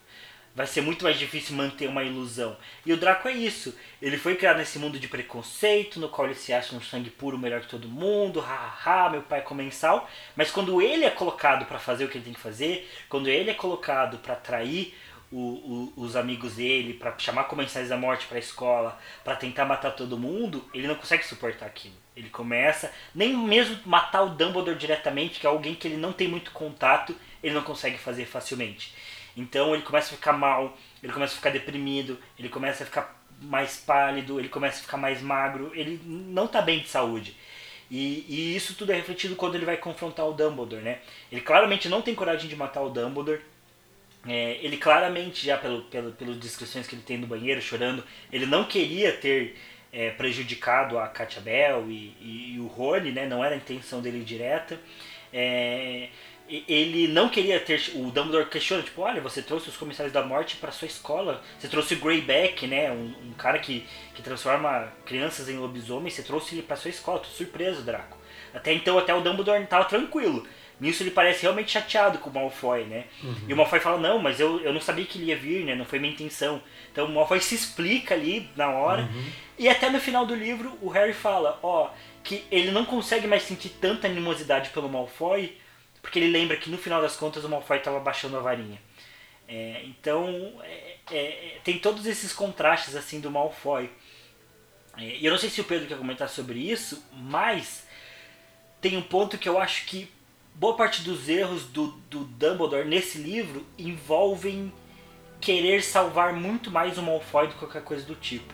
vai 0.55 0.67
ser 0.67 0.81
muito 0.81 1.05
mais 1.05 1.19
difícil 1.19 1.57
manter 1.57 1.89
uma 1.89 2.03
ilusão. 2.03 2.57
E 2.85 2.93
o 2.93 2.97
Draco 2.97 3.29
é 3.29 3.33
isso. 3.33 3.75
Ele 4.03 4.19
foi 4.19 4.37
criado 4.37 4.59
nesse 4.59 4.79
mundo 4.79 4.99
de 4.99 5.09
preconceito, 5.09 6.01
no 6.01 6.09
qual 6.09 6.27
ele 6.27 6.35
se 6.35 6.53
acha 6.53 6.75
um 6.75 6.81
sangue 6.81 7.11
puro 7.11 7.39
melhor 7.39 7.61
que 7.61 7.69
todo 7.69 7.89
mundo, 7.89 8.41
haha, 8.41 9.11
meu 9.11 9.23
pai 9.23 9.41
é 9.41 9.43
comensal. 9.43 10.09
Mas 10.35 10.51
quando 10.51 10.83
ele 10.83 11.05
é 11.05 11.11
colocado 11.11 11.67
para 11.67 11.79
fazer 11.79 12.05
o 12.05 12.09
que 12.09 12.19
ele 12.19 12.25
tem 12.25 12.35
que 12.35 12.41
fazer, 12.41 12.91
quando 13.09 13.29
ele 13.29 13.51
é 13.51 13.55
colocado 13.55 14.19
para 14.19 14.35
atrair 14.35 14.95
o, 15.33 15.39
o, 15.39 15.93
os 15.97 16.17
amigos 16.17 16.57
dele, 16.57 16.95
para 16.95 17.17
chamar 17.19 17.45
comensais 17.45 17.89
da 17.89 17.97
morte 17.97 18.27
para 18.27 18.37
a 18.37 18.41
escola, 18.41 18.99
para 19.23 19.37
tentar 19.37 19.65
matar 19.65 19.93
todo 19.93 20.19
mundo, 20.19 20.65
ele 20.75 20.89
não 20.89 20.97
consegue 20.97 21.25
suportar 21.25 21.67
aquilo. 21.67 21.95
Ele 22.17 22.29
começa, 22.29 22.93
nem 23.15 23.35
mesmo 23.37 23.79
matar 23.87 24.23
o 24.23 24.31
Dumbledore 24.31 24.77
diretamente, 24.77 25.39
que 25.39 25.47
é 25.47 25.49
alguém 25.49 25.75
que 25.75 25.87
ele 25.87 25.97
não 25.97 26.13
tem 26.13 26.27
muito 26.27 26.51
contato, 26.51 27.15
ele 27.43 27.55
não 27.55 27.63
consegue 27.63 27.97
fazer 27.97 28.27
facilmente. 28.27 28.93
Então 29.37 29.75
ele 29.75 29.83
começa 29.83 30.13
a 30.13 30.17
ficar 30.17 30.33
mal, 30.33 30.77
ele 31.03 31.13
começa 31.13 31.35
a 31.35 31.37
ficar 31.37 31.51
deprimido, 31.51 32.19
ele 32.39 32.49
começa 32.49 32.83
a 32.83 32.87
ficar 32.87 33.21
mais 33.41 33.79
pálido, 33.79 34.39
ele 34.39 34.49
começa 34.49 34.79
a 34.79 34.83
ficar 34.83 34.97
mais 34.97 35.23
magro, 35.23 35.73
ele 35.75 36.01
não 36.05 36.45
está 36.45 36.61
bem 36.61 36.81
de 36.81 36.89
saúde. 36.89 37.37
E, 37.91 38.25
e, 38.29 38.57
isso 38.57 38.75
tudo 38.75 38.93
é 38.93 38.95
refletido 38.95 39.35
quando 39.35 39.57
ele 39.57 39.65
vai 39.65 39.77
confrontar 39.77 40.27
o 40.27 40.33
Dumbledore, 40.33 40.83
né? 40.83 40.99
Ele 41.31 41.41
claramente 41.41 41.89
não 41.89 42.01
tem 42.01 42.15
coragem 42.15 42.49
de 42.49 42.55
matar 42.55 42.83
o 42.83 42.91
Dumbledore. 42.91 43.41
É, 44.29 44.59
ele 44.61 44.77
claramente, 44.77 45.45
já 45.45 45.57
pelo, 45.57 45.83
pelo, 45.85 46.13
pelas 46.13 46.39
descrições 46.39 46.87
que 46.87 46.95
ele 46.95 47.03
tem 47.03 47.19
no 47.19 47.27
banheiro, 47.27 47.61
chorando, 47.61 48.05
ele 48.31 48.47
não 48.47 48.65
queria 48.65 49.13
ter 49.13 49.57
é, 49.93 50.11
prejudicado 50.11 50.99
a 50.99 51.09
Katia 51.09 51.41
Bell 51.41 51.91
e, 51.91 52.15
e, 52.21 52.55
e, 52.55 52.61
o 52.61 52.67
Rony, 52.67 53.11
né? 53.11 53.27
Não 53.27 53.45
era 53.45 53.55
a 53.55 53.59
intenção 53.59 54.01
dele 54.01 54.23
direta. 54.23 54.79
É, 55.33 56.09
ele 56.67 57.09
não 57.09 57.29
queria 57.29 57.61
ter. 57.61 57.81
O 57.95 58.11
Dumbledore 58.11 58.47
questiona, 58.47 58.83
tipo, 58.83 59.03
olha, 59.03 59.21
você 59.21 59.41
trouxe 59.41 59.69
os 59.69 59.77
comissários 59.77 60.13
da 60.13 60.25
morte 60.25 60.57
para 60.57 60.73
sua 60.73 60.87
escola. 60.87 61.43
Você 61.59 61.69
trouxe 61.69 61.95
o 61.95 61.99
Greyback, 62.01 62.67
né? 62.67 62.91
Um, 62.91 63.15
um, 63.29 63.33
cara 63.39 63.59
que, 63.59 63.87
que 64.15 64.23
transforma 64.23 64.93
crianças 65.07 65.49
em 65.49 65.57
lobisomens. 65.57 66.15
Você 66.15 66.23
trouxe 66.23 66.55
ele 66.55 66.63
para 66.63 66.77
sua 66.77 66.91
escola. 66.91 67.21
Tô 67.21 67.29
surpreso, 67.29 67.83
Draco. 67.83 68.17
Até 68.53 68.73
então, 68.73 68.99
até 68.99 69.15
o 69.15 69.21
Dumbledore 69.21 69.65
tava 69.67 69.85
tranquilo. 69.85 70.47
Nisso 70.81 71.03
ele 71.03 71.11
parece 71.11 71.43
realmente 71.43 71.71
chateado 71.71 72.19
com 72.19 72.31
o 72.31 72.33
Malfoy, 72.33 72.85
né? 72.85 73.05
Uhum. 73.23 73.37
E 73.47 73.53
o 73.53 73.57
Malfoy 73.57 73.79
fala, 73.79 73.99
não, 73.99 74.19
mas 74.19 74.41
eu, 74.41 74.61
eu 74.61 74.73
não 74.73 74.81
sabia 74.81 75.05
que 75.05 75.19
ele 75.19 75.27
ia 75.27 75.37
vir, 75.37 75.65
né? 75.65 75.75
Não 75.75 75.85
foi 75.85 75.99
minha 75.99 76.13
intenção. 76.13 76.61
Então 76.91 77.07
o 77.07 77.13
Malfoy 77.13 77.39
se 77.39 77.55
explica 77.55 78.15
ali 78.15 78.49
na 78.57 78.71
hora. 78.71 79.03
Uhum. 79.03 79.25
E 79.59 79.69
até 79.69 79.91
no 79.91 80.01
final 80.01 80.25
do 80.25 80.35
livro, 80.35 80.73
o 80.81 80.89
Harry 80.89 81.13
fala, 81.13 81.61
ó, 81.63 81.91
que 82.25 82.45
ele 82.51 82.71
não 82.71 82.87
consegue 82.87 83.27
mais 83.27 83.43
sentir 83.43 83.69
tanta 83.69 84.07
animosidade 84.07 84.71
pelo 84.71 84.89
Malfoy 84.89 85.55
porque 86.03 86.19
ele 86.19 86.31
lembra 86.31 86.57
que 86.57 86.71
no 86.71 86.79
final 86.79 87.01
das 87.01 87.17
contas 87.17 87.45
o 87.45 87.49
Malfoy 87.49 87.79
estava 87.79 88.01
baixando 88.01 88.37
a 88.37 88.41
varinha. 88.41 88.81
É, 89.49 89.83
então 89.85 90.61
é, 90.63 90.97
é, 91.11 91.61
tem 91.65 91.79
todos 91.79 92.07
esses 92.07 92.33
contrastes 92.33 92.95
assim 92.95 93.21
do 93.21 93.31
Malfoy. 93.31 93.91
É, 94.97 95.17
e 95.17 95.27
eu 95.27 95.33
não 95.33 95.39
sei 95.39 95.51
se 95.51 95.61
o 95.61 95.65
Pedro 95.65 95.89
quer 95.89 95.99
comentar 95.99 96.29
sobre 96.29 96.59
isso, 96.59 97.05
mas 97.13 97.87
tem 98.81 98.97
um 98.97 99.03
ponto 99.03 99.37
que 99.37 99.49
eu 99.49 99.59
acho 99.59 99.87
que 99.87 100.11
boa 100.55 100.77
parte 100.77 101.03
dos 101.03 101.29
erros 101.29 101.65
do, 101.65 101.89
do 102.09 102.25
Dumbledore 102.25 102.87
nesse 102.87 103.19
livro 103.19 103.67
envolvem 103.79 104.73
querer 105.41 105.83
salvar 105.83 106.33
muito 106.35 106.71
mais 106.71 106.99
o 106.99 107.03
Malfoy 107.03 107.47
do 107.47 107.55
que 107.55 107.59
qualquer 107.59 107.83
coisa 107.83 108.05
do 108.05 108.15
tipo. 108.15 108.53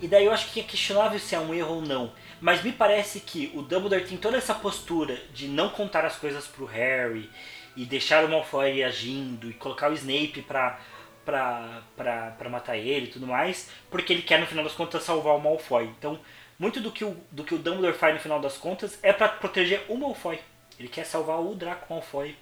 E 0.00 0.08
daí 0.08 0.26
eu 0.26 0.32
acho 0.32 0.52
que 0.52 0.60
é 0.60 0.62
questionável 0.64 1.18
se 1.18 1.34
é 1.34 1.38
um 1.38 1.54
erro 1.54 1.76
ou 1.76 1.82
não. 1.82 2.12
Mas 2.42 2.60
me 2.60 2.72
parece 2.72 3.20
que 3.20 3.52
o 3.54 3.62
Dumbledore 3.62 4.04
tem 4.04 4.18
toda 4.18 4.36
essa 4.36 4.52
postura 4.52 5.16
de 5.32 5.46
não 5.46 5.68
contar 5.68 6.04
as 6.04 6.16
coisas 6.16 6.44
pro 6.44 6.64
Harry 6.64 7.30
e 7.76 7.84
deixar 7.84 8.24
o 8.24 8.28
Malfoy 8.28 8.82
agindo 8.82 9.48
e 9.48 9.54
colocar 9.54 9.92
o 9.92 9.94
Snape 9.94 10.42
pra, 10.42 10.80
pra, 11.24 11.82
pra, 11.96 12.30
pra 12.32 12.50
matar 12.50 12.76
ele 12.76 13.06
e 13.06 13.10
tudo 13.10 13.28
mais, 13.28 13.70
porque 13.88 14.12
ele 14.12 14.22
quer 14.22 14.40
no 14.40 14.46
final 14.48 14.64
das 14.64 14.72
contas 14.72 15.04
salvar 15.04 15.36
o 15.36 15.40
Malfoy. 15.40 15.84
Então, 15.84 16.18
muito 16.58 16.80
do 16.80 16.90
que 16.90 17.04
o, 17.04 17.16
do 17.30 17.44
que 17.44 17.54
o 17.54 17.58
Dumbledore 17.58 17.96
faz 17.96 18.12
no 18.12 18.20
final 18.20 18.40
das 18.40 18.58
contas 18.58 18.98
é 19.04 19.12
para 19.12 19.28
proteger 19.28 19.86
o 19.88 19.96
Malfoy. 19.96 20.40
Ele 20.80 20.88
quer 20.88 21.06
salvar 21.06 21.40
o 21.40 21.54
Draco 21.54 21.94
Malfoy 21.94 22.36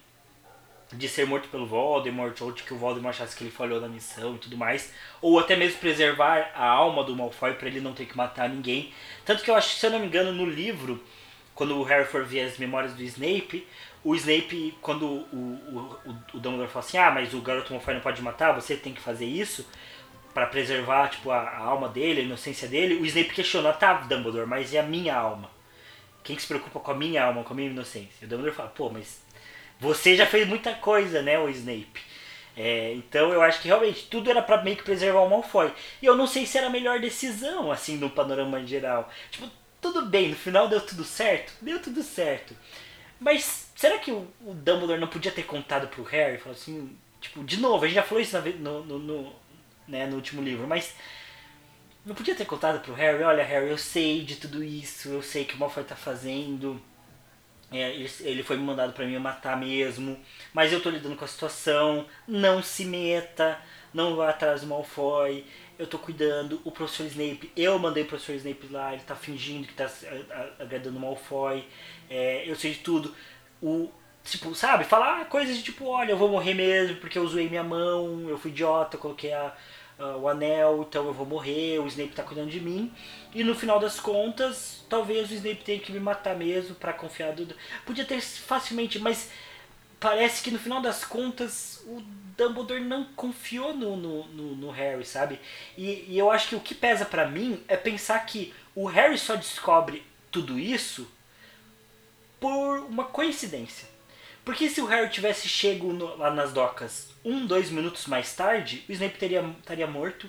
de 0.93 1.09
ser 1.09 1.27
morto 1.27 1.49
pelo 1.49 1.67
Voldemort, 1.67 2.41
ou 2.41 2.53
de 2.53 2.63
que 2.63 2.75
o 2.75 2.77
Voldemort 2.77 3.15
achasse 3.15 3.37
que 3.37 3.45
ele 3.45 3.51
falhou 3.51 3.81
na 3.81 3.89
missão 3.89 4.35
e 4.35 4.39
tudo 4.39 4.57
mais, 4.57 4.93
ou 5.23 5.39
até 5.39 5.55
mesmo 5.55 5.79
preservar 5.79 6.51
a 6.55 6.65
alma 6.65 7.05
do 7.05 7.15
Malfoy 7.15 7.55
para 7.55 7.69
ele 7.69 7.81
não 7.81 7.93
ter 7.93 8.07
que 8.07 8.17
matar 8.17 8.49
ninguém. 8.49 8.93
Tanto 9.25 9.43
que 9.43 9.51
eu 9.51 9.55
acho, 9.55 9.77
se 9.77 9.87
eu 9.87 9.91
não 9.91 10.01
me 10.01 10.07
engano, 10.07 10.33
no 10.33 10.45
livro, 10.45 11.03
quando 11.55 11.77
o 11.77 11.83
Harry 11.85 12.07
for 12.07 12.25
ver 12.25 12.43
as 12.43 12.59
memórias 12.59 12.95
do 12.95 13.03
Snape, 13.03 13.67
o 14.03 14.15
Snape, 14.15 14.77
quando 14.81 15.07
o, 15.07 15.19
o, 15.33 15.99
o, 16.07 16.17
o 16.35 16.41
Dumbledore 16.41 16.71
fala 16.71 16.85
assim, 16.85 16.99
ah, 16.99 17.11
mas 17.11 17.35
o 17.35 17.41
garoto 17.41 17.73
Malfoy 17.73 17.95
não 17.95 18.01
pode 18.01 18.23
matar, 18.23 18.53
você 18.53 18.77
tem 18.77 18.93
que 18.95 19.01
fazer 19.01 19.27
isso 19.27 19.67
para 20.33 20.47
preservar 20.47 21.09
tipo, 21.09 21.31
a, 21.31 21.41
a, 21.41 21.59
alma 21.59 21.89
dele, 21.89 22.21
a 22.21 22.25
inocência 22.25 22.67
dele, 22.67 22.95
o 22.95 23.07
Snape 23.07 23.35
questiona, 23.35 23.73
tá, 23.73 23.95
Dumbledore, 23.95 24.47
mas 24.47 24.73
e 24.73 24.79
a 24.79 24.83
minha 24.83 25.15
alma? 25.15 25.51
Quem 26.25 26.37
que 26.37 26.43
se 26.43 26.49
preocupa 26.49 26.81
com 26.81 26.91
a 26.91 26.95
minha 26.95 27.25
alma, 27.25 27.45
com 27.45 27.53
a 27.53 27.57
minha 27.57 27.71
inocência? 27.71 28.11
E 28.23 28.25
o 28.25 28.29
Dumbledore 28.29 28.57
fala, 28.57 28.69
pô, 28.71 28.89
mas 28.91 29.23
você 29.81 30.15
já 30.15 30.27
fez 30.27 30.47
muita 30.47 30.75
coisa, 30.75 31.23
né, 31.23 31.39
o 31.39 31.49
Snape. 31.49 32.11
É, 32.57 32.93
então 32.93 33.33
eu 33.33 33.41
acho 33.41 33.63
que 33.63 33.69
realmente 33.69 34.07
tudo 34.07 34.31
era 34.31 34.43
para 34.43 34.63
meio 34.63 34.77
que 34.77 34.83
preservar 34.83 35.21
o 35.21 35.31
Malfoy. 35.31 35.73
E 36.03 36.07
eu 36.07 36.17
não 36.17 36.27
sei 36.27 36.45
se 36.45 36.59
era 36.59 36.67
a 36.67 36.71
melhor 36.71 37.01
decisão, 37.01 37.73
assim, 37.73 37.97
no 37.97 38.11
panorama 38.11 38.65
geral. 38.67 39.11
Tipo, 39.31 39.49
tudo 39.81 40.07
bem, 40.07 40.29
no 40.29 40.37
final 40.37 40.69
deu 40.69 40.81
tudo 40.81 41.05
certo? 41.05 41.53
Deu 41.63 41.81
tudo 41.81 42.03
certo. 42.03 42.55
Mas 43.19 43.71
será 43.75 43.99
que 43.99 44.11
o, 44.11 44.29
o 44.43 44.53
Dumbledore 44.55 45.01
não 45.01 45.09
podia 45.09 45.33
ter 45.33 45.45
contado 45.45 45.89
pro 45.89 46.03
Harry? 46.05 46.39
Falou 46.39 46.55
assim, 46.55 46.97
tipo, 47.21 47.43
de 47.45 47.59
novo, 47.59 47.85
a 47.85 47.89
gente 47.89 47.97
já 47.97 48.03
falou 48.03 48.21
isso 48.21 48.39
no, 48.59 48.85
no, 48.85 48.99
no, 48.99 49.33
né, 49.89 50.07
no 50.07 50.17
último 50.17 50.43
livro, 50.43 50.67
mas 50.67 50.95
não 52.05 52.15
podia 52.15 52.35
ter 52.35 52.47
contado 52.47 52.81
pro 52.81 52.95
Harry, 52.95 53.23
olha 53.23 53.45
Harry, 53.45 53.69
eu 53.69 53.79
sei 53.79 54.23
de 54.23 54.37
tudo 54.37 54.65
isso, 54.65 55.09
eu 55.11 55.23
sei 55.23 55.45
que 55.45 55.55
o 55.55 55.59
Malfoy 55.59 55.85
tá 55.85 55.95
fazendo 55.97 56.81
é, 57.73 57.95
ele 58.21 58.43
foi 58.43 58.57
mandado 58.57 58.93
para 58.93 59.07
me 59.07 59.19
matar 59.19 59.57
mesmo, 59.57 60.19
mas 60.53 60.73
eu 60.73 60.81
tô 60.81 60.91
lidando 60.91 61.17
com 61.17 61.25
a 61.25 61.29
situação. 61.29 62.07
Não 62.27 62.63
se 62.63 62.85
meta, 62.85 63.59
não 63.95 64.17
vá 64.17 64.31
atrás 64.31 64.63
do 64.63 64.67
Malfoy. 64.67 65.45
Eu 65.79 65.87
tô 65.87 65.99
cuidando. 65.99 66.61
O 66.65 66.71
professor 66.73 67.07
Snape, 67.07 67.53
eu 67.57 67.79
mandei 67.79 68.03
o 68.03 68.07
professor 68.07 68.35
Snape 68.35 68.69
lá, 68.71 68.93
ele 68.93 69.03
tá 69.03 69.15
fingindo 69.15 69.67
que 69.67 69.75
tá 69.75 69.89
agradando 70.59 70.99
o 70.99 71.01
Malfoy. 71.01 71.65
É, 72.09 72.49
eu 72.49 72.57
sei 72.57 72.73
de 72.73 72.81
tudo. 72.81 73.15
O, 73.63 73.89
tipo, 74.25 74.55
sabe? 74.55 74.85
Falar 74.85 75.27
coisas 75.27 75.57
de 75.57 75.63
tipo, 75.63 75.87
olha, 75.87 76.11
eu 76.13 76.19
vou 76.19 76.29
morrer 76.29 76.55
mesmo 76.55 76.97
porque 76.97 77.19
eu 77.19 77.27
zoei 77.27 77.49
minha 77.49 77.63
mão, 77.63 78.29
eu 78.29 78.39
fui 78.39 78.51
idiota, 78.51 78.99
coloquei 78.99 79.33
a, 79.33 79.55
uh, 80.01 80.19
o 80.19 80.29
anel, 80.29 80.87
então 80.89 81.07
eu 81.07 81.13
vou 81.13 81.27
morrer, 81.27 81.79
o 81.79 81.87
Snape 81.87 82.13
tá 82.13 82.23
cuidando 82.23 82.51
de 82.51 82.61
mim. 82.61 82.93
E 83.35 83.45
no 83.45 83.55
final 83.55 83.79
das 83.79 84.01
contas, 84.01 84.85
talvez 84.89 85.31
o 85.31 85.35
Snape 85.35 85.63
tenha 85.63 85.79
que 85.79 85.93
me 85.93 86.01
matar 86.01 86.37
mesmo 86.37 86.75
para 86.75 86.93
confiar 86.93 87.33
do. 87.33 87.55
Podia 87.85 88.05
ter 88.05 88.21
facilmente, 88.21 88.99
mas 88.99 89.31
parece 90.01 90.43
que 90.43 90.51
no 90.51 90.59
final 90.59 90.81
das 90.81 91.05
contas 91.05 91.83
o 91.87 92.03
Dumbledore 92.37 92.81
não 92.81 93.05
confiou 93.05 93.75
no, 93.75 93.97
no, 93.97 94.27
no, 94.29 94.57
no 94.57 94.71
Harry, 94.71 95.05
sabe? 95.05 95.39
E, 95.77 96.07
e, 96.09 96.19
eu 96.19 96.31
acho 96.31 96.49
que 96.49 96.57
o 96.57 96.61
que 96.61 96.75
pesa 96.75 97.05
para 97.05 97.29
mim 97.29 97.63
é 97.69 97.77
pensar 97.77 98.19
que 98.25 98.55
o 98.75 98.87
Harry 98.87 99.19
só 99.19 99.37
descobre 99.37 100.03
tudo 100.31 100.59
isso 100.59 101.07
por 102.41 102.79
uma 102.79 103.05
coincidência. 103.05 103.90
Porque 104.51 104.69
se 104.69 104.81
o 104.81 104.87
Harry 104.87 105.09
tivesse 105.09 105.49
chego 105.49 105.93
no, 105.93 106.17
lá 106.17 106.29
nas 106.29 106.53
docas 106.53 107.09
um, 107.25 107.47
dois 107.47 107.71
minutos 107.71 108.09
mais 108.09 108.35
tarde, 108.35 108.85
o 108.89 108.93
Snape 108.93 109.17
teria, 109.17 109.49
estaria 109.61 109.87
morto 109.87 110.29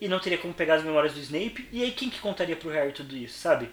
e 0.00 0.08
não 0.08 0.18
teria 0.18 0.38
como 0.38 0.52
pegar 0.52 0.74
as 0.74 0.82
memórias 0.82 1.14
do 1.14 1.20
Snape. 1.20 1.68
E 1.70 1.84
aí 1.84 1.92
quem 1.92 2.10
que 2.10 2.18
contaria 2.18 2.56
pro 2.56 2.70
Harry 2.70 2.90
tudo 2.90 3.16
isso, 3.16 3.38
sabe? 3.38 3.70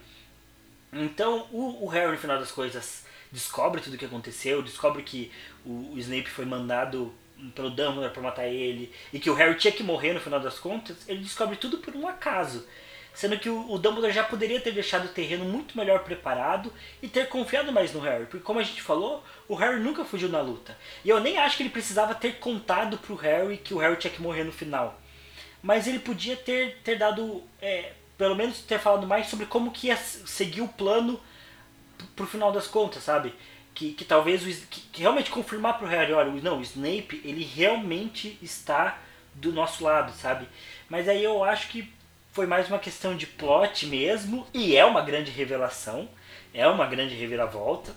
Então 0.93 1.48
o, 1.52 1.84
o 1.84 1.88
Harry, 1.88 2.12
no 2.12 2.18
final 2.20 2.38
das 2.38 2.52
coisas, 2.52 3.08
descobre 3.32 3.82
tudo 3.82 3.95
o 3.95 3.98
que 3.98 4.06
aconteceu, 4.06 4.62
descobre 4.62 5.02
que 5.02 5.32
o, 5.66 5.93
o 5.93 5.98
Snape 5.98 6.30
foi 6.30 6.45
mandado 6.45 7.12
pelo 7.56 7.72
Dumbledore 7.72 8.14
para 8.14 8.22
matar 8.22 8.48
ele 8.48 8.93
e 9.12 9.18
que 9.18 9.32
o 9.32 9.34
Harry 9.34 9.58
tinha 9.58 9.74
que 9.74 9.82
morrer 9.82 10.14
no 10.14 10.20
final 10.20 10.39
das 10.39 10.60
contas, 10.60 11.10
ele 11.10 11.22
descobre 11.22 11.56
tudo 11.56 11.80
por 11.80 11.95
um 11.95 12.08
acaso. 12.08 12.68
Sendo 13.18 13.39
que 13.39 13.49
o, 13.49 13.80
Dumbledore 13.80 14.13
já 14.13 14.24
poderia 14.24 14.61
ter 14.61 14.72
deixado 14.72 15.05
o 15.05 15.09
terreno 15.09 15.43
muito 15.43 15.76
melhor 15.76 16.03
preparado 16.03 16.72
e 17.01 17.07
ter 17.07 17.28
confiado 17.28 17.72
mais 17.72 17.91
no 17.91 17.99
Harry. 17.99 18.28
Porque 18.28 18.45
como 18.45 18.59
a 18.59 18.63
gente 18.63 18.80
falou, 18.80 19.24
o 19.47 19.55
Harry 19.55 19.80
nunca 19.80 20.05
fugiu 20.05 20.30
na 20.30 20.39
luta. 20.39 20.78
E 21.03 21.09
eu 21.09 21.20
nem 21.20 21.36
acho 21.36 21.57
que 21.57 21.63
ele 21.63 21.72
precisava 21.72 22.13
ter 22.13 22.34
contado 22.34 22.95
pro 22.99 23.15
Harry 23.15 23.57
que 23.57 23.74
o 23.74 23.80
Harry 23.80 23.95
tinha 23.95 24.13
que 24.13 24.22
morrer 24.22 24.43
no 24.43 24.51
final. 24.51 25.01
Mas 25.63 25.88
ele 25.88 25.97
podia 25.97 26.38
ter, 26.38 26.78
ter 26.84 26.95
dado. 26.95 27.41
É, 27.59 27.93
pelo 28.20 28.36
menos 28.36 28.61
ter 28.61 28.78
falado 28.78 29.07
mais 29.07 29.26
sobre 29.26 29.47
como 29.47 29.72
que 29.72 29.88
ia 29.88 29.97
seguir 29.97 30.61
o 30.61 30.68
plano 30.68 31.20
pro 32.15 32.28
final 32.28 32.51
das 32.51 32.68
contas, 32.68 33.01
sabe? 33.01 33.34
Que, 33.74 33.93
que 33.93 34.05
talvez 34.05 34.43
o, 34.43 34.68
que, 34.68 34.80
que 34.80 35.01
realmente 35.01 35.32
confirmar 35.32 35.80
pro 35.80 35.88
Harry, 35.88 36.13
olha, 36.13 36.30
não, 36.30 36.59
o 36.59 36.61
Snape 36.61 37.20
ele 37.26 37.43
realmente 37.43 38.38
está 38.43 38.99
do 39.34 39.51
nosso 39.51 39.84
lado, 39.84 40.11
sabe? 40.13 40.47
Mas 40.88 41.09
aí 41.09 41.24
eu 41.24 41.43
acho 41.43 41.70
que 41.70 41.97
foi 42.38 42.46
mais 42.46 42.68
uma 42.68 42.78
questão 42.78 43.18
de 43.18 43.26
plot 43.26 43.88
mesmo, 43.88 44.46
e 44.54 44.78
é 44.78 44.86
uma 44.86 45.02
grande 45.02 45.32
revelação, 45.32 46.08
é 46.54 46.68
uma 46.68 46.86
grande 46.86 47.16
reviravolta, 47.16 47.92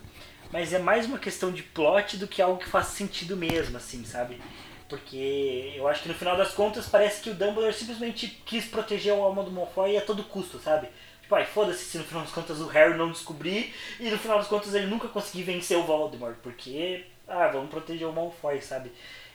mas 0.51 0.73
é 0.73 0.79
mais 0.79 1.05
uma 1.05 1.19
questão 1.19 1.53
de 1.53 1.63
plot 1.63 2.17
do 2.17 2.27
que 2.27 2.41
algo 2.41 2.59
que 2.59 2.67
faz 2.67 2.87
sentido 2.87 3.37
mesmo, 3.37 3.77
assim, 3.77 4.03
sabe? 4.03 4.41
Porque 4.89 5.75
eu 5.77 5.87
acho 5.87 6.03
que 6.03 6.09
no 6.09 6.15
final 6.15 6.39
das 6.39 6.53
contas 6.53 6.89
parece 6.89 7.21
que 7.21 7.29
o 7.29 7.35
Dumbledore 7.35 7.75
simplesmente 7.75 8.29
quis 8.47 8.65
proteger 8.65 9.13
o 9.13 9.23
alma 9.23 9.43
do 9.43 9.51
Malfoy 9.51 9.99
a 9.99 10.01
todo 10.01 10.25
custo, 10.25 10.59
sabe? 10.59 10.89
Tipo, 11.21 11.35
ai, 11.35 11.45
foda-se 11.45 11.85
se 11.85 11.99
no 11.99 12.05
final 12.05 12.23
das 12.23 12.33
contas 12.33 12.61
o 12.61 12.67
Harry 12.69 12.97
não 12.97 13.13
descobrir 13.13 13.75
e 14.01 14.09
no 14.09 14.17
final 14.17 14.39
das 14.39 14.49
contas 14.49 14.75
ele 14.75 14.87
nunca 14.87 15.07
conseguir 15.07 15.43
vencer 15.43 15.77
o 15.77 15.83
Voldemort, 15.83 16.37
porque, 16.43 17.05
ah, 17.29 17.49
vamos 17.49 17.69
proteger 17.69 18.09
o 18.09 18.13
Malfoy, 18.15 18.63
sabe? 18.63 18.91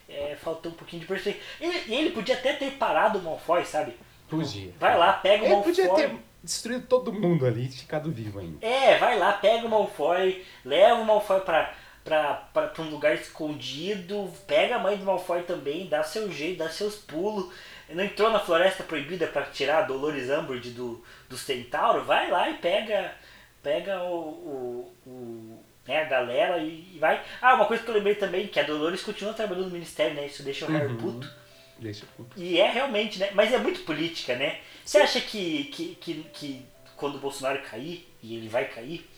É, 0.10 0.36
faltou 0.42 0.72
um 0.72 0.76
pouquinho 0.76 1.02
de 1.02 1.08
perspectiva. 1.08 1.46
E 1.62 1.94
ele 1.94 2.10
podia 2.10 2.34
até 2.34 2.54
ter 2.54 2.72
parado 2.72 3.20
o 3.20 3.22
Malfoy, 3.22 3.64
sabe? 3.64 3.94
Podia. 4.30 4.74
Vai 4.80 4.98
lá, 4.98 5.14
pega 5.14 5.44
o 5.44 5.46
Ele 5.46 5.54
Malfoy. 5.56 5.74
podia 5.74 5.94
ter 5.94 6.16
destruído 6.44 6.88
todo 6.88 7.12
mundo 7.14 7.46
ali 7.46 7.66
e 7.66 7.72
ficado 7.72 8.12
vivo 8.12 8.40
ainda. 8.40 8.66
É, 8.66 8.98
vai 8.98 9.18
lá, 9.18 9.34
pega 9.34 9.66
o 9.66 9.70
Malfoy, 9.70 10.44
leva 10.64 10.96
o 11.02 11.06
Malfoy 11.06 11.42
pra, 11.42 11.74
pra, 12.04 12.34
pra, 12.54 12.68
pra 12.68 12.84
um 12.84 12.90
lugar 12.90 13.14
escondido, 13.16 14.32
pega 14.48 14.76
a 14.76 14.80
mãe 14.80 14.98
do 14.98 15.06
Malfoy 15.06 15.44
também, 15.44 15.88
dá 15.88 16.04
seu 16.04 16.32
jeito, 16.32 16.60
dá 16.60 16.70
seus 16.70 16.96
pulos. 16.96 17.52
Não 17.90 18.04
entrou 18.04 18.32
na 18.32 18.40
Floresta 18.40 18.84
Proibida 18.84 19.28
para 19.28 19.44
tirar 19.44 19.80
a 19.80 19.82
Dolores 19.84 20.30
Umbridge 20.30 20.72
do, 20.72 21.04
do 21.30 21.38
Centauro? 21.38 22.04
Vai 22.04 22.32
lá 22.32 22.50
e 22.50 22.56
pega, 22.56 23.14
pega 23.62 24.02
o, 24.04 24.16
o, 24.16 24.94
o 25.06 25.64
né, 25.88 26.02
a 26.02 26.06
galera 26.06 26.58
e, 26.58 26.94
e 26.96 26.98
vai. 27.00 27.22
Ah, 27.40 27.54
uma 27.54 27.66
coisa 27.66 27.84
que 27.84 27.90
eu 27.90 27.94
lembrei 27.94 28.16
também, 28.16 28.48
que 28.48 28.60
a 28.60 28.64
Dolores 28.64 29.04
continua 29.04 29.34
trabalhando 29.36 29.66
no 29.66 29.72
Ministério, 29.72 30.16
né? 30.16 30.26
Isso 30.26 30.42
deixa 30.42 30.66
o 30.66 30.72
Harry 30.72 30.88
Uhum. 30.94 30.98
puto. 30.98 31.32
Deixa. 31.80 32.06
E 32.38 32.60
é 32.60 32.70
realmente, 32.72 33.20
né? 33.20 33.30
Mas 33.34 33.52
é 33.52 33.58
muito 33.58 33.82
política, 33.82 34.36
né? 34.36 34.60
Você 34.86 34.98
acha 34.98 35.20
que, 35.22 35.66
que, 35.66 35.96
que, 35.96 36.24
que 36.34 36.66
quando 36.96 37.16
o 37.16 37.20
Bolsonaro 37.20 37.62
cair, 37.64 38.08
e 38.24 38.36
ele 38.38 38.48
vai 38.48 38.66
cair, 38.70 39.10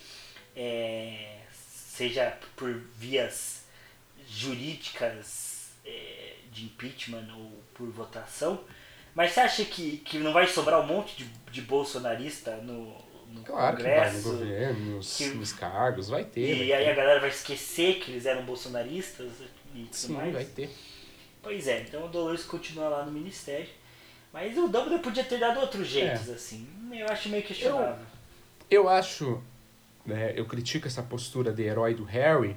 é, 0.56 1.38
seja 1.52 2.38
por 2.56 2.74
vias 2.96 3.64
jurídicas 4.28 5.70
é, 5.86 6.34
de 6.52 6.66
impeachment 6.66 7.28
ou 7.38 7.52
por 7.74 7.90
votação. 7.92 8.64
Mas 9.14 9.32
você 9.32 9.40
acha 9.40 9.66
que, 9.66 9.98
que 9.98 10.18
não 10.20 10.32
vai 10.34 10.48
sobrar 10.48 10.82
um 10.82 10.86
monte 10.88 11.16
de, 11.18 11.26
de 11.52 11.62
bolsonarista 11.62 12.56
no, 12.58 12.94
no 13.28 13.44
Claro 13.44 13.78
Congresso? 13.78 14.16
que 14.18 14.24
vai 14.24 14.32
no 14.34 14.40
governo, 14.40 14.96
nos, 14.98 15.18
que- 15.18 15.28
nos 15.30 15.54
cargos, 15.54 16.10
vai 16.10 16.24
ter. 16.24 16.54
E 16.56 16.68
vai 16.70 16.74
aí 16.74 16.86
ter. 16.86 16.92
a 16.92 16.96
galera 16.96 17.20
vai 17.20 17.30
esquecer 17.30 18.00
que 18.00 18.12
eles 18.12 18.26
eram 18.26 18.44
bolsonaristas 18.46 19.32
e 19.74 19.84
tudo 19.84 19.96
Sim, 19.96 20.14
mais? 20.14 20.34
vai 20.34 20.46
ter. 20.46 20.70
Pois 21.42 21.68
é, 21.68 21.82
então 21.82 22.06
o 22.06 22.10
Dolores 22.10 22.44
continua 22.44 22.90
lá 22.90 23.06
no 23.06 23.12
ministério. 23.12 23.68
Mas 24.34 24.58
o 24.58 24.68
Dumbledore 24.68 25.02
podia 25.02 25.24
ter 25.24 25.40
dado 25.40 25.60
outros 25.60 25.88
jeitos, 25.88 26.30
É. 26.30 26.34
assim. 26.34 26.68
Eu 26.92 27.08
acho 27.08 27.30
meio 27.30 27.44
questionável. 27.44 28.06
Eu 28.70 28.90
acho, 28.90 29.42
né, 30.06 30.34
eu 30.36 30.46
critico 30.46 30.86
essa 30.88 31.02
postura 31.02 31.52
de 31.54 31.64
herói 31.64 31.94
do 31.94 32.04
Harry, 32.04 32.56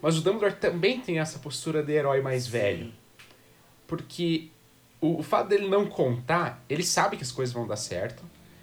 mas 0.00 0.16
o 0.16 0.20
Dumbledore 0.20 0.54
também 0.60 1.00
tem 1.00 1.18
essa 1.18 1.38
postura 1.40 1.82
de 1.82 1.92
herói 1.92 2.20
mais 2.22 2.46
velho. 2.46 2.86
Sim. 2.86 2.94
Porque 3.86 4.48
o, 5.00 5.18
o 5.18 5.22
fato 5.22 5.48
dele 5.48 5.66
não 5.68 5.86
contar, 5.86 6.62
ele 6.68 6.84
sabe 6.84 7.16
que 7.16 7.22
as 7.22 7.32
coisas 7.32 7.52
vão 7.52 7.66
dar 7.66 7.76
certo, 7.76 8.22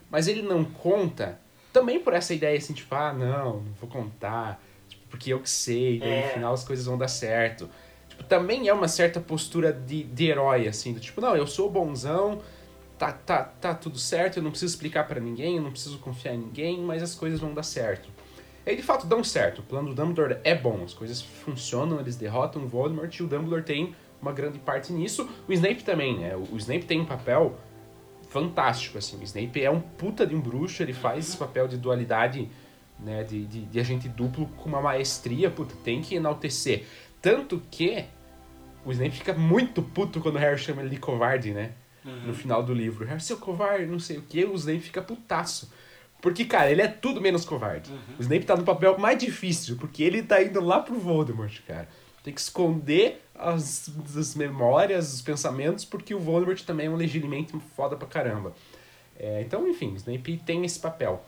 mas 0.09 0.28
ele 0.28 0.41
não 0.41 0.63
conta 0.63 1.39
também 1.73 1.99
por 1.99 2.13
essa 2.13 2.34
ideia 2.34 2.57
assim, 2.57 2.73
tipo, 2.73 2.93
ah, 2.95 3.11
não, 3.11 3.57
não 3.61 3.73
vou 3.82 3.89
contar, 3.89 4.61
tipo, 4.88 5.03
porque 5.09 5.34
eu 5.34 5.39
que 5.41 5.49
sei, 5.49 5.99
daí 5.99 6.09
É. 6.09 6.28
no 6.28 6.34
final 6.34 6.53
as 6.53 6.63
coisas 6.63 6.86
vão 6.86 6.97
dar 6.97 7.09
certo. 7.09 7.69
Tipo, 8.16 8.24
também 8.24 8.68
é 8.68 8.74
uma 8.74 8.88
certa 8.88 9.20
postura 9.20 9.74
de, 9.74 10.03
de 10.03 10.28
herói, 10.28 10.68
assim, 10.68 10.93
do 10.93 10.99
tipo, 10.99 11.20
não, 11.20 11.36
eu 11.36 11.45
sou 11.45 11.70
bonzão, 11.70 12.41
tá, 12.97 13.11
tá, 13.11 13.43
tá 13.43 13.76
tudo 13.76 13.99
certo, 13.99 14.38
eu 14.38 14.43
não 14.43 14.51
preciso 14.51 14.74
explicar 14.74 15.05
pra 15.05 15.20
ninguém, 15.20 15.57
eu 15.57 15.61
não 15.61 15.72
preciso 15.72 15.99
confiar 15.99 16.34
em 16.34 16.39
ninguém, 16.39 16.80
mas 16.80 17.03
as 17.03 17.13
coisas 17.13 17.39
vão 17.39 17.53
dar 17.53 17.63
certo. 17.63 18.09
E 18.66 18.76
de 18.76 18.82
fato, 18.82 19.05
dão 19.05 19.24
certo. 19.24 19.59
O 19.59 19.63
plano 19.63 19.89
do 19.89 19.95
Dumbledore 19.95 20.39
é 20.43 20.55
bom, 20.55 20.84
as 20.84 20.93
coisas 20.93 21.22
funcionam, 21.22 21.99
eles 21.99 22.16
derrotam 22.16 22.63
o 22.63 22.68
Voldemort 22.68 23.13
e 23.13 23.22
o 23.22 23.28
Dumbledore 23.28 23.63
tem 23.63 23.95
uma 24.22 24.32
grande 24.32 24.57
parte 24.57 24.91
nisso. 24.91 25.30
O 25.47 25.53
Snape 25.53 25.84
também, 25.84 26.18
né? 26.18 26.36
O 26.36 26.57
Snape 26.57 26.86
tem 26.86 26.99
um 26.99 27.05
papel 27.05 27.55
fantástico, 28.30 28.97
assim. 28.97 29.18
O 29.18 29.24
Snape 29.24 29.63
é 29.63 29.70
um 29.70 29.80
puta 29.80 30.26
de 30.26 30.34
um 30.34 30.41
bruxo, 30.41 30.82
ele 30.82 30.93
faz 30.93 31.28
esse 31.28 31.38
papel 31.38 31.68
de 31.68 31.78
dualidade, 31.78 32.49
né? 32.99 33.24
De, 33.24 33.45
de, 33.45 33.61
de 33.66 33.80
agente 33.80 34.09
duplo 34.09 34.47
com 34.57 34.68
uma 34.68 34.82
maestria, 34.82 35.51
puta, 35.51 35.76
tem 35.84 36.01
que 36.01 36.16
enaltecer. 36.16 36.88
Tanto 37.26 37.59
que 37.71 38.05
o 38.86 38.91
Snape 38.91 39.15
fica 39.15 39.34
muito 39.34 39.82
puto 39.82 40.21
quando 40.21 40.36
o 40.36 40.38
Harry 40.38 40.59
chama 40.59 40.84
ele 40.84 40.91
de 40.91 40.97
covarde, 40.97 41.55
né? 41.55 41.71
No 42.28 42.36
final 42.36 42.61
do 42.61 42.71
livro. 42.71 43.03
Harry, 43.03 43.19
seu 43.19 43.38
covarde, 43.38 43.88
não 43.88 43.97
sei 43.97 44.19
o 44.19 44.21
que, 44.21 44.45
o 44.45 44.53
Snape 44.53 44.82
fica 44.82 45.01
putaço. 45.01 45.73
Porque, 46.21 46.45
cara, 46.45 46.69
ele 46.69 46.84
é 46.84 46.88
tudo 46.88 47.19
menos 47.19 47.43
covarde. 47.43 47.91
O 48.19 48.21
Snape 48.21 48.45
tá 48.45 48.55
no 48.55 48.63
papel 48.63 48.99
mais 48.99 49.17
difícil, 49.17 49.76
porque 49.76 50.03
ele 50.03 50.21
tá 50.21 50.39
indo 50.39 50.61
lá 50.61 50.80
pro 50.82 50.99
Voldemort, 50.99 51.61
cara. 51.67 51.89
Tem 52.23 52.32
que 52.32 52.39
esconder 52.39 53.23
as, 53.34 53.89
as 54.15 54.36
memórias, 54.36 55.11
os 55.11 55.23
pensamentos, 55.23 55.84
porque 55.84 56.13
o 56.13 56.19
Voldemort 56.19 56.61
também 56.61 56.86
é 56.86 56.89
um 56.91 56.95
legilimento 56.95 57.59
foda 57.76 57.95
pra 57.95 58.07
caramba. 58.07 58.53
É, 59.17 59.41
então, 59.41 59.67
enfim, 59.67 59.93
o 59.93 59.95
Snape 59.95 60.38
tem 60.45 60.63
esse 60.63 60.78
papel. 60.80 61.26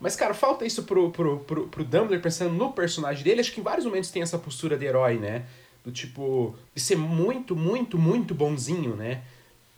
Mas, 0.00 0.16
cara, 0.16 0.34
falta 0.34 0.64
isso 0.64 0.82
pro, 0.84 1.10
pro, 1.10 1.38
pro, 1.40 1.68
pro 1.68 1.84
Dumbledore, 1.84 2.20
pensando 2.20 2.54
no 2.54 2.72
personagem 2.72 3.22
dele. 3.22 3.40
Acho 3.40 3.52
que 3.52 3.60
em 3.60 3.64
vários 3.64 3.86
momentos 3.86 4.10
tem 4.10 4.22
essa 4.22 4.38
postura 4.38 4.76
de 4.76 4.84
herói, 4.84 5.18
né? 5.18 5.46
Do 5.84 5.92
tipo, 5.92 6.54
de 6.74 6.80
ser 6.80 6.96
muito, 6.96 7.54
muito, 7.54 7.98
muito 7.98 8.34
bonzinho, 8.34 8.96
né? 8.96 9.22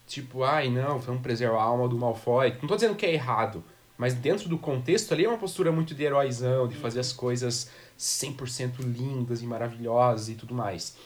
Tipo, 0.06 0.44
ai 0.44 0.70
não, 0.70 0.98
vamos 0.98 1.20
preservar 1.20 1.60
a 1.60 1.64
alma 1.64 1.88
do 1.88 1.98
Malfoy. 1.98 2.54
Não 2.60 2.68
tô 2.68 2.76
dizendo 2.76 2.94
que 2.94 3.04
é 3.04 3.12
errado, 3.12 3.62
mas 3.98 4.14
dentro 4.14 4.48
do 4.48 4.56
contexto 4.56 5.12
ali 5.12 5.24
é 5.24 5.28
uma 5.28 5.38
postura 5.38 5.72
muito 5.72 5.94
de 5.94 6.04
heróizão, 6.04 6.68
de 6.68 6.76
fazer 6.76 7.00
as 7.00 7.12
coisas 7.12 7.70
100% 7.98 8.78
lindas 8.80 9.42
e 9.42 9.46
maravilhosas 9.46 10.28
e 10.28 10.34
tudo 10.34 10.54
mais. 10.54 10.96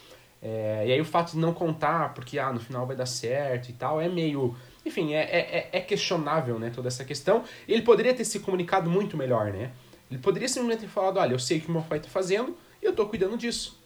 É, 0.43 0.85
e 0.87 0.93
aí 0.93 1.01
o 1.01 1.05
fato 1.05 1.33
de 1.33 1.39
não 1.39 1.53
contar, 1.53 2.15
porque 2.15 2.39
ah, 2.39 2.53
no 2.53 2.61
final 2.61 2.87
vai 2.87 2.97
dar 2.97 3.07
certo 3.07 3.69
e 3.69 3.73
tal, 3.73 4.01
é 4.01 4.09
meio. 4.09 4.57
Enfim, 4.85 5.13
é, 5.13 5.21
é, 5.21 5.69
é 5.73 5.81
questionável, 5.81 6.59
né, 6.59 6.71
toda 6.75 6.89
essa 6.89 7.05
questão. 7.05 7.45
Ele 7.69 7.83
poderia 7.83 8.15
ter 8.15 8.25
se 8.25 8.41
comunicado 8.41 8.89
muito 8.89 9.17
melhor, 9.17 9.53
né? 9.53 9.73
Ele 10.11 10.19
poderia 10.19 10.49
simplesmente 10.49 10.81
ter 10.81 10.89
falado, 10.89 11.19
olha, 11.19 11.35
eu 11.35 11.39
sei 11.39 11.59
o 11.59 11.61
que 11.61 11.69
o 11.69 11.73
Malfoy 11.73 12.01
tá 12.01 12.09
fazendo 12.09 12.57
e 12.83 12.87
eu 12.87 12.95
tô 12.95 13.07
cuidando 13.07 13.37
disso. 13.37 13.79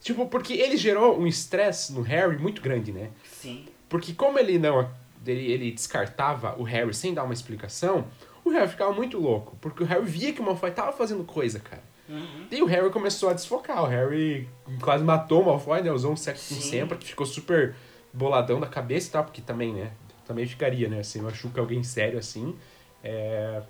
Tipo, 0.00 0.26
porque 0.26 0.54
ele 0.54 0.76
gerou 0.76 1.18
um 1.18 1.26
estresse 1.26 1.92
no 1.92 2.02
Harry 2.02 2.38
muito 2.38 2.62
grande, 2.62 2.92
né? 2.92 3.10
Sim. 3.24 3.66
Porque 3.88 4.12
como 4.12 4.38
ele 4.38 4.58
não 4.58 4.88
ele, 5.26 5.52
ele 5.52 5.70
descartava 5.70 6.54
o 6.58 6.62
Harry 6.62 6.94
sem 6.94 7.12
dar 7.12 7.24
uma 7.24 7.34
explicação, 7.34 8.06
o 8.44 8.50
Harry 8.50 8.68
ficava 8.68 8.92
muito 8.92 9.18
louco. 9.18 9.56
Porque 9.60 9.82
o 9.82 9.86
Harry 9.86 10.04
via 10.04 10.32
que 10.32 10.40
o 10.40 10.44
Malfoy 10.44 10.70
tava 10.70 10.92
fazendo 10.92 11.24
coisa, 11.24 11.60
cara. 11.60 11.82
Uhum. 12.10 12.46
E 12.50 12.60
o 12.60 12.66
Harry 12.66 12.90
começou 12.90 13.28
a 13.28 13.32
desfocar. 13.32 13.82
O 13.84 13.86
Harry 13.86 14.48
quase 14.82 15.04
matou 15.04 15.42
o 15.42 15.46
Malfoy, 15.46 15.80
né? 15.80 15.92
Usou 15.92 16.12
um 16.12 16.16
sexo 16.16 16.54
Sim. 16.54 16.60
sempre, 16.60 16.98
que 16.98 17.06
ficou 17.06 17.24
super 17.24 17.76
boladão 18.12 18.58
da 18.58 18.66
cabeça 18.66 19.08
e 19.08 19.10
tal. 19.12 19.24
Porque 19.24 19.40
também, 19.40 19.72
né? 19.72 19.92
Também 20.26 20.46
ficaria, 20.46 20.88
né? 20.88 21.02
Se 21.04 21.20
machuca 21.20 21.60
alguém 21.60 21.82
sério 21.84 22.18
assim. 22.18 22.56
É... 23.02 23.62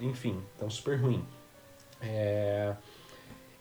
Enfim, 0.00 0.42
então 0.54 0.68
super 0.68 1.00
ruim. 1.00 1.24
É... 2.02 2.74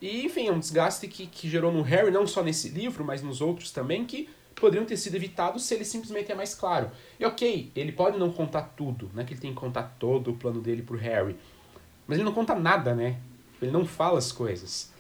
E, 0.02 0.26
enfim, 0.26 0.48
é 0.48 0.52
um 0.52 0.60
desgaste 0.60 1.08
que, 1.08 1.26
que 1.26 1.50
gerou 1.50 1.72
no 1.72 1.82
Harry, 1.82 2.12
não 2.12 2.28
só 2.28 2.44
nesse 2.44 2.70
livro, 2.70 3.06
mas 3.06 3.24
nos 3.24 3.40
outros 3.40 3.72
também, 3.72 4.06
que 4.06 4.30
poderiam 4.54 4.86
ter 4.86 4.98
sido 4.98 5.16
evitados 5.16 5.64
se 5.64 5.74
ele 5.74 5.86
simplesmente 5.86 6.32
é 6.32 6.36
mais 6.36 6.54
claro. 6.54 6.92
E 7.20 7.26
ok, 7.26 7.72
ele 7.76 7.92
pode 7.92 8.18
não 8.18 8.32
contar 8.32 8.62
tudo, 8.76 9.10
não 9.14 9.22
é 9.22 9.26
que 9.26 9.34
ele 9.34 9.42
tem 9.42 9.52
que 9.52 9.60
contar 9.60 9.96
todo 9.98 10.32
o 10.32 10.36
plano 10.36 10.62
dele 10.62 10.82
pro 10.82 10.98
Harry. 10.98 11.36
Mas 12.06 12.18
ele 12.18 12.26
não 12.26 12.34
conta 12.34 12.54
nada, 12.54 12.94
né? 12.94 13.18
Ele 13.62 13.72
não 13.72 13.86
fala 13.86 14.18
as 14.18 14.32
coisas. 14.32 14.92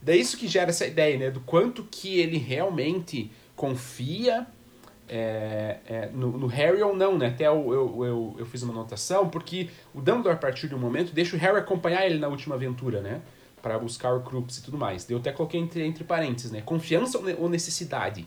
Daí 0.00 0.20
isso 0.20 0.36
que 0.36 0.46
gera 0.46 0.70
essa 0.70 0.86
ideia, 0.86 1.18
né? 1.18 1.30
Do 1.30 1.40
quanto 1.40 1.82
que 1.90 2.18
ele 2.20 2.36
realmente 2.36 3.30
confia 3.56 4.46
é, 5.08 5.78
é, 5.86 6.10
no, 6.12 6.36
no 6.38 6.46
Harry 6.46 6.82
ou 6.82 6.94
não, 6.94 7.16
né? 7.16 7.28
Até 7.28 7.46
eu, 7.46 7.72
eu, 7.72 8.04
eu, 8.04 8.36
eu 8.38 8.46
fiz 8.46 8.62
uma 8.62 8.72
anotação, 8.72 9.28
porque 9.28 9.68
o 9.94 10.00
Dumbledore, 10.00 10.34
a 10.34 10.38
partir 10.38 10.68
de 10.68 10.74
um 10.74 10.78
momento, 10.78 11.12
deixa 11.12 11.36
o 11.36 11.38
Harry 11.38 11.58
acompanhar 11.58 12.06
ele 12.06 12.18
na 12.18 12.28
última 12.28 12.54
aventura, 12.54 13.00
né? 13.00 13.20
Para 13.62 13.78
buscar 13.78 14.14
o 14.14 14.20
Crux 14.22 14.58
e 14.58 14.62
tudo 14.62 14.76
mais. 14.76 15.08
Eu 15.08 15.18
até 15.18 15.32
coloquei 15.32 15.60
entre, 15.60 15.82
entre 15.84 16.04
parênteses, 16.04 16.50
né? 16.50 16.60
Confiança 16.60 17.18
ou 17.18 17.24
ne- 17.24 17.36
ou 17.38 17.48
necessidade? 17.48 18.26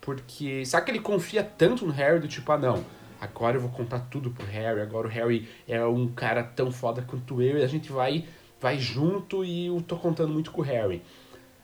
Porque 0.00 0.64
sabe 0.64 0.86
que 0.86 0.90
ele 0.92 1.00
confia 1.00 1.42
tanto 1.42 1.86
no 1.86 1.92
Harry 1.92 2.20
do 2.20 2.28
tipo, 2.28 2.50
ah 2.52 2.58
não, 2.58 2.84
agora 3.20 3.56
eu 3.56 3.60
vou 3.60 3.70
contar 3.70 4.00
tudo 4.10 4.30
pro 4.30 4.46
Harry, 4.46 4.80
agora 4.80 5.06
o 5.06 5.10
Harry 5.10 5.48
é 5.68 5.84
um 5.84 6.08
cara 6.08 6.42
tão 6.42 6.70
foda 6.72 7.02
quanto 7.02 7.42
eu 7.42 7.58
e 7.58 7.62
a 7.62 7.66
gente 7.66 7.92
vai, 7.92 8.24
vai 8.60 8.78
junto 8.78 9.44
e 9.44 9.66
eu 9.66 9.82
tô 9.86 9.96
contando 9.96 10.32
muito 10.32 10.50
com 10.50 10.60
o 10.60 10.64
Harry. 10.64 11.02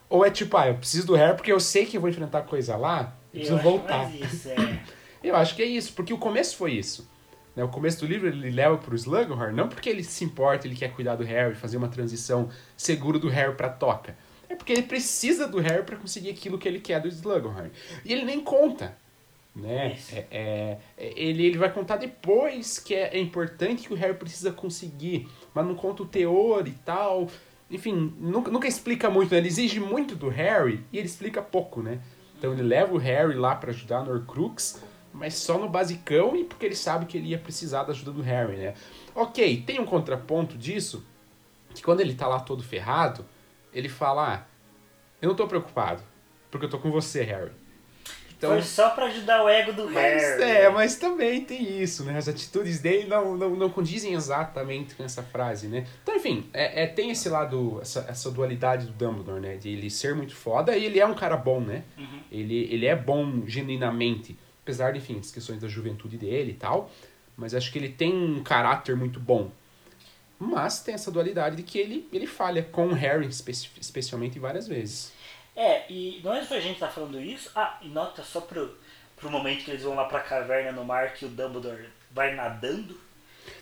Ou 0.08 0.24
é 0.24 0.30
tipo, 0.30 0.56
ah, 0.56 0.68
eu 0.68 0.74
preciso 0.76 1.06
do 1.06 1.14
Harry 1.14 1.36
porque 1.36 1.52
eu 1.52 1.60
sei 1.60 1.84
que 1.84 1.96
eu 1.96 2.00
vou 2.00 2.08
enfrentar 2.10 2.42
coisa 2.42 2.76
lá, 2.76 3.16
eu 3.32 3.40
preciso 3.40 3.54
acho 3.56 3.64
voltar. 3.64 4.14
isso, 4.14 4.48
é. 4.48 4.80
Eu 5.24 5.34
acho 5.34 5.56
que 5.56 5.62
é 5.62 5.66
isso, 5.66 5.92
porque 5.94 6.12
o 6.12 6.18
começo 6.18 6.56
foi 6.56 6.72
isso. 6.74 7.10
Né? 7.56 7.64
O 7.64 7.68
começo 7.68 7.98
do 7.98 8.06
livro 8.06 8.28
ele 8.28 8.48
leva 8.48 8.76
pro 8.78 8.94
Slughorn, 8.94 9.52
não 9.56 9.68
porque 9.68 9.88
ele 9.88 10.04
se 10.04 10.22
importa, 10.24 10.68
ele 10.68 10.76
quer 10.76 10.92
cuidar 10.92 11.16
do 11.16 11.24
Harry, 11.24 11.56
fazer 11.56 11.76
uma 11.78 11.88
transição 11.88 12.48
segura 12.76 13.18
do 13.18 13.28
Harry 13.28 13.56
pra 13.56 13.68
toca. 13.68 14.16
É 14.48 14.54
porque 14.54 14.72
ele 14.72 14.82
precisa 14.82 15.48
do 15.48 15.58
Harry 15.58 15.82
pra 15.82 15.96
conseguir 15.96 16.30
aquilo 16.30 16.58
que 16.58 16.68
ele 16.68 16.78
quer 16.78 17.00
do 17.00 17.08
Slughorn. 17.08 17.72
E 18.04 18.12
ele 18.12 18.24
nem 18.24 18.40
conta. 18.40 18.96
Né? 19.52 19.98
É, 20.12 20.24
é- 20.30 20.78
é- 20.98 21.12
ele, 21.16 21.46
ele 21.46 21.58
vai 21.58 21.72
contar 21.72 21.96
depois 21.96 22.78
que 22.78 22.94
é, 22.94 23.16
é 23.16 23.18
importante 23.18 23.88
que 23.88 23.94
o 23.94 23.96
Harry 23.96 24.14
precisa 24.14 24.52
conseguir, 24.52 25.26
mas 25.56 25.66
não 25.66 25.74
conta 25.74 26.02
o 26.02 26.06
teor 26.06 26.68
e 26.68 26.72
tal. 26.72 27.28
Enfim, 27.70 28.14
nunca, 28.20 28.50
nunca 28.50 28.68
explica 28.68 29.08
muito, 29.08 29.32
né? 29.32 29.38
Ele 29.38 29.48
exige 29.48 29.80
muito 29.80 30.14
do 30.14 30.28
Harry 30.28 30.84
e 30.92 30.98
ele 30.98 31.06
explica 31.06 31.40
pouco, 31.40 31.82
né? 31.82 31.98
Então 32.36 32.52
ele 32.52 32.62
leva 32.62 32.92
o 32.92 32.98
Harry 32.98 33.34
lá 33.34 33.54
pra 33.56 33.70
ajudar 33.70 34.04
no 34.04 34.12
Horcrux, 34.12 34.82
mas 35.14 35.32
só 35.32 35.56
no 35.56 35.66
basicão 35.66 36.36
e 36.36 36.44
porque 36.44 36.66
ele 36.66 36.76
sabe 36.76 37.06
que 37.06 37.16
ele 37.16 37.28
ia 37.28 37.38
precisar 37.38 37.84
da 37.84 37.92
ajuda 37.92 38.12
do 38.12 38.20
Harry, 38.20 38.58
né? 38.58 38.74
Ok, 39.14 39.62
tem 39.62 39.80
um 39.80 39.86
contraponto 39.86 40.58
disso, 40.58 41.02
que 41.74 41.82
quando 41.82 42.02
ele 42.02 42.14
tá 42.14 42.28
lá 42.28 42.38
todo 42.38 42.62
ferrado, 42.62 43.24
ele 43.72 43.88
fala, 43.88 44.34
ah, 44.34 44.44
eu 45.22 45.30
não 45.30 45.36
tô 45.36 45.46
preocupado, 45.46 46.02
porque 46.50 46.66
eu 46.66 46.70
tô 46.70 46.78
com 46.78 46.90
você, 46.90 47.22
Harry. 47.22 47.52
Então, 48.38 48.50
Foi 48.50 48.62
só 48.62 48.90
pra 48.90 49.06
ajudar 49.06 49.42
o 49.44 49.48
ego 49.48 49.72
do 49.72 49.86
Harry. 49.86 50.42
é, 50.42 50.68
mas 50.68 50.96
também 50.96 51.42
tem 51.42 51.80
isso, 51.82 52.04
né? 52.04 52.18
As 52.18 52.28
atitudes 52.28 52.80
dele 52.80 53.08
não, 53.08 53.34
não, 53.34 53.56
não 53.56 53.70
condizem 53.70 54.12
exatamente 54.12 54.94
com 54.94 55.02
essa 55.02 55.22
frase, 55.22 55.68
né? 55.68 55.86
Então, 56.02 56.14
enfim, 56.14 56.46
é, 56.52 56.82
é- 56.82 56.86
tem 56.86 57.10
esse 57.10 57.30
lado, 57.30 57.78
essa, 57.80 58.04
essa 58.08 58.30
dualidade 58.30 58.86
do 58.86 58.92
Dumbledore, 58.92 59.40
né? 59.40 59.56
De 59.56 59.70
ele 59.70 59.88
ser 59.88 60.14
muito 60.14 60.36
foda 60.36 60.76
e 60.76 60.84
ele 60.84 61.00
é 61.00 61.06
um 61.06 61.14
cara 61.14 61.36
bom, 61.36 61.60
né? 61.60 61.82
Uhum. 61.96 62.20
Ele, 62.30 62.68
ele 62.70 62.84
é 62.84 62.94
bom 62.94 63.42
genuinamente, 63.46 64.36
apesar 64.62 64.92
de, 64.92 64.98
enfim, 64.98 65.18
as 65.18 65.30
questões 65.30 65.58
da 65.60 65.66
juventude 65.68 66.18
dele 66.18 66.50
e 66.50 66.54
tal. 66.54 66.90
Mas 67.38 67.54
acho 67.54 67.72
que 67.72 67.78
ele 67.78 67.88
tem 67.88 68.14
um 68.14 68.42
caráter 68.42 68.94
muito 68.96 69.18
bom. 69.18 69.50
Mas 70.38 70.80
tem 70.80 70.94
essa 70.94 71.10
dualidade 71.10 71.56
de 71.56 71.62
que 71.62 71.78
ele, 71.78 72.06
ele 72.12 72.26
falha 72.26 72.62
com 72.62 72.88
o 72.88 72.92
Harry, 72.92 73.26
espe- 73.26 73.52
especialmente 73.80 74.38
várias 74.38 74.68
vezes. 74.68 75.10
É, 75.56 75.84
e 75.90 76.20
não 76.22 76.34
é 76.34 76.42
só 76.44 76.54
a 76.54 76.60
gente 76.60 76.78
tá 76.78 76.88
falando 76.88 77.20
isso. 77.20 77.50
Ah, 77.56 77.78
e 77.80 77.88
nota 77.88 78.22
só 78.22 78.40
pro, 78.42 78.76
pro 79.16 79.30
momento 79.30 79.64
que 79.64 79.70
eles 79.70 79.82
vão 79.82 79.94
lá 79.94 80.04
pra 80.04 80.20
caverna 80.20 80.70
no 80.72 80.84
mar 80.84 81.14
que 81.14 81.24
o 81.24 81.28
Dumbledore 81.28 81.88
vai 82.10 82.34
nadando. 82.34 82.98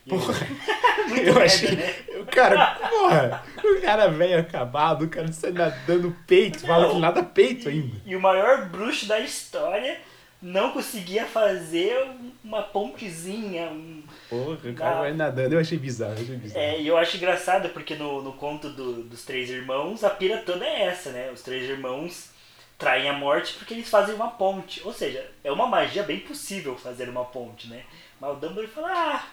E- 0.07 0.11
Porra, 0.11 0.35
eu 1.09 1.15
merda, 1.15 1.45
achei. 1.45 1.77
né? 1.77 1.95
eu- 2.09 2.27
cara, 2.27 2.75
porra, 2.89 3.43
o 3.63 3.81
cara 3.83 4.09
velho 4.09 4.41
acabado, 4.41 5.05
o 5.05 5.09
cara 5.09 5.31
sai 5.33 5.53
nadando 5.53 6.17
peito, 6.27 6.67
fala 6.67 6.91
que 6.91 6.99
nada 6.99 7.23
peito 7.23 7.69
ainda. 7.69 7.97
E 8.05 8.17
o 8.17 8.21
maior 8.21 8.67
bruxo 8.67 9.07
da 9.07 9.21
história 9.21 10.01
não 10.45 10.73
conseguia 10.73 11.25
fazer 11.25 11.97
uma 12.45 12.61
pontezinha, 12.63 13.71
um... 13.71 14.03
Porra, 14.29 14.59
o 14.63 14.75
cara 14.75 15.01
vai 15.01 15.15
nadando, 15.15 15.55
eu 15.55 15.59
achei 15.59 15.79
bizarro, 15.79 16.13
eu 16.13 16.23
achei 16.23 16.37
bizarro. 16.37 16.61
É, 16.61 16.81
e 16.83 16.87
eu 16.87 16.99
acho 16.99 17.17
engraçado 17.17 17.71
porque 17.71 17.95
no, 17.95 18.21
no 18.21 18.35
conto 18.35 18.69
do, 18.69 19.05
dos 19.05 19.25
três 19.25 19.49
irmãos, 19.49 20.05
a 20.05 20.11
pira 20.11 20.43
toda 20.43 20.63
é 20.63 20.83
essa, 20.83 21.11
né? 21.13 21.31
Os 21.33 21.41
três 21.41 21.67
irmãos 21.67 22.29
traem 22.77 23.09
a 23.09 23.15
morte 23.15 23.55
porque 23.55 23.73
eles 23.73 23.89
fazem 23.89 24.15
uma 24.15 24.33
ponte. 24.33 24.83
Ou 24.85 24.93
seja, 24.93 25.27
é 25.43 25.51
uma 25.51 25.67
magia 25.67 26.03
bem 26.03 26.21
possível 26.21 26.77
fazer 26.77 27.09
uma 27.09 27.25
ponte, 27.25 27.67
né? 27.69 27.83
Mas 28.21 28.33
o 28.33 28.35
Dumbledore 28.35 28.67
fala, 28.67 28.93
ah, 28.93 29.25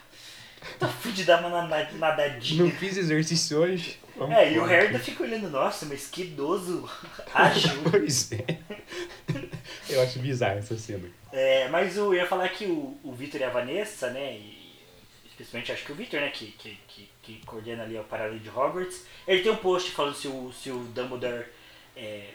tô 0.79 0.87
fui 0.87 1.11
de 1.11 1.25
dar 1.25 1.45
uma 1.45 1.67
nadadinha. 1.93 2.63
Não 2.63 2.71
fiz 2.71 2.95
exercício 2.95 3.59
hoje. 3.59 3.99
Vamos 4.15 4.33
é, 4.35 4.53
e 4.53 4.59
o 4.59 4.63
Harry 4.63 4.97
fica 4.97 5.23
olhando, 5.23 5.49
nossa, 5.49 5.85
mas 5.85 6.07
que 6.07 6.21
idoso 6.21 6.89
ágil. 7.33 7.71
pois 7.91 8.31
é. 8.31 8.59
Eu 9.91 10.01
acho 10.01 10.19
bizarro 10.19 10.59
essa 10.59 10.77
cena. 10.77 11.09
É, 11.31 11.67
mas 11.69 11.97
eu 11.97 12.13
ia 12.13 12.25
falar 12.25 12.49
que 12.49 12.65
o, 12.65 12.99
o 13.03 13.13
Victor 13.13 13.41
e 13.41 13.43
a 13.43 13.49
Vanessa, 13.49 14.09
né, 14.09 14.33
e, 14.33 14.79
especialmente 15.25 15.71
acho 15.71 15.85
que 15.85 15.91
o 15.91 15.95
Victor, 15.95 16.19
né, 16.19 16.29
que, 16.29 16.47
que, 16.51 16.77
que, 16.87 17.09
que 17.21 17.45
coordena 17.45 17.83
ali 17.83 17.97
a 17.97 18.03
parada 18.03 18.37
de 18.37 18.49
Hogwarts, 18.49 19.05
ele 19.27 19.41
tem 19.41 19.51
um 19.51 19.57
post 19.57 19.91
falando 19.91 20.15
se 20.15 20.27
o, 20.27 20.51
se 20.51 20.69
o 20.69 20.79
Dumbledore 20.79 21.45
é, 21.95 22.29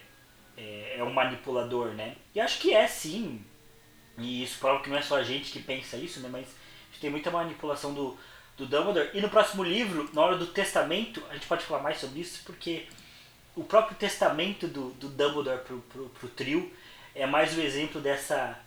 é, 0.57 0.95
é 0.97 1.03
um 1.03 1.13
manipulador, 1.13 1.89
né? 1.89 2.15
E 2.33 2.39
acho 2.39 2.59
que 2.59 2.73
é 2.73 2.87
sim. 2.87 3.41
E 4.17 4.43
isso 4.43 4.59
prova 4.59 4.83
que 4.83 4.89
não 4.89 4.97
é 4.97 5.01
só 5.01 5.17
a 5.17 5.23
gente 5.23 5.51
que 5.51 5.59
pensa 5.59 5.95
isso, 5.95 6.19
né? 6.21 6.29
Mas 6.31 6.47
tem 6.99 7.09
muita 7.09 7.29
manipulação 7.29 7.93
do, 7.93 8.17
do 8.57 8.65
Dumbledore. 8.65 9.11
E 9.13 9.21
no 9.21 9.29
próximo 9.29 9.63
livro, 9.63 10.09
na 10.13 10.21
hora 10.21 10.37
do 10.37 10.47
testamento, 10.47 11.23
a 11.29 11.33
gente 11.33 11.47
pode 11.47 11.63
falar 11.63 11.83
mais 11.83 11.99
sobre 11.99 12.21
isso, 12.21 12.41
porque 12.43 12.87
o 13.55 13.63
próprio 13.63 13.97
testamento 13.97 14.67
do, 14.67 14.89
do 14.91 15.09
Dumbledore 15.09 15.59
pro, 15.59 15.79
pro, 15.81 16.09
pro 16.09 16.29
trio 16.29 16.71
é 17.17 17.25
mais 17.25 17.57
um 17.57 17.61
exemplo 17.61 17.99
dessa, 17.99 18.57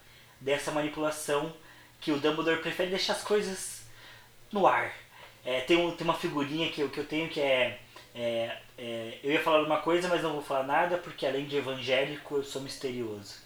dessa 0.40 0.70
manipulação 0.70 1.52
que 2.00 2.12
o 2.12 2.18
Dumbledore 2.18 2.60
prefere 2.60 2.90
deixar 2.90 3.14
as 3.14 3.22
coisas 3.22 3.82
no 4.52 4.66
ar. 4.66 4.92
É, 5.44 5.60
tem, 5.60 5.76
um, 5.76 5.90
tem 5.90 6.04
uma 6.04 6.14
figurinha 6.14 6.70
que 6.70 6.80
eu, 6.80 6.88
que 6.88 6.98
eu 6.98 7.06
tenho 7.06 7.28
que 7.28 7.40
é 7.40 7.80
é, 8.14 8.56
é, 8.76 9.18
eu 9.22 9.32
ia 9.32 9.40
falar 9.40 9.64
uma 9.64 9.78
coisa, 9.78 10.08
mas 10.08 10.22
não 10.22 10.32
vou 10.32 10.42
falar 10.42 10.66
nada, 10.66 10.98
porque 10.98 11.24
além 11.24 11.46
de 11.46 11.56
evangélico, 11.56 12.36
eu 12.36 12.42
sou 12.42 12.60
misterioso. 12.60 13.36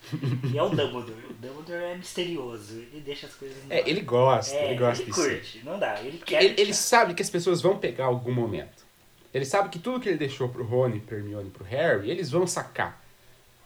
e 0.52 0.56
é 0.56 0.62
o 0.62 0.70
Dumbledore. 0.70 1.26
O 1.31 1.35
Dumbledore 1.35 1.82
é 1.82 1.97
misterioso. 1.97 2.78
Ele 2.78 3.02
deixa 3.05 3.26
as 3.26 3.35
coisas. 3.35 3.59
É, 3.68 3.89
ele 3.89 4.01
gosta, 4.01 4.55
é, 4.55 4.70
ele 4.70 4.78
gosta 4.78 5.02
ele 5.02 5.12
disso. 5.12 5.28
curte, 5.28 5.62
não 5.64 5.78
dá. 5.78 6.01
Ele 6.01 6.18
quer. 6.18 6.43
Ele, 6.43 6.60
ele, 6.60 6.74
sabe 6.74 7.14
que 7.14 7.22
as 7.22 7.31
pessoas 7.31 7.60
vão 7.60 7.78
pegar 7.78 8.06
algum 8.06 8.32
momento. 8.32 8.85
Ele 9.32 9.44
sabe 9.44 9.68
que 9.68 9.78
tudo 9.78 10.01
que 10.01 10.09
ele 10.09 10.18
deixou 10.18 10.48
pro 10.48 10.64
Rony, 10.64 11.01
pro 11.01 11.16
Hermione, 11.16 11.51
pro 11.51 11.64
Harry, 11.64 12.10
eles 12.10 12.31
vão 12.31 12.47
sacar. 12.47 13.03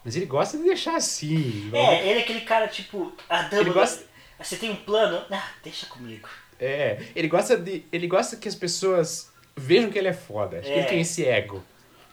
Mas 0.09 0.17
ele 0.17 0.25
gosta 0.25 0.57
de 0.57 0.65
deixar 0.65 0.97
assim. 0.97 1.71
É, 1.71 2.09
ele 2.09 2.21
é 2.21 2.23
aquele 2.23 2.41
cara 2.41 2.67
tipo. 2.67 3.13
A 3.29 3.43
Dumbledore. 3.43 3.75
Gosta... 3.75 4.07
Você 4.43 4.57
tem 4.57 4.71
um 4.71 4.77
plano? 4.77 5.23
Ah, 5.31 5.51
deixa 5.63 5.85
comigo. 5.85 6.27
É, 6.59 6.99
ele 7.15 7.29
gosta 7.29 7.59
de. 7.59 7.85
Ele 7.93 8.07
gosta 8.07 8.35
que 8.37 8.49
as 8.49 8.55
pessoas 8.55 9.31
vejam 9.55 9.91
que 9.91 9.99
ele 9.99 10.09
é 10.09 10.15
foda. 10.15 10.61
Acho 10.61 10.71
é. 10.71 10.73
que 10.73 10.79
ele 10.79 10.87
é. 10.87 10.89
tem 10.89 11.01
esse 11.03 11.27
ego. 11.27 11.63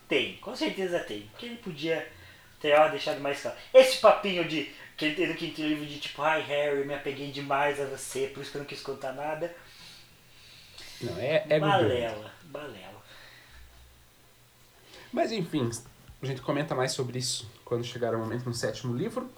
Tem, 0.09 0.35
com 0.41 0.53
certeza 0.53 0.99
tem. 0.99 1.21
Porque 1.31 1.45
ele 1.45 1.55
podia 1.55 2.05
ter 2.59 2.77
ó, 2.77 2.89
deixado 2.89 3.21
mais 3.21 3.41
claro. 3.41 3.55
Esse 3.73 3.99
papinho 3.99 4.45
de. 4.45 4.69
Que 4.97 5.05
ele 5.05 5.15
tem 5.15 5.27
no 5.27 5.35
quinto 5.35 5.61
livro 5.61 5.85
de 5.85 5.97
tipo, 5.97 6.21
ai 6.21 6.41
Harry, 6.41 6.85
me 6.85 6.95
apeguei 6.95 7.31
demais 7.31 7.79
a 7.79 7.85
você, 7.85 8.27
por 8.27 8.41
isso 8.41 8.51
que 8.51 8.57
eu 8.57 8.59
não 8.59 8.67
quis 8.67 8.81
contar 8.81 9.13
nada. 9.13 9.55
Não, 10.99 11.17
é, 11.17 11.45
é 11.47 11.59
Balela, 11.61 12.33
balela. 12.43 13.03
Mas 15.13 15.31
enfim, 15.31 15.69
a 16.21 16.25
gente 16.25 16.41
comenta 16.41 16.75
mais 16.75 16.91
sobre 16.91 17.19
isso 17.19 17.54
quando 17.65 17.83
chegar 17.83 18.15
o 18.15 18.19
momento 18.19 18.45
no 18.45 18.53
sétimo 18.53 18.95
livro. 18.95 19.29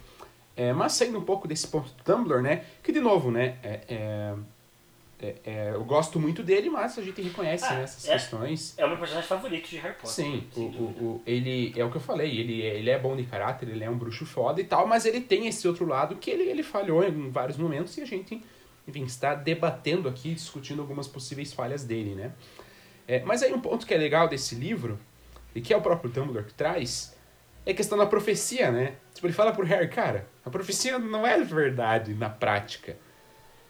É, 0.56 0.74
mas 0.74 0.94
saindo 0.94 1.18
um 1.18 1.24
pouco 1.24 1.48
desse 1.48 1.68
ponto 1.68 1.90
do 1.90 2.04
Tumblr, 2.04 2.42
né? 2.42 2.66
Que 2.84 2.92
de 2.92 3.00
novo, 3.00 3.32
né? 3.32 3.58
É, 3.64 3.82
é 3.88 4.36
é, 5.20 5.36
é, 5.44 5.72
eu 5.74 5.84
gosto 5.84 6.20
muito 6.20 6.44
dele, 6.44 6.70
mas 6.70 6.98
a 6.98 7.02
gente 7.02 7.20
reconhece 7.22 7.66
ah, 7.66 7.74
né, 7.74 7.84
essas 7.84 8.08
é, 8.08 8.14
questões. 8.14 8.76
É 8.78 8.86
o 8.86 8.90
meu 8.90 8.98
personagem 8.98 9.28
favorito 9.28 9.68
de 9.68 9.78
Harry 9.78 9.96
Potter. 9.96 10.10
Sim, 10.12 10.48
o, 10.56 10.62
o, 10.62 10.64
o, 10.64 11.22
ele 11.26 11.74
é 11.76 11.84
o 11.84 11.90
que 11.90 11.98
eu 11.98 12.02
falei, 12.02 12.40
ele, 12.40 12.62
é, 12.62 12.78
ele 12.78 12.90
é 12.90 13.00
bom 13.00 13.16
de 13.16 13.24
caráter, 13.24 13.68
ele 13.68 13.84
é 13.84 13.90
um 13.90 13.98
bruxo 13.98 14.28
foda 14.28 14.62
e 14.62 14.64
tal, 14.64 14.86
mas 14.86 15.06
ele 15.06 15.20
tem 15.20 15.48
esse 15.48 15.68
outro 15.68 15.88
lado 15.88 16.18
que 16.18 16.30
ele, 16.30 16.44
ele 16.44 16.62
falhou 16.62 17.04
em 17.04 17.32
vários 17.32 17.58
momentos 17.58 17.98
e 17.98 18.02
a 18.02 18.06
gente, 18.06 18.44
enfim, 18.88 19.06
está 19.06 19.34
debatendo 19.34 20.08
aqui, 20.08 20.36
discutindo 20.36 20.84
algumas 20.84 21.08
possíveis 21.08 21.52
falhas 21.52 21.84
dele, 21.84 22.14
né? 22.14 22.32
Mas 23.26 23.42
aí 23.42 23.54
um 23.54 23.62
ponto 23.62 23.88
que 23.88 23.94
é 23.94 23.98
legal 23.98 24.28
desse 24.28 24.54
livro, 24.54 25.00
e 25.56 25.62
que 25.62 25.74
é 25.74 25.78
o 25.78 25.82
próprio 25.82 26.12
Dumbledore 26.12 26.46
que 26.46 26.54
traz, 26.54 27.17
é 27.70 27.72
a 27.72 27.76
questão 27.76 27.98
da 27.98 28.06
profecia, 28.06 28.72
né? 28.72 28.96
Tipo, 29.14 29.28
ele 29.28 29.34
fala 29.34 29.52
pro 29.52 29.66
Harry, 29.66 29.90
cara, 29.90 30.28
a 30.46 30.50
profecia 30.50 30.98
não 30.98 31.26
é 31.26 31.44
verdade 31.44 32.14
na 32.14 32.30
prática 32.30 32.98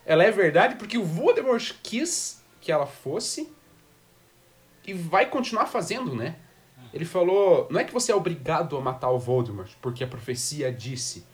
ela 0.08 0.24
é 0.24 0.32
verdade 0.32 0.76
porque 0.76 0.98
o 0.98 1.04
Voldemort 1.04 1.74
quis 1.84 2.42
que 2.62 2.72
ela 2.72 2.88
fosse 2.88 3.52
e 4.86 4.94
vai 4.94 5.26
continuar 5.26 5.66
fazendo, 5.66 6.16
né? 6.16 6.38
Ele 6.94 7.04
falou: 7.04 7.68
não 7.70 7.78
é 7.78 7.84
que 7.84 7.94
você 7.94 8.14
é 8.14 8.16
obrigado 8.16 8.78
a 8.78 8.82
matar 8.82 9.12
o 9.12 9.20
Voldemort 9.20 9.70
porque 9.82 10.04
a 10.06 10.08
profecia 10.08 10.72
disse. 10.72 11.26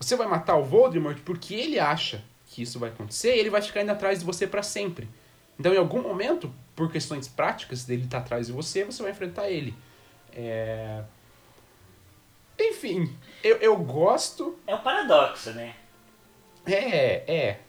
Você 0.00 0.16
vai 0.16 0.26
matar 0.26 0.56
o 0.56 0.64
Voldemort 0.64 1.18
porque 1.24 1.54
ele 1.54 1.78
acha 1.78 2.24
que 2.46 2.60
isso 2.60 2.80
vai 2.80 2.90
acontecer 2.90 3.36
e 3.36 3.38
ele 3.38 3.50
vai 3.50 3.62
ficar 3.62 3.82
indo 3.82 3.92
atrás 3.92 4.18
de 4.18 4.24
você 4.24 4.48
para 4.48 4.64
sempre. 4.64 5.08
Então, 5.56 5.72
em 5.72 5.78
algum 5.78 6.02
momento, 6.02 6.52
por 6.74 6.90
questões 6.90 7.28
práticas 7.28 7.84
dele 7.84 8.02
estar 8.04 8.18
tá 8.18 8.24
atrás 8.24 8.48
de 8.48 8.52
você, 8.52 8.82
você 8.82 9.00
vai 9.00 9.12
enfrentar 9.12 9.48
ele. 9.48 9.76
É... 10.32 11.04
Enfim, 12.58 13.14
eu, 13.42 13.56
eu 13.56 13.76
gosto. 13.76 14.58
É 14.66 14.74
um 14.74 14.80
paradoxo, 14.80 15.50
né? 15.50 15.74
É, 16.66 17.24
é 17.26 17.60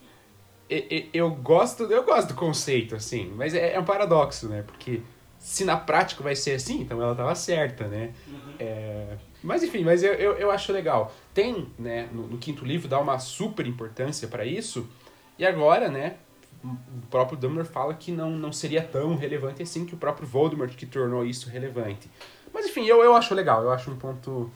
eu 1.14 1.30
gosto, 1.30 1.84
eu 1.84 2.04
gosto 2.04 2.30
do 2.30 2.34
conceito, 2.36 2.96
assim, 2.96 3.32
mas 3.36 3.54
é, 3.54 3.74
é, 3.74 3.80
um 3.80 3.86
paradoxo, 3.86 4.48
né? 4.48 4.64
Porque 4.66 5.02
se 5.38 5.66
na 5.66 5.78
prática 5.78 6.24
vai 6.24 6.36
ser 6.36 6.56
assim, 6.56 6.82
então 6.82 7.02
ela 7.02 7.12
estava 7.12 7.36
certa, 7.36 7.88
né? 7.88 8.14
Uhum. 8.28 8.54
É, 8.60 9.18
mas 9.44 9.62
enfim, 9.62 9.84
mas 9.84 10.04
eu, 10.04 10.14
eu, 10.14 10.34
eu, 10.34 10.50
acho 10.50 10.72
legal. 10.72 11.14
Tem, 11.34 11.68
né, 11.78 12.10
no, 12.12 12.28
no 12.28 12.38
quinto 12.38 12.66
livro, 12.66 12.88
dá 12.88 13.00
uma 13.00 13.20
super 13.20 13.68
importância 13.68 14.28
para 14.28 14.46
isso, 14.46 14.90
e 15.38 15.46
agora, 15.46 15.90
né, 15.90 16.16
o 16.64 17.08
próprio 17.10 17.38
Dumbledore 17.38 17.68
fala 17.68 17.94
que 17.94 18.12
não, 18.12 18.32
não 18.32 18.54
seria 18.54 18.82
tão 18.82 19.16
relevante 19.16 19.62
assim, 19.62 19.86
que 19.86 19.94
o 19.94 19.98
próprio 19.98 20.26
Voldemort 20.26 20.74
que 20.76 20.86
tornou 20.86 21.26
isso 21.26 21.50
relevante. 21.50 22.10
Mas 22.54 22.68
enfim, 22.68 22.86
eu, 22.86 23.04
eu 23.04 23.14
acho 23.16 23.36
legal, 23.36 23.64
eu 23.64 23.72
acho 23.72 23.92
um 23.92 23.98
ponto 23.98 24.50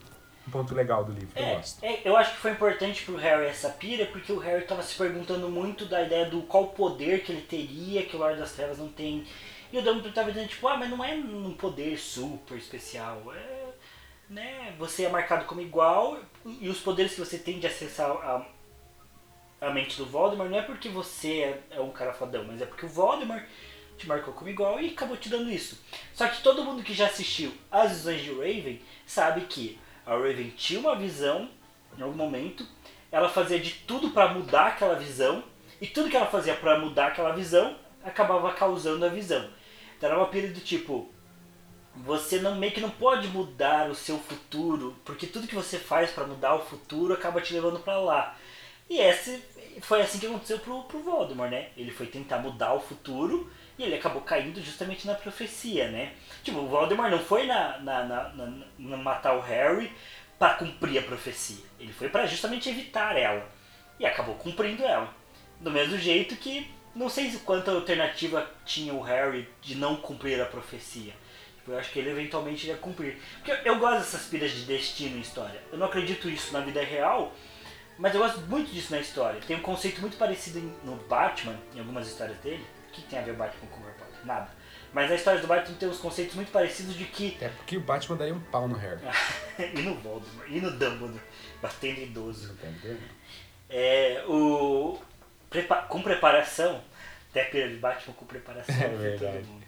um 0.48 0.52
ponto 0.52 0.74
legal 0.74 1.03
do 1.03 1.11
livro, 1.11 1.30
é, 1.36 1.52
eu 1.52 1.56
gosto. 1.57 1.84
É, 1.84 2.02
eu 2.06 2.15
acho 2.15 2.32
que 2.32 2.38
foi 2.38 2.52
importante 2.52 3.03
pro 3.03 3.18
Harry 3.18 3.45
essa 3.45 3.69
pira, 3.69 4.06
porque 4.06 4.32
o 4.32 4.40
Harry 4.40 4.64
tava 4.65 4.82
se 4.82 4.95
perguntando 4.95 5.49
muito 5.49 5.86
da 5.86 6.02
ideia 6.02 6.26
do 6.26 6.41
qual 6.44 6.68
poder 6.69 7.24
que 7.24 7.32
ele 7.32 7.41
teria, 7.41 8.06
que 8.06 8.15
o 8.15 8.19
Lorde 8.19 8.40
das 8.40 8.53
Trevas 8.53 8.78
não 8.78 8.88
tem. 8.88 9.26
E 9.72 9.78
o 9.78 9.82
Dumbledore 9.82 10.14
tava 10.14 10.32
dizendo, 10.32 10.48
tipo, 10.48 10.68
ah, 10.68 10.78
mas 10.78 10.90
não 10.90 11.03
é 11.03 11.14
um 11.14 11.53
poder 11.53 11.98
super 11.98 12.57
especial. 12.57 13.22
É, 13.34 13.68
né, 14.30 14.74
você 14.80 15.03
é 15.03 15.10
marcado 15.10 15.45
como 15.45 15.61
igual, 15.61 16.18
e 16.45 16.69
os 16.69 16.80
poderes 16.80 17.14
que 17.14 17.19
você 17.19 17.38
tem 17.38 17.60
de 17.60 17.68
acessar 17.68 18.10
a, 18.10 18.45
a 19.60 19.69
mente 19.69 19.98
do 19.98 20.06
Voldemort 20.06 20.49
não 20.49 20.60
é 20.60 20.61
porque 20.61 20.90
você 20.90 21.41
é, 21.41 21.64
é 21.72 21.82
um 21.82 21.91
cara 21.91 22.14
fodão, 22.14 22.44
mas 22.45 22.61
é 22.61 22.65
porque 22.65 22.86
o 22.86 22.90
Voldemort 22.90 23.44
te 23.98 24.07
marcou 24.07 24.34
como 24.34 24.49
igual 24.49 24.80
e 24.80 24.90
acabou 24.90 25.18
te 25.18 25.28
dando 25.28 25.49
isso. 25.49 25.82
Só 26.14 26.28
que 26.28 26.41
todo 26.41 26.64
mundo 26.64 26.84
que 26.84 26.94
já 26.94 27.07
assistiu 27.07 27.52
As 27.72 27.91
Visões 27.91 28.22
de 28.22 28.32
Raven 28.32 28.80
sabe 29.06 29.41
que 29.41 29.80
a 30.07 30.13
Raven 30.13 30.49
tinha 30.55 30.79
uma 30.79 30.95
visão 30.95 31.49
em 31.97 32.01
algum 32.01 32.15
momento, 32.15 32.65
ela 33.11 33.27
fazia 33.27 33.59
de 33.59 33.71
tudo 33.71 34.11
para 34.11 34.34
mudar 34.34 34.67
aquela 34.67 34.95
visão, 34.95 35.43
e 35.81 35.88
tudo 35.88 36.09
que 36.09 36.15
ela 36.15 36.27
fazia 36.27 36.55
para 36.55 36.79
mudar 36.79 37.07
aquela 37.07 37.34
visão 37.34 37.75
acabava 38.03 38.53
causando 38.53 39.05
a 39.05 39.09
visão. 39.09 39.49
Então 39.97 40.09
era 40.09 40.17
uma 40.17 40.27
pira 40.27 40.47
do 40.47 40.59
tipo, 40.59 41.11
você 41.95 42.39
não 42.39 42.55
meio 42.55 42.71
que 42.71 42.81
não 42.81 42.89
pode 42.89 43.27
mudar 43.27 43.89
o 43.89 43.95
seu 43.95 44.17
futuro, 44.17 44.95
porque 45.03 45.27
tudo 45.27 45.47
que 45.47 45.55
você 45.55 45.77
faz 45.77 46.11
para 46.11 46.25
mudar 46.25 46.55
o 46.55 46.65
futuro 46.65 47.13
acaba 47.13 47.41
te 47.41 47.53
levando 47.53 47.79
para 47.79 47.99
lá. 47.99 48.38
E 48.89 48.99
esse 48.99 49.43
foi 49.81 50.01
assim 50.01 50.19
que 50.19 50.27
aconteceu 50.27 50.59
pro, 50.59 50.84
pro 50.84 50.99
Voldemort, 50.99 51.51
né? 51.51 51.69
Ele 51.75 51.91
foi 51.91 52.07
tentar 52.07 52.39
mudar 52.39 52.73
o 52.73 52.79
futuro 52.79 53.51
e 53.78 53.84
ele 53.84 53.95
acabou 53.95 54.22
caindo 54.22 54.62
justamente 54.62 55.06
na 55.06 55.14
profecia, 55.14 55.90
né? 55.90 56.14
Tipo, 56.44 56.60
o 56.60 56.68
Voldemort 56.68 57.12
não 57.12 57.20
foi 57.20 57.45
na, 57.45 57.78
na, 57.80 58.04
na, 58.04 58.54
na, 58.80 58.98
matar 58.98 59.36
o 59.38 59.41
Harry 59.41 59.91
para 60.40 60.56
cumprir 60.56 60.98
a 60.99 61.04
profecia. 61.04 61.64
Ele 61.80 61.94
foi 61.94 62.10
para 62.10 62.26
justamente 62.26 62.70
evitar 62.70 63.16
ela. 63.16 63.48
E 63.99 64.06
acabou 64.06 64.36
cumprindo 64.36 64.84
ela. 64.84 65.14
Do 65.60 65.70
mesmo 65.70 65.98
jeito 65.98 66.36
que 66.36 66.70
não 66.95 67.10
sei 67.10 67.32
quanta 67.45 67.72
alternativa 67.72 68.49
tinha 68.66 68.94
o 68.94 69.02
Harry 69.02 69.48
de 69.62 69.76
não 69.76 69.95
cumprir 69.95 70.41
a 70.41 70.45
profecia. 70.45 71.14
Eu 71.68 71.78
acho 71.78 71.91
que 71.91 71.99
ele 71.99 72.10
eventualmente 72.10 72.66
ia 72.66 72.78
cumprir. 72.78 73.18
Porque 73.36 73.52
eu, 73.52 73.56
eu 73.58 73.80
gosto 73.80 73.99
dessas 73.99 74.28
pilhas 74.28 74.52
de 74.52 74.62
destino 74.62 75.18
em 75.18 75.22
história. 75.22 75.62
Eu 75.72 75.78
não 75.78 75.88
acredito 75.88 76.30
isso 76.30 76.54
na 76.54 76.62
vida 76.62 76.82
real, 76.82 77.34
mas 77.99 78.16
eu 78.16 78.22
gosto 78.22 78.40
muito 78.41 78.72
disso 78.72 78.91
na 78.91 78.99
história. 78.99 79.41
Tem 79.45 79.58
um 79.58 79.62
conceito 79.62 79.99
muito 80.02 80.18
parecido 80.18 80.60
no 80.84 80.95
Batman, 80.95 81.60
em 81.76 81.80
algumas 81.80 82.08
histórias 82.08 82.38
dele, 82.38 82.66
que 83.02 83.10
tem 83.10 83.19
a 83.19 83.22
ver 83.22 83.32
o 83.32 83.36
Batman 83.36 83.69
com 83.69 83.82
o 83.82 83.84
Harry 83.84 83.98
Potter? 83.98 84.26
Nada. 84.26 84.49
Mas 84.94 85.11
a 85.11 85.15
história 85.15 85.40
do 85.40 85.48
Batman 85.48 85.78
tem 85.78 85.90
uns 85.90 85.99
conceitos 85.99 86.36
muito 86.36 86.52
parecidos 86.52 86.95
de 86.95 87.06
que. 87.06 87.38
É 87.41 87.49
porque 87.49 87.78
o 87.78 87.82
Batman 87.82 88.18
daria 88.18 88.34
um 88.34 88.40
pau 88.40 88.68
no 88.68 88.76
Harry. 88.76 89.02
e 89.60 89.82
no 89.82 89.95
Voldemort, 89.95 90.49
e 90.49 90.61
no 90.61 90.72
Dumbledore, 90.72 91.22
batendo 91.61 92.02
idoso. 92.02 92.53
Entendeu? 92.53 92.98
É, 93.69 94.24
o, 94.28 94.99
prepa, 95.49 95.84
com 95.84 96.02
preparação, 96.02 96.82
até 97.30 97.44
a 97.44 97.45
pira 97.45 97.68
de 97.68 97.76
Batman 97.76 98.14
com 98.14 98.26
preparação 98.26 98.74
É 98.80 98.88
verdade. 98.88 99.38
todo 99.38 99.48
mundo. 99.48 99.68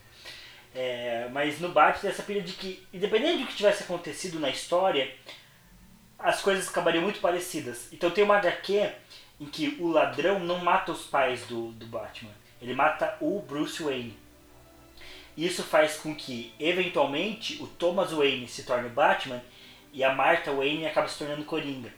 É, 0.73 1.27
mas 1.31 1.60
no 1.60 1.69
Batman 1.69 2.01
tem 2.01 2.10
essa 2.11 2.23
pira 2.23 2.41
de 2.41 2.53
que, 2.53 2.88
independente 2.93 3.43
do 3.43 3.47
que 3.47 3.56
tivesse 3.56 3.84
acontecido 3.84 4.39
na 4.39 4.49
história, 4.49 5.14
as 6.18 6.41
coisas 6.41 6.68
acabariam 6.68 7.03
muito 7.03 7.19
parecidas. 7.19 7.91
Então 7.91 8.11
tem 8.11 8.23
uma 8.23 8.38
HQ 8.38 8.91
em 9.39 9.45
que 9.45 9.77
o 9.80 9.88
ladrão 9.88 10.39
não 10.39 10.60
mata 10.60 10.91
os 10.91 11.03
pais 11.06 11.45
do, 11.45 11.72
do 11.72 11.85
Batman, 11.88 12.31
ele 12.61 12.73
mata 12.73 13.18
o 13.22 13.40
Bruce 13.41 13.81
Wayne. 13.81 14.18
Isso 15.38 15.64
faz 15.64 15.95
com 15.95 16.14
que, 16.14 16.53
eventualmente, 16.60 17.61
o 17.64 17.68
Thomas 17.68 18.11
Wayne 18.11 18.48
se 18.48 18.64
torne 18.64 18.88
o 18.88 18.91
Batman 18.91 19.41
e 19.94 20.03
a 20.03 20.14
Martha 20.14 20.52
Wayne 20.52 20.86
acaba 20.86 21.07
se 21.07 21.18
tornando 21.18 21.45
Coringa. 21.45 21.94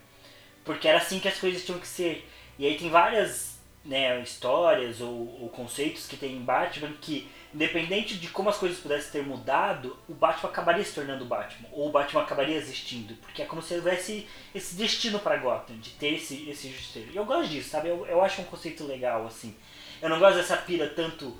Porque 0.63 0.87
era 0.87 0.99
assim 0.99 1.19
que 1.19 1.27
as 1.27 1.39
coisas 1.39 1.65
tinham 1.65 1.79
que 1.79 1.87
ser. 1.87 2.29
E 2.59 2.65
aí 2.65 2.77
tem 2.77 2.89
várias 2.89 3.59
né, 3.83 4.21
histórias 4.21 5.01
ou, 5.01 5.41
ou 5.41 5.49
conceitos 5.49 6.05
que 6.05 6.15
tem 6.15 6.35
em 6.35 6.41
Batman 6.41 6.93
que, 7.01 7.27
independente 7.51 8.15
de 8.17 8.27
como 8.27 8.49
as 8.49 8.57
coisas 8.57 8.77
pudessem 8.77 9.11
ter 9.11 9.23
mudado, 9.25 9.97
o 10.07 10.13
Batman 10.13 10.49
acabaria 10.49 10.83
se 10.83 10.93
tornando 10.93 11.23
o 11.23 11.27
Batman. 11.27 11.67
Ou 11.71 11.89
o 11.89 11.91
Batman 11.91 12.21
acabaria 12.21 12.55
existindo. 12.55 13.15
Porque 13.15 13.41
é 13.41 13.45
como 13.45 13.61
se 13.61 13.73
houvesse 13.73 14.27
esse 14.53 14.75
destino 14.75 15.19
para 15.19 15.37
Gotham, 15.37 15.77
de 15.77 15.89
ter 15.91 16.13
esse, 16.13 16.47
esse 16.47 16.69
justiceiro. 16.69 17.11
E 17.11 17.15
eu 17.15 17.25
gosto 17.25 17.49
disso, 17.49 17.69
sabe? 17.69 17.89
Eu, 17.89 18.05
eu 18.05 18.21
acho 18.21 18.41
um 18.41 18.45
conceito 18.45 18.85
legal, 18.85 19.25
assim. 19.25 19.55
Eu 20.01 20.09
não 20.09 20.19
gosto 20.19 20.37
dessa 20.37 20.57
pira 20.57 20.89
tanto... 20.89 21.37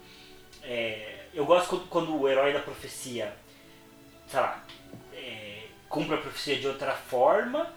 é, 0.64 1.26
eu 1.34 1.46
gosto 1.46 1.70
quando, 1.70 1.88
quando 1.88 2.20
o 2.20 2.28
herói 2.28 2.54
da 2.54 2.60
profecia, 2.60 3.34
sei 4.28 4.40
lá, 4.40 4.64
é, 5.14 5.68
cumpre 5.90 6.16
a 6.16 6.18
profecia 6.20 6.60
de 6.60 6.68
outra 6.68 6.94
forma. 6.94 7.74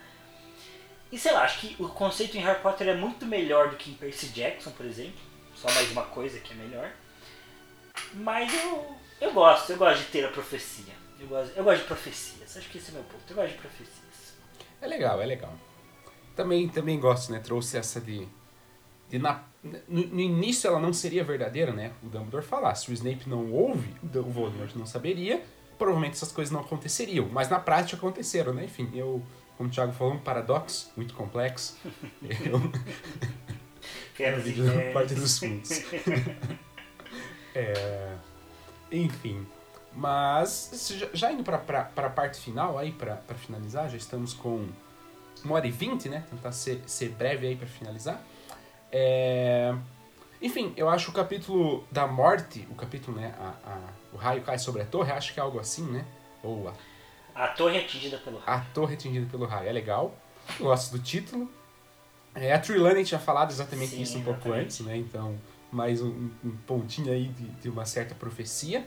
E 1.10 1.18
sei 1.18 1.32
lá, 1.32 1.44
acho 1.44 1.60
que 1.60 1.76
o 1.82 1.88
conceito 1.88 2.36
em 2.36 2.40
Harry 2.40 2.60
Potter 2.60 2.88
é 2.88 2.94
muito 2.94 3.24
melhor 3.24 3.70
do 3.70 3.76
que 3.76 3.90
em 3.90 3.94
Percy 3.94 4.28
Jackson, 4.28 4.70
por 4.72 4.84
exemplo. 4.84 5.20
Só 5.54 5.70
mais 5.72 5.90
uma 5.92 6.02
coisa 6.02 6.40
que 6.40 6.52
é 6.52 6.56
melhor. 6.56 6.90
Mas 8.14 8.52
eu, 8.52 8.96
eu 9.20 9.32
gosto, 9.32 9.70
eu 9.70 9.76
gosto 9.76 10.00
de 10.00 10.06
ter 10.10 10.24
a 10.24 10.28
profecia. 10.28 10.92
Eu 11.18 11.28
gosto, 11.28 11.56
eu 11.56 11.64
gosto 11.64 11.80
de 11.82 11.86
profecias. 11.86 12.56
Acho 12.56 12.68
que 12.68 12.78
esse 12.78 12.90
é 12.90 12.94
meu 12.94 13.04
ponto. 13.04 13.22
Eu 13.30 13.36
gosto 13.36 13.52
de 13.52 13.58
profecias. 13.58 14.34
É 14.80 14.86
legal, 14.86 15.22
é 15.22 15.26
legal. 15.26 15.52
Também, 16.34 16.68
também 16.68 16.98
gosto, 16.98 17.30
né? 17.30 17.38
Trouxe 17.38 17.76
essa 17.78 18.00
de. 18.00 18.28
De 19.14 19.18
na, 19.20 19.42
no, 19.88 20.06
no 20.06 20.20
início 20.20 20.66
ela 20.66 20.80
não 20.80 20.92
seria 20.92 21.22
verdadeira, 21.22 21.72
né? 21.72 21.92
O 22.02 22.06
Dumbledore 22.06 22.44
falar. 22.44 22.74
Se 22.74 22.90
o 22.90 22.92
Snape 22.92 23.28
não 23.28 23.52
ouve, 23.52 23.94
o 24.02 24.22
Voldemort 24.22 24.74
não 24.74 24.86
saberia, 24.86 25.40
provavelmente 25.78 26.14
essas 26.14 26.32
coisas 26.32 26.52
não 26.52 26.60
aconteceriam. 26.60 27.28
Mas 27.30 27.48
na 27.48 27.60
prática 27.60 27.96
aconteceram, 27.96 28.52
né? 28.52 28.64
Enfim, 28.64 28.90
eu, 28.92 29.22
como 29.56 29.68
o 29.68 29.72
Thiago 29.72 29.92
falou, 29.92 30.14
um 30.14 30.18
paradoxo 30.18 30.90
muito 30.96 31.14
complexo. 31.14 31.78
Eu, 32.44 32.60
Quero 34.16 34.42
da 34.42 34.92
parte 34.92 35.14
dos 35.14 35.38
fundos. 35.38 35.70
É, 37.56 38.16
enfim. 38.90 39.46
Mas 39.94 40.92
já, 41.12 41.30
indo 41.30 41.44
pra, 41.44 41.56
pra 41.56 42.10
parte 42.10 42.40
final 42.40 42.76
aí, 42.76 42.90
pra, 42.90 43.14
pra 43.14 43.36
finalizar, 43.36 43.88
já 43.88 43.96
estamos 43.96 44.34
com 44.34 44.66
uma 45.44 45.54
hora 45.54 45.64
e 45.64 45.70
vinte, 45.70 46.08
né? 46.08 46.24
Tentar 46.28 46.50
ser, 46.50 46.82
ser 46.84 47.10
breve 47.10 47.46
aí 47.46 47.54
pra 47.54 47.68
finalizar. 47.68 48.20
É, 48.96 49.74
enfim, 50.40 50.72
eu 50.76 50.88
acho 50.88 51.10
o 51.10 51.12
capítulo 51.14 51.84
da 51.90 52.06
morte, 52.06 52.64
o 52.70 52.76
capítulo, 52.76 53.16
né? 53.18 53.34
A, 53.40 53.48
a- 53.70 53.88
o 54.12 54.16
raio 54.16 54.40
cai 54.42 54.56
sobre 54.56 54.82
a 54.82 54.84
torre, 54.84 55.10
acho 55.10 55.34
que 55.34 55.40
é 55.40 55.42
algo 55.42 55.58
assim, 55.58 55.82
né? 55.90 56.04
Ou 56.44 56.68
a 56.68 56.74
A 57.34 57.48
torre 57.48 57.78
atingida 57.78 58.18
pelo 58.18 58.38
raio. 58.38 58.60
a 58.60 58.64
Torre 58.72 58.94
Atingida 58.94 59.26
pelo 59.28 59.46
Raio. 59.46 59.68
É 59.68 59.72
legal. 59.72 60.14
Eu 60.60 60.66
gosto 60.66 60.92
do 60.92 61.02
título. 61.02 61.50
É, 62.36 62.52
a 62.52 62.58
Trelawney 62.60 63.04
tinha 63.04 63.18
falado 63.18 63.50
exatamente 63.50 63.96
Sim, 63.96 64.02
isso 64.02 64.18
um 64.18 64.22
pouco 64.22 64.38
exatamente. 64.40 64.64
antes, 64.66 64.80
né? 64.80 64.96
Então, 64.96 65.36
mais 65.72 66.00
um, 66.00 66.30
um 66.44 66.50
pontinho 66.66 67.10
aí 67.12 67.26
de, 67.28 67.46
de 67.48 67.68
uma 67.68 67.84
certa 67.84 68.14
profecia. 68.14 68.86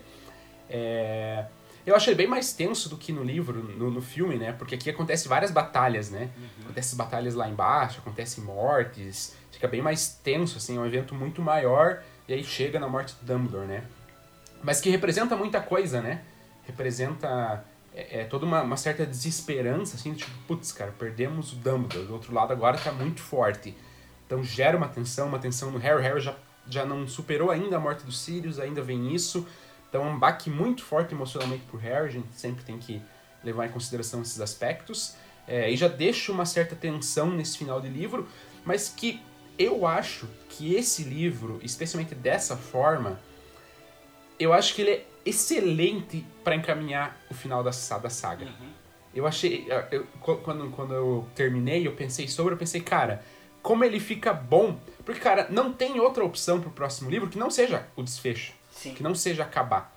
É, 0.70 1.46
eu 1.88 1.95
achei 1.95 2.14
bem 2.14 2.27
mais 2.27 2.51
tenso 2.51 2.89
do 2.89 2.97
que 2.97 3.14
no 3.14 3.23
livro, 3.23 3.64
no, 3.64 3.89
no 3.89 4.01
filme, 4.01 4.35
né? 4.35 4.51
Porque 4.51 4.76
aqui 4.76 4.89
acontece 4.89 5.26
várias 5.30 5.51
batalhas, 5.51 6.09
né? 6.09 6.30
Acontecem 6.61 6.97
batalhas 6.97 7.34
lá 7.34 7.47
embaixo, 7.47 7.99
acontecem 7.99 8.43
mortes. 8.43 9.34
Fica 9.53 9.69
bem 9.69 9.81
mais 9.81 10.09
tenso, 10.09 10.57
assim. 10.57 10.76
É 10.76 10.80
um 10.81 10.85
evento 10.85 11.15
muito 11.15 11.41
maior. 11.41 12.03
E 12.27 12.34
aí 12.34 12.43
chega 12.43 12.77
na 12.77 12.89
morte 12.89 13.15
do 13.15 13.26
Dumbledore, 13.26 13.65
né? 13.65 13.85
Mas 14.61 14.81
que 14.81 14.89
representa 14.89 15.38
muita 15.38 15.61
coisa, 15.61 16.01
né? 16.01 16.23
Representa 16.65 17.64
é, 17.95 18.19
é 18.19 18.26
toda 18.26 18.45
uma, 18.45 18.64
uma 18.64 18.76
certa 18.76 19.05
desesperança, 19.05 19.95
assim, 19.95 20.14
tipo, 20.14 20.30
putz, 20.45 20.73
cara, 20.73 20.91
perdemos 20.91 21.53
o 21.53 21.55
Dumbledore. 21.55 22.05
Do 22.05 22.14
outro 22.14 22.34
lado 22.34 22.51
agora 22.51 22.77
tá 22.77 22.91
muito 22.91 23.22
forte. 23.22 23.73
Então 24.26 24.43
gera 24.43 24.76
uma 24.76 24.89
tensão, 24.89 25.30
uma 25.30 25.39
tensão 25.39 25.72
no 25.72 25.77
Harry. 25.77 26.03
Harry 26.03 26.19
já, 26.19 26.35
já 26.68 26.85
não 26.85 27.07
superou 27.07 27.49
ainda 27.49 27.77
a 27.77 27.80
morte 27.80 28.05
do 28.05 28.11
Sirius, 28.11 28.59
ainda 28.59 28.81
vem 28.81 29.15
isso. 29.15 29.47
Então 29.89 30.05
é 30.05 30.09
um 30.09 30.19
baque 30.19 30.49
muito 30.49 30.84
forte 30.84 31.14
emocionalmente 31.14 31.64
pro 31.65 31.77
Harry. 31.77 32.07
A 32.07 32.11
gente 32.11 32.27
sempre 32.34 32.64
tem 32.64 32.77
que 32.77 33.01
levar 33.43 33.65
em 33.65 33.69
consideração 33.69 34.22
esses 34.22 34.39
aspectos. 34.41 35.15
É, 35.47 35.72
e 35.72 35.77
já 35.77 35.88
deixa 35.88 36.31
uma 36.31 36.45
certa 36.45 36.76
tensão 36.76 37.30
nesse 37.31 37.57
final 37.57 37.80
de 37.80 37.88
livro, 37.88 38.27
mas 38.65 38.89
que 38.89 39.22
eu 39.57 39.88
acho 39.88 40.27
que 40.49 40.76
esse 40.76 41.03
livro, 41.03 41.59
especialmente 41.64 42.14
dessa 42.14 42.57
forma, 42.57 43.19
eu 44.39 44.53
acho 44.53 44.76
que 44.76 44.81
ele 44.81 44.91
é 44.91 45.05
excelente 45.26 46.26
para 46.43 46.55
encaminhar 46.55 47.18
o 47.30 47.34
final 47.34 47.64
da, 47.64 47.72
da 47.72 48.09
saga. 48.09 48.45
Uhum. 48.45 48.69
Eu 49.14 49.26
achei. 49.26 49.65
eu- 49.91 50.05
qu- 50.22 50.38
quando, 50.38 50.69
quando 50.72 50.93
eu 50.93 51.27
terminei, 51.34 51.88
eu 51.88 51.93
pensei 51.93 52.27
sobre, 52.27 52.53
eu 52.53 52.57
pensei, 52.57 52.81
cara, 52.81 53.23
como 53.64 53.84
ele 53.84 53.99
fica 53.99 54.31
bom. 54.34 54.77
Porque, 55.03 55.19
cara, 55.19 55.47
não 55.49 55.73
tem 55.73 55.99
outra 55.99 56.23
opção 56.23 56.61
pro 56.61 56.69
próximo 56.69 57.09
livro 57.09 57.30
que 57.30 57.38
não 57.38 57.49
seja 57.49 57.88
o 57.95 58.03
desfecho. 58.03 58.53
Sim. 58.78 58.94
Que 58.94 59.04
não 59.04 59.14
seja 59.16 59.44
acabar. 59.44 59.94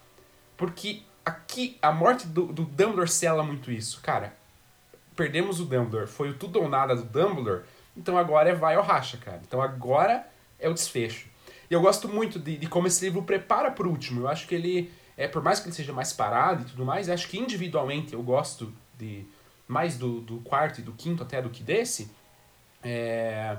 Porque 0.56 1.02
aqui 1.24 1.78
a 1.80 1.92
morte 1.92 2.26
do, 2.26 2.46
do 2.46 2.64
Dumbledore 2.64 3.08
sela 3.08 3.42
muito 3.42 3.70
isso. 3.70 4.00
Cara, 4.00 4.34
perdemos 5.14 5.60
o 5.60 5.64
Dumbledore, 5.64 6.06
foi 6.06 6.30
o 6.30 6.34
tudo 6.34 6.60
ou 6.60 6.68
nada 6.68 6.96
do 6.96 7.02
Dumbledore, 7.04 7.62
então 7.96 8.16
agora 8.16 8.50
é 8.50 8.54
vai 8.54 8.76
ou 8.76 8.82
racha, 8.82 9.16
cara. 9.18 9.40
Então 9.46 9.60
agora 9.60 10.26
é 10.58 10.68
o 10.68 10.74
desfecho. 10.74 11.28
E 11.70 11.74
eu 11.74 11.80
gosto 11.80 12.08
muito 12.08 12.38
de, 12.38 12.56
de 12.56 12.66
como 12.66 12.86
esse 12.86 13.04
livro 13.04 13.22
prepara 13.22 13.70
pro 13.70 13.88
último. 13.88 14.22
Eu 14.22 14.28
acho 14.28 14.46
que 14.48 14.54
ele, 14.54 14.92
é 15.16 15.28
por 15.28 15.42
mais 15.42 15.60
que 15.60 15.68
ele 15.68 15.74
seja 15.74 15.92
mais 15.92 16.12
parado 16.12 16.62
e 16.62 16.64
tudo 16.64 16.84
mais, 16.84 17.08
acho 17.08 17.28
que 17.28 17.38
individualmente 17.38 18.12
eu 18.12 18.22
gosto 18.22 18.72
de 18.98 19.24
mais 19.68 19.96
do, 19.96 20.20
do 20.20 20.38
quarto 20.38 20.80
e 20.80 20.82
do 20.82 20.92
quinto 20.92 21.22
até 21.22 21.40
do 21.40 21.48
que 21.48 21.62
desse. 21.62 22.10
É, 22.82 23.56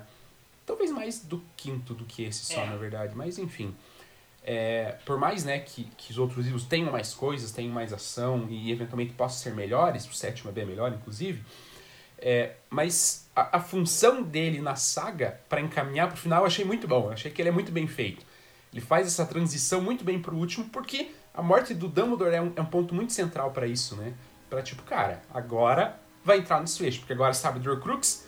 talvez 0.66 0.92
mais 0.92 1.22
do 1.24 1.42
quinto 1.56 1.94
do 1.94 2.04
que 2.06 2.24
esse 2.24 2.46
só, 2.46 2.62
É. 2.62 2.66
na 2.70 2.76
verdade. 2.76 3.16
Mas 3.16 3.38
enfim. 3.38 3.74
É, 4.44 4.96
por 5.06 5.20
mais 5.20 5.44
né, 5.46 5.60
que, 5.60 5.84
que 5.96 6.12
os 6.12 6.18
outros 6.18 6.46
livros 6.46 6.64
tenham 6.64 6.92
mais 6.92 7.14
coisas, 7.14 7.52
tenham 7.52 7.72
mais 7.72 7.94
ação 7.94 8.48
e 8.50 8.72
eventualmente 8.72 9.14
possam 9.14 9.38
ser 9.38 9.54
melhores, 9.54 10.08
o 10.08 10.14
sétimo 10.14 10.50
é 10.50 10.54
bem 10.54 10.66
melhor, 10.66 10.92
inclusive, 10.92 11.44
é, 12.18 12.54
mas 12.70 13.30
a, 13.36 13.58
a 13.58 13.60
função 13.60 14.22
dele 14.22 14.62
na 14.62 14.76
saga 14.76 15.40
para 15.50 15.60
encaminhar 15.60 16.08
pro 16.08 16.18
final 16.18 16.42
eu 16.42 16.48
achei 16.48 16.64
muito 16.64 16.88
bom. 16.88 17.06
Eu 17.06 17.12
achei 17.12 17.32
que 17.32 17.42
ele 17.42 17.50
é 17.50 17.52
muito 17.52 17.72
bem 17.72 17.88
feito. 17.88 18.26
Ele 18.72 18.82
faz 18.82 19.08
essa 19.08 19.26
transição 19.26 19.82
muito 19.82 20.04
bem 20.04 20.22
pro 20.22 20.36
último, 20.36 20.70
porque 20.70 21.12
a 21.34 21.42
morte 21.42 21.74
do 21.74 21.88
Dumbledore 21.88 22.36
é 22.36 22.42
um, 22.42 22.54
é 22.56 22.62
um 22.62 22.66
ponto 22.66 22.94
muito 22.94 23.12
central 23.12 23.52
para 23.52 23.66
isso, 23.66 23.96
né? 23.96 24.14
Pra 24.50 24.62
tipo, 24.62 24.84
cara, 24.84 25.22
agora 25.34 26.00
vai 26.24 26.38
entrar 26.38 26.60
no 26.60 26.66
desfecho, 26.66 27.00
porque 27.00 27.14
agora 27.14 27.34
sabe 27.34 27.60
do 27.60 27.70
Horcrux, 27.72 28.26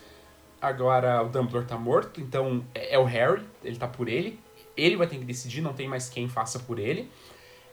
agora 0.60 1.22
o 1.22 1.30
Dumbledore 1.30 1.66
tá 1.66 1.78
morto, 1.78 2.20
então 2.20 2.66
é, 2.74 2.96
é 2.96 3.00
o 3.00 3.04
Harry, 3.04 3.46
ele 3.64 3.78
tá 3.78 3.88
por 3.88 4.10
ele, 4.10 4.40
ele 4.76 4.96
vai 4.96 5.08
ter 5.08 5.18
que 5.18 5.26
decidir, 5.26 5.62
não 5.62 5.74
tem 5.74 5.88
mais 5.88 6.10
quem 6.10 6.28
faça 6.28 6.60
por 6.60 6.80
ele. 6.80 7.10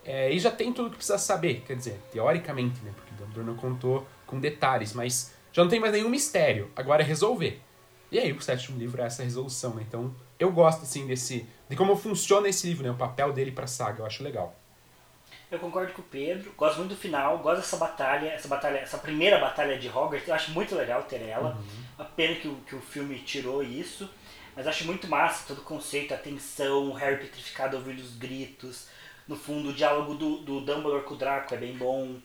É, 0.05 0.33
e 0.33 0.39
já 0.39 0.51
tem 0.51 0.73
tudo 0.73 0.91
que 0.91 0.97
precisa 0.97 1.19
saber, 1.19 1.63
quer 1.67 1.77
dizer, 1.77 2.01
teoricamente, 2.11 2.81
né? 2.83 2.93
Porque 2.95 3.13
o 3.13 3.17
Dumbledore 3.17 3.47
não 3.47 3.57
contou 3.57 4.07
com 4.27 4.41
detalhes, 4.41 4.93
mas 4.93 5.35
já 5.53 5.63
não 5.63 5.71
tem 5.71 5.81
mais 5.81 5.93
nenhum 5.93 6.09
mistério, 6.09 6.71
agora 6.75 7.03
é 7.03 7.05
resolver. 7.05 7.61
E 8.11 8.19
aí 8.19 8.33
o 8.33 8.41
sétimo 8.41 8.79
livro 8.79 9.03
é 9.03 9.07
essa 9.07 9.23
resolução, 9.23 9.75
né? 9.75 9.85
Então 9.87 10.15
eu 10.39 10.51
gosto, 10.51 10.83
assim, 10.83 11.07
desse. 11.07 11.47
de 11.69 11.77
como 11.77 11.95
funciona 11.97 12.49
esse 12.49 12.67
livro, 12.67 12.83
né? 12.83 12.91
O 12.91 12.97
papel 12.97 13.33
dele 13.33 13.53
pra 13.53 13.67
saga, 13.67 14.01
eu 14.01 14.07
acho 14.07 14.23
legal. 14.23 14.57
Eu 15.51 15.59
concordo 15.59 15.93
com 15.93 16.01
o 16.01 16.05
Pedro, 16.05 16.53
gosto 16.57 16.79
muito 16.79 16.91
do 16.91 16.97
final, 16.97 17.39
gosto 17.39 17.61
dessa 17.61 17.77
batalha, 17.77 18.29
essa 18.29 18.47
batalha, 18.47 18.79
essa 18.79 18.99
primeira 18.99 19.39
batalha 19.39 19.77
de 19.79 19.89
Hogwarts, 19.89 20.29
eu 20.29 20.35
acho 20.35 20.53
muito 20.53 20.77
legal 20.77 21.03
ter 21.03 21.23
ela. 21.23 21.59
A 21.99 22.05
pena 22.05 22.37
que 22.37 22.47
o, 22.47 22.55
que 22.67 22.77
o 22.77 22.81
filme 22.81 23.19
tirou 23.19 23.63
isso, 23.63 24.09
mas 24.57 24.67
acho 24.67 24.85
muito 24.85 25.07
massa 25.07 25.45
todo 25.47 25.59
o 25.59 25.65
conceito, 25.65 26.13
a 26.13 26.17
tensão, 26.17 26.91
o 26.91 26.93
Harry 26.93 27.19
petrificado 27.19 27.77
ouvindo 27.77 28.01
os 28.01 28.17
gritos. 28.17 28.89
No 29.27 29.37
fundo, 29.37 29.71
o 29.71 29.73
diálogo 29.73 30.15
do, 30.15 30.39
do 30.39 30.61
Dumbledore 30.61 31.05
com 31.05 31.15
o 31.15 31.17
Draco 31.17 31.55
é 31.55 31.57
bem 31.57 31.77
bom. 31.77 32.17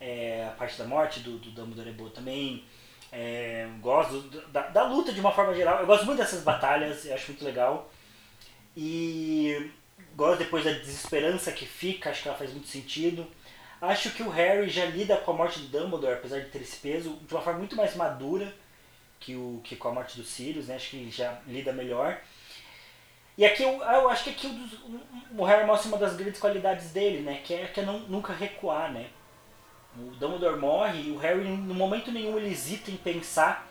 É, 0.00 0.46
a 0.48 0.52
parte 0.52 0.78
da 0.78 0.84
morte 0.84 1.20
do, 1.20 1.38
do 1.38 1.50
Dumbledore 1.50 1.90
é 1.90 1.92
boa 1.92 2.10
também. 2.10 2.64
É, 3.12 3.68
gosto 3.80 4.20
da, 4.48 4.68
da 4.68 4.84
luta 4.84 5.12
de 5.12 5.20
uma 5.20 5.32
forma 5.32 5.54
geral. 5.54 5.80
Eu 5.80 5.86
gosto 5.86 6.06
muito 6.06 6.18
dessas 6.18 6.42
batalhas, 6.42 7.04
eu 7.04 7.14
acho 7.14 7.28
muito 7.28 7.44
legal. 7.44 7.90
E 8.76 9.70
gosto 10.16 10.38
depois 10.38 10.64
da 10.64 10.72
desesperança 10.72 11.52
que 11.52 11.66
fica, 11.66 12.10
acho 12.10 12.22
que 12.22 12.28
ela 12.28 12.38
faz 12.38 12.50
muito 12.52 12.68
sentido. 12.68 13.26
Acho 13.80 14.10
que 14.10 14.22
o 14.22 14.30
Harry 14.30 14.68
já 14.68 14.84
lida 14.86 15.16
com 15.18 15.32
a 15.32 15.34
morte 15.34 15.60
do 15.60 15.78
Dumbledore, 15.78 16.14
apesar 16.14 16.40
de 16.40 16.48
ter 16.48 16.62
esse 16.62 16.76
peso, 16.76 17.16
de 17.26 17.34
uma 17.34 17.42
forma 17.42 17.58
muito 17.58 17.76
mais 17.76 17.94
madura 17.94 18.52
que, 19.20 19.34
o, 19.34 19.60
que 19.64 19.76
com 19.76 19.88
a 19.88 19.92
morte 19.92 20.16
do 20.16 20.24
Sirius, 20.24 20.68
né? 20.68 20.76
Acho 20.76 20.90
que 20.90 21.10
já 21.10 21.40
lida 21.46 21.72
melhor. 21.72 22.20
E 23.36 23.44
aqui 23.44 23.62
eu, 23.62 23.82
eu 23.82 24.08
acho 24.08 24.24
que 24.24 24.30
aqui 24.30 24.46
o, 24.46 25.40
o 25.40 25.44
Harry 25.44 25.66
mostra 25.66 25.88
uma 25.88 25.98
das 25.98 26.16
grandes 26.16 26.40
qualidades 26.40 26.90
dele, 26.90 27.20
né? 27.20 27.40
Que 27.44 27.54
é, 27.54 27.66
que 27.66 27.80
é 27.80 27.84
não, 27.84 28.00
nunca 28.00 28.32
recuar, 28.32 28.92
né? 28.92 29.10
O 29.96 30.10
Dumbledore 30.16 30.58
morre 30.58 31.08
e 31.08 31.10
o 31.10 31.18
Harry, 31.18 31.42
no 31.44 31.74
momento 31.74 32.12
nenhum, 32.12 32.36
ele 32.36 32.50
hesita 32.50 32.90
em 32.90 32.96
pensar 32.96 33.68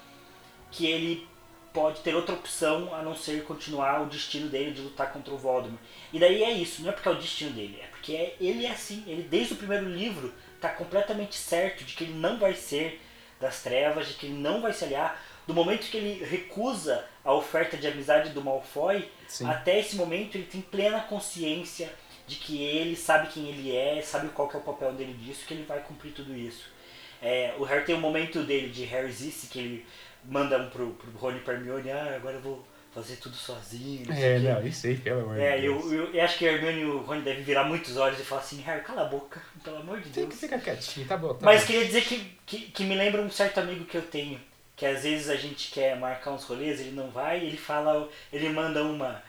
que 0.71 0.85
ele 0.85 1.27
pode 1.73 2.01
ter 2.01 2.15
outra 2.15 2.33
opção 2.33 2.93
a 2.93 3.03
não 3.03 3.15
ser 3.15 3.43
continuar 3.43 4.01
o 4.01 4.07
destino 4.07 4.49
dele 4.49 4.71
de 4.71 4.81
lutar 4.81 5.13
contra 5.13 5.33
o 5.33 5.37
Voldemort. 5.37 5.79
E 6.11 6.19
daí 6.19 6.43
é 6.43 6.51
isso, 6.51 6.81
não 6.81 6.89
é 6.89 6.91
porque 6.91 7.07
é 7.07 7.11
o 7.11 7.15
destino 7.15 7.51
dele, 7.51 7.79
é 7.81 7.87
porque 7.87 8.13
é, 8.13 8.35
ele 8.41 8.65
é 8.65 8.71
assim, 8.71 9.03
ele 9.05 9.21
desde 9.21 9.53
o 9.53 9.57
primeiro 9.57 9.87
livro 9.87 10.33
está 10.55 10.69
completamente 10.69 11.35
certo 11.35 11.83
de 11.83 11.93
que 11.93 12.03
ele 12.03 12.13
não 12.13 12.39
vai 12.39 12.55
ser 12.55 12.99
das 13.39 13.61
trevas, 13.61 14.07
de 14.07 14.15
que 14.15 14.25
ele 14.25 14.35
não 14.35 14.61
vai 14.61 14.73
se 14.73 14.85
aliar. 14.85 15.21
Do 15.47 15.53
momento 15.53 15.89
que 15.89 15.97
ele 15.97 16.25
recusa 16.25 17.05
a 17.23 17.33
oferta 17.33 17.77
de 17.77 17.87
amizade 17.87 18.31
do 18.31 18.43
Malfoy, 18.43 19.09
Sim. 19.27 19.49
até 19.49 19.79
esse 19.79 19.95
momento 19.95 20.35
ele 20.35 20.43
tem 20.43 20.61
plena 20.61 20.99
consciência 20.99 21.89
de 22.27 22.35
que 22.35 22.61
ele 22.61 22.95
sabe 22.95 23.29
quem 23.29 23.47
ele 23.47 23.73
é, 23.73 24.01
sabe 24.01 24.27
qual 24.29 24.51
é 24.53 24.57
o 24.57 24.61
papel 24.61 24.91
dele 24.93 25.13
disso, 25.13 25.45
que 25.47 25.53
ele 25.53 25.63
vai 25.63 25.79
cumprir 25.79 26.11
tudo 26.11 26.35
isso. 26.35 26.69
É, 27.21 27.55
o 27.57 27.63
Harry 27.63 27.85
tem 27.85 27.95
um 27.95 28.01
momento 28.01 28.43
dele 28.43 28.69
de 28.69 28.83
Harry 28.83 29.11
Zisse 29.11 29.47
que 29.47 29.57
ele 29.57 29.85
manda 30.25 30.57
um 30.57 30.69
pro, 30.69 30.91
pro 30.91 31.11
Rony 31.11 31.41
e 31.45 31.49
Hermione, 31.49 31.91
ah, 31.91 32.15
agora 32.15 32.35
eu 32.35 32.41
vou 32.41 32.67
fazer 32.93 33.15
tudo 33.17 33.35
sozinho. 33.35 34.05
É, 34.11 34.39
não, 34.39 34.65
isso 34.65 34.87
aí, 34.87 34.97
pelo 34.97 35.21
amor 35.21 35.39
é, 35.39 35.55
de 35.55 35.61
Deus. 35.61 35.85
Eu, 35.85 35.93
eu, 35.93 36.13
eu, 36.13 36.23
acho 36.23 36.37
que 36.37 36.47
a 36.47 36.51
Hermione 36.51 36.81
e 36.81 36.85
o 36.85 36.97
Rony 36.99 37.21
devem 37.21 37.43
virar 37.43 37.63
muitos 37.63 37.95
olhos 37.95 38.19
e 38.19 38.23
falar 38.23 38.41
assim, 38.41 38.61
Harry, 38.61 38.83
cala 38.83 39.03
a 39.03 39.05
boca, 39.05 39.41
pelo 39.63 39.77
amor 39.77 40.01
de 40.01 40.09
Deus. 40.09 40.35
Fica 40.35 40.59
quietinho, 40.59 41.07
tá 41.07 41.15
bom. 41.15 41.33
Tá 41.33 41.45
Mas 41.45 41.61
bom. 41.61 41.67
queria 41.67 41.85
dizer 41.85 42.01
que, 42.03 42.37
que, 42.45 42.59
que 42.71 42.83
me 42.83 42.95
lembra 42.95 43.21
um 43.21 43.29
certo 43.29 43.59
amigo 43.59 43.85
que 43.85 43.97
eu 43.97 44.01
tenho, 44.01 44.39
que 44.77 44.85
às 44.85 45.03
vezes 45.03 45.29
a 45.29 45.35
gente 45.35 45.71
quer 45.71 45.97
marcar 45.97 46.31
uns 46.31 46.45
rolês, 46.45 46.79
ele 46.79 46.91
não 46.91 47.09
vai, 47.11 47.39
ele 47.45 47.57
fala, 47.57 48.07
ele 48.31 48.47
manda 48.49 48.81
uma, 48.83 49.21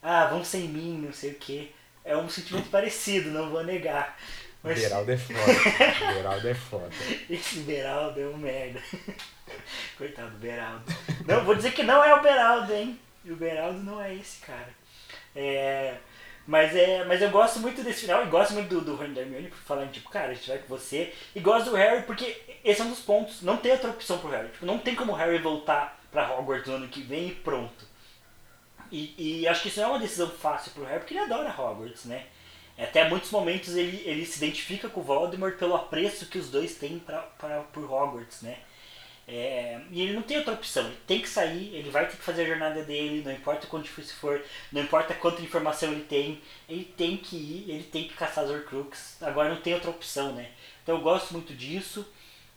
ah, 0.00 0.26
vão 0.26 0.44
sem 0.44 0.68
mim, 0.68 0.98
não 0.98 1.12
sei 1.12 1.32
o 1.32 1.34
quê 1.34 1.72
é 2.04 2.16
um 2.16 2.28
sentimento 2.28 2.70
parecido, 2.70 3.30
não 3.30 3.50
vou 3.50 3.62
negar. 3.62 4.18
Mas... 4.62 4.80
Beraldo 4.80 5.12
é 5.12 5.16
foda. 5.16 5.40
Beraldo 6.14 6.48
é 6.48 6.54
foda. 6.54 6.90
Esse 7.28 7.60
Beraldo 7.60 8.20
é 8.20 8.26
um 8.26 8.36
merda. 8.36 8.80
Coitado 9.96 10.30
do 10.30 10.38
Beraldo. 10.38 10.84
Não, 11.26 11.44
vou 11.44 11.54
dizer 11.54 11.72
que 11.72 11.82
não 11.82 12.02
é 12.04 12.14
o 12.14 12.22
Beraldo, 12.22 12.72
hein? 12.72 12.98
O 13.24 13.36
Beraldo 13.36 13.78
não 13.80 14.00
é 14.00 14.14
esse 14.14 14.40
cara. 14.40 14.68
É, 15.34 15.94
mas, 16.50 16.74
é, 16.74 17.04
mas 17.04 17.22
eu 17.22 17.30
gosto 17.30 17.60
muito 17.60 17.80
desse 17.80 18.00
final 18.00 18.26
e 18.26 18.28
gosto 18.28 18.54
muito 18.54 18.68
do, 18.68 18.80
do 18.80 18.96
Rony 18.96 19.46
por 19.48 19.58
falar, 19.58 19.86
tipo, 19.86 20.10
cara, 20.10 20.32
a 20.32 20.34
gente 20.34 20.48
vai 20.48 20.58
com 20.58 20.66
você. 20.66 21.14
E 21.32 21.38
gosto 21.38 21.70
do 21.70 21.76
Harry 21.76 22.02
porque 22.02 22.42
esse 22.64 22.80
é 22.80 22.84
um 22.84 22.90
dos 22.90 22.98
pontos. 22.98 23.40
Não 23.40 23.56
tem 23.56 23.70
outra 23.70 23.90
opção 23.90 24.18
pro 24.18 24.30
Harry. 24.30 24.48
Tipo, 24.48 24.66
não 24.66 24.76
tem 24.76 24.96
como 24.96 25.12
o 25.12 25.14
Harry 25.14 25.38
voltar 25.38 26.00
pra 26.10 26.36
Hogwarts 26.36 26.66
no 26.66 26.74
ano 26.74 26.88
que 26.88 27.02
vem 27.02 27.28
e 27.28 27.34
pronto. 27.36 27.86
E, 28.90 29.42
e 29.42 29.46
acho 29.46 29.62
que 29.62 29.68
isso 29.68 29.78
não 29.78 29.86
é 29.86 29.90
uma 29.92 30.00
decisão 30.00 30.28
fácil 30.28 30.72
pro 30.72 30.82
Harry, 30.82 30.98
porque 30.98 31.14
ele 31.14 31.20
adora 31.20 31.54
Hogwarts, 31.56 32.06
né? 32.06 32.26
Até 32.76 33.08
muitos 33.08 33.30
momentos 33.30 33.76
ele, 33.76 34.02
ele 34.04 34.26
se 34.26 34.38
identifica 34.38 34.88
com 34.88 35.02
o 35.02 35.04
Voldemort 35.04 35.56
pelo 35.56 35.76
apreço 35.76 36.26
que 36.26 36.38
os 36.38 36.50
dois 36.50 36.74
têm 36.74 36.98
pra, 36.98 37.20
pra, 37.38 37.60
por 37.72 37.84
Hogwarts, 37.84 38.42
né? 38.42 38.58
É, 39.32 39.80
e 39.92 40.02
ele 40.02 40.14
não 40.14 40.22
tem 40.22 40.38
outra 40.38 40.54
opção, 40.54 40.86
ele 40.86 40.98
tem 41.06 41.20
que 41.20 41.28
sair, 41.28 41.72
ele 41.72 41.88
vai 41.88 42.04
ter 42.08 42.16
que 42.16 42.22
fazer 42.22 42.42
a 42.42 42.46
jornada 42.46 42.82
dele, 42.82 43.22
não 43.24 43.30
importa 43.30 43.68
quanto 43.68 43.84
difícil 43.84 44.16
for, 44.16 44.42
não 44.72 44.82
importa 44.82 45.14
quanta 45.14 45.40
informação 45.40 45.92
ele 45.92 46.02
tem, 46.02 46.42
ele 46.68 46.84
tem 46.84 47.16
que 47.16 47.36
ir, 47.36 47.70
ele 47.70 47.84
tem 47.84 48.08
que 48.08 48.14
caçar 48.14 48.42
as 48.42 48.50
Horcruxes, 48.50 49.22
agora 49.22 49.50
não 49.50 49.60
tem 49.60 49.72
outra 49.72 49.90
opção, 49.90 50.32
né? 50.32 50.50
Então 50.82 50.96
eu 50.96 51.00
gosto 51.00 51.32
muito 51.32 51.54
disso, 51.54 52.04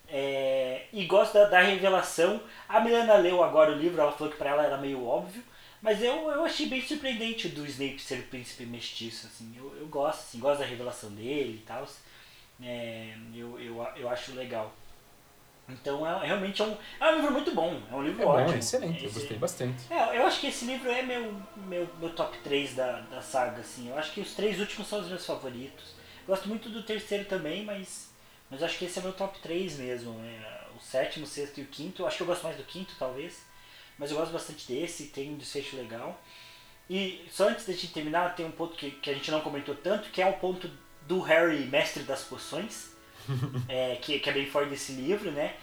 é, 0.08 0.88
e 0.92 1.06
gosto 1.06 1.34
da, 1.34 1.46
da, 1.46 1.62
revelação. 1.62 2.42
A 2.68 2.80
Milena 2.80 3.18
leu 3.18 3.44
agora 3.44 3.72
o 3.72 3.78
livro, 3.78 4.02
ela 4.02 4.12
falou 4.12 4.32
que 4.34 4.40
para 4.40 4.50
ela 4.50 4.66
era 4.66 4.78
meio 4.78 5.06
óbvio, 5.06 5.44
mas 5.80 6.02
eu, 6.02 6.32
eu 6.32 6.44
achei 6.44 6.66
bem 6.66 6.82
surpreendente 6.82 7.50
do 7.50 7.68
Snape 7.68 8.00
ser 8.00 8.20
o 8.22 8.24
príncipe 8.24 8.66
mestiço, 8.66 9.28
assim. 9.28 9.54
Eu, 9.56 9.76
eu 9.78 9.86
gosto, 9.88 10.22
assim, 10.22 10.40
gosto 10.40 10.62
da 10.62 10.66
revelação 10.66 11.12
dele 11.12 11.60
e 11.62 11.66
tal. 11.68 11.88
É, 12.64 13.14
eu, 13.36 13.60
eu, 13.60 13.88
eu 13.96 14.10
acho 14.10 14.34
legal. 14.34 14.74
Então 15.68 16.06
é, 16.06 16.28
realmente 16.28 16.62
é 16.62 16.66
um, 16.66 16.78
é 17.00 17.12
um 17.12 17.16
livro 17.16 17.32
muito 17.32 17.56
bom, 17.56 17.82
é 17.90 17.96
um 17.96 18.04
livro 18.04 18.22
é 18.22 18.26
ótimo. 18.26 18.52
Bom, 18.52 18.58
excelente, 18.58 18.98
esse, 18.98 19.06
eu 19.06 19.14
gostei 19.14 19.38
bastante. 19.38 19.94
É, 19.94 20.18
eu 20.18 20.26
acho 20.26 20.42
que 20.42 20.48
esse 20.48 20.66
livro 20.66 20.90
é 20.90 21.02
meu, 21.02 21.34
meu, 21.56 21.90
meu 22.00 22.10
top 22.14 22.38
3 22.40 22.76
da, 22.76 23.00
da 23.02 23.22
saga, 23.22 23.62
assim. 23.62 23.90
Eu 23.90 23.98
acho 23.98 24.12
que 24.12 24.20
os 24.20 24.34
três 24.34 24.60
últimos 24.60 24.88
são 24.88 25.00
os 25.00 25.08
meus 25.08 25.26
favoritos. 25.26 25.96
Gosto 26.28 26.50
muito 26.50 26.70
do 26.70 26.84
terceiro 26.84 27.26
também, 27.26 27.64
mas, 27.64 28.10
mas 28.50 28.62
acho 28.62 28.78
que 28.78 28.86
esse 28.86 29.00
é 29.00 29.02
meu 29.02 29.14
top 29.14 29.40
3 29.40 29.78
mesmo. 29.78 30.20
É, 30.24 30.68
o 30.76 30.82
sétimo, 30.82 31.26
o 31.26 31.28
sexto 31.28 31.60
e 31.60 31.64
o 31.64 31.68
quinto. 31.68 32.02
Eu 32.02 32.08
acho 32.08 32.18
que 32.18 32.24
eu 32.24 32.28
gosto 32.28 32.44
mais 32.44 32.58
do 32.58 32.64
quinto, 32.64 32.94
talvez. 33.00 33.46
Mas 33.98 34.12
eu 34.12 34.18
gosto 34.18 34.32
bastante 34.32 34.68
desse, 34.68 35.06
tem 35.08 35.32
um 35.32 35.38
desfecho 35.38 35.78
legal. 35.78 36.20
E 36.90 37.26
só 37.32 37.48
antes 37.48 37.66
de 37.66 37.74
gente 37.74 37.94
terminar, 37.94 38.36
tem 38.36 38.46
um 38.46 38.52
ponto 38.52 38.76
que, 38.76 38.92
que 38.92 39.10
a 39.10 39.14
gente 39.14 39.32
não 39.32 39.42
comentou 39.42 39.76
tanto, 39.76 40.10
que 40.10 40.22
é 40.22 40.26
o 40.26 40.34
ponto 40.34 40.70
do 41.08 41.22
Harry, 41.22 41.66
mestre 41.66 42.04
das 42.04 42.24
poções, 42.24 42.93
é, 43.70 43.98
que, 44.02 44.20
que 44.20 44.30
é 44.30 44.34
bem 44.34 44.46
forte 44.46 44.70
desse 44.70 44.94
livro, 44.94 45.32
né? 45.32 45.54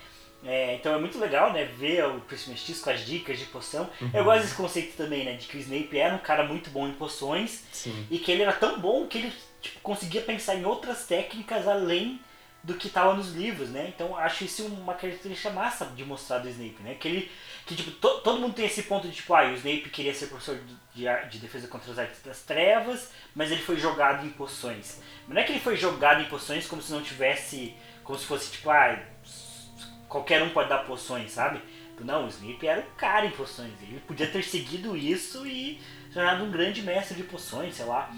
É, 0.42 0.74
então 0.74 0.94
é 0.94 0.98
muito 0.98 1.18
legal, 1.18 1.52
né, 1.52 1.64
ver 1.64 2.04
o 2.06 2.20
Príncipe 2.20 2.50
Mestiço 2.50 2.82
com 2.82 2.90
as 2.90 3.04
dicas 3.04 3.38
de 3.38 3.44
poção. 3.46 3.90
Uhum. 4.00 4.10
Eu 4.14 4.24
gosto 4.24 4.42
desse 4.42 4.54
conceito 4.54 4.96
também, 4.96 5.24
né, 5.24 5.34
de 5.34 5.46
que 5.46 5.56
o 5.56 5.60
Snape 5.60 5.98
era 5.98 6.14
um 6.14 6.18
cara 6.18 6.44
muito 6.44 6.70
bom 6.70 6.88
em 6.88 6.92
poções 6.92 7.62
Sim. 7.72 8.06
e 8.10 8.18
que 8.18 8.32
ele 8.32 8.42
era 8.42 8.52
tão 8.52 8.80
bom 8.80 9.06
que 9.06 9.18
ele 9.18 9.32
tipo, 9.60 9.78
conseguia 9.80 10.22
pensar 10.22 10.54
em 10.54 10.64
outras 10.64 11.06
técnicas 11.06 11.68
além 11.68 12.20
do 12.62 12.74
que 12.74 12.88
estava 12.88 13.14
nos 13.14 13.32
livros, 13.34 13.70
né? 13.70 13.90
Então 13.94 14.16
acho 14.16 14.44
isso 14.44 14.64
uma 14.66 14.94
característica 14.94 15.50
massa 15.50 15.86
de 15.86 16.04
mostrar 16.04 16.38
do 16.38 16.48
Snape, 16.48 16.82
né? 16.82 16.94
Que 16.94 17.08
ele, 17.08 17.30
que 17.70 17.76
tipo, 17.76 17.92
to, 17.92 18.20
todo 18.24 18.40
mundo 18.40 18.54
tem 18.54 18.66
esse 18.66 18.82
ponto 18.82 19.06
de 19.06 19.14
tipo, 19.14 19.32
ah, 19.32 19.44
o 19.44 19.54
Snape 19.54 19.90
queria 19.90 20.12
ser 20.12 20.26
professor 20.26 20.58
de, 20.92 21.04
de 21.30 21.38
defesa 21.38 21.68
contra 21.68 21.92
as 21.92 21.98
artes 22.00 22.20
das 22.20 22.42
trevas, 22.42 23.12
mas 23.32 23.52
ele 23.52 23.62
foi 23.62 23.76
jogado 23.76 24.26
em 24.26 24.30
poções. 24.30 25.00
Mas 25.28 25.34
não 25.34 25.40
é 25.40 25.44
que 25.44 25.52
ele 25.52 25.60
foi 25.60 25.76
jogado 25.76 26.20
em 26.20 26.24
poções 26.24 26.66
como 26.66 26.82
se 26.82 26.90
não 26.90 27.00
tivesse, 27.00 27.72
como 28.02 28.18
se 28.18 28.26
fosse 28.26 28.50
tipo, 28.50 28.70
ah, 28.70 29.00
qualquer 30.08 30.42
um 30.42 30.50
pode 30.50 30.68
dar 30.68 30.78
poções, 30.78 31.30
sabe? 31.30 31.62
Não, 32.00 32.24
o 32.24 32.28
Snape 32.28 32.66
era 32.66 32.80
um 32.80 32.96
cara 32.96 33.26
em 33.26 33.30
poções. 33.30 33.72
Ele 33.82 34.00
podia 34.00 34.26
ter 34.26 34.42
seguido 34.42 34.96
isso 34.96 35.46
e 35.46 35.80
tornado 36.12 36.44
um 36.44 36.50
grande 36.50 36.82
mestre 36.82 37.14
de 37.14 37.22
poções, 37.22 37.74
sei 37.74 37.84
lá. 37.84 38.10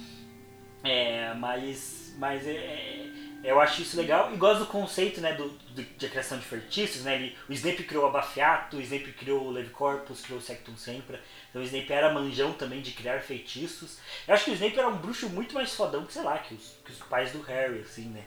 É, 0.84 1.34
mas, 1.34 2.14
mas 2.16 2.46
é, 2.46 2.52
é 2.52 3.11
eu 3.44 3.60
acho 3.60 3.82
isso 3.82 3.96
legal 3.96 4.32
e 4.32 4.36
gosto 4.36 4.60
do 4.60 4.66
conceito 4.66 5.20
né, 5.20 5.34
do, 5.34 5.48
do 5.48 5.82
de 5.82 6.08
criação 6.08 6.38
de 6.38 6.44
feitiços. 6.44 7.02
Né? 7.02 7.16
Ele, 7.16 7.36
o 7.48 7.52
Snape 7.52 7.82
criou 7.84 8.06
a 8.06 8.10
Bafiato, 8.10 8.76
o 8.76 8.80
Snape 8.80 9.12
criou 9.12 9.44
o 9.44 9.50
Levicorpus, 9.50 10.22
criou 10.22 10.38
o 10.38 10.42
Sectum 10.42 10.76
Sempra. 10.76 11.20
Então 11.50 11.60
o 11.60 11.64
Snape 11.64 11.92
era 11.92 12.12
manjão 12.12 12.52
também 12.52 12.80
de 12.80 12.92
criar 12.92 13.20
feitiços. 13.20 13.98
Eu 14.26 14.34
acho 14.34 14.44
que 14.44 14.50
o 14.52 14.54
Snape 14.54 14.78
era 14.78 14.88
um 14.88 14.96
bruxo 14.96 15.28
muito 15.28 15.54
mais 15.54 15.74
fodão 15.74 16.04
que, 16.04 16.12
sei 16.12 16.22
lá, 16.22 16.38
que 16.38 16.54
os, 16.54 16.76
que 16.84 16.92
os 16.92 16.98
pais 16.98 17.32
do 17.32 17.42
Harry, 17.42 17.80
assim, 17.80 18.08
né? 18.08 18.22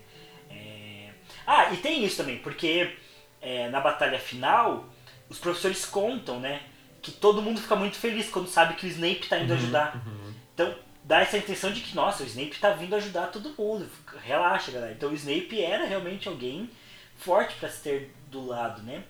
É... 0.49 1.09
Ah, 1.47 1.71
e 1.73 1.77
tem 1.77 2.03
isso 2.03 2.17
também, 2.17 2.37
porque 2.39 2.95
é, 3.41 3.69
na 3.69 3.79
batalha 3.79 4.19
final, 4.19 4.89
os 5.29 5.39
professores 5.39 5.85
contam, 5.85 6.39
né? 6.39 6.61
Que 7.01 7.11
todo 7.11 7.41
mundo 7.41 7.61
fica 7.61 7.75
muito 7.75 7.95
feliz 7.95 8.29
quando 8.29 8.47
sabe 8.47 8.73
que 8.73 8.85
o 8.85 8.89
Snape 8.89 9.21
está 9.21 9.37
indo 9.37 9.53
uhum, 9.53 9.59
ajudar. 9.59 9.95
Uhum. 9.95 10.33
Então, 10.53 10.75
dá 11.05 11.21
essa 11.21 11.37
intenção 11.37 11.71
de 11.71 11.81
que, 11.81 11.95
nossa, 11.95 12.23
o 12.23 12.25
Snape 12.25 12.59
tá 12.59 12.71
vindo 12.71 12.95
ajudar 12.95 13.27
todo 13.27 13.53
mundo. 13.57 13.89
Relaxa, 14.23 14.71
galera. 14.71 14.93
Então 14.93 15.11
o 15.11 15.15
Snape 15.15 15.61
era 15.61 15.85
realmente 15.85 16.27
alguém 16.27 16.69
forte 17.15 17.55
para 17.55 17.69
se 17.69 17.81
ter 17.83 18.13
do 18.29 18.45
lado, 18.45 18.81
né? 18.81 19.03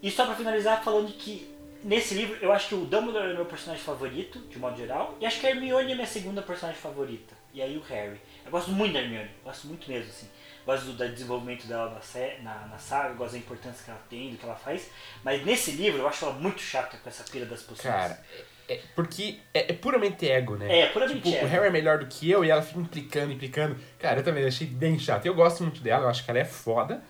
E 0.00 0.10
só 0.10 0.24
para 0.24 0.36
finalizar 0.36 0.82
falando 0.82 1.12
que 1.12 1.52
nesse 1.82 2.14
livro 2.14 2.38
eu 2.40 2.52
acho 2.52 2.68
que 2.68 2.74
o 2.74 2.84
Dumbledore 2.84 3.32
é 3.32 3.34
meu 3.34 3.44
personagem 3.44 3.84
favorito, 3.84 4.38
de 4.48 4.58
modo 4.58 4.76
geral, 4.76 5.16
e 5.20 5.26
acho 5.26 5.40
que 5.40 5.46
a 5.46 5.50
Hermione 5.50 5.92
é 5.92 5.94
minha 5.94 6.06
segunda 6.06 6.40
personagem 6.40 6.80
favorita. 6.80 7.34
E 7.52 7.60
aí 7.60 7.76
o 7.76 7.82
Harry. 7.82 8.20
Eu 8.44 8.50
gosto 8.50 8.70
muito 8.70 8.94
da 8.94 9.00
Hermione, 9.00 9.30
gosto 9.44 9.66
muito 9.66 9.90
mesmo, 9.90 10.08
assim. 10.08 10.28
Gosto 10.64 10.92
do, 10.92 11.08
desenvolvimento 11.08 11.66
dela 11.66 11.90
na, 11.90 12.42
na, 12.42 12.66
na 12.68 12.78
saga, 12.78 13.14
gosto 13.14 13.32
da 13.32 13.38
importância 13.38 13.84
que 13.84 13.90
ela 13.90 14.02
tem, 14.08 14.30
do 14.30 14.38
que 14.38 14.44
ela 14.44 14.54
faz. 14.54 14.88
Mas 15.24 15.44
nesse 15.44 15.72
livro 15.72 16.00
eu 16.00 16.08
acho 16.08 16.24
ela 16.24 16.34
muito 16.34 16.60
chata 16.60 16.96
com 16.96 17.08
essa 17.08 17.24
pira 17.24 17.44
das 17.44 17.62
poções. 17.62 17.92
Cara, 17.92 18.24
é, 18.68 18.80
porque 18.94 19.38
é, 19.52 19.72
é, 19.72 19.74
puramente 19.74 20.28
ego, 20.28 20.56
né? 20.56 20.80
É, 20.80 20.86
puramente 20.86 21.20
tipo, 21.20 21.36
ego. 21.36 21.46
O 21.46 21.48
Harry 21.48 21.66
é 21.66 21.70
melhor 21.70 21.98
do 21.98 22.06
que 22.06 22.30
eu 22.30 22.44
e 22.44 22.50
ela 22.50 22.62
fica 22.62 22.80
implicando, 22.80 23.32
implicando. 23.32 23.76
Cara, 23.98 24.20
eu 24.20 24.24
também 24.24 24.44
achei 24.44 24.66
bem 24.66 24.98
chato. 24.98 25.26
Eu 25.26 25.34
gosto 25.34 25.62
muito 25.62 25.80
dela, 25.80 26.04
eu 26.04 26.08
acho 26.08 26.24
que 26.24 26.30
ela 26.30 26.40
é 26.40 26.44
foda. 26.44 27.02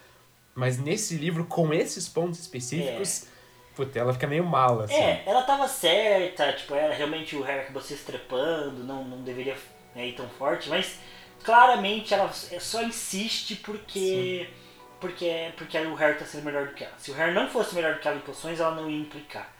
Mas 0.54 0.78
nesse 0.78 1.16
livro, 1.16 1.44
com 1.46 1.72
esses 1.72 2.08
pontos 2.08 2.38
específicos, 2.38 3.24
é. 3.24 3.26
puta, 3.74 3.98
ela 3.98 4.12
fica 4.12 4.26
meio 4.26 4.44
mal, 4.44 4.80
assim. 4.80 4.94
É, 4.94 5.22
ela 5.26 5.42
tava 5.42 5.66
certa, 5.66 6.52
tipo, 6.52 6.74
era 6.74 6.92
realmente 6.92 7.36
o 7.36 7.42
Harry 7.42 7.60
acabou 7.60 7.80
se 7.80 7.94
estrepando, 7.94 8.84
não, 8.84 9.04
não 9.04 9.22
deveria 9.22 9.56
né, 9.94 10.08
ir 10.08 10.12
tão 10.12 10.28
forte, 10.28 10.68
mas 10.68 10.98
claramente 11.42 12.12
ela 12.12 12.30
só 12.32 12.82
insiste 12.82 13.56
porque. 13.56 14.46
Sim. 14.48 14.62
Porque, 15.00 15.52
porque 15.56 15.76
o 15.78 15.96
Harry 15.96 16.16
tá 16.16 16.24
sendo 16.24 16.44
melhor 16.44 16.68
do 16.68 16.74
que 16.74 16.84
ela. 16.84 16.94
Se 16.96 17.10
o 17.10 17.14
Harry 17.14 17.34
não 17.34 17.48
fosse 17.48 17.74
melhor 17.74 17.94
do 17.94 17.98
que 17.98 18.06
ela 18.06 18.18
em 18.18 18.20
poções, 18.20 18.60
ela 18.60 18.72
não 18.72 18.88
ia 18.88 19.00
implicar. 19.00 19.52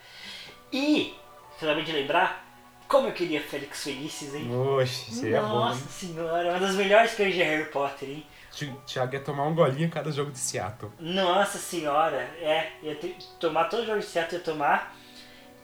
E 0.73 1.16
Finalmente 1.62 1.93
lembrar, 1.93 2.44
Como 2.89 3.06
eu 3.06 3.12
queria 3.12 3.40
Félix 3.40 3.84
Felices, 3.84 4.34
hein? 4.34 4.51
Oxe, 4.52 5.12
seria 5.14 5.40
bom, 5.43 5.48
Nossa 5.60 5.89
senhora, 5.89 6.51
uma 6.51 6.59
das 6.59 6.74
melhores 6.74 7.14
coisas 7.14 7.32
de 7.34 7.40
Harry 7.40 7.66
Potter, 7.70 8.09
hein? 8.09 8.26
Thi- 8.51 8.74
Thiago 8.84 9.14
ia 9.14 9.20
tomar 9.20 9.44
um 9.44 9.55
golinho 9.55 9.86
em 9.86 9.90
cada 9.90 10.10
jogo 10.10 10.32
de 10.32 10.39
Seattle. 10.39 10.90
Nossa 10.98 11.56
senhora, 11.56 12.16
é, 12.40 12.72
ia 12.82 12.97
ter, 12.97 13.16
tomar 13.39 13.64
todo 13.66 13.86
jogo 13.86 14.01
de 14.01 14.05
certo, 14.06 14.32
ia 14.32 14.40
tomar. 14.40 14.94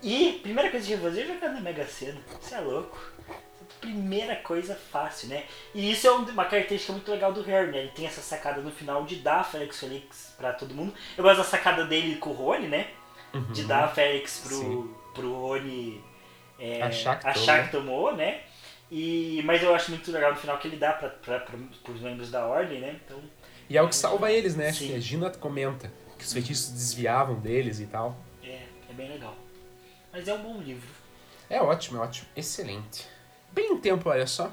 E 0.00 0.38
primeira 0.40 0.70
coisa 0.70 0.86
que 0.86 0.92
eu 0.92 0.98
ia 0.98 1.02
fazer 1.02 1.22
é 1.22 1.26
jogar 1.34 1.48
na 1.50 1.60
Mega 1.60 1.84
Sena. 1.84 2.20
Isso 2.40 2.54
é 2.54 2.60
louco. 2.60 2.96
Primeira 3.80 4.36
coisa 4.36 4.74
fácil, 4.76 5.28
né? 5.28 5.44
E 5.74 5.90
isso 5.90 6.06
é 6.06 6.12
um- 6.12 6.24
uma 6.30 6.44
característica 6.44 6.92
muito 6.92 7.10
legal 7.10 7.32
do 7.32 7.42
Harry, 7.42 7.72
né? 7.72 7.78
Ele 7.80 7.90
tem 7.94 8.06
essa 8.06 8.22
sacada 8.22 8.60
no 8.60 8.70
final 8.70 9.04
de 9.04 9.16
dar 9.16 9.44
Félix 9.44 9.80
Felix 9.80 10.34
pra 10.38 10.52
todo 10.52 10.72
mundo. 10.74 10.94
Eu 11.16 11.24
gosto 11.24 11.38
da 11.38 11.44
sacada 11.44 11.84
dele 11.84 12.14
com 12.16 12.30
o 12.30 12.34
Rony, 12.34 12.68
né? 12.68 12.86
De 13.52 13.64
dar 13.64 13.84
a 13.84 13.88
Félix 13.88 14.40
pro, 14.46 14.56
Sim. 14.56 14.94
Pro 15.19 15.32
Rony 15.35 16.03
é, 16.59 16.82
Achar 16.82 17.19
que 17.19 17.27
achar 17.27 17.57
tomou. 17.57 17.65
que 17.65 17.70
tomou, 18.11 18.16
né? 18.16 18.40
E, 18.90 19.43
mas 19.45 19.62
eu 19.62 19.74
acho 19.74 19.90
muito 19.90 20.11
legal 20.11 20.32
no 20.32 20.39
final 20.39 20.59
que 20.59 20.66
ele 20.69 20.77
dá 20.77 20.93
pra, 20.93 21.09
pra, 21.11 21.40
pra, 21.40 21.59
pros 21.85 22.01
membros 22.01 22.31
da 22.31 22.47
ordem, 22.47 22.81
né? 22.81 22.99
Então, 23.05 23.23
E 23.69 23.77
é 23.77 23.82
o 23.82 23.89
que 23.89 23.95
salva 23.95 24.32
eles, 24.32 24.57
né? 24.57 24.73
Sim. 24.73 24.95
a 24.95 24.99
Gina 24.99 25.31
comenta 25.31 25.93
que 26.19 26.24
os 26.24 26.32
feitiços 26.32 26.70
desviavam 26.73 27.39
deles 27.39 27.81
e 27.81 27.86
tal. 27.86 28.16
é, 28.43 28.62
é 28.89 28.93
bem 28.95 29.09
legal. 29.11 29.36
Mas 30.12 30.27
é 30.27 30.32
um 30.35 30.43
bom 30.43 30.61
livro. 30.61 30.89
É 31.51 31.61
ótimo, 31.61 31.99
é 31.99 32.01
ótimo. 32.01 32.27
Excelente. 32.35 33.07
Bem 33.53 33.73
em 33.73 33.78
tempo, 33.78 34.09
olha 34.09 34.27
só. 34.27 34.51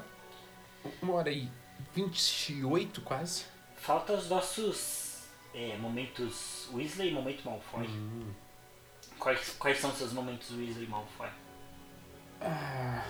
Uma 1.02 1.14
hora 1.14 1.30
e 1.30 1.48
28 1.94 3.00
quase. 3.00 3.44
Falta 3.76 4.12
os 4.12 4.28
nossos 4.28 5.24
é, 5.54 5.76
momentos 5.78 6.68
Weasley 6.72 7.08
e 7.08 7.12
momento 7.12 7.42
Malfoy. 7.44 7.86
Hum. 7.86 8.30
Quais, 9.18 9.56
quais 9.58 9.78
são 9.78 9.90
os 9.90 9.96
seus 9.98 10.12
momentos 10.12 10.50
Weasley 10.50 10.84
e 10.84 10.88
Malfoy? 10.88 11.28
Ah, 12.40 13.02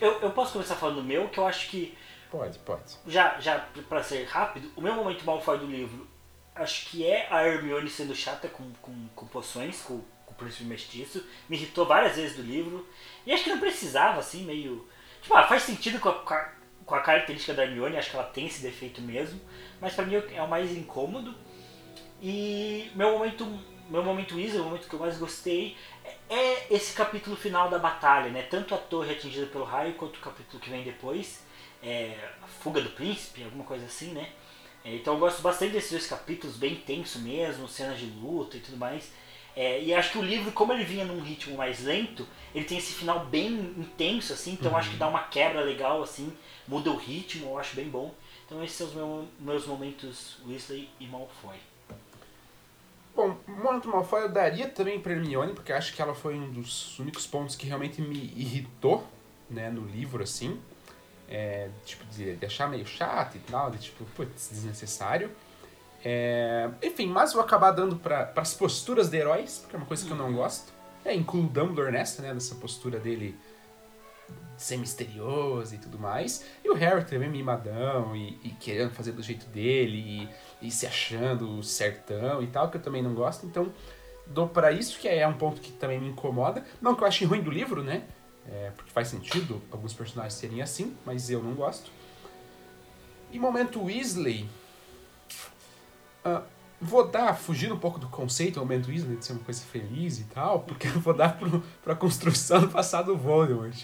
Eu, 0.00 0.20
eu 0.20 0.30
posso 0.30 0.52
começar 0.52 0.74
falando 0.74 0.96
do 0.96 1.02
meu, 1.04 1.28
que 1.28 1.38
eu 1.38 1.46
acho 1.46 1.68
que, 1.70 1.96
pode, 2.30 2.58
pode. 2.60 2.96
já, 3.06 3.38
já 3.40 3.64
pra 3.88 4.02
ser 4.02 4.24
rápido, 4.26 4.70
o 4.76 4.80
meu 4.80 4.94
momento 4.94 5.24
Malfoy 5.24 5.58
do 5.58 5.66
livro, 5.66 6.06
acho 6.54 6.86
que 6.90 7.06
é 7.06 7.28
a 7.30 7.46
Hermione 7.46 7.88
sendo 7.88 8.14
chata 8.14 8.48
com, 8.48 8.70
com, 8.82 9.08
com 9.14 9.26
poções, 9.26 9.80
com, 9.82 10.00
com 10.24 10.32
o 10.32 10.34
príncipe 10.34 10.64
mestiço. 10.64 11.24
Me 11.48 11.56
irritou 11.56 11.86
várias 11.86 12.16
vezes 12.16 12.36
do 12.36 12.42
livro. 12.42 12.86
E 13.24 13.32
acho 13.32 13.44
que 13.44 13.50
não 13.50 13.60
precisava, 13.60 14.18
assim, 14.18 14.42
meio... 14.44 14.88
Tipo, 15.22 15.36
ah, 15.36 15.44
faz 15.46 15.62
sentido 15.62 16.00
com 16.00 16.08
a, 16.08 16.14
com 16.14 16.34
a, 16.34 16.52
com 16.84 16.94
a 16.94 17.00
característica 17.00 17.54
da 17.54 17.64
Hermione, 17.64 17.96
acho 17.96 18.10
que 18.10 18.16
ela 18.16 18.26
tem 18.26 18.46
esse 18.46 18.62
defeito 18.62 19.00
mesmo. 19.00 19.40
Mas 19.80 19.94
pra 19.94 20.04
mim 20.04 20.14
é 20.34 20.42
o 20.42 20.48
mais 20.48 20.72
incômodo. 20.76 21.34
E 22.20 22.90
meu 22.94 23.12
momento, 23.12 23.44
meu 23.90 24.02
momento 24.02 24.36
Weasley, 24.36 24.60
o 24.60 24.64
momento 24.64 24.88
que 24.88 24.94
eu 24.94 25.00
mais 25.00 25.16
gostei, 25.18 25.76
é 26.28 26.74
esse 26.74 26.92
capítulo 26.94 27.36
final 27.36 27.68
da 27.70 27.78
batalha, 27.78 28.30
né? 28.30 28.42
Tanto 28.42 28.74
a 28.74 28.78
torre 28.78 29.12
atingida 29.12 29.46
pelo 29.46 29.64
raio, 29.64 29.94
quanto 29.94 30.16
o 30.16 30.20
capítulo 30.20 30.60
que 30.60 30.70
vem 30.70 30.82
depois. 30.82 31.44
É, 31.82 32.16
a 32.42 32.46
fuga 32.46 32.80
do 32.80 32.90
príncipe, 32.90 33.44
alguma 33.44 33.64
coisa 33.64 33.84
assim, 33.86 34.12
né? 34.12 34.30
É, 34.84 34.94
então 34.94 35.14
eu 35.14 35.20
gosto 35.20 35.42
bastante 35.42 35.72
desses 35.72 35.90
dois 35.90 36.06
capítulos, 36.06 36.56
bem 36.56 36.76
tenso 36.76 37.18
mesmo, 37.20 37.68
cenas 37.68 37.98
de 37.98 38.06
luta 38.06 38.56
e 38.56 38.60
tudo 38.60 38.76
mais. 38.76 39.12
É, 39.54 39.82
e 39.82 39.94
acho 39.94 40.12
que 40.12 40.18
o 40.18 40.22
livro, 40.22 40.52
como 40.52 40.72
ele 40.72 40.84
vinha 40.84 41.04
num 41.04 41.22
ritmo 41.22 41.56
mais 41.56 41.82
lento, 41.82 42.26
ele 42.54 42.64
tem 42.66 42.76
esse 42.76 42.92
final 42.92 43.24
bem 43.26 43.48
intenso, 43.78 44.32
assim, 44.32 44.52
então 44.52 44.76
acho 44.76 44.90
que 44.90 44.96
dá 44.96 45.08
uma 45.08 45.24
quebra 45.24 45.62
legal, 45.62 46.02
assim, 46.02 46.30
muda 46.68 46.90
o 46.90 46.96
ritmo, 46.96 47.46
eu 47.46 47.58
acho 47.58 47.74
bem 47.74 47.88
bom. 47.88 48.14
Então 48.44 48.62
esses 48.62 48.76
são 48.76 48.86
os 48.86 48.94
meu- 48.94 49.28
meus 49.40 49.66
momentos 49.66 50.36
Weasley 50.46 50.88
e 51.00 51.06
Malfoy. 51.06 51.56
Bom, 53.16 53.34
Momento 53.48 53.88
Malfoy 53.88 54.24
eu 54.24 54.28
daria 54.28 54.68
também 54.68 55.00
pra 55.00 55.10
Hermione, 55.10 55.54
porque 55.54 55.72
acho 55.72 55.94
que 55.94 56.02
ela 56.02 56.14
foi 56.14 56.34
um 56.34 56.50
dos 56.50 56.98
únicos 56.98 57.26
pontos 57.26 57.56
que 57.56 57.66
realmente 57.66 58.02
me 58.02 58.14
irritou, 58.36 59.02
né, 59.48 59.70
no 59.70 59.86
livro, 59.86 60.22
assim. 60.22 60.60
É, 61.26 61.70
tipo, 61.86 62.04
de, 62.12 62.36
de 62.36 62.44
achar 62.44 62.68
meio 62.68 62.86
chato 62.86 63.36
e 63.36 63.40
tal, 63.40 63.70
de 63.70 63.78
tipo, 63.78 64.04
putz, 64.14 64.50
desnecessário. 64.50 65.30
É, 66.04 66.68
enfim, 66.82 67.06
mas 67.06 67.32
vou 67.32 67.42
acabar 67.42 67.70
dando 67.70 67.96
para 67.96 68.34
as 68.36 68.52
posturas 68.52 69.08
de 69.08 69.16
heróis, 69.16 69.60
porque 69.60 69.76
é 69.76 69.78
uma 69.78 69.86
coisa 69.86 70.04
que 70.04 70.12
eu 70.12 70.16
não 70.16 70.34
gosto. 70.34 70.70
É, 71.02 71.14
incluo 71.14 71.44
o 71.44 71.48
Dumbledore 71.48 71.92
nessa, 71.92 72.20
né, 72.20 72.34
nessa 72.34 72.54
postura 72.56 72.98
dele 72.98 73.34
de 73.55 73.55
ser 74.56 74.76
misterioso 74.78 75.74
e 75.74 75.78
tudo 75.78 75.98
mais. 75.98 76.44
E 76.64 76.70
o 76.70 76.74
Harry 76.74 77.04
também 77.04 77.28
mimadão 77.28 78.16
e, 78.16 78.38
e 78.42 78.50
querendo 78.50 78.90
fazer 78.90 79.12
do 79.12 79.22
jeito 79.22 79.46
dele 79.46 80.28
e, 80.62 80.66
e 80.66 80.70
se 80.70 80.86
achando 80.86 81.62
certão 81.62 82.42
e 82.42 82.46
tal, 82.46 82.70
que 82.70 82.76
eu 82.76 82.82
também 82.82 83.02
não 83.02 83.14
gosto. 83.14 83.44
Então, 83.46 83.72
dou 84.26 84.48
pra 84.48 84.72
isso, 84.72 84.98
que 84.98 85.08
é 85.08 85.26
um 85.26 85.34
ponto 85.34 85.60
que 85.60 85.72
também 85.72 86.00
me 86.00 86.08
incomoda. 86.08 86.64
Não 86.80 86.94
que 86.94 87.02
eu 87.02 87.06
ache 87.06 87.24
ruim 87.24 87.42
do 87.42 87.50
livro, 87.50 87.82
né? 87.82 88.04
É, 88.48 88.70
porque 88.76 88.90
faz 88.90 89.08
sentido 89.08 89.60
alguns 89.70 89.92
personagens 89.92 90.34
serem 90.34 90.62
assim, 90.62 90.96
mas 91.04 91.30
eu 91.30 91.42
não 91.42 91.54
gosto. 91.54 91.90
E 93.32 93.38
momento 93.38 93.84
Weasley. 93.84 94.48
ah, 96.24 96.42
vou 96.80 97.08
dar, 97.08 97.34
fugindo 97.34 97.74
um 97.74 97.78
pouco 97.78 97.98
do 97.98 98.08
conceito 98.08 98.60
momento 98.60 98.88
Weasley 98.88 99.16
de 99.16 99.24
ser 99.24 99.32
uma 99.32 99.42
coisa 99.42 99.62
feliz 99.62 100.18
e 100.18 100.24
tal, 100.24 100.60
porque 100.60 100.86
eu 100.88 101.00
vou 101.00 101.14
dar 101.14 101.38
pro, 101.38 101.62
pra 101.82 101.94
construção 101.94 102.60
do 102.60 102.68
passado 102.68 103.06
do 103.06 103.16
Voldemort. 103.16 103.76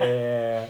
É, 0.00 0.68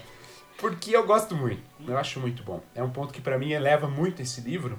porque 0.59 0.95
eu 0.95 1.07
gosto 1.07 1.35
muito, 1.35 1.63
eu 1.87 1.97
acho 1.97 2.21
muito 2.21 2.43
bom. 2.43 2.61
É 2.75 2.83
um 2.83 2.91
ponto 2.91 3.13
que 3.13 3.21
pra 3.21 3.39
mim 3.39 3.53
eleva 3.53 3.89
muito 3.89 4.23
esse 4.23 4.41
livro, 4.41 4.79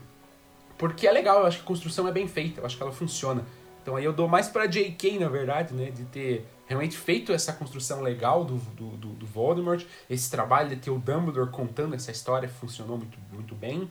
porque 0.78 1.08
é 1.08 1.12
legal, 1.12 1.40
eu 1.40 1.46
acho 1.46 1.58
que 1.58 1.64
a 1.64 1.68
construção 1.68 2.08
é 2.08 2.12
bem 2.12 2.28
feita, 2.28 2.62
eu 2.62 2.66
acho 2.66 2.78
que 2.78 2.84
ela 2.84 2.92
funciona. 2.92 3.46
Então 3.82 3.98
aí 3.98 4.06
eu 4.06 4.14
dou 4.14 4.28
mais 4.28 4.48
pra 4.48 4.66
J.K., 4.66 5.20
na 5.20 5.28
verdade, 5.28 5.74
né, 5.74 5.92
de 5.92 6.06
ter 6.06 6.48
realmente 6.66 6.98
feito 6.98 7.34
essa 7.34 7.52
construção 7.52 8.02
legal 8.02 8.46
do, 8.46 8.56
do, 8.56 8.88
do, 8.98 9.08
do 9.10 9.26
Voldemort, 9.26 9.86
esse 10.10 10.32
trabalho 10.32 10.70
de 10.70 10.78
ter 10.78 10.90
o 10.90 10.98
Dumbledore 10.98 11.50
contando 11.52 11.94
essa 11.94 12.12
história 12.12 12.48
funcionou 12.48 12.98
muito, 12.98 13.18
muito 13.32 13.54
bem. 13.54 13.90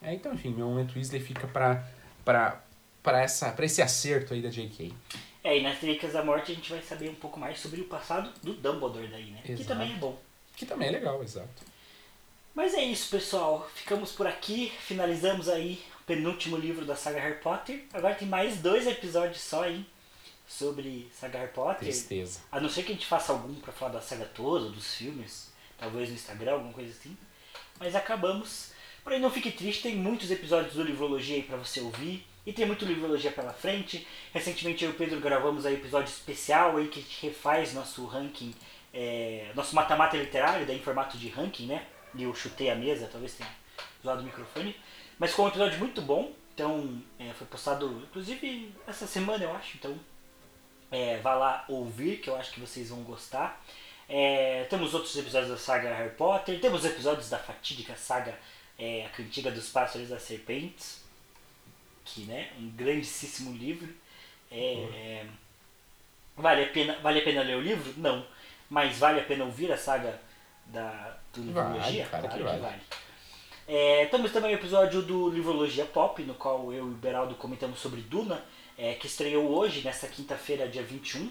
É, 0.00 0.14
então, 0.14 0.32
enfim, 0.32 0.52
meu 0.54 0.66
momento 0.66 0.94
Weasley 0.96 1.20
fica 1.20 1.46
pra, 1.46 1.84
pra 2.24 3.24
esse 3.24 3.82
acerto 3.82 4.34
aí 4.34 4.42
da 4.42 4.50
J.K. 4.50 4.92
É, 5.44 5.58
e 5.58 5.62
nas 5.62 5.78
Relíquias 5.78 6.12
da 6.12 6.24
Morte 6.24 6.52
a 6.52 6.54
gente 6.54 6.70
vai 6.70 6.80
saber 6.82 7.08
um 7.10 7.14
pouco 7.14 7.38
mais 7.38 7.58
sobre 7.58 7.80
o 7.80 7.84
passado 7.84 8.32
do 8.42 8.54
Dumbledore 8.54 9.08
daí, 9.08 9.30
né? 9.30 9.40
Que 9.44 9.52
Exato. 9.52 9.68
também 9.68 9.92
é 9.92 9.96
bom. 9.96 10.18
Que 10.56 10.64
também 10.66 10.88
é 10.88 10.92
legal, 10.92 11.22
exato. 11.22 11.48
Mas 12.54 12.74
é 12.74 12.84
isso, 12.84 13.10
pessoal. 13.10 13.68
Ficamos 13.74 14.12
por 14.12 14.26
aqui. 14.26 14.70
Finalizamos 14.80 15.48
aí 15.48 15.82
o 16.00 16.04
penúltimo 16.04 16.56
livro 16.56 16.84
da 16.84 16.94
saga 16.94 17.18
Harry 17.18 17.40
Potter. 17.40 17.84
Agora 17.92 18.14
tem 18.14 18.28
mais 18.28 18.58
dois 18.58 18.86
episódios 18.86 19.40
só 19.40 19.64
aí 19.64 19.84
sobre 20.46 21.10
saga 21.18 21.38
Harry 21.38 21.52
Potter. 21.52 21.78
Tristeza. 21.88 22.40
A 22.52 22.60
não 22.60 22.68
ser 22.68 22.82
que 22.82 22.92
a 22.92 22.94
gente 22.94 23.06
faça 23.06 23.32
algum 23.32 23.54
pra 23.54 23.72
falar 23.72 23.92
da 23.92 24.00
saga 24.00 24.26
toda, 24.26 24.68
dos 24.68 24.94
filmes. 24.94 25.50
Talvez 25.78 26.08
no 26.08 26.14
Instagram, 26.14 26.52
alguma 26.52 26.72
coisa 26.72 26.90
assim. 26.90 27.16
Mas 27.80 27.96
acabamos. 27.96 28.71
Porém, 29.02 29.20
não 29.20 29.30
fique 29.30 29.50
triste, 29.50 29.82
tem 29.82 29.96
muitos 29.96 30.30
episódios 30.30 30.74
do 30.74 30.82
Livrologia 30.82 31.36
aí 31.36 31.42
pra 31.42 31.56
você 31.56 31.80
ouvir. 31.80 32.26
E 32.44 32.52
tem 32.52 32.66
muito 32.66 32.84
Livrologia 32.84 33.30
pela 33.30 33.52
frente. 33.52 34.06
Recentemente 34.32 34.84
eu 34.84 34.90
e 34.90 34.94
o 34.94 34.96
Pedro 34.96 35.20
gravamos 35.20 35.64
aí 35.64 35.74
episódio 35.74 36.10
especial 36.10 36.76
aí 36.76 36.88
que 36.88 37.04
refaz 37.24 37.72
nosso 37.72 38.04
ranking, 38.06 38.54
é, 38.92 39.50
nosso 39.54 39.74
mata-mata 39.74 40.16
literário, 40.16 40.66
daí 40.66 40.76
em 40.76 40.82
formato 40.82 41.16
de 41.16 41.28
ranking, 41.28 41.66
né? 41.66 41.86
E 42.14 42.24
eu 42.24 42.34
chutei 42.34 42.70
a 42.70 42.74
mesa, 42.74 43.08
talvez 43.10 43.34
tenha 43.34 43.48
zoado 44.02 44.22
o 44.22 44.24
microfone. 44.24 44.76
Mas 45.18 45.30
ficou 45.30 45.46
um 45.46 45.48
episódio 45.48 45.78
muito 45.78 46.02
bom. 46.02 46.32
Então, 46.54 47.00
é, 47.18 47.32
foi 47.32 47.46
postado, 47.46 48.02
inclusive, 48.08 48.72
essa 48.86 49.06
semana, 49.06 49.44
eu 49.44 49.54
acho. 49.54 49.76
Então, 49.76 49.98
é, 50.90 51.18
vá 51.18 51.34
lá 51.34 51.64
ouvir, 51.68 52.18
que 52.18 52.28
eu 52.28 52.36
acho 52.36 52.52
que 52.52 52.60
vocês 52.60 52.90
vão 52.90 53.02
gostar. 53.02 53.64
É, 54.08 54.64
temos 54.68 54.92
outros 54.92 55.16
episódios 55.16 55.50
da 55.50 55.56
saga 55.56 55.94
Harry 55.94 56.14
Potter, 56.14 56.60
temos 56.60 56.84
episódios 56.84 57.30
da 57.30 57.38
fatídica 57.38 57.96
saga 57.96 58.38
é, 58.78 59.06
A 59.06 59.08
Cantiga 59.10 59.50
dos 59.50 59.68
Pássaros 59.68 60.08
e 60.08 60.10
das 60.10 60.22
Serpentes, 60.22 61.02
que 62.04 62.22
né, 62.22 62.50
um 62.58 62.70
grandíssimo 62.70 63.52
livro. 63.56 63.88
É, 64.50 64.74
é, 64.74 65.26
vale, 66.36 66.64
a 66.64 66.68
pena, 66.68 66.98
vale 67.00 67.20
a 67.20 67.24
pena 67.24 67.42
ler 67.42 67.56
o 67.56 67.60
livro? 67.60 67.94
Não. 67.96 68.26
Mas 68.68 68.98
vale 68.98 69.20
a 69.20 69.24
pena 69.24 69.44
ouvir 69.44 69.70
a 69.70 69.76
saga 69.76 70.20
da, 70.66 71.16
do 71.32 71.52
Vale, 71.52 71.74
Livrologia? 71.74 72.06
cara, 72.06 72.28
que 72.28 72.38
Claro 72.38 72.60
vale. 72.60 72.80
É, 73.66 74.06
temos 74.06 74.32
também 74.32 74.52
o 74.52 74.58
episódio 74.58 75.02
do 75.02 75.30
Livrologia 75.30 75.84
Pop, 75.84 76.22
no 76.22 76.34
qual 76.34 76.72
eu 76.72 76.88
e 76.88 76.90
o 76.90 76.94
Beraldo 76.94 77.34
comentamos 77.36 77.78
sobre 77.78 78.00
Duna, 78.00 78.42
é, 78.76 78.94
que 78.94 79.06
estreou 79.06 79.48
hoje, 79.50 79.82
nessa 79.82 80.08
quinta-feira, 80.08 80.68
dia 80.68 80.82
21. 80.82 81.30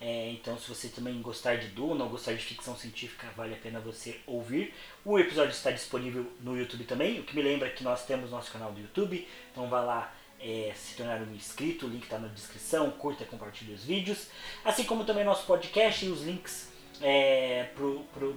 É, 0.00 0.30
então, 0.30 0.56
se 0.58 0.68
você 0.68 0.88
também 0.88 1.20
gostar 1.20 1.56
de 1.56 1.68
Duna 1.68 2.04
ou 2.04 2.10
gostar 2.10 2.32
de 2.32 2.42
ficção 2.44 2.76
científica, 2.76 3.26
vale 3.36 3.54
a 3.54 3.56
pena 3.56 3.80
você 3.80 4.20
ouvir. 4.26 4.72
O 5.04 5.18
episódio 5.18 5.50
está 5.50 5.70
disponível 5.70 6.30
no 6.40 6.56
YouTube 6.56 6.84
também, 6.84 7.18
o 7.18 7.24
que 7.24 7.34
me 7.34 7.42
lembra 7.42 7.68
que 7.70 7.82
nós 7.82 8.06
temos 8.06 8.30
nosso 8.30 8.52
canal 8.52 8.70
do 8.72 8.80
YouTube. 8.80 9.26
Então, 9.50 9.68
vá 9.68 9.80
lá 9.80 10.14
é, 10.40 10.72
se 10.74 10.94
tornar 10.94 11.20
um 11.20 11.34
inscrito, 11.34 11.86
o 11.86 11.88
link 11.88 12.04
está 12.04 12.18
na 12.18 12.28
descrição, 12.28 12.90
curta 12.92 13.24
e 13.24 13.26
compartilhe 13.26 13.72
os 13.72 13.84
vídeos. 13.84 14.28
Assim 14.64 14.84
como 14.84 15.04
também 15.04 15.24
nosso 15.24 15.44
podcast 15.46 16.04
e 16.04 16.10
os 16.10 16.22
links 16.22 16.68
é, 17.00 17.68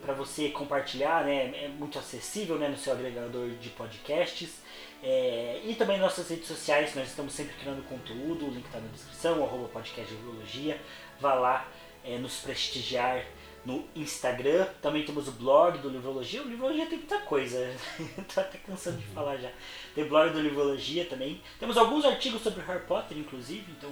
para 0.01 0.13
você 0.13 0.49
compartilhar, 0.49 1.25
né, 1.25 1.63
é 1.63 1.67
muito 1.67 1.97
acessível 1.97 2.57
né, 2.57 2.67
no 2.67 2.77
seu 2.77 2.93
agregador 2.93 3.49
de 3.49 3.69
podcasts. 3.69 4.61
É, 5.03 5.61
e 5.65 5.73
também 5.73 5.97
nossas 5.97 6.29
redes 6.29 6.47
sociais, 6.47 6.93
nós 6.93 7.07
estamos 7.07 7.33
sempre 7.33 7.55
criando 7.55 7.83
conteúdo, 7.87 8.45
o 8.45 8.51
link 8.51 8.65
está 8.65 8.79
na 8.79 8.87
descrição, 8.89 9.43
arroba 9.43 9.67
podcast 9.67 10.13
de. 10.45 10.75
Vá 11.21 11.35
lá 11.35 11.67
é, 12.03 12.17
nos 12.17 12.39
prestigiar 12.39 13.23
no 13.63 13.87
Instagram. 13.95 14.65
Também 14.81 15.05
temos 15.05 15.27
o 15.27 15.31
blog 15.33 15.77
do 15.77 15.89
Livrologia. 15.89 16.41
O 16.41 16.47
Livrologia 16.47 16.87
tem 16.87 16.97
muita 16.97 17.19
coisa, 17.19 17.57
tô 18.33 18.41
até 18.41 18.57
cansando 18.57 18.97
de 18.97 19.05
falar 19.07 19.37
já. 19.37 19.51
Tem 19.93 20.03
o 20.03 20.09
blog 20.09 20.33
do 20.33 20.41
Livrologia 20.41 21.05
também. 21.05 21.41
Temos 21.59 21.77
alguns 21.77 22.03
artigos 22.05 22.41
sobre 22.41 22.63
Harry 22.63 22.83
Potter, 22.85 23.17
inclusive, 23.17 23.71
então 23.77 23.91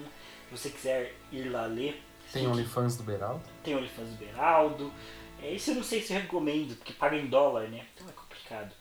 se 0.50 0.58
você 0.58 0.70
quiser 0.70 1.16
ir 1.32 1.50
lá 1.50 1.66
ler. 1.68 2.02
Tem 2.34 2.48
OnlyFans 2.48 2.98
do 2.98 3.04
Beraldo? 3.04 3.44
Tem 3.64 3.76
OnlyFans 3.76 4.10
do 4.10 4.16
Beraldo. 4.16 4.92
É, 5.42 5.54
esse 5.54 5.72
eu 5.72 5.76
não 5.76 5.84
sei 5.84 6.02
se 6.02 6.14
eu 6.14 6.20
recomendo, 6.20 6.76
porque 6.76 6.94
paga 6.94 7.16
em 7.16 7.28
dólar, 7.28 7.70
né? 7.70 7.86
Então 7.94 8.08
é 8.10 8.12
complicado. 8.12 8.74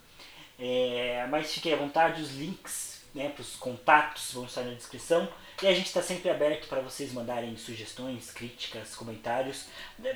É, 0.58 1.26
mas 1.30 1.52
fiquem 1.52 1.72
à 1.72 1.76
vontade, 1.76 2.20
os 2.20 2.34
links 2.34 2.97
né, 3.18 3.28
para 3.30 3.42
os 3.42 3.56
contatos 3.56 4.32
vão 4.32 4.44
estar 4.44 4.62
na 4.62 4.72
descrição. 4.72 5.28
E 5.60 5.66
a 5.66 5.74
gente 5.74 5.86
está 5.86 6.00
sempre 6.00 6.30
aberto 6.30 6.68
para 6.68 6.80
vocês 6.80 7.12
mandarem 7.12 7.56
sugestões, 7.56 8.30
críticas, 8.30 8.94
comentários. 8.94 9.66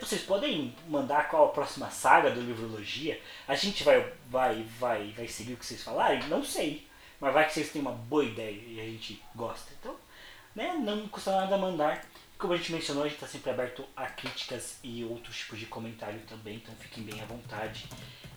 Vocês 0.01 0.23
podem 0.23 0.73
mandar 0.89 1.29
qual 1.29 1.47
a 1.47 1.53
próxima 1.53 1.91
saga 1.91 2.31
do 2.31 2.41
Livrologia. 2.41 3.21
A 3.49 3.57
gente 3.57 3.83
vai, 3.83 4.13
vai, 4.29 4.63
vai, 4.79 5.11
vai 5.17 5.27
seguir 5.27 5.55
o 5.55 5.57
que 5.57 5.67
vocês 5.67 5.83
falarem? 5.83 6.23
Não 6.29 6.45
sei. 6.45 6.87
Mas 7.19 7.35
vai 7.35 7.45
que 7.45 7.55
vocês 7.55 7.73
têm 7.73 7.83
uma 7.83 7.91
boa 7.91 8.25
ideia 8.25 8.63
e 8.69 8.81
a 8.81 8.85
gente 8.85 9.21
gosta. 9.35 9.73
Então, 9.81 9.97
né, 10.55 10.75
não 10.75 11.09
custa 11.09 11.33
nada 11.33 11.59
mandar. 11.59 12.07
Como 12.39 12.53
a 12.53 12.57
gente 12.57 12.73
mencionou, 12.73 13.03
a 13.03 13.09
gente 13.09 13.17
está 13.17 13.27
sempre 13.27 13.51
aberto 13.51 13.85
a 13.97 14.07
críticas 14.07 14.79
e 14.83 15.05
outros 15.05 15.39
tipos 15.39 15.59
de 15.59 15.67
comentário 15.67 16.21
também. 16.29 16.57
Então 16.57 16.75
fiquem 16.77 17.03
bem 17.03 17.21
à 17.21 17.25
vontade. 17.25 17.89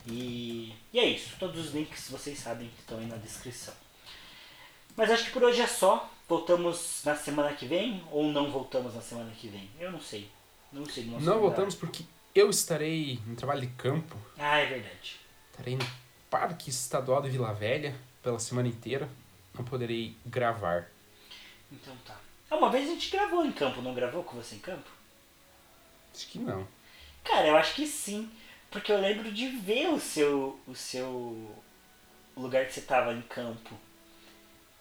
E, 0.08 0.74
e 0.92 1.00
é 1.00 1.06
isso. 1.06 1.36
Todos 1.38 1.68
os 1.68 1.74
links, 1.74 2.10
vocês 2.10 2.40
sabem, 2.40 2.70
estão 2.80 2.98
aí 2.98 3.06
na 3.06 3.18
descrição. 3.18 3.85
Mas 4.96 5.12
acho 5.12 5.26
que 5.26 5.32
por 5.32 5.44
hoje 5.44 5.62
é 5.62 5.68
só. 5.68 6.10
Voltamos 6.28 7.02
na 7.06 7.16
semana 7.16 7.54
que 7.54 7.68
vem 7.68 8.04
ou 8.12 8.24
não 8.32 8.50
voltamos 8.50 8.96
na 8.96 9.02
semana 9.02 9.32
que 9.32 9.48
vem? 9.48 9.70
Eu 9.80 9.92
não 9.92 10.02
sei. 10.02 10.30
Não 10.72 10.86
sei. 10.86 11.06
Não 11.06 11.40
voltamos 11.40 11.76
porque 11.76 12.04
eu 12.34 12.50
estarei 12.50 13.20
no 13.28 13.36
trabalho 13.36 13.62
de 13.62 13.68
campo. 13.68 14.18
Ah, 14.38 14.58
é 14.58 14.66
verdade. 14.66 15.20
Estarei 15.52 15.76
no 15.76 15.86
Parque 16.30 16.70
Estadual 16.70 17.22
de 17.22 17.30
Vila 17.30 17.54
Velha 17.54 17.96
pela 18.24 18.40
semana 18.40 18.68
inteira. 18.68 19.08
Não 19.54 19.64
poderei 19.64 20.18
gravar. 20.26 20.90
Então 21.72 21.96
tá. 22.06 22.18
Ah, 22.50 22.56
uma 22.58 22.70
vez 22.70 22.90
a 22.90 22.94
gente 22.94 23.12
gravou 23.12 23.46
em 23.46 23.52
campo, 23.52 23.82
não 23.82 23.94
gravou 23.94 24.24
com 24.24 24.36
você 24.36 24.56
em 24.56 24.60
campo? 24.60 24.90
Acho 26.14 26.28
que 26.28 26.40
não. 26.40 26.68
Cara, 27.24 27.48
eu 27.48 27.56
acho 27.56 27.76
que 27.76 27.88
sim. 27.88 28.30
Porque 28.70 28.92
eu 28.92 29.00
lembro 29.00 29.32
de 29.32 29.48
ver 29.48 29.90
o 29.90 30.00
seu. 30.00 30.60
o 30.68 30.76
seu. 30.76 31.56
lugar 32.36 32.66
que 32.66 32.74
você 32.74 32.82
tava 32.82 33.14
em 33.14 33.22
campo. 33.22 33.76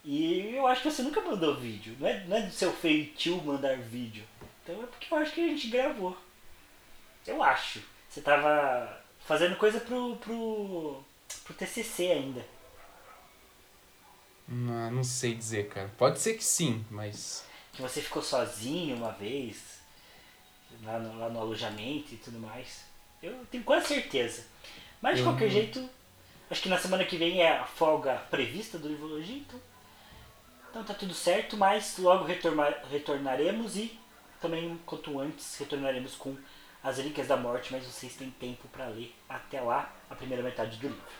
E 0.04 0.54
eu 0.54 0.66
acho 0.66 0.82
que 0.82 0.90
você 0.90 1.02
nunca 1.02 1.20
mandou 1.22 1.56
vídeo. 1.56 1.96
Não 1.98 2.06
é, 2.06 2.24
não 2.24 2.36
é 2.36 2.42
do 2.42 2.52
seu 2.52 2.70
feitio 2.72 3.42
mandar 3.42 3.78
vídeo. 3.78 4.22
Então 4.62 4.82
é 4.82 4.86
porque 4.86 5.12
eu 5.12 5.18
acho 5.18 5.32
que 5.32 5.40
a 5.40 5.48
gente 5.48 5.68
gravou. 5.68 6.16
Eu 7.26 7.42
acho. 7.42 7.80
Você 8.08 8.20
tava 8.20 9.02
fazendo 9.20 9.56
coisa 9.56 9.80
pro, 9.80 10.16
pro, 10.16 11.02
pro 11.44 11.54
TCC 11.54 12.12
ainda. 12.12 12.44
Não, 14.46 14.90
não 14.90 15.04
sei 15.04 15.34
dizer, 15.34 15.68
cara. 15.68 15.90
Pode 15.96 16.18
ser 16.20 16.34
que 16.34 16.44
sim, 16.44 16.84
mas. 16.90 17.46
Que 17.72 17.80
você 17.80 18.02
ficou 18.02 18.22
sozinho 18.22 18.96
uma 18.96 19.12
vez. 19.12 19.80
Lá 20.82 20.98
no, 20.98 21.18
lá 21.18 21.30
no 21.30 21.40
alojamento 21.40 22.12
e 22.12 22.18
tudo 22.18 22.38
mais. 22.38 22.84
Eu 23.22 23.46
tenho 23.50 23.64
quase 23.64 23.86
certeza. 23.86 24.44
Mas 25.00 25.16
de 25.16 25.20
eu 25.20 25.26
qualquer 25.26 25.48
jeito, 25.48 25.88
acho 26.50 26.60
que 26.60 26.68
na 26.68 26.78
semana 26.78 27.04
que 27.06 27.16
vem 27.16 27.40
é 27.40 27.56
a 27.56 27.64
folga 27.64 28.16
prevista 28.30 28.76
do 28.78 28.88
Livologia, 28.88 29.36
então 29.36 29.58
então 30.74 30.82
tá 30.82 30.92
tudo 30.92 31.14
certo, 31.14 31.56
mas 31.56 31.98
logo 31.98 32.26
retornaremos 32.90 33.76
e 33.76 33.96
também, 34.40 34.76
quanto 34.84 35.20
antes, 35.20 35.56
retornaremos 35.56 36.16
com 36.16 36.36
As 36.82 36.96
Relíquias 36.96 37.28
da 37.28 37.36
Morte, 37.36 37.72
mas 37.72 37.86
vocês 37.86 38.16
têm 38.16 38.28
tempo 38.28 38.66
para 38.66 38.88
ler 38.88 39.14
até 39.28 39.60
lá 39.60 39.94
a 40.10 40.16
primeira 40.16 40.42
metade 40.42 40.76
do 40.78 40.88
livro. 40.88 41.12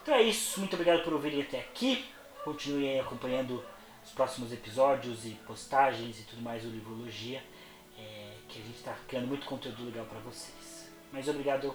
Então 0.00 0.14
é 0.14 0.22
isso, 0.22 0.60
muito 0.60 0.74
obrigado 0.74 1.02
por 1.02 1.12
ouvirem 1.12 1.42
até 1.42 1.58
aqui. 1.58 2.04
Continuem 2.44 3.00
acompanhando 3.00 3.64
os 4.04 4.12
próximos 4.12 4.52
episódios 4.52 5.26
e 5.26 5.30
postagens 5.44 6.20
e 6.20 6.22
tudo 6.22 6.40
mais 6.40 6.62
do 6.62 6.70
Livrologia, 6.70 7.42
é, 7.98 8.34
que 8.48 8.60
a 8.60 8.62
gente 8.62 8.76
está 8.76 8.94
criando 9.08 9.26
muito 9.26 9.44
conteúdo 9.44 9.84
legal 9.86 10.04
para 10.04 10.20
vocês. 10.20 10.88
Mas 11.12 11.26
obrigado 11.26 11.74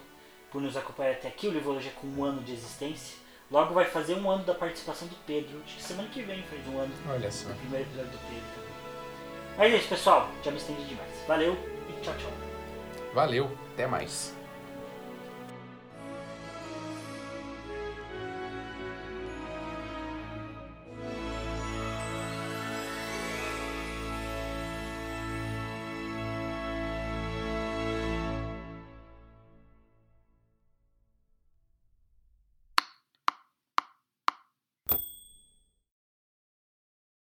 por 0.50 0.62
nos 0.62 0.78
acompanhar 0.78 1.12
até 1.12 1.28
aqui. 1.28 1.50
O 1.50 1.52
Livrologia 1.52 1.92
com 1.92 2.08
um 2.08 2.24
ano 2.24 2.42
de 2.42 2.54
existência. 2.54 3.23
Logo 3.54 3.72
vai 3.76 3.86
fazer 3.86 4.16
um 4.16 4.32
ano 4.32 4.44
da 4.44 4.56
participação 4.56 5.08
do 5.08 5.16
Pedro. 5.28 5.62
Acho 5.64 5.76
que 5.76 5.84
semana 5.84 6.10
que 6.10 6.24
vem 6.24 6.42
faz 6.42 6.68
um 6.68 6.80
ano. 6.80 6.92
Olha 7.08 7.32
só. 7.32 7.52
O 7.52 7.54
primeiro 7.54 7.86
episódio 7.86 8.12
do 8.12 8.18
Pedro. 8.18 8.64
Mas 9.56 9.72
é 9.72 9.78
isso, 9.78 9.90
pessoal. 9.90 10.28
Já 10.44 10.50
me 10.50 10.58
estendi 10.58 10.84
demais. 10.86 11.12
Valeu 11.28 11.56
e 11.88 12.02
tchau, 12.02 12.16
tchau. 12.18 12.32
Valeu, 13.14 13.56
até 13.74 13.86
mais. 13.86 14.36